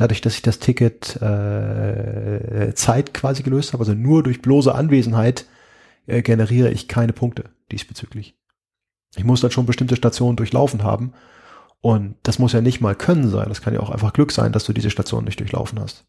dadurch, 0.00 0.20
dass 0.20 0.34
ich 0.34 0.42
das 0.42 0.58
Ticket 0.58 1.20
äh, 1.20 2.72
Zeit 2.74 3.12
quasi 3.12 3.42
gelöst 3.42 3.72
habe, 3.72 3.82
also 3.82 3.94
nur 3.94 4.22
durch 4.22 4.40
bloße 4.40 4.74
Anwesenheit 4.74 5.46
äh, 6.06 6.22
generiere 6.22 6.70
ich 6.70 6.88
keine 6.88 7.12
Punkte 7.12 7.44
diesbezüglich. 7.70 8.36
Ich 9.16 9.24
muss 9.24 9.40
dann 9.40 9.50
schon 9.50 9.66
bestimmte 9.66 9.96
Stationen 9.96 10.36
durchlaufen 10.36 10.82
haben 10.82 11.12
und 11.80 12.16
das 12.22 12.38
muss 12.38 12.52
ja 12.52 12.60
nicht 12.60 12.80
mal 12.80 12.94
können 12.94 13.28
sein. 13.28 13.48
Das 13.48 13.60
kann 13.60 13.74
ja 13.74 13.80
auch 13.80 13.90
einfach 13.90 14.12
Glück 14.12 14.32
sein, 14.32 14.52
dass 14.52 14.64
du 14.64 14.72
diese 14.72 14.90
Station 14.90 15.24
nicht 15.24 15.40
durchlaufen 15.40 15.80
hast. 15.80 16.06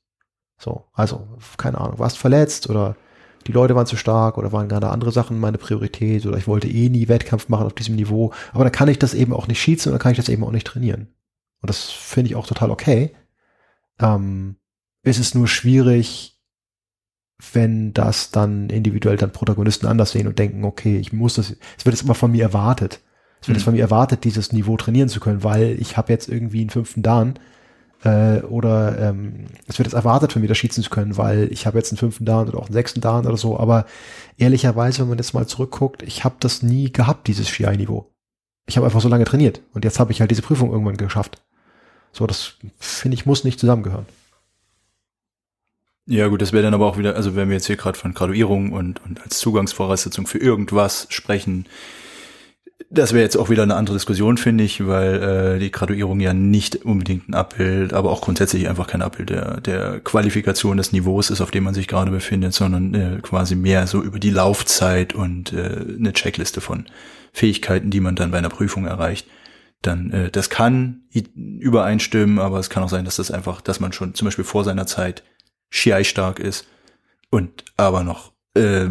So, 0.58 0.86
also 0.94 1.28
keine 1.58 1.80
Ahnung, 1.80 2.00
warst 2.00 2.18
verletzt 2.18 2.70
oder 2.70 2.96
die 3.48 3.54
Leute 3.54 3.76
waren 3.76 3.86
zu 3.86 3.96
stark 3.96 4.38
oder 4.38 4.52
waren 4.52 4.68
gerade 4.68 4.90
andere 4.90 5.12
Sachen 5.12 5.40
meine 5.40 5.58
Priorität 5.58 6.26
oder 6.26 6.38
ich 6.38 6.48
wollte 6.48 6.68
eh 6.68 6.90
nie 6.90 7.08
Wettkampf 7.08 7.50
machen 7.50 7.66
auf 7.66 7.74
diesem 7.74 7.96
Niveau. 7.96 8.34
Aber 8.52 8.66
dann 8.66 8.74
kann 8.74 8.90
ich 8.90 9.00
das 9.00 9.14
eben 9.14 9.34
auch 9.34 9.48
nicht 9.48 9.62
schießen 9.62 9.90
und 9.90 9.94
dann 9.94 10.04
kann 10.04 10.12
ich 10.12 10.18
das 10.18 10.30
eben 10.30 10.44
auch 10.44 10.52
nicht 10.52 10.68
trainieren. 10.68 11.08
Und 11.62 11.70
das 11.70 11.86
finde 11.86 12.30
ich 12.30 12.36
auch 12.36 12.46
total 12.46 12.70
okay. 12.70 13.16
Ähm, 14.00 14.56
es 15.04 15.20
ist 15.20 15.36
nur 15.36 15.48
schwierig, 15.48 16.40
wenn 17.54 17.94
das 17.94 18.32
dann 18.32 18.70
individuell 18.70 19.18
dann 19.18 19.32
Protagonisten 19.32 19.88
anders 19.88 20.12
sehen 20.12 20.28
und 20.28 20.40
denken, 20.40 20.66
okay, 20.66 20.98
ich 20.98 21.14
muss 21.14 21.36
das, 21.36 21.52
es 21.78 21.86
wird 21.86 21.96
jetzt 21.96 22.04
immer 22.04 22.16
von 22.16 22.32
mir 22.32 22.44
erwartet. 22.44 23.02
Es 23.42 23.48
wird 23.48 23.56
mhm. 23.56 23.60
jetzt 23.60 23.64
von 23.64 23.74
mir 23.74 23.82
erwartet, 23.82 24.26
dieses 24.26 24.52
Niveau 24.52 24.76
trainieren 24.76 25.10
zu 25.10 25.20
können, 25.20 25.44
weil 25.44 25.78
ich 25.80 25.96
habe 25.96 26.12
jetzt 26.12 26.28
irgendwie 26.28 26.62
einen 26.62 26.70
fünften 26.70 27.02
Dan 27.02 27.40
äh, 28.04 28.42
oder 28.42 29.00
ähm, 29.00 29.48
es 29.68 29.78
wird 29.78 29.88
jetzt 29.88 29.94
erwartet 29.94 30.34
von 30.34 30.42
mir, 30.42 30.48
das 30.48 30.58
schießen 30.58 30.84
zu 30.84 30.90
können, 30.90 31.18
weil 31.18 31.52
ich 31.52 31.66
habe 31.66 31.78
jetzt 31.78 31.92
einen 31.92 31.98
fünften 31.98 32.26
Down 32.26 32.50
oder 32.50 32.60
auch 32.60 32.66
einen 32.66 32.74
sechsten 32.74 33.02
Down 33.02 33.26
oder 33.26 33.38
so. 33.38 33.58
Aber 33.58 33.86
ehrlicherweise, 34.38 35.02
wenn 35.02 35.10
man 35.10 35.18
jetzt 35.18 35.34
mal 35.34 35.48
zurückguckt, 35.48 36.04
ich 36.04 36.24
habe 36.24 36.36
das 36.40 36.62
nie 36.62 36.92
gehabt, 36.92 37.28
dieses 37.28 37.52
GI-Niveau. 37.52 38.12
Ich 38.68 38.78
habe 38.78 38.86
einfach 38.86 39.02
so 39.02 39.10
lange 39.10 39.26
trainiert 39.26 39.62
und 39.74 39.84
jetzt 39.84 40.00
habe 40.00 40.12
ich 40.12 40.20
halt 40.20 40.32
diese 40.32 40.42
Prüfung 40.42 40.72
irgendwann 40.72 40.98
geschafft. 40.98 41.42
So, 42.12 42.28
das 42.28 42.54
finde 42.80 43.16
ich 43.16 43.26
muss 43.26 43.44
nicht 43.44 43.60
zusammengehören. 43.60 44.06
Ja 46.06 46.28
gut, 46.28 46.42
das 46.42 46.54
wäre 46.54 46.64
dann 46.64 46.74
aber 46.74 46.88
auch 46.88 46.98
wieder, 46.98 47.16
also 47.16 47.36
wenn 47.36 47.50
wir 47.50 47.56
jetzt 47.56 47.68
hier 47.68 47.78
gerade 47.78 47.98
von 47.98 48.16
Graduierung 48.16 48.72
und, 48.72 49.00
und 49.06 49.22
als 49.22 49.38
Zugangsvoraussetzung 49.38 50.26
für 50.26 50.40
irgendwas 50.40 51.06
sprechen, 51.10 51.68
das 52.90 53.14
wäre 53.14 53.24
jetzt 53.24 53.38
auch 53.38 53.52
wieder 53.52 53.62
eine 53.62 53.76
andere 53.76 53.96
Diskussion, 53.96 54.38
finde 54.38 54.64
ich, 54.64 54.88
weil 54.88 55.22
äh, 55.22 55.60
die 55.60 55.72
Graduierung 55.72 56.20
ja 56.20 56.34
nicht 56.34 56.78
unbedingt 56.84 57.30
ein 57.30 57.36
Abbild, 57.36 57.94
aber 57.94 58.10
auch 58.10 58.22
grundsätzlich 58.22 58.68
einfach 58.68 58.88
kein 58.88 59.04
Abbild 59.04 59.30
der, 59.30 59.62
der 59.62 60.00
Qualifikation 60.00 60.78
des 60.78 60.92
Niveaus 60.92 61.30
ist, 61.30 61.42
auf 61.42 61.52
dem 61.52 61.66
man 61.66 61.76
sich 61.76 61.88
gerade 61.88 62.10
befindet, 62.10 62.54
sondern 62.54 62.96
äh, 62.96 63.20
quasi 63.22 63.56
mehr 63.56 63.86
so 63.86 64.02
über 64.02 64.18
die 64.18 64.32
Laufzeit 64.32 65.14
und 65.14 65.54
äh, 65.54 65.86
eine 66.00 66.14
Checkliste 66.14 66.62
von 66.62 66.86
Fähigkeiten, 67.34 67.92
die 67.92 68.00
man 68.00 68.16
dann 68.16 68.32
bei 68.32 68.40
einer 68.40 68.50
Prüfung 68.50 68.86
erreicht. 68.86 69.28
Dann 69.82 70.12
äh, 70.12 70.32
das 70.32 70.50
kann 70.50 71.04
übereinstimmen, 71.12 72.40
aber 72.40 72.60
es 72.60 72.70
kann 72.70 72.84
auch 72.84 72.90
sein, 72.90 73.06
dass 73.06 73.16
das 73.16 73.32
einfach, 73.32 73.62
dass 73.62 73.80
man 73.80 73.94
schon 73.94 74.14
zum 74.14 74.26
Beispiel 74.26 74.46
vor 74.46 74.64
seiner 74.64 74.86
Zeit 74.86 75.24
Schiei 75.70 76.04
stark 76.04 76.40
ist 76.40 76.68
und 77.30 77.64
aber 77.78 78.04
noch 78.04 78.34
äh, 78.56 78.90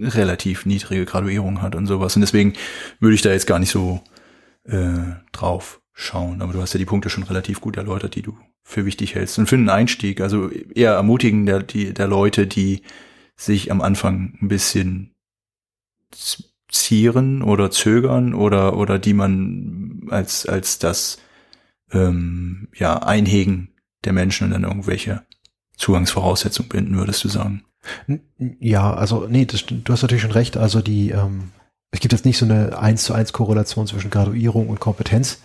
relativ 0.00 0.66
niedrige 0.66 1.04
Graduierung 1.04 1.62
hat 1.62 1.74
und 1.74 1.86
sowas. 1.86 2.16
Und 2.16 2.22
deswegen 2.22 2.54
würde 3.00 3.14
ich 3.14 3.22
da 3.22 3.30
jetzt 3.30 3.46
gar 3.46 3.58
nicht 3.58 3.70
so 3.70 4.02
äh, 4.64 5.14
drauf 5.32 5.80
schauen. 5.92 6.42
Aber 6.42 6.52
du 6.52 6.60
hast 6.60 6.72
ja 6.72 6.78
die 6.78 6.84
Punkte 6.84 7.10
schon 7.10 7.24
relativ 7.24 7.60
gut 7.60 7.76
erläutert, 7.76 8.14
die 8.14 8.22
du 8.22 8.38
für 8.62 8.84
wichtig 8.84 9.14
hältst. 9.14 9.38
Und 9.38 9.48
für 9.48 9.56
einen 9.56 9.68
Einstieg, 9.68 10.20
also 10.20 10.50
eher 10.50 10.92
ermutigen 10.92 11.46
der, 11.46 11.62
die, 11.62 11.94
der 11.94 12.08
Leute, 12.08 12.46
die 12.46 12.82
sich 13.36 13.70
am 13.70 13.80
Anfang 13.80 14.36
ein 14.40 14.48
bisschen 14.48 15.14
zieren 16.68 17.42
oder 17.42 17.70
zögern 17.70 18.34
oder, 18.34 18.76
oder 18.76 18.98
die 18.98 19.12
man 19.12 20.06
als, 20.10 20.46
als 20.46 20.78
das 20.78 21.18
ähm, 21.92 22.68
ja, 22.74 22.98
Einhegen 22.98 23.74
der 24.04 24.12
Menschen 24.12 24.44
und 24.44 24.50
dann 24.50 24.64
irgendwelche 24.64 25.22
Zugangsvoraussetzungen 25.76 26.68
binden, 26.68 26.96
würdest 26.96 27.22
du 27.24 27.28
sagen? 27.28 27.64
Ja, 28.60 28.94
also 28.94 29.26
nee, 29.28 29.44
das, 29.44 29.64
du 29.66 29.92
hast 29.92 30.02
natürlich 30.02 30.22
schon 30.22 30.32
recht. 30.32 30.56
Also 30.56 30.80
die, 30.80 31.10
ähm, 31.10 31.50
es 31.90 32.00
gibt 32.00 32.12
jetzt 32.12 32.24
nicht 32.24 32.38
so 32.38 32.44
eine 32.44 32.78
eins 32.78 33.04
zu 33.04 33.14
eins 33.14 33.32
Korrelation 33.32 33.86
zwischen 33.86 34.10
Graduierung 34.10 34.68
und 34.68 34.80
Kompetenz. 34.80 35.40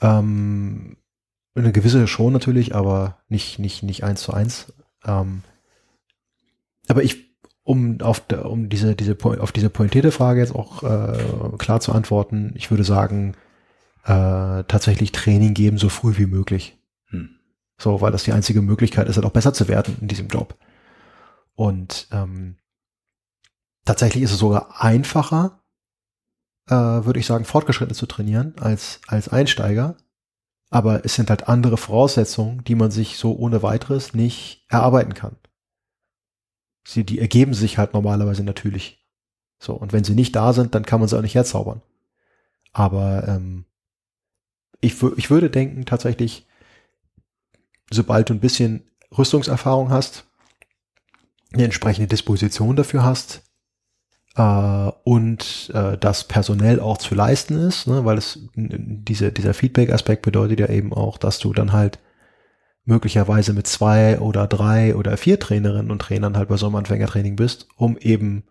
Ähm, 0.00 0.96
eine 1.54 1.72
gewisse 1.72 2.08
schon 2.08 2.32
natürlich, 2.32 2.74
aber 2.74 3.18
nicht 3.28 3.58
nicht 3.60 3.82
nicht 3.82 4.02
eins 4.02 4.22
zu 4.22 4.32
eins. 4.32 4.72
Ähm, 5.04 5.42
aber 6.88 7.02
ich, 7.02 7.33
um 7.64 8.00
auf 8.02 8.22
um 8.44 8.68
diese 8.68 8.94
diese 8.94 9.16
auf 9.40 9.50
diese 9.50 9.70
pointierte 9.70 10.12
Frage 10.12 10.40
jetzt 10.40 10.54
auch 10.54 10.82
äh, 10.82 11.56
klar 11.58 11.80
zu 11.80 11.92
antworten, 11.92 12.52
ich 12.54 12.70
würde 12.70 12.84
sagen 12.84 13.34
äh, 14.04 14.64
tatsächlich 14.64 15.12
Training 15.12 15.54
geben 15.54 15.78
so 15.78 15.88
früh 15.88 16.16
wie 16.18 16.26
möglich. 16.26 16.78
Hm. 17.08 17.30
So, 17.78 18.00
weil 18.00 18.12
das 18.12 18.24
die 18.24 18.32
einzige 18.32 18.62
Möglichkeit 18.62 19.08
ist, 19.08 19.16
halt 19.16 19.26
auch 19.26 19.32
besser 19.32 19.54
zu 19.54 19.66
werden 19.66 19.96
in 20.00 20.08
diesem 20.08 20.28
Job. 20.28 20.56
Und 21.54 22.08
ähm, 22.12 22.56
tatsächlich 23.84 24.22
ist 24.22 24.32
es 24.32 24.38
sogar 24.38 24.82
einfacher, 24.82 25.62
äh, 26.68 26.74
würde 26.74 27.18
ich 27.18 27.26
sagen, 27.26 27.44
Fortgeschrittene 27.44 27.96
zu 27.96 28.06
trainieren 28.06 28.54
als, 28.60 29.00
als 29.06 29.28
Einsteiger. 29.28 29.96
Aber 30.70 31.04
es 31.04 31.14
sind 31.14 31.30
halt 31.30 31.48
andere 31.48 31.76
Voraussetzungen, 31.76 32.64
die 32.64 32.74
man 32.74 32.90
sich 32.90 33.16
so 33.16 33.36
ohne 33.36 33.62
weiteres 33.62 34.12
nicht 34.12 34.66
erarbeiten 34.68 35.14
kann. 35.14 35.36
Sie, 36.84 37.04
die 37.04 37.18
ergeben 37.18 37.54
sich 37.54 37.78
halt 37.78 37.94
normalerweise 37.94 38.44
natürlich. 38.44 39.04
So, 39.58 39.74
und 39.74 39.92
wenn 39.92 40.04
sie 40.04 40.14
nicht 40.14 40.36
da 40.36 40.52
sind, 40.52 40.74
dann 40.74 40.84
kann 40.84 41.00
man 41.00 41.08
sie 41.08 41.16
auch 41.16 41.22
nicht 41.22 41.34
herzaubern. 41.34 41.80
Aber 42.72 43.26
ähm, 43.26 43.64
ich, 44.80 45.02
ich 45.16 45.30
würde 45.30 45.48
denken, 45.48 45.86
tatsächlich, 45.86 46.46
sobald 47.90 48.28
du 48.28 48.34
ein 48.34 48.40
bisschen 48.40 48.84
Rüstungserfahrung 49.16 49.90
hast, 49.90 50.26
eine 51.52 51.64
entsprechende 51.64 52.08
Disposition 52.08 52.76
dafür 52.76 53.04
hast 53.04 53.42
äh, 54.36 54.90
und 55.04 55.70
äh, 55.72 55.96
das 55.96 56.24
personell 56.24 56.80
auch 56.80 56.98
zu 56.98 57.14
leisten 57.14 57.56
ist, 57.56 57.86
ne, 57.86 58.04
weil 58.04 58.18
es 58.18 58.40
diese, 58.54 59.32
dieser 59.32 59.54
Feedback-Aspekt 59.54 60.22
bedeutet 60.22 60.60
ja 60.60 60.68
eben 60.68 60.92
auch, 60.92 61.16
dass 61.16 61.38
du 61.38 61.52
dann 61.52 61.72
halt 61.72 61.98
möglicherweise 62.84 63.52
mit 63.52 63.66
zwei 63.66 64.18
oder 64.20 64.46
drei 64.46 64.94
oder 64.94 65.16
vier 65.16 65.40
Trainerinnen 65.40 65.90
und 65.90 66.00
Trainern 66.00 66.36
halt 66.36 66.48
bei 66.48 66.56
so 66.56 66.66
einem 66.66 66.76
Anfängertraining 66.76 67.36
bist, 67.36 67.68
um 67.76 67.96
eben, 67.98 68.44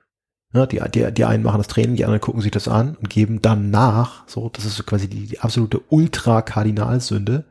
ne, 0.52 0.68
die, 0.68 0.82
die, 0.94 1.12
die 1.12 1.26
einen 1.26 1.44
machen 1.44 1.60
das 1.60 1.68
Training, 1.68 1.96
die 1.96 2.06
anderen 2.06 2.22
gucken 2.22 2.42
sich 2.42 2.52
das 2.52 2.68
an 2.68 2.96
und 2.96 3.10
geben 3.10 3.42
dann 3.42 3.70
nach, 3.70 4.28
so, 4.28 4.50
das 4.50 4.66
ist 4.66 4.86
quasi 4.86 5.08
die, 5.08 5.28
die 5.28 5.40
absolute 5.40 5.82
Ultra-Kardinalsünde, 5.90 7.46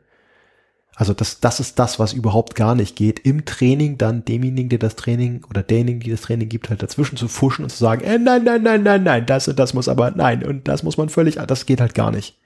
also 0.95 1.13
das, 1.13 1.39
das 1.39 1.59
ist 1.59 1.79
das, 1.79 1.97
was 1.97 2.13
überhaupt 2.13 2.53
gar 2.53 2.75
nicht 2.75 2.95
geht. 2.95 3.19
Im 3.19 3.45
Training 3.45 3.97
dann 3.97 4.25
demjenigen, 4.25 4.69
der 4.69 4.77
das 4.77 4.95
Training 4.95 5.43
oder 5.49 5.63
derjenigen, 5.63 6.01
die 6.01 6.11
das 6.11 6.21
Training 6.21 6.49
gibt, 6.49 6.69
halt 6.69 6.83
dazwischen 6.83 7.17
zu 7.17 7.27
fuschen 7.27 7.63
und 7.63 7.69
zu 7.69 7.77
sagen, 7.77 8.03
äh, 8.03 8.19
nein, 8.19 8.43
nein, 8.43 8.61
nein, 8.61 8.83
nein, 8.83 9.01
nein, 9.01 9.25
das 9.25 9.47
und 9.47 9.57
das 9.57 9.73
muss 9.73 9.89
aber, 9.89 10.11
nein, 10.11 10.43
und 10.43 10.67
das 10.67 10.83
muss 10.83 10.97
man 10.97 11.09
völlig, 11.09 11.35
das 11.47 11.65
geht 11.65 11.81
halt 11.81 11.95
gar 11.95 12.11
nicht. 12.11 12.37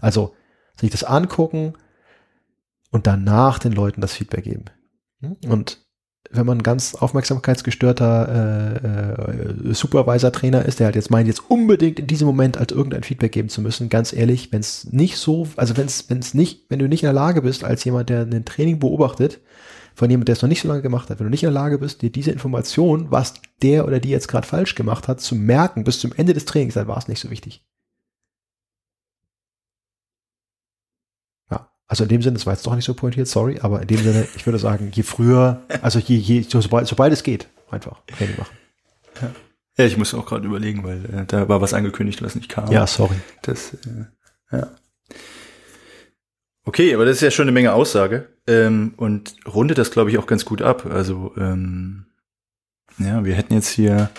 Also 0.00 0.34
sich 0.80 0.90
das 0.90 1.02
angucken 1.04 1.74
und 2.90 3.06
danach 3.06 3.58
den 3.58 3.72
Leuten 3.72 4.00
das 4.00 4.14
Feedback 4.14 4.44
geben. 4.44 4.64
Und 5.48 5.78
wenn 6.30 6.46
man 6.46 6.58
ein 6.58 6.62
ganz 6.62 6.94
aufmerksamkeitsgestörter 6.94 8.28
äh, 8.84 9.70
äh, 9.70 9.74
Supervisor-Trainer 9.74 10.64
ist, 10.64 10.78
der 10.78 10.86
halt 10.86 10.96
jetzt 10.96 11.10
meint, 11.10 11.26
jetzt 11.26 11.50
unbedingt 11.50 11.98
in 11.98 12.06
diesem 12.06 12.26
Moment 12.26 12.56
als 12.56 12.72
irgendein 12.72 13.02
Feedback 13.02 13.32
geben 13.32 13.48
zu 13.48 13.60
müssen, 13.60 13.88
ganz 13.88 14.12
ehrlich, 14.12 14.52
wenn 14.52 14.60
es 14.60 14.92
nicht 14.92 15.16
so, 15.16 15.48
also 15.56 15.76
wenn 15.76 15.86
es, 15.86 16.08
wenn 16.08 16.18
es 16.18 16.34
nicht, 16.34 16.66
wenn 16.68 16.78
du 16.78 16.88
nicht 16.88 17.02
in 17.02 17.08
der 17.08 17.14
Lage 17.14 17.42
bist, 17.42 17.64
als 17.64 17.82
jemand, 17.84 18.10
der 18.10 18.22
ein 18.22 18.44
Training 18.44 18.78
beobachtet, 18.78 19.40
von 19.94 20.08
jemand, 20.08 20.28
der 20.28 20.34
es 20.34 20.42
noch 20.42 20.48
nicht 20.48 20.62
so 20.62 20.68
lange 20.68 20.82
gemacht 20.82 21.10
hat, 21.10 21.18
wenn 21.18 21.26
du 21.26 21.30
nicht 21.30 21.42
in 21.42 21.48
der 21.48 21.60
Lage 21.60 21.78
bist, 21.78 22.00
dir 22.02 22.10
diese 22.10 22.30
Information, 22.30 23.10
was 23.10 23.34
der 23.62 23.86
oder 23.86 23.98
die 23.98 24.10
jetzt 24.10 24.28
gerade 24.28 24.46
falsch 24.46 24.74
gemacht 24.74 25.08
hat, 25.08 25.20
zu 25.20 25.34
merken 25.34 25.84
bis 25.84 25.98
zum 25.98 26.12
Ende 26.12 26.32
des 26.32 26.44
Trainings, 26.44 26.74
dann 26.74 26.86
war 26.86 26.98
es 26.98 27.08
nicht 27.08 27.20
so 27.20 27.30
wichtig. 27.30 27.64
Also 31.90 32.04
in 32.04 32.08
dem 32.08 32.22
Sinne, 32.22 32.34
das 32.34 32.46
war 32.46 32.52
jetzt 32.52 32.64
doch 32.64 32.76
nicht 32.76 32.84
so 32.84 32.94
pointiert, 32.94 33.26
sorry, 33.26 33.58
aber 33.62 33.82
in 33.82 33.88
dem 33.88 33.98
Sinne, 33.98 34.28
ich 34.36 34.46
würde 34.46 34.60
sagen, 34.60 34.92
je 34.94 35.02
früher, 35.02 35.64
also 35.82 35.98
je, 35.98 36.16
je, 36.16 36.42
sobald, 36.48 36.86
sobald 36.86 37.12
es 37.12 37.24
geht, 37.24 37.48
einfach 37.68 38.00
Training 38.06 38.36
machen. 38.38 38.56
Ja. 39.20 39.30
ja, 39.76 39.86
ich 39.86 39.96
muss 39.96 40.14
auch 40.14 40.24
gerade 40.24 40.46
überlegen, 40.46 40.84
weil 40.84 41.04
äh, 41.06 41.26
da 41.26 41.48
war 41.48 41.60
was 41.60 41.74
angekündigt, 41.74 42.22
was 42.22 42.36
nicht 42.36 42.48
kam. 42.48 42.70
Ja, 42.70 42.86
sorry. 42.86 43.16
Das, 43.42 43.74
äh, 43.74 44.04
ja. 44.52 44.70
Okay, 46.64 46.94
aber 46.94 47.06
das 47.06 47.16
ist 47.16 47.22
ja 47.22 47.32
schon 47.32 47.46
eine 47.46 47.52
Menge 47.52 47.72
Aussage 47.72 48.28
ähm, 48.46 48.94
und 48.96 49.34
rundet 49.52 49.76
das, 49.76 49.90
glaube 49.90 50.10
ich, 50.10 50.18
auch 50.18 50.28
ganz 50.28 50.44
gut 50.44 50.62
ab. 50.62 50.86
Also 50.86 51.32
ähm, 51.36 52.06
ja, 52.98 53.24
wir 53.24 53.34
hätten 53.34 53.54
jetzt 53.54 53.70
hier, 53.70 54.10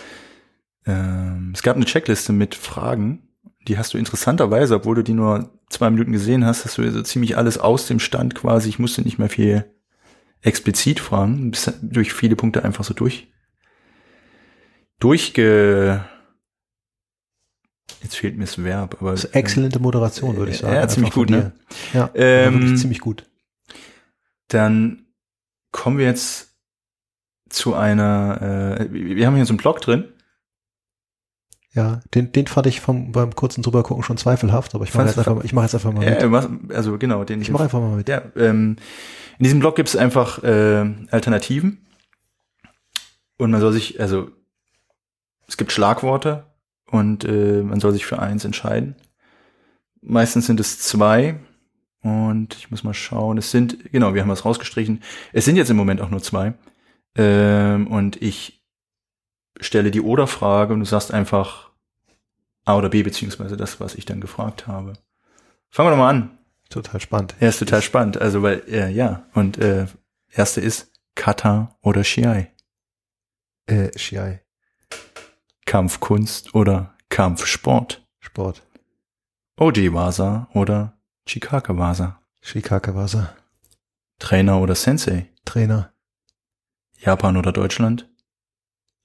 ähm, 0.85 1.53
es 1.55 1.63
gab 1.63 1.77
eine 1.77 1.85
Checkliste 1.85 2.33
mit 2.33 2.53
Fragen, 2.53 3.29
die 3.65 3.77
hast 3.77 3.93
du 3.93 3.97
interessanterweise, 3.97 4.75
obwohl 4.75 4.95
du 4.95 5.03
die 5.03 5.13
nur 5.13 5.51
zwei 5.71 5.89
Minuten 5.89 6.11
gesehen 6.11 6.45
hast, 6.45 6.65
hast 6.65 6.77
du 6.77 6.91
so 6.91 7.01
ziemlich 7.01 7.37
alles 7.37 7.57
aus 7.57 7.87
dem 7.87 7.99
Stand 7.99 8.35
quasi. 8.35 8.69
Ich 8.69 8.79
musste 8.79 9.01
nicht 9.01 9.17
mehr 9.17 9.29
viel 9.29 9.65
explizit 10.41 10.99
fragen, 10.99 11.51
bist 11.51 11.73
durch 11.81 12.13
viele 12.13 12.35
Punkte 12.35 12.63
einfach 12.63 12.83
so 12.83 12.93
durch 12.93 13.27
durchge 14.99 16.05
Jetzt 18.03 18.15
fehlt 18.15 18.35
mir 18.35 18.45
das 18.45 18.63
Verb, 18.63 18.97
aber 18.99 19.11
das 19.11 19.25
ist 19.25 19.35
exzellente 19.35 19.79
Moderation, 19.79 20.35
würde 20.35 20.51
ich 20.51 20.57
sagen. 20.57 20.73
Ja, 20.73 20.87
ziemlich 20.87 21.13
gut, 21.13 21.29
ne? 21.29 21.51
Ja, 21.93 22.09
ähm, 22.15 22.75
ziemlich 22.75 22.99
gut. 22.99 23.29
Dann 24.47 25.05
kommen 25.71 25.99
wir 25.99 26.05
jetzt 26.05 26.55
zu 27.49 27.75
einer. 27.75 28.79
Äh, 28.79 28.91
wir 28.91 29.27
haben 29.27 29.35
hier 29.35 29.45
so 29.45 29.51
einen 29.51 29.59
Blog 29.59 29.81
drin 29.81 30.05
ja, 31.73 32.01
den, 32.13 32.31
den 32.33 32.47
fand 32.47 32.67
ich 32.67 32.81
vom, 32.81 33.13
beim 33.13 33.33
kurzen 33.33 33.61
drübergucken 33.61 34.03
schon 34.03 34.17
zweifelhaft, 34.17 34.75
aber 34.75 34.83
ich 34.83 34.93
mache 34.93 35.07
jetzt, 35.07 35.17
einfach, 35.17 35.43
ich 35.43 35.53
mach 35.53 35.63
jetzt 35.63 35.75
einfach 35.75 35.93
mal 35.93 36.03
mit. 36.03 36.21
Äh, 36.21 36.75
also 36.75 36.97
genau, 36.97 37.23
den 37.23 37.41
ich 37.41 37.49
mache 37.49 37.63
einfach 37.63 37.79
mal 37.79 37.95
mit. 37.95 38.09
Ja, 38.09 38.23
ähm, 38.35 38.75
in 39.39 39.43
diesem 39.43 39.59
Blog 39.59 39.75
gibt 39.75 39.87
es 39.87 39.95
einfach 39.95 40.43
äh, 40.43 40.85
Alternativen 41.11 41.85
und 43.37 43.51
man 43.51 43.61
soll 43.61 43.71
sich, 43.71 44.01
also 44.01 44.29
es 45.47 45.55
gibt 45.55 45.71
Schlagworte 45.71 46.45
und 46.87 47.23
äh, 47.23 47.63
man 47.63 47.79
soll 47.79 47.93
sich 47.93 48.05
für 48.05 48.19
eins 48.19 48.43
entscheiden. 48.43 48.95
Meistens 50.01 50.47
sind 50.47 50.59
es 50.59 50.79
zwei 50.79 51.39
und 52.01 52.55
ich 52.55 52.69
muss 52.69 52.83
mal 52.83 52.93
schauen. 52.93 53.37
Es 53.37 53.51
sind, 53.51 53.91
genau, 53.91 54.13
wir 54.13 54.21
haben 54.21 54.29
was 54.29 54.45
rausgestrichen. 54.45 55.01
Es 55.31 55.45
sind 55.45 55.55
jetzt 55.55 55.69
im 55.69 55.77
Moment 55.77 56.01
auch 56.01 56.09
nur 56.09 56.21
zwei. 56.21 56.53
Ähm, 57.15 57.87
und 57.87 58.21
ich 58.21 58.60
stelle 59.59 59.91
die 59.91 60.01
Oder-Frage 60.01 60.73
und 60.73 60.79
du 60.79 60.85
sagst 60.85 61.13
einfach 61.13 61.71
A 62.65 62.77
oder 62.77 62.89
B, 62.89 63.03
beziehungsweise 63.03 63.57
das, 63.57 63.79
was 63.79 63.95
ich 63.95 64.05
dann 64.05 64.21
gefragt 64.21 64.67
habe. 64.67 64.93
Fangen 65.69 65.87
wir 65.87 65.91
doch 65.91 65.97
mal 65.97 66.09
an. 66.09 66.37
Total 66.69 67.01
spannend. 67.01 67.35
Ja, 67.39 67.49
ist 67.49 67.59
total 67.59 67.79
ich 67.79 67.85
spannend. 67.85 68.21
Also, 68.21 68.43
weil, 68.43 68.63
äh, 68.67 68.89
ja, 68.89 69.25
und 69.33 69.57
äh, 69.57 69.87
erste 70.29 70.61
ist 70.61 70.91
Kata 71.15 71.77
oder 71.81 72.03
Shiai. 72.03 72.51
Äh, 73.65 73.97
Shiai. 73.97 74.41
Kampfkunst 75.65 76.55
oder 76.55 76.95
Kampfsport. 77.09 78.05
Sport. 78.19 78.63
Oji-Wasa 79.57 80.49
oder 80.53 80.97
Chikaka-Wasa. 81.25 82.21
Chikaka-Wasa. 82.41 83.35
Trainer 84.19 84.59
oder 84.59 84.75
Sensei. 84.75 85.29
Trainer. 85.45 85.93
Japan 86.97 87.37
oder 87.37 87.51
Deutschland? 87.51 88.09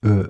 Äh, 0.02 0.24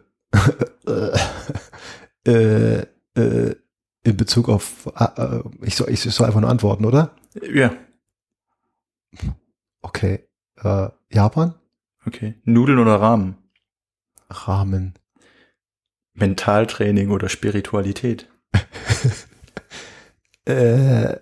äh, 2.27 2.87
äh, 3.17 3.55
in 4.03 4.17
Bezug 4.17 4.49
auf, 4.49 4.87
äh, 4.97 5.41
ich, 5.63 5.75
soll, 5.77 5.91
ich 5.91 6.01
soll 6.01 6.27
einfach 6.27 6.41
nur 6.41 6.51
antworten, 6.51 6.85
oder? 6.85 7.17
Ja. 7.53 7.75
Okay. 9.83 10.29
Äh, 10.63 10.89
Japan? 11.11 11.55
Okay. 12.07 12.35
Nudeln 12.45 12.79
oder 12.79 13.01
Rahmen? 13.01 13.37
Rahmen. 14.31 14.95
Mentaltraining 16.15 17.11
oder 17.11 17.29
Spiritualität? 17.29 18.29
äh, 20.47 21.17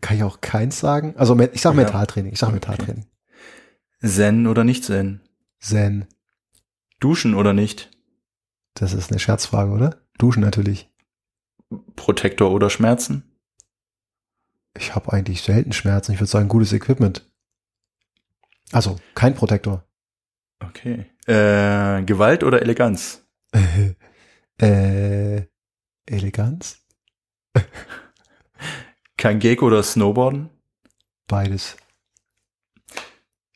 kann 0.00 0.16
ich 0.16 0.22
auch 0.22 0.40
keins 0.40 0.80
sagen? 0.80 1.14
Also 1.16 1.38
ich 1.38 1.60
sag 1.60 1.70
Ja. 1.72 1.76
Mentaltraining. 1.82 2.32
Ich 2.32 2.38
sag 2.38 2.48
Okay. 2.48 2.54
Mentaltraining. 2.54 3.06
Zen 4.00 4.46
oder 4.46 4.64
nicht 4.64 4.84
Zen? 4.84 5.20
Zen. 5.60 6.06
Duschen 7.00 7.34
oder 7.34 7.52
nicht? 7.52 7.90
Das 8.78 8.92
ist 8.92 9.10
eine 9.10 9.18
Scherzfrage, 9.18 9.72
oder? 9.72 10.00
Duschen 10.18 10.40
natürlich. 10.40 10.88
Protektor 11.96 12.52
oder 12.52 12.70
Schmerzen? 12.70 13.24
Ich 14.76 14.94
habe 14.94 15.12
eigentlich 15.12 15.42
selten 15.42 15.72
Schmerzen. 15.72 16.12
Ich 16.12 16.20
würde 16.20 16.30
sagen, 16.30 16.48
gutes 16.48 16.72
Equipment. 16.72 17.28
Also, 18.70 19.00
kein 19.14 19.34
Protektor. 19.34 19.84
Okay. 20.60 21.06
Äh, 21.26 22.04
Gewalt 22.04 22.44
oder 22.44 22.62
Eleganz? 22.62 23.26
äh, 24.60 25.42
Eleganz? 26.06 26.84
Kein 29.16 29.40
Gag 29.40 29.62
oder 29.62 29.82
Snowboarden? 29.82 30.50
Beides. 31.26 31.76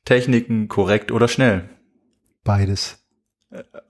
Techniken 0.04 0.66
korrekt 0.66 1.12
oder 1.12 1.28
schnell? 1.28 1.68
Beides. 2.42 3.01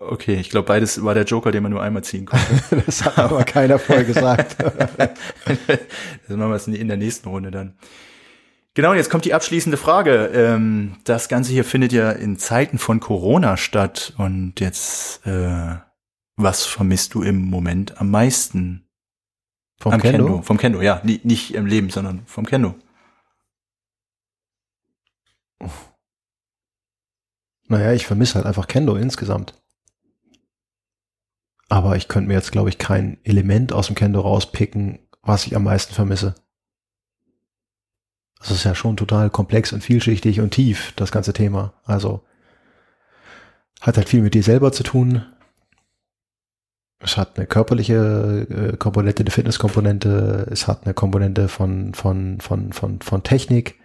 Okay, 0.00 0.34
ich 0.40 0.50
glaube, 0.50 0.66
beides 0.66 1.04
war 1.04 1.14
der 1.14 1.24
Joker, 1.24 1.52
den 1.52 1.62
man 1.62 1.70
nur 1.72 1.82
einmal 1.82 2.02
ziehen 2.04 2.26
konnte. 2.26 2.46
Das 2.86 3.04
hat 3.04 3.18
aber 3.18 3.44
keiner 3.44 3.78
vorher 3.78 4.04
gesagt. 4.04 4.56
das 4.62 5.16
machen 6.28 6.50
wir 6.50 6.54
jetzt 6.54 6.68
in 6.68 6.88
der 6.88 6.96
nächsten 6.96 7.28
Runde 7.28 7.50
dann. 7.50 7.76
Genau, 8.74 8.94
jetzt 8.94 9.10
kommt 9.10 9.24
die 9.26 9.34
abschließende 9.34 9.76
Frage. 9.76 10.30
Ähm, 10.34 10.96
das 11.04 11.28
Ganze 11.28 11.52
hier 11.52 11.64
findet 11.64 11.92
ja 11.92 12.10
in 12.10 12.38
Zeiten 12.38 12.78
von 12.78 13.00
Corona 13.00 13.56
statt. 13.56 14.14
Und 14.16 14.58
jetzt, 14.60 15.24
äh, 15.26 15.76
was 16.36 16.64
vermisst 16.64 17.14
du 17.14 17.22
im 17.22 17.44
Moment 17.50 18.00
am 18.00 18.10
meisten? 18.10 18.88
Vom 19.78 19.92
am 19.92 20.00
Kendo? 20.00 20.42
Vom 20.42 20.56
Kendo, 20.58 20.80
ja. 20.80 21.00
Ni- 21.04 21.20
Nicht 21.22 21.54
im 21.54 21.66
Leben, 21.66 21.90
sondern 21.90 22.22
vom 22.26 22.46
Kendo. 22.46 22.74
Naja, 27.72 27.94
ich 27.94 28.06
vermisse 28.06 28.34
halt 28.34 28.44
einfach 28.44 28.68
Kendo 28.68 28.96
insgesamt. 28.96 29.54
Aber 31.70 31.96
ich 31.96 32.06
könnte 32.06 32.28
mir 32.28 32.34
jetzt, 32.34 32.52
glaube 32.52 32.68
ich, 32.68 32.76
kein 32.76 33.16
Element 33.24 33.72
aus 33.72 33.86
dem 33.86 33.96
Kendo 33.96 34.20
rauspicken, 34.20 34.98
was 35.22 35.46
ich 35.46 35.56
am 35.56 35.64
meisten 35.64 35.94
vermisse. 35.94 36.34
Das 38.40 38.50
ist 38.50 38.64
ja 38.64 38.74
schon 38.74 38.98
total 38.98 39.30
komplex 39.30 39.72
und 39.72 39.82
vielschichtig 39.82 40.42
und 40.42 40.50
tief, 40.50 40.92
das 40.96 41.12
ganze 41.12 41.32
Thema. 41.32 41.72
Also 41.84 42.22
hat 43.80 43.96
halt 43.96 44.10
viel 44.10 44.20
mit 44.20 44.34
dir 44.34 44.42
selber 44.42 44.70
zu 44.72 44.82
tun. 44.82 45.24
Es 46.98 47.16
hat 47.16 47.38
eine 47.38 47.46
körperliche 47.46 48.46
äh, 48.50 48.76
Komponente, 48.76 49.22
eine 49.22 49.30
Fitnesskomponente. 49.30 50.46
Es 50.50 50.68
hat 50.68 50.84
eine 50.84 50.92
Komponente 50.92 51.48
von, 51.48 51.94
von, 51.94 52.38
von, 52.38 52.74
von, 52.74 53.00
von 53.00 53.22
Technik, 53.22 53.76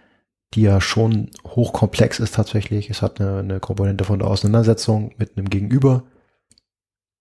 die 0.54 0.62
ja 0.62 0.80
schon 0.80 1.30
hochkomplex 1.46 2.20
ist 2.20 2.34
tatsächlich. 2.34 2.90
Es 2.90 3.02
hat 3.02 3.20
eine, 3.20 3.38
eine 3.38 3.60
Komponente 3.60 4.04
von 4.04 4.18
der 4.18 4.28
Auseinandersetzung 4.28 5.14
mit 5.18 5.36
einem 5.36 5.50
Gegenüber, 5.50 6.04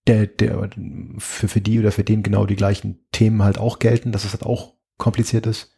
der, 0.07 0.27
der 0.27 0.69
für, 1.17 1.47
für 1.47 1.61
die 1.61 1.79
oder 1.79 1.91
für 1.91 2.03
den 2.03 2.23
genau 2.23 2.45
die 2.45 2.55
gleichen 2.55 2.99
Themen 3.11 3.43
halt 3.43 3.57
auch 3.57 3.79
gelten, 3.79 4.11
dass 4.11 4.23
es 4.23 4.31
halt 4.31 4.43
auch 4.43 4.73
kompliziert 4.97 5.45
ist. 5.45 5.73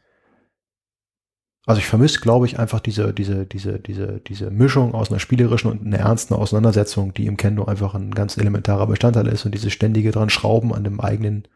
Also 1.65 1.79
ich 1.79 1.87
vermisse, 1.87 2.19
glaube 2.19 2.45
ich, 2.45 2.57
einfach 2.57 2.79
diese, 2.79 3.13
diese, 3.13 3.45
diese, 3.45 3.79
diese, 3.79 4.21
diese 4.21 4.49
Mischung 4.49 4.93
aus 4.93 5.09
einer 5.09 5.19
spielerischen 5.19 5.69
und 5.69 5.85
einer 5.85 5.99
ernsten 5.99 6.33
Auseinandersetzung, 6.33 7.13
die 7.13 7.27
im 7.27 7.37
Kendo 7.37 7.65
einfach 7.65 7.95
ein 7.95 8.11
ganz 8.11 8.37
elementarer 8.37 8.87
Bestandteil 8.87 9.27
ist 9.27 9.45
und 9.45 9.53
diese 9.53 9.69
ständige 9.69 10.11
dran 10.11 10.29
Schrauben 10.29 10.73
an 10.73 10.83
dem 10.83 10.99
eigenen, 10.99 11.47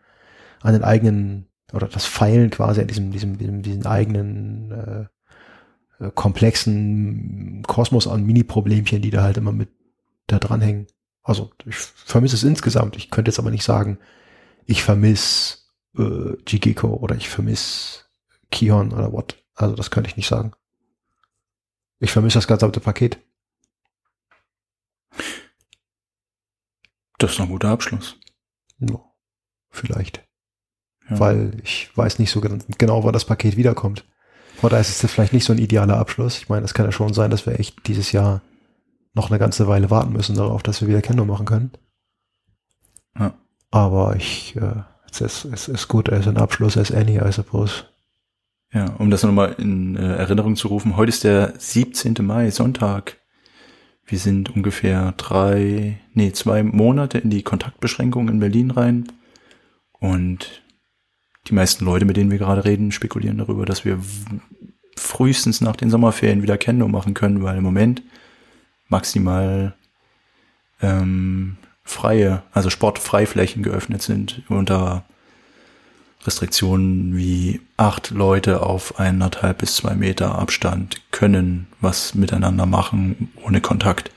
an 0.62 0.74
den 0.74 0.84
eigenen, 0.84 1.48
oder 1.72 1.88
das 1.88 2.06
Feilen 2.06 2.52
quasi 2.52 2.82
an 2.82 2.88
diesem, 2.88 3.12
diesem, 3.12 3.38
diesem, 3.38 3.62
diesen 3.64 3.86
eigenen 3.86 4.72
äh, 4.72 5.06
komplexen 6.12 7.64
Kosmos 7.68 8.08
an 8.08 8.26
Mini-Problemchen, 8.26 9.02
die 9.02 9.10
da 9.10 9.24
halt 9.24 9.38
immer 9.38 9.52
mit 9.52 9.70
da 10.28 10.40
dranhängen. 10.40 10.88
Also 11.22 11.52
ich 11.66 11.76
vermisse 11.76 12.36
es 12.36 12.44
insgesamt. 12.44 12.98
Ich 12.98 13.10
könnte 13.10 13.30
jetzt 13.30 13.40
aber 13.40 13.52
nicht 13.52 13.64
sagen, 13.64 13.98
ich 14.66 14.84
vermisse 14.84 15.60
äh, 15.98 16.36
Jigeko 16.48 16.88
oder 16.96 17.16
ich 17.16 17.30
vermisse 17.30 18.02
Kion 18.52 18.92
oder 18.94 19.12
what. 19.12 19.44
Also 19.56 19.76
das 19.76 19.92
könnte 19.92 20.10
ich 20.10 20.18
nicht 20.18 20.28
sagen. 20.28 20.54
Ich 22.00 22.12
vermisse 22.12 22.38
das 22.38 22.48
gesamte 22.48 22.80
Paket. 22.80 23.18
Das 27.20 27.32
ist 27.32 27.40
ein 27.40 27.48
guter 27.48 27.70
Abschluss. 27.70 28.18
Ja, 28.80 29.00
vielleicht. 29.70 30.28
Ja. 31.10 31.20
Weil 31.20 31.62
ich 31.64 31.96
weiß 31.96 32.20
nicht 32.20 32.32
so 32.32 32.42
gen- 32.42 32.64
genau, 32.78 33.04
wann 33.04 33.14
das 33.14 33.26
Paket 33.26 33.56
wiederkommt. 33.56 34.06
Von 34.64 34.70
daher 34.70 34.80
ist 34.80 34.92
es 34.92 35.02
jetzt 35.02 35.12
vielleicht 35.12 35.34
nicht 35.34 35.44
so 35.44 35.52
ein 35.52 35.60
idealer 35.60 35.98
Abschluss. 35.98 36.38
Ich 36.38 36.48
meine, 36.48 36.64
es 36.64 36.74
kann 36.74 36.86
ja 36.86 36.94
schon 36.94 37.14
sein, 37.14 37.30
dass 37.30 37.46
wir 37.46 37.60
echt 37.60 37.86
dieses 37.86 38.14
Jahr 38.14 38.40
noch 39.14 39.30
eine 39.30 39.38
ganze 39.38 39.68
Weile 39.68 39.90
warten 39.90 40.14
müssen 40.14 40.38
darauf, 40.38 40.64
dass 40.64 40.80
wir 40.80 40.88
wieder 40.88 41.02
Kendo 41.02 41.26
machen 41.26 41.46
können. 41.46 41.72
Ja. 43.20 43.34
Aber 43.72 44.16
ich, 44.16 44.56
äh, 44.56 44.84
es 45.12 45.20
ist, 45.20 45.44
es 45.52 45.68
ist 45.68 45.90
gut 45.90 46.10
as 46.10 46.30
ein 46.30 46.38
Abschluss 46.38 46.78
as 46.78 46.94
any, 46.94 47.18
I 47.18 47.30
suppose. 47.34 47.84
Ja, 48.72 48.86
um 49.00 49.12
das 49.12 49.24
nochmal 49.24 49.54
in 49.58 49.98
äh, 49.98 50.16
Erinnerung 50.16 50.56
zu 50.56 50.70
rufen, 50.70 50.96
heute 50.96 51.10
ist 51.10 51.26
der 51.26 51.56
17. 51.58 52.16
Mai, 52.22 52.50
Sonntag. 52.50 53.18
Wir 54.06 54.18
sind 54.18 54.56
ungefähr 54.56 55.12
drei, 55.18 56.00
nee, 56.14 56.32
zwei 56.32 56.64
Monate 56.64 57.18
in 57.18 57.32
die 57.32 57.44
Kontaktbeschränkung 57.44 58.30
in 58.30 58.40
Berlin 58.40 58.72
rein. 58.72 59.12
Und 60.00 60.64
die 61.48 61.54
meisten 61.54 61.84
Leute, 61.84 62.06
mit 62.06 62.16
denen 62.16 62.32
wir 62.32 62.38
gerade 62.38 62.64
reden, 62.64 62.92
spekulieren 62.92 63.38
darüber, 63.38 63.66
dass 63.66 63.84
wir 63.84 64.00
frühestens 64.96 65.62
nach 65.62 65.76
den 65.76 65.90
Sommerferien 65.90 66.42
wieder 66.42 66.58
Kendo 66.58 66.88
machen 66.88 67.14
können, 67.14 67.44
weil 67.44 67.58
im 67.58 67.64
Moment 67.64 68.02
maximal 68.90 69.74
ähm, 70.82 71.58
freie, 71.84 72.44
also 72.52 72.70
Sportfreiflächen 72.70 73.64
geöffnet 73.64 74.02
sind 74.02 74.44
unter 74.50 75.04
Restriktionen 76.26 77.18
wie 77.18 77.62
acht 77.76 78.12
Leute 78.12 78.62
auf 78.62 79.00
eineinhalb 79.00 79.58
bis 79.58 79.76
zwei 79.76 79.96
Meter 79.96 80.36
Abstand 80.36 81.02
können 81.12 81.68
was 81.82 82.16
miteinander 82.16 82.66
machen 82.66 83.34
ohne 83.44 83.60
Kontakt. 83.60 84.12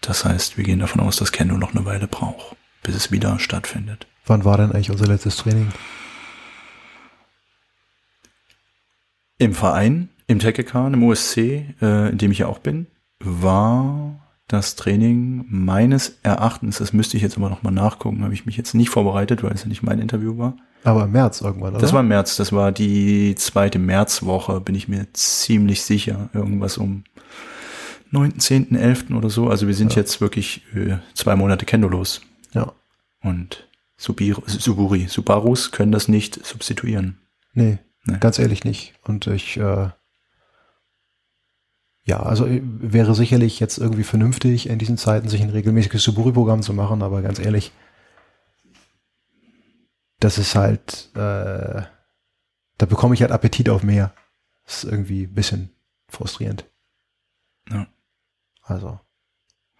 Das 0.00 0.24
heißt, 0.24 0.56
wir 0.56 0.64
gehen 0.64 0.80
davon 0.80 1.00
aus, 1.00 1.16
dass 1.16 1.30
Kendo 1.30 1.56
noch 1.56 1.74
eine 1.74 1.84
Weile 1.84 2.08
braucht, 2.08 2.56
bis 2.82 2.96
es 2.96 3.12
wieder 3.12 3.38
stattfindet. 3.38 4.06
Wann 4.26 4.44
war 4.44 4.56
denn 4.56 4.72
eigentlich 4.72 4.90
unser 4.90 5.06
letztes 5.06 5.36
Training? 5.36 5.68
Im 9.38 9.54
Verein, 9.54 10.08
im 10.32 10.38
Tekekan, 10.38 10.94
im 10.94 11.02
USC, 11.04 11.64
äh, 11.80 12.10
in 12.10 12.18
dem 12.18 12.30
ich 12.32 12.38
ja 12.38 12.46
auch 12.48 12.58
bin, 12.58 12.86
war 13.20 14.18
das 14.48 14.76
Training 14.76 15.44
meines 15.48 16.18
Erachtens, 16.22 16.78
das 16.78 16.92
müsste 16.92 17.16
ich 17.16 17.22
jetzt 17.22 17.36
aber 17.38 17.48
nochmal 17.48 17.72
nachgucken, 17.72 18.22
habe 18.24 18.34
ich 18.34 18.44
mich 18.44 18.56
jetzt 18.56 18.74
nicht 18.74 18.90
vorbereitet, 18.90 19.42
weil 19.42 19.52
es 19.52 19.62
ja 19.62 19.68
nicht 19.68 19.82
mein 19.82 19.98
Interview 19.98 20.36
war. 20.36 20.56
Aber 20.84 21.04
im 21.04 21.12
März 21.12 21.40
irgendwann, 21.40 21.70
oder? 21.72 21.80
Das 21.80 21.92
war 21.92 22.00
im 22.00 22.08
März, 22.08 22.36
das 22.36 22.52
war 22.52 22.72
die 22.72 23.34
zweite 23.36 23.78
Märzwoche, 23.78 24.60
bin 24.60 24.74
ich 24.74 24.88
mir 24.88 25.06
ziemlich 25.12 25.82
sicher. 25.82 26.28
Irgendwas 26.34 26.76
um 26.76 27.04
9., 28.10 28.38
10., 28.40 28.74
11. 28.74 29.10
oder 29.16 29.30
so. 29.30 29.48
Also 29.48 29.66
wir 29.68 29.74
sind 29.74 29.92
Ja. 29.94 29.98
jetzt 30.02 30.20
wirklich 30.20 30.62
äh, 30.74 30.98
zwei 31.14 31.36
Monate 31.36 31.64
Kendo 31.64 31.88
los. 31.88 32.20
Ja. 32.52 32.72
Und 33.22 33.68
Subir, 33.96 34.36
Suburi, 34.46 35.06
Subarus 35.08 35.70
können 35.70 35.92
das 35.92 36.08
nicht 36.08 36.44
substituieren. 36.44 37.18
Nee, 37.54 37.78
Nee. 38.04 38.16
ganz 38.18 38.38
ehrlich 38.40 38.64
nicht. 38.64 38.94
Und 39.04 39.28
ich, 39.28 39.56
äh, 39.58 39.88
ja, 42.04 42.20
also 42.20 42.46
äh, 42.46 42.60
wäre 42.62 43.14
sicherlich 43.14 43.60
jetzt 43.60 43.78
irgendwie 43.78 44.04
vernünftig, 44.04 44.68
in 44.68 44.78
diesen 44.78 44.98
Zeiten 44.98 45.28
sich 45.28 45.42
ein 45.42 45.50
regelmäßiges 45.50 46.02
Suburi-Programm 46.02 46.62
zu 46.62 46.74
machen, 46.74 47.02
aber 47.02 47.22
ganz 47.22 47.38
ehrlich, 47.38 47.72
das 50.18 50.38
ist 50.38 50.54
halt, 50.54 51.10
äh, 51.14 51.82
da 52.78 52.86
bekomme 52.86 53.14
ich 53.14 53.22
halt 53.22 53.32
Appetit 53.32 53.68
auf 53.68 53.82
mehr. 53.82 54.12
Das 54.64 54.84
ist 54.84 54.90
irgendwie 54.90 55.24
ein 55.24 55.34
bisschen 55.34 55.70
frustrierend. 56.08 56.64
Ja. 57.70 57.86
Also, 58.62 59.00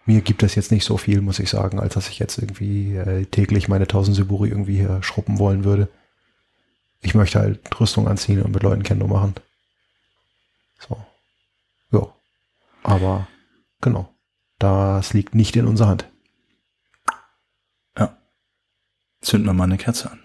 mir 0.05 0.21
gibt 0.21 0.43
das 0.43 0.55
jetzt 0.55 0.71
nicht 0.71 0.83
so 0.83 0.97
viel, 0.97 1.21
muss 1.21 1.39
ich 1.39 1.49
sagen, 1.49 1.79
als 1.79 1.93
dass 1.93 2.09
ich 2.09 2.19
jetzt 2.19 2.37
irgendwie 2.37 2.95
äh, 2.95 3.25
täglich 3.25 3.69
meine 3.69 3.85
1000 3.85 4.15
Suburi 4.15 4.49
irgendwie 4.49 4.77
hier 4.77 5.01
schruppen 5.01 5.39
wollen 5.39 5.63
würde. 5.63 5.87
Ich 7.01 7.15
möchte 7.15 7.39
halt 7.39 7.79
Rüstung 7.79 8.07
anziehen 8.07 8.41
und 8.41 8.51
mit 8.51 8.63
Leuten 8.63 8.83
Kendo 8.83 9.07
machen. 9.07 9.35
So. 10.79 10.97
Aber, 12.83 13.27
genau. 13.81 14.13
das 14.59 15.13
liegt 15.13 15.35
nicht 15.35 15.55
in 15.55 15.67
unserer 15.67 15.87
Hand. 15.87 16.09
Ja. 17.97 18.17
Zünden 19.21 19.47
wir 19.47 19.53
mal 19.53 19.65
eine 19.65 19.77
Kerze 19.77 20.11
an. 20.11 20.19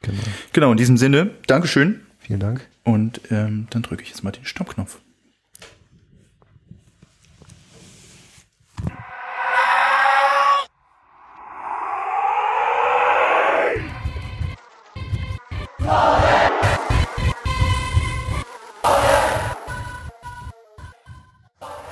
Genau. 0.00 0.22
Genau, 0.52 0.70
in 0.70 0.78
diesem 0.78 0.96
Sinne, 0.96 1.34
Dankeschön. 1.46 2.06
Vielen 2.18 2.40
Dank. 2.40 2.68
Und 2.84 3.20
ähm, 3.30 3.66
dann 3.70 3.82
drücke 3.82 4.02
ich 4.02 4.10
jetzt 4.10 4.22
mal 4.22 4.30
den 4.30 4.44
Stoppknopf. 4.44 5.00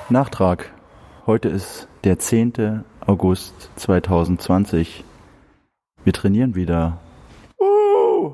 Nachtrag. 0.09 0.71
Heute 1.25 1.49
ist 1.49 1.89
der 2.05 2.17
10. 2.17 2.85
August 3.05 3.69
2020. 3.75 5.03
Wir 6.05 6.13
trainieren 6.13 6.55
wieder. 6.55 6.99
Uh! 7.59 8.33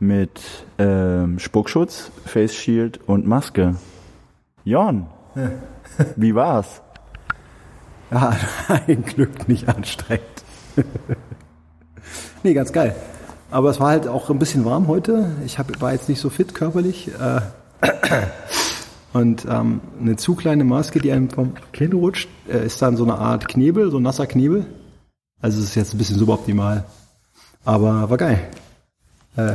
Mit 0.00 0.40
ähm, 0.78 1.38
Spuckschutz, 1.38 2.10
Face 2.24 2.54
Shield 2.54 2.98
und 3.06 3.26
Maske. 3.26 3.74
Jon, 4.64 5.06
wie 6.16 6.34
war's? 6.34 6.80
Ja, 8.10 8.34
ein 8.86 9.02
Glück 9.04 9.46
nicht 9.48 9.68
anstrengend. 9.68 10.44
nee, 12.42 12.54
ganz 12.54 12.72
geil. 12.72 12.96
Aber 13.50 13.68
es 13.68 13.80
war 13.80 13.88
halt 13.88 14.08
auch 14.08 14.30
ein 14.30 14.38
bisschen 14.38 14.64
warm 14.64 14.88
heute. 14.88 15.30
Ich 15.44 15.58
hab, 15.58 15.80
war 15.82 15.92
jetzt 15.92 16.08
nicht 16.08 16.20
so 16.20 16.30
fit 16.30 16.54
körperlich. 16.54 17.10
Äh, 17.20 17.42
und 19.14 19.46
ähm, 19.48 19.80
eine 20.00 20.16
zu 20.16 20.34
kleine 20.34 20.64
Maske, 20.64 20.98
die 20.98 21.12
einem 21.12 21.30
vom 21.30 21.54
Kinn 21.72 21.92
rutscht, 21.92 22.28
äh, 22.48 22.66
ist 22.66 22.82
dann 22.82 22.96
so 22.96 23.04
eine 23.04 23.14
Art 23.14 23.46
Knebel, 23.46 23.90
so 23.92 23.98
ein 23.98 24.02
nasser 24.02 24.26
Knebel. 24.26 24.66
Also 25.40 25.60
es 25.60 25.66
ist 25.66 25.74
jetzt 25.76 25.94
ein 25.94 25.98
bisschen 25.98 26.18
suboptimal. 26.18 26.84
Aber 27.64 28.10
war 28.10 28.16
geil. 28.16 28.50
Äh, 29.36 29.54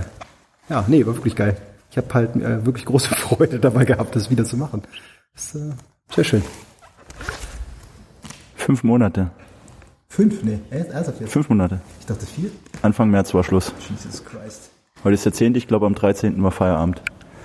ja, 0.70 0.86
nee, 0.88 1.06
war 1.06 1.14
wirklich 1.14 1.36
geil. 1.36 1.58
Ich 1.92 1.98
habe 1.98 2.14
halt 2.14 2.38
äh, 2.38 2.66
wirklich 2.66 2.86
große 2.86 3.10
Freude 3.16 3.60
dabei 3.60 3.84
gehabt, 3.84 4.16
das 4.16 4.30
wieder 4.30 4.46
zu 4.46 4.56
machen. 4.56 4.82
Ist 5.36 5.56
äh, 5.56 5.72
sehr 6.16 6.24
schön. 6.24 6.42
Fünf 8.56 8.84
Monate. 8.84 9.30
Fünf? 10.08 10.42
Nee, 10.42 10.60
ernsthaft 10.70 11.20
jetzt? 11.20 11.34
Fünf 11.34 11.50
Monate. 11.50 11.82
Ich 12.00 12.06
dachte 12.06 12.26
vier. 12.26 12.50
Anfang 12.82 13.10
März 13.10 13.34
war 13.34 13.44
Schluss. 13.44 13.74
Jesus 13.90 14.24
Christ. 14.24 14.70
Heute 15.04 15.16
ist 15.16 15.26
der 15.26 15.34
10. 15.34 15.56
Ich 15.56 15.68
glaube, 15.68 15.86
am 15.86 15.96
13. 15.96 16.42
war 16.42 16.52
Feierabend. 16.52 17.02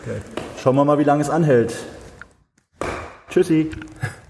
Geil. 0.07 0.23
Schauen 0.63 0.77
wir 0.77 0.85
mal, 0.85 0.99
wie 1.01 1.05
lange 1.05 1.23
es 1.23 1.31
anhält. 1.31 1.75
Tschüssi. 3.35 3.69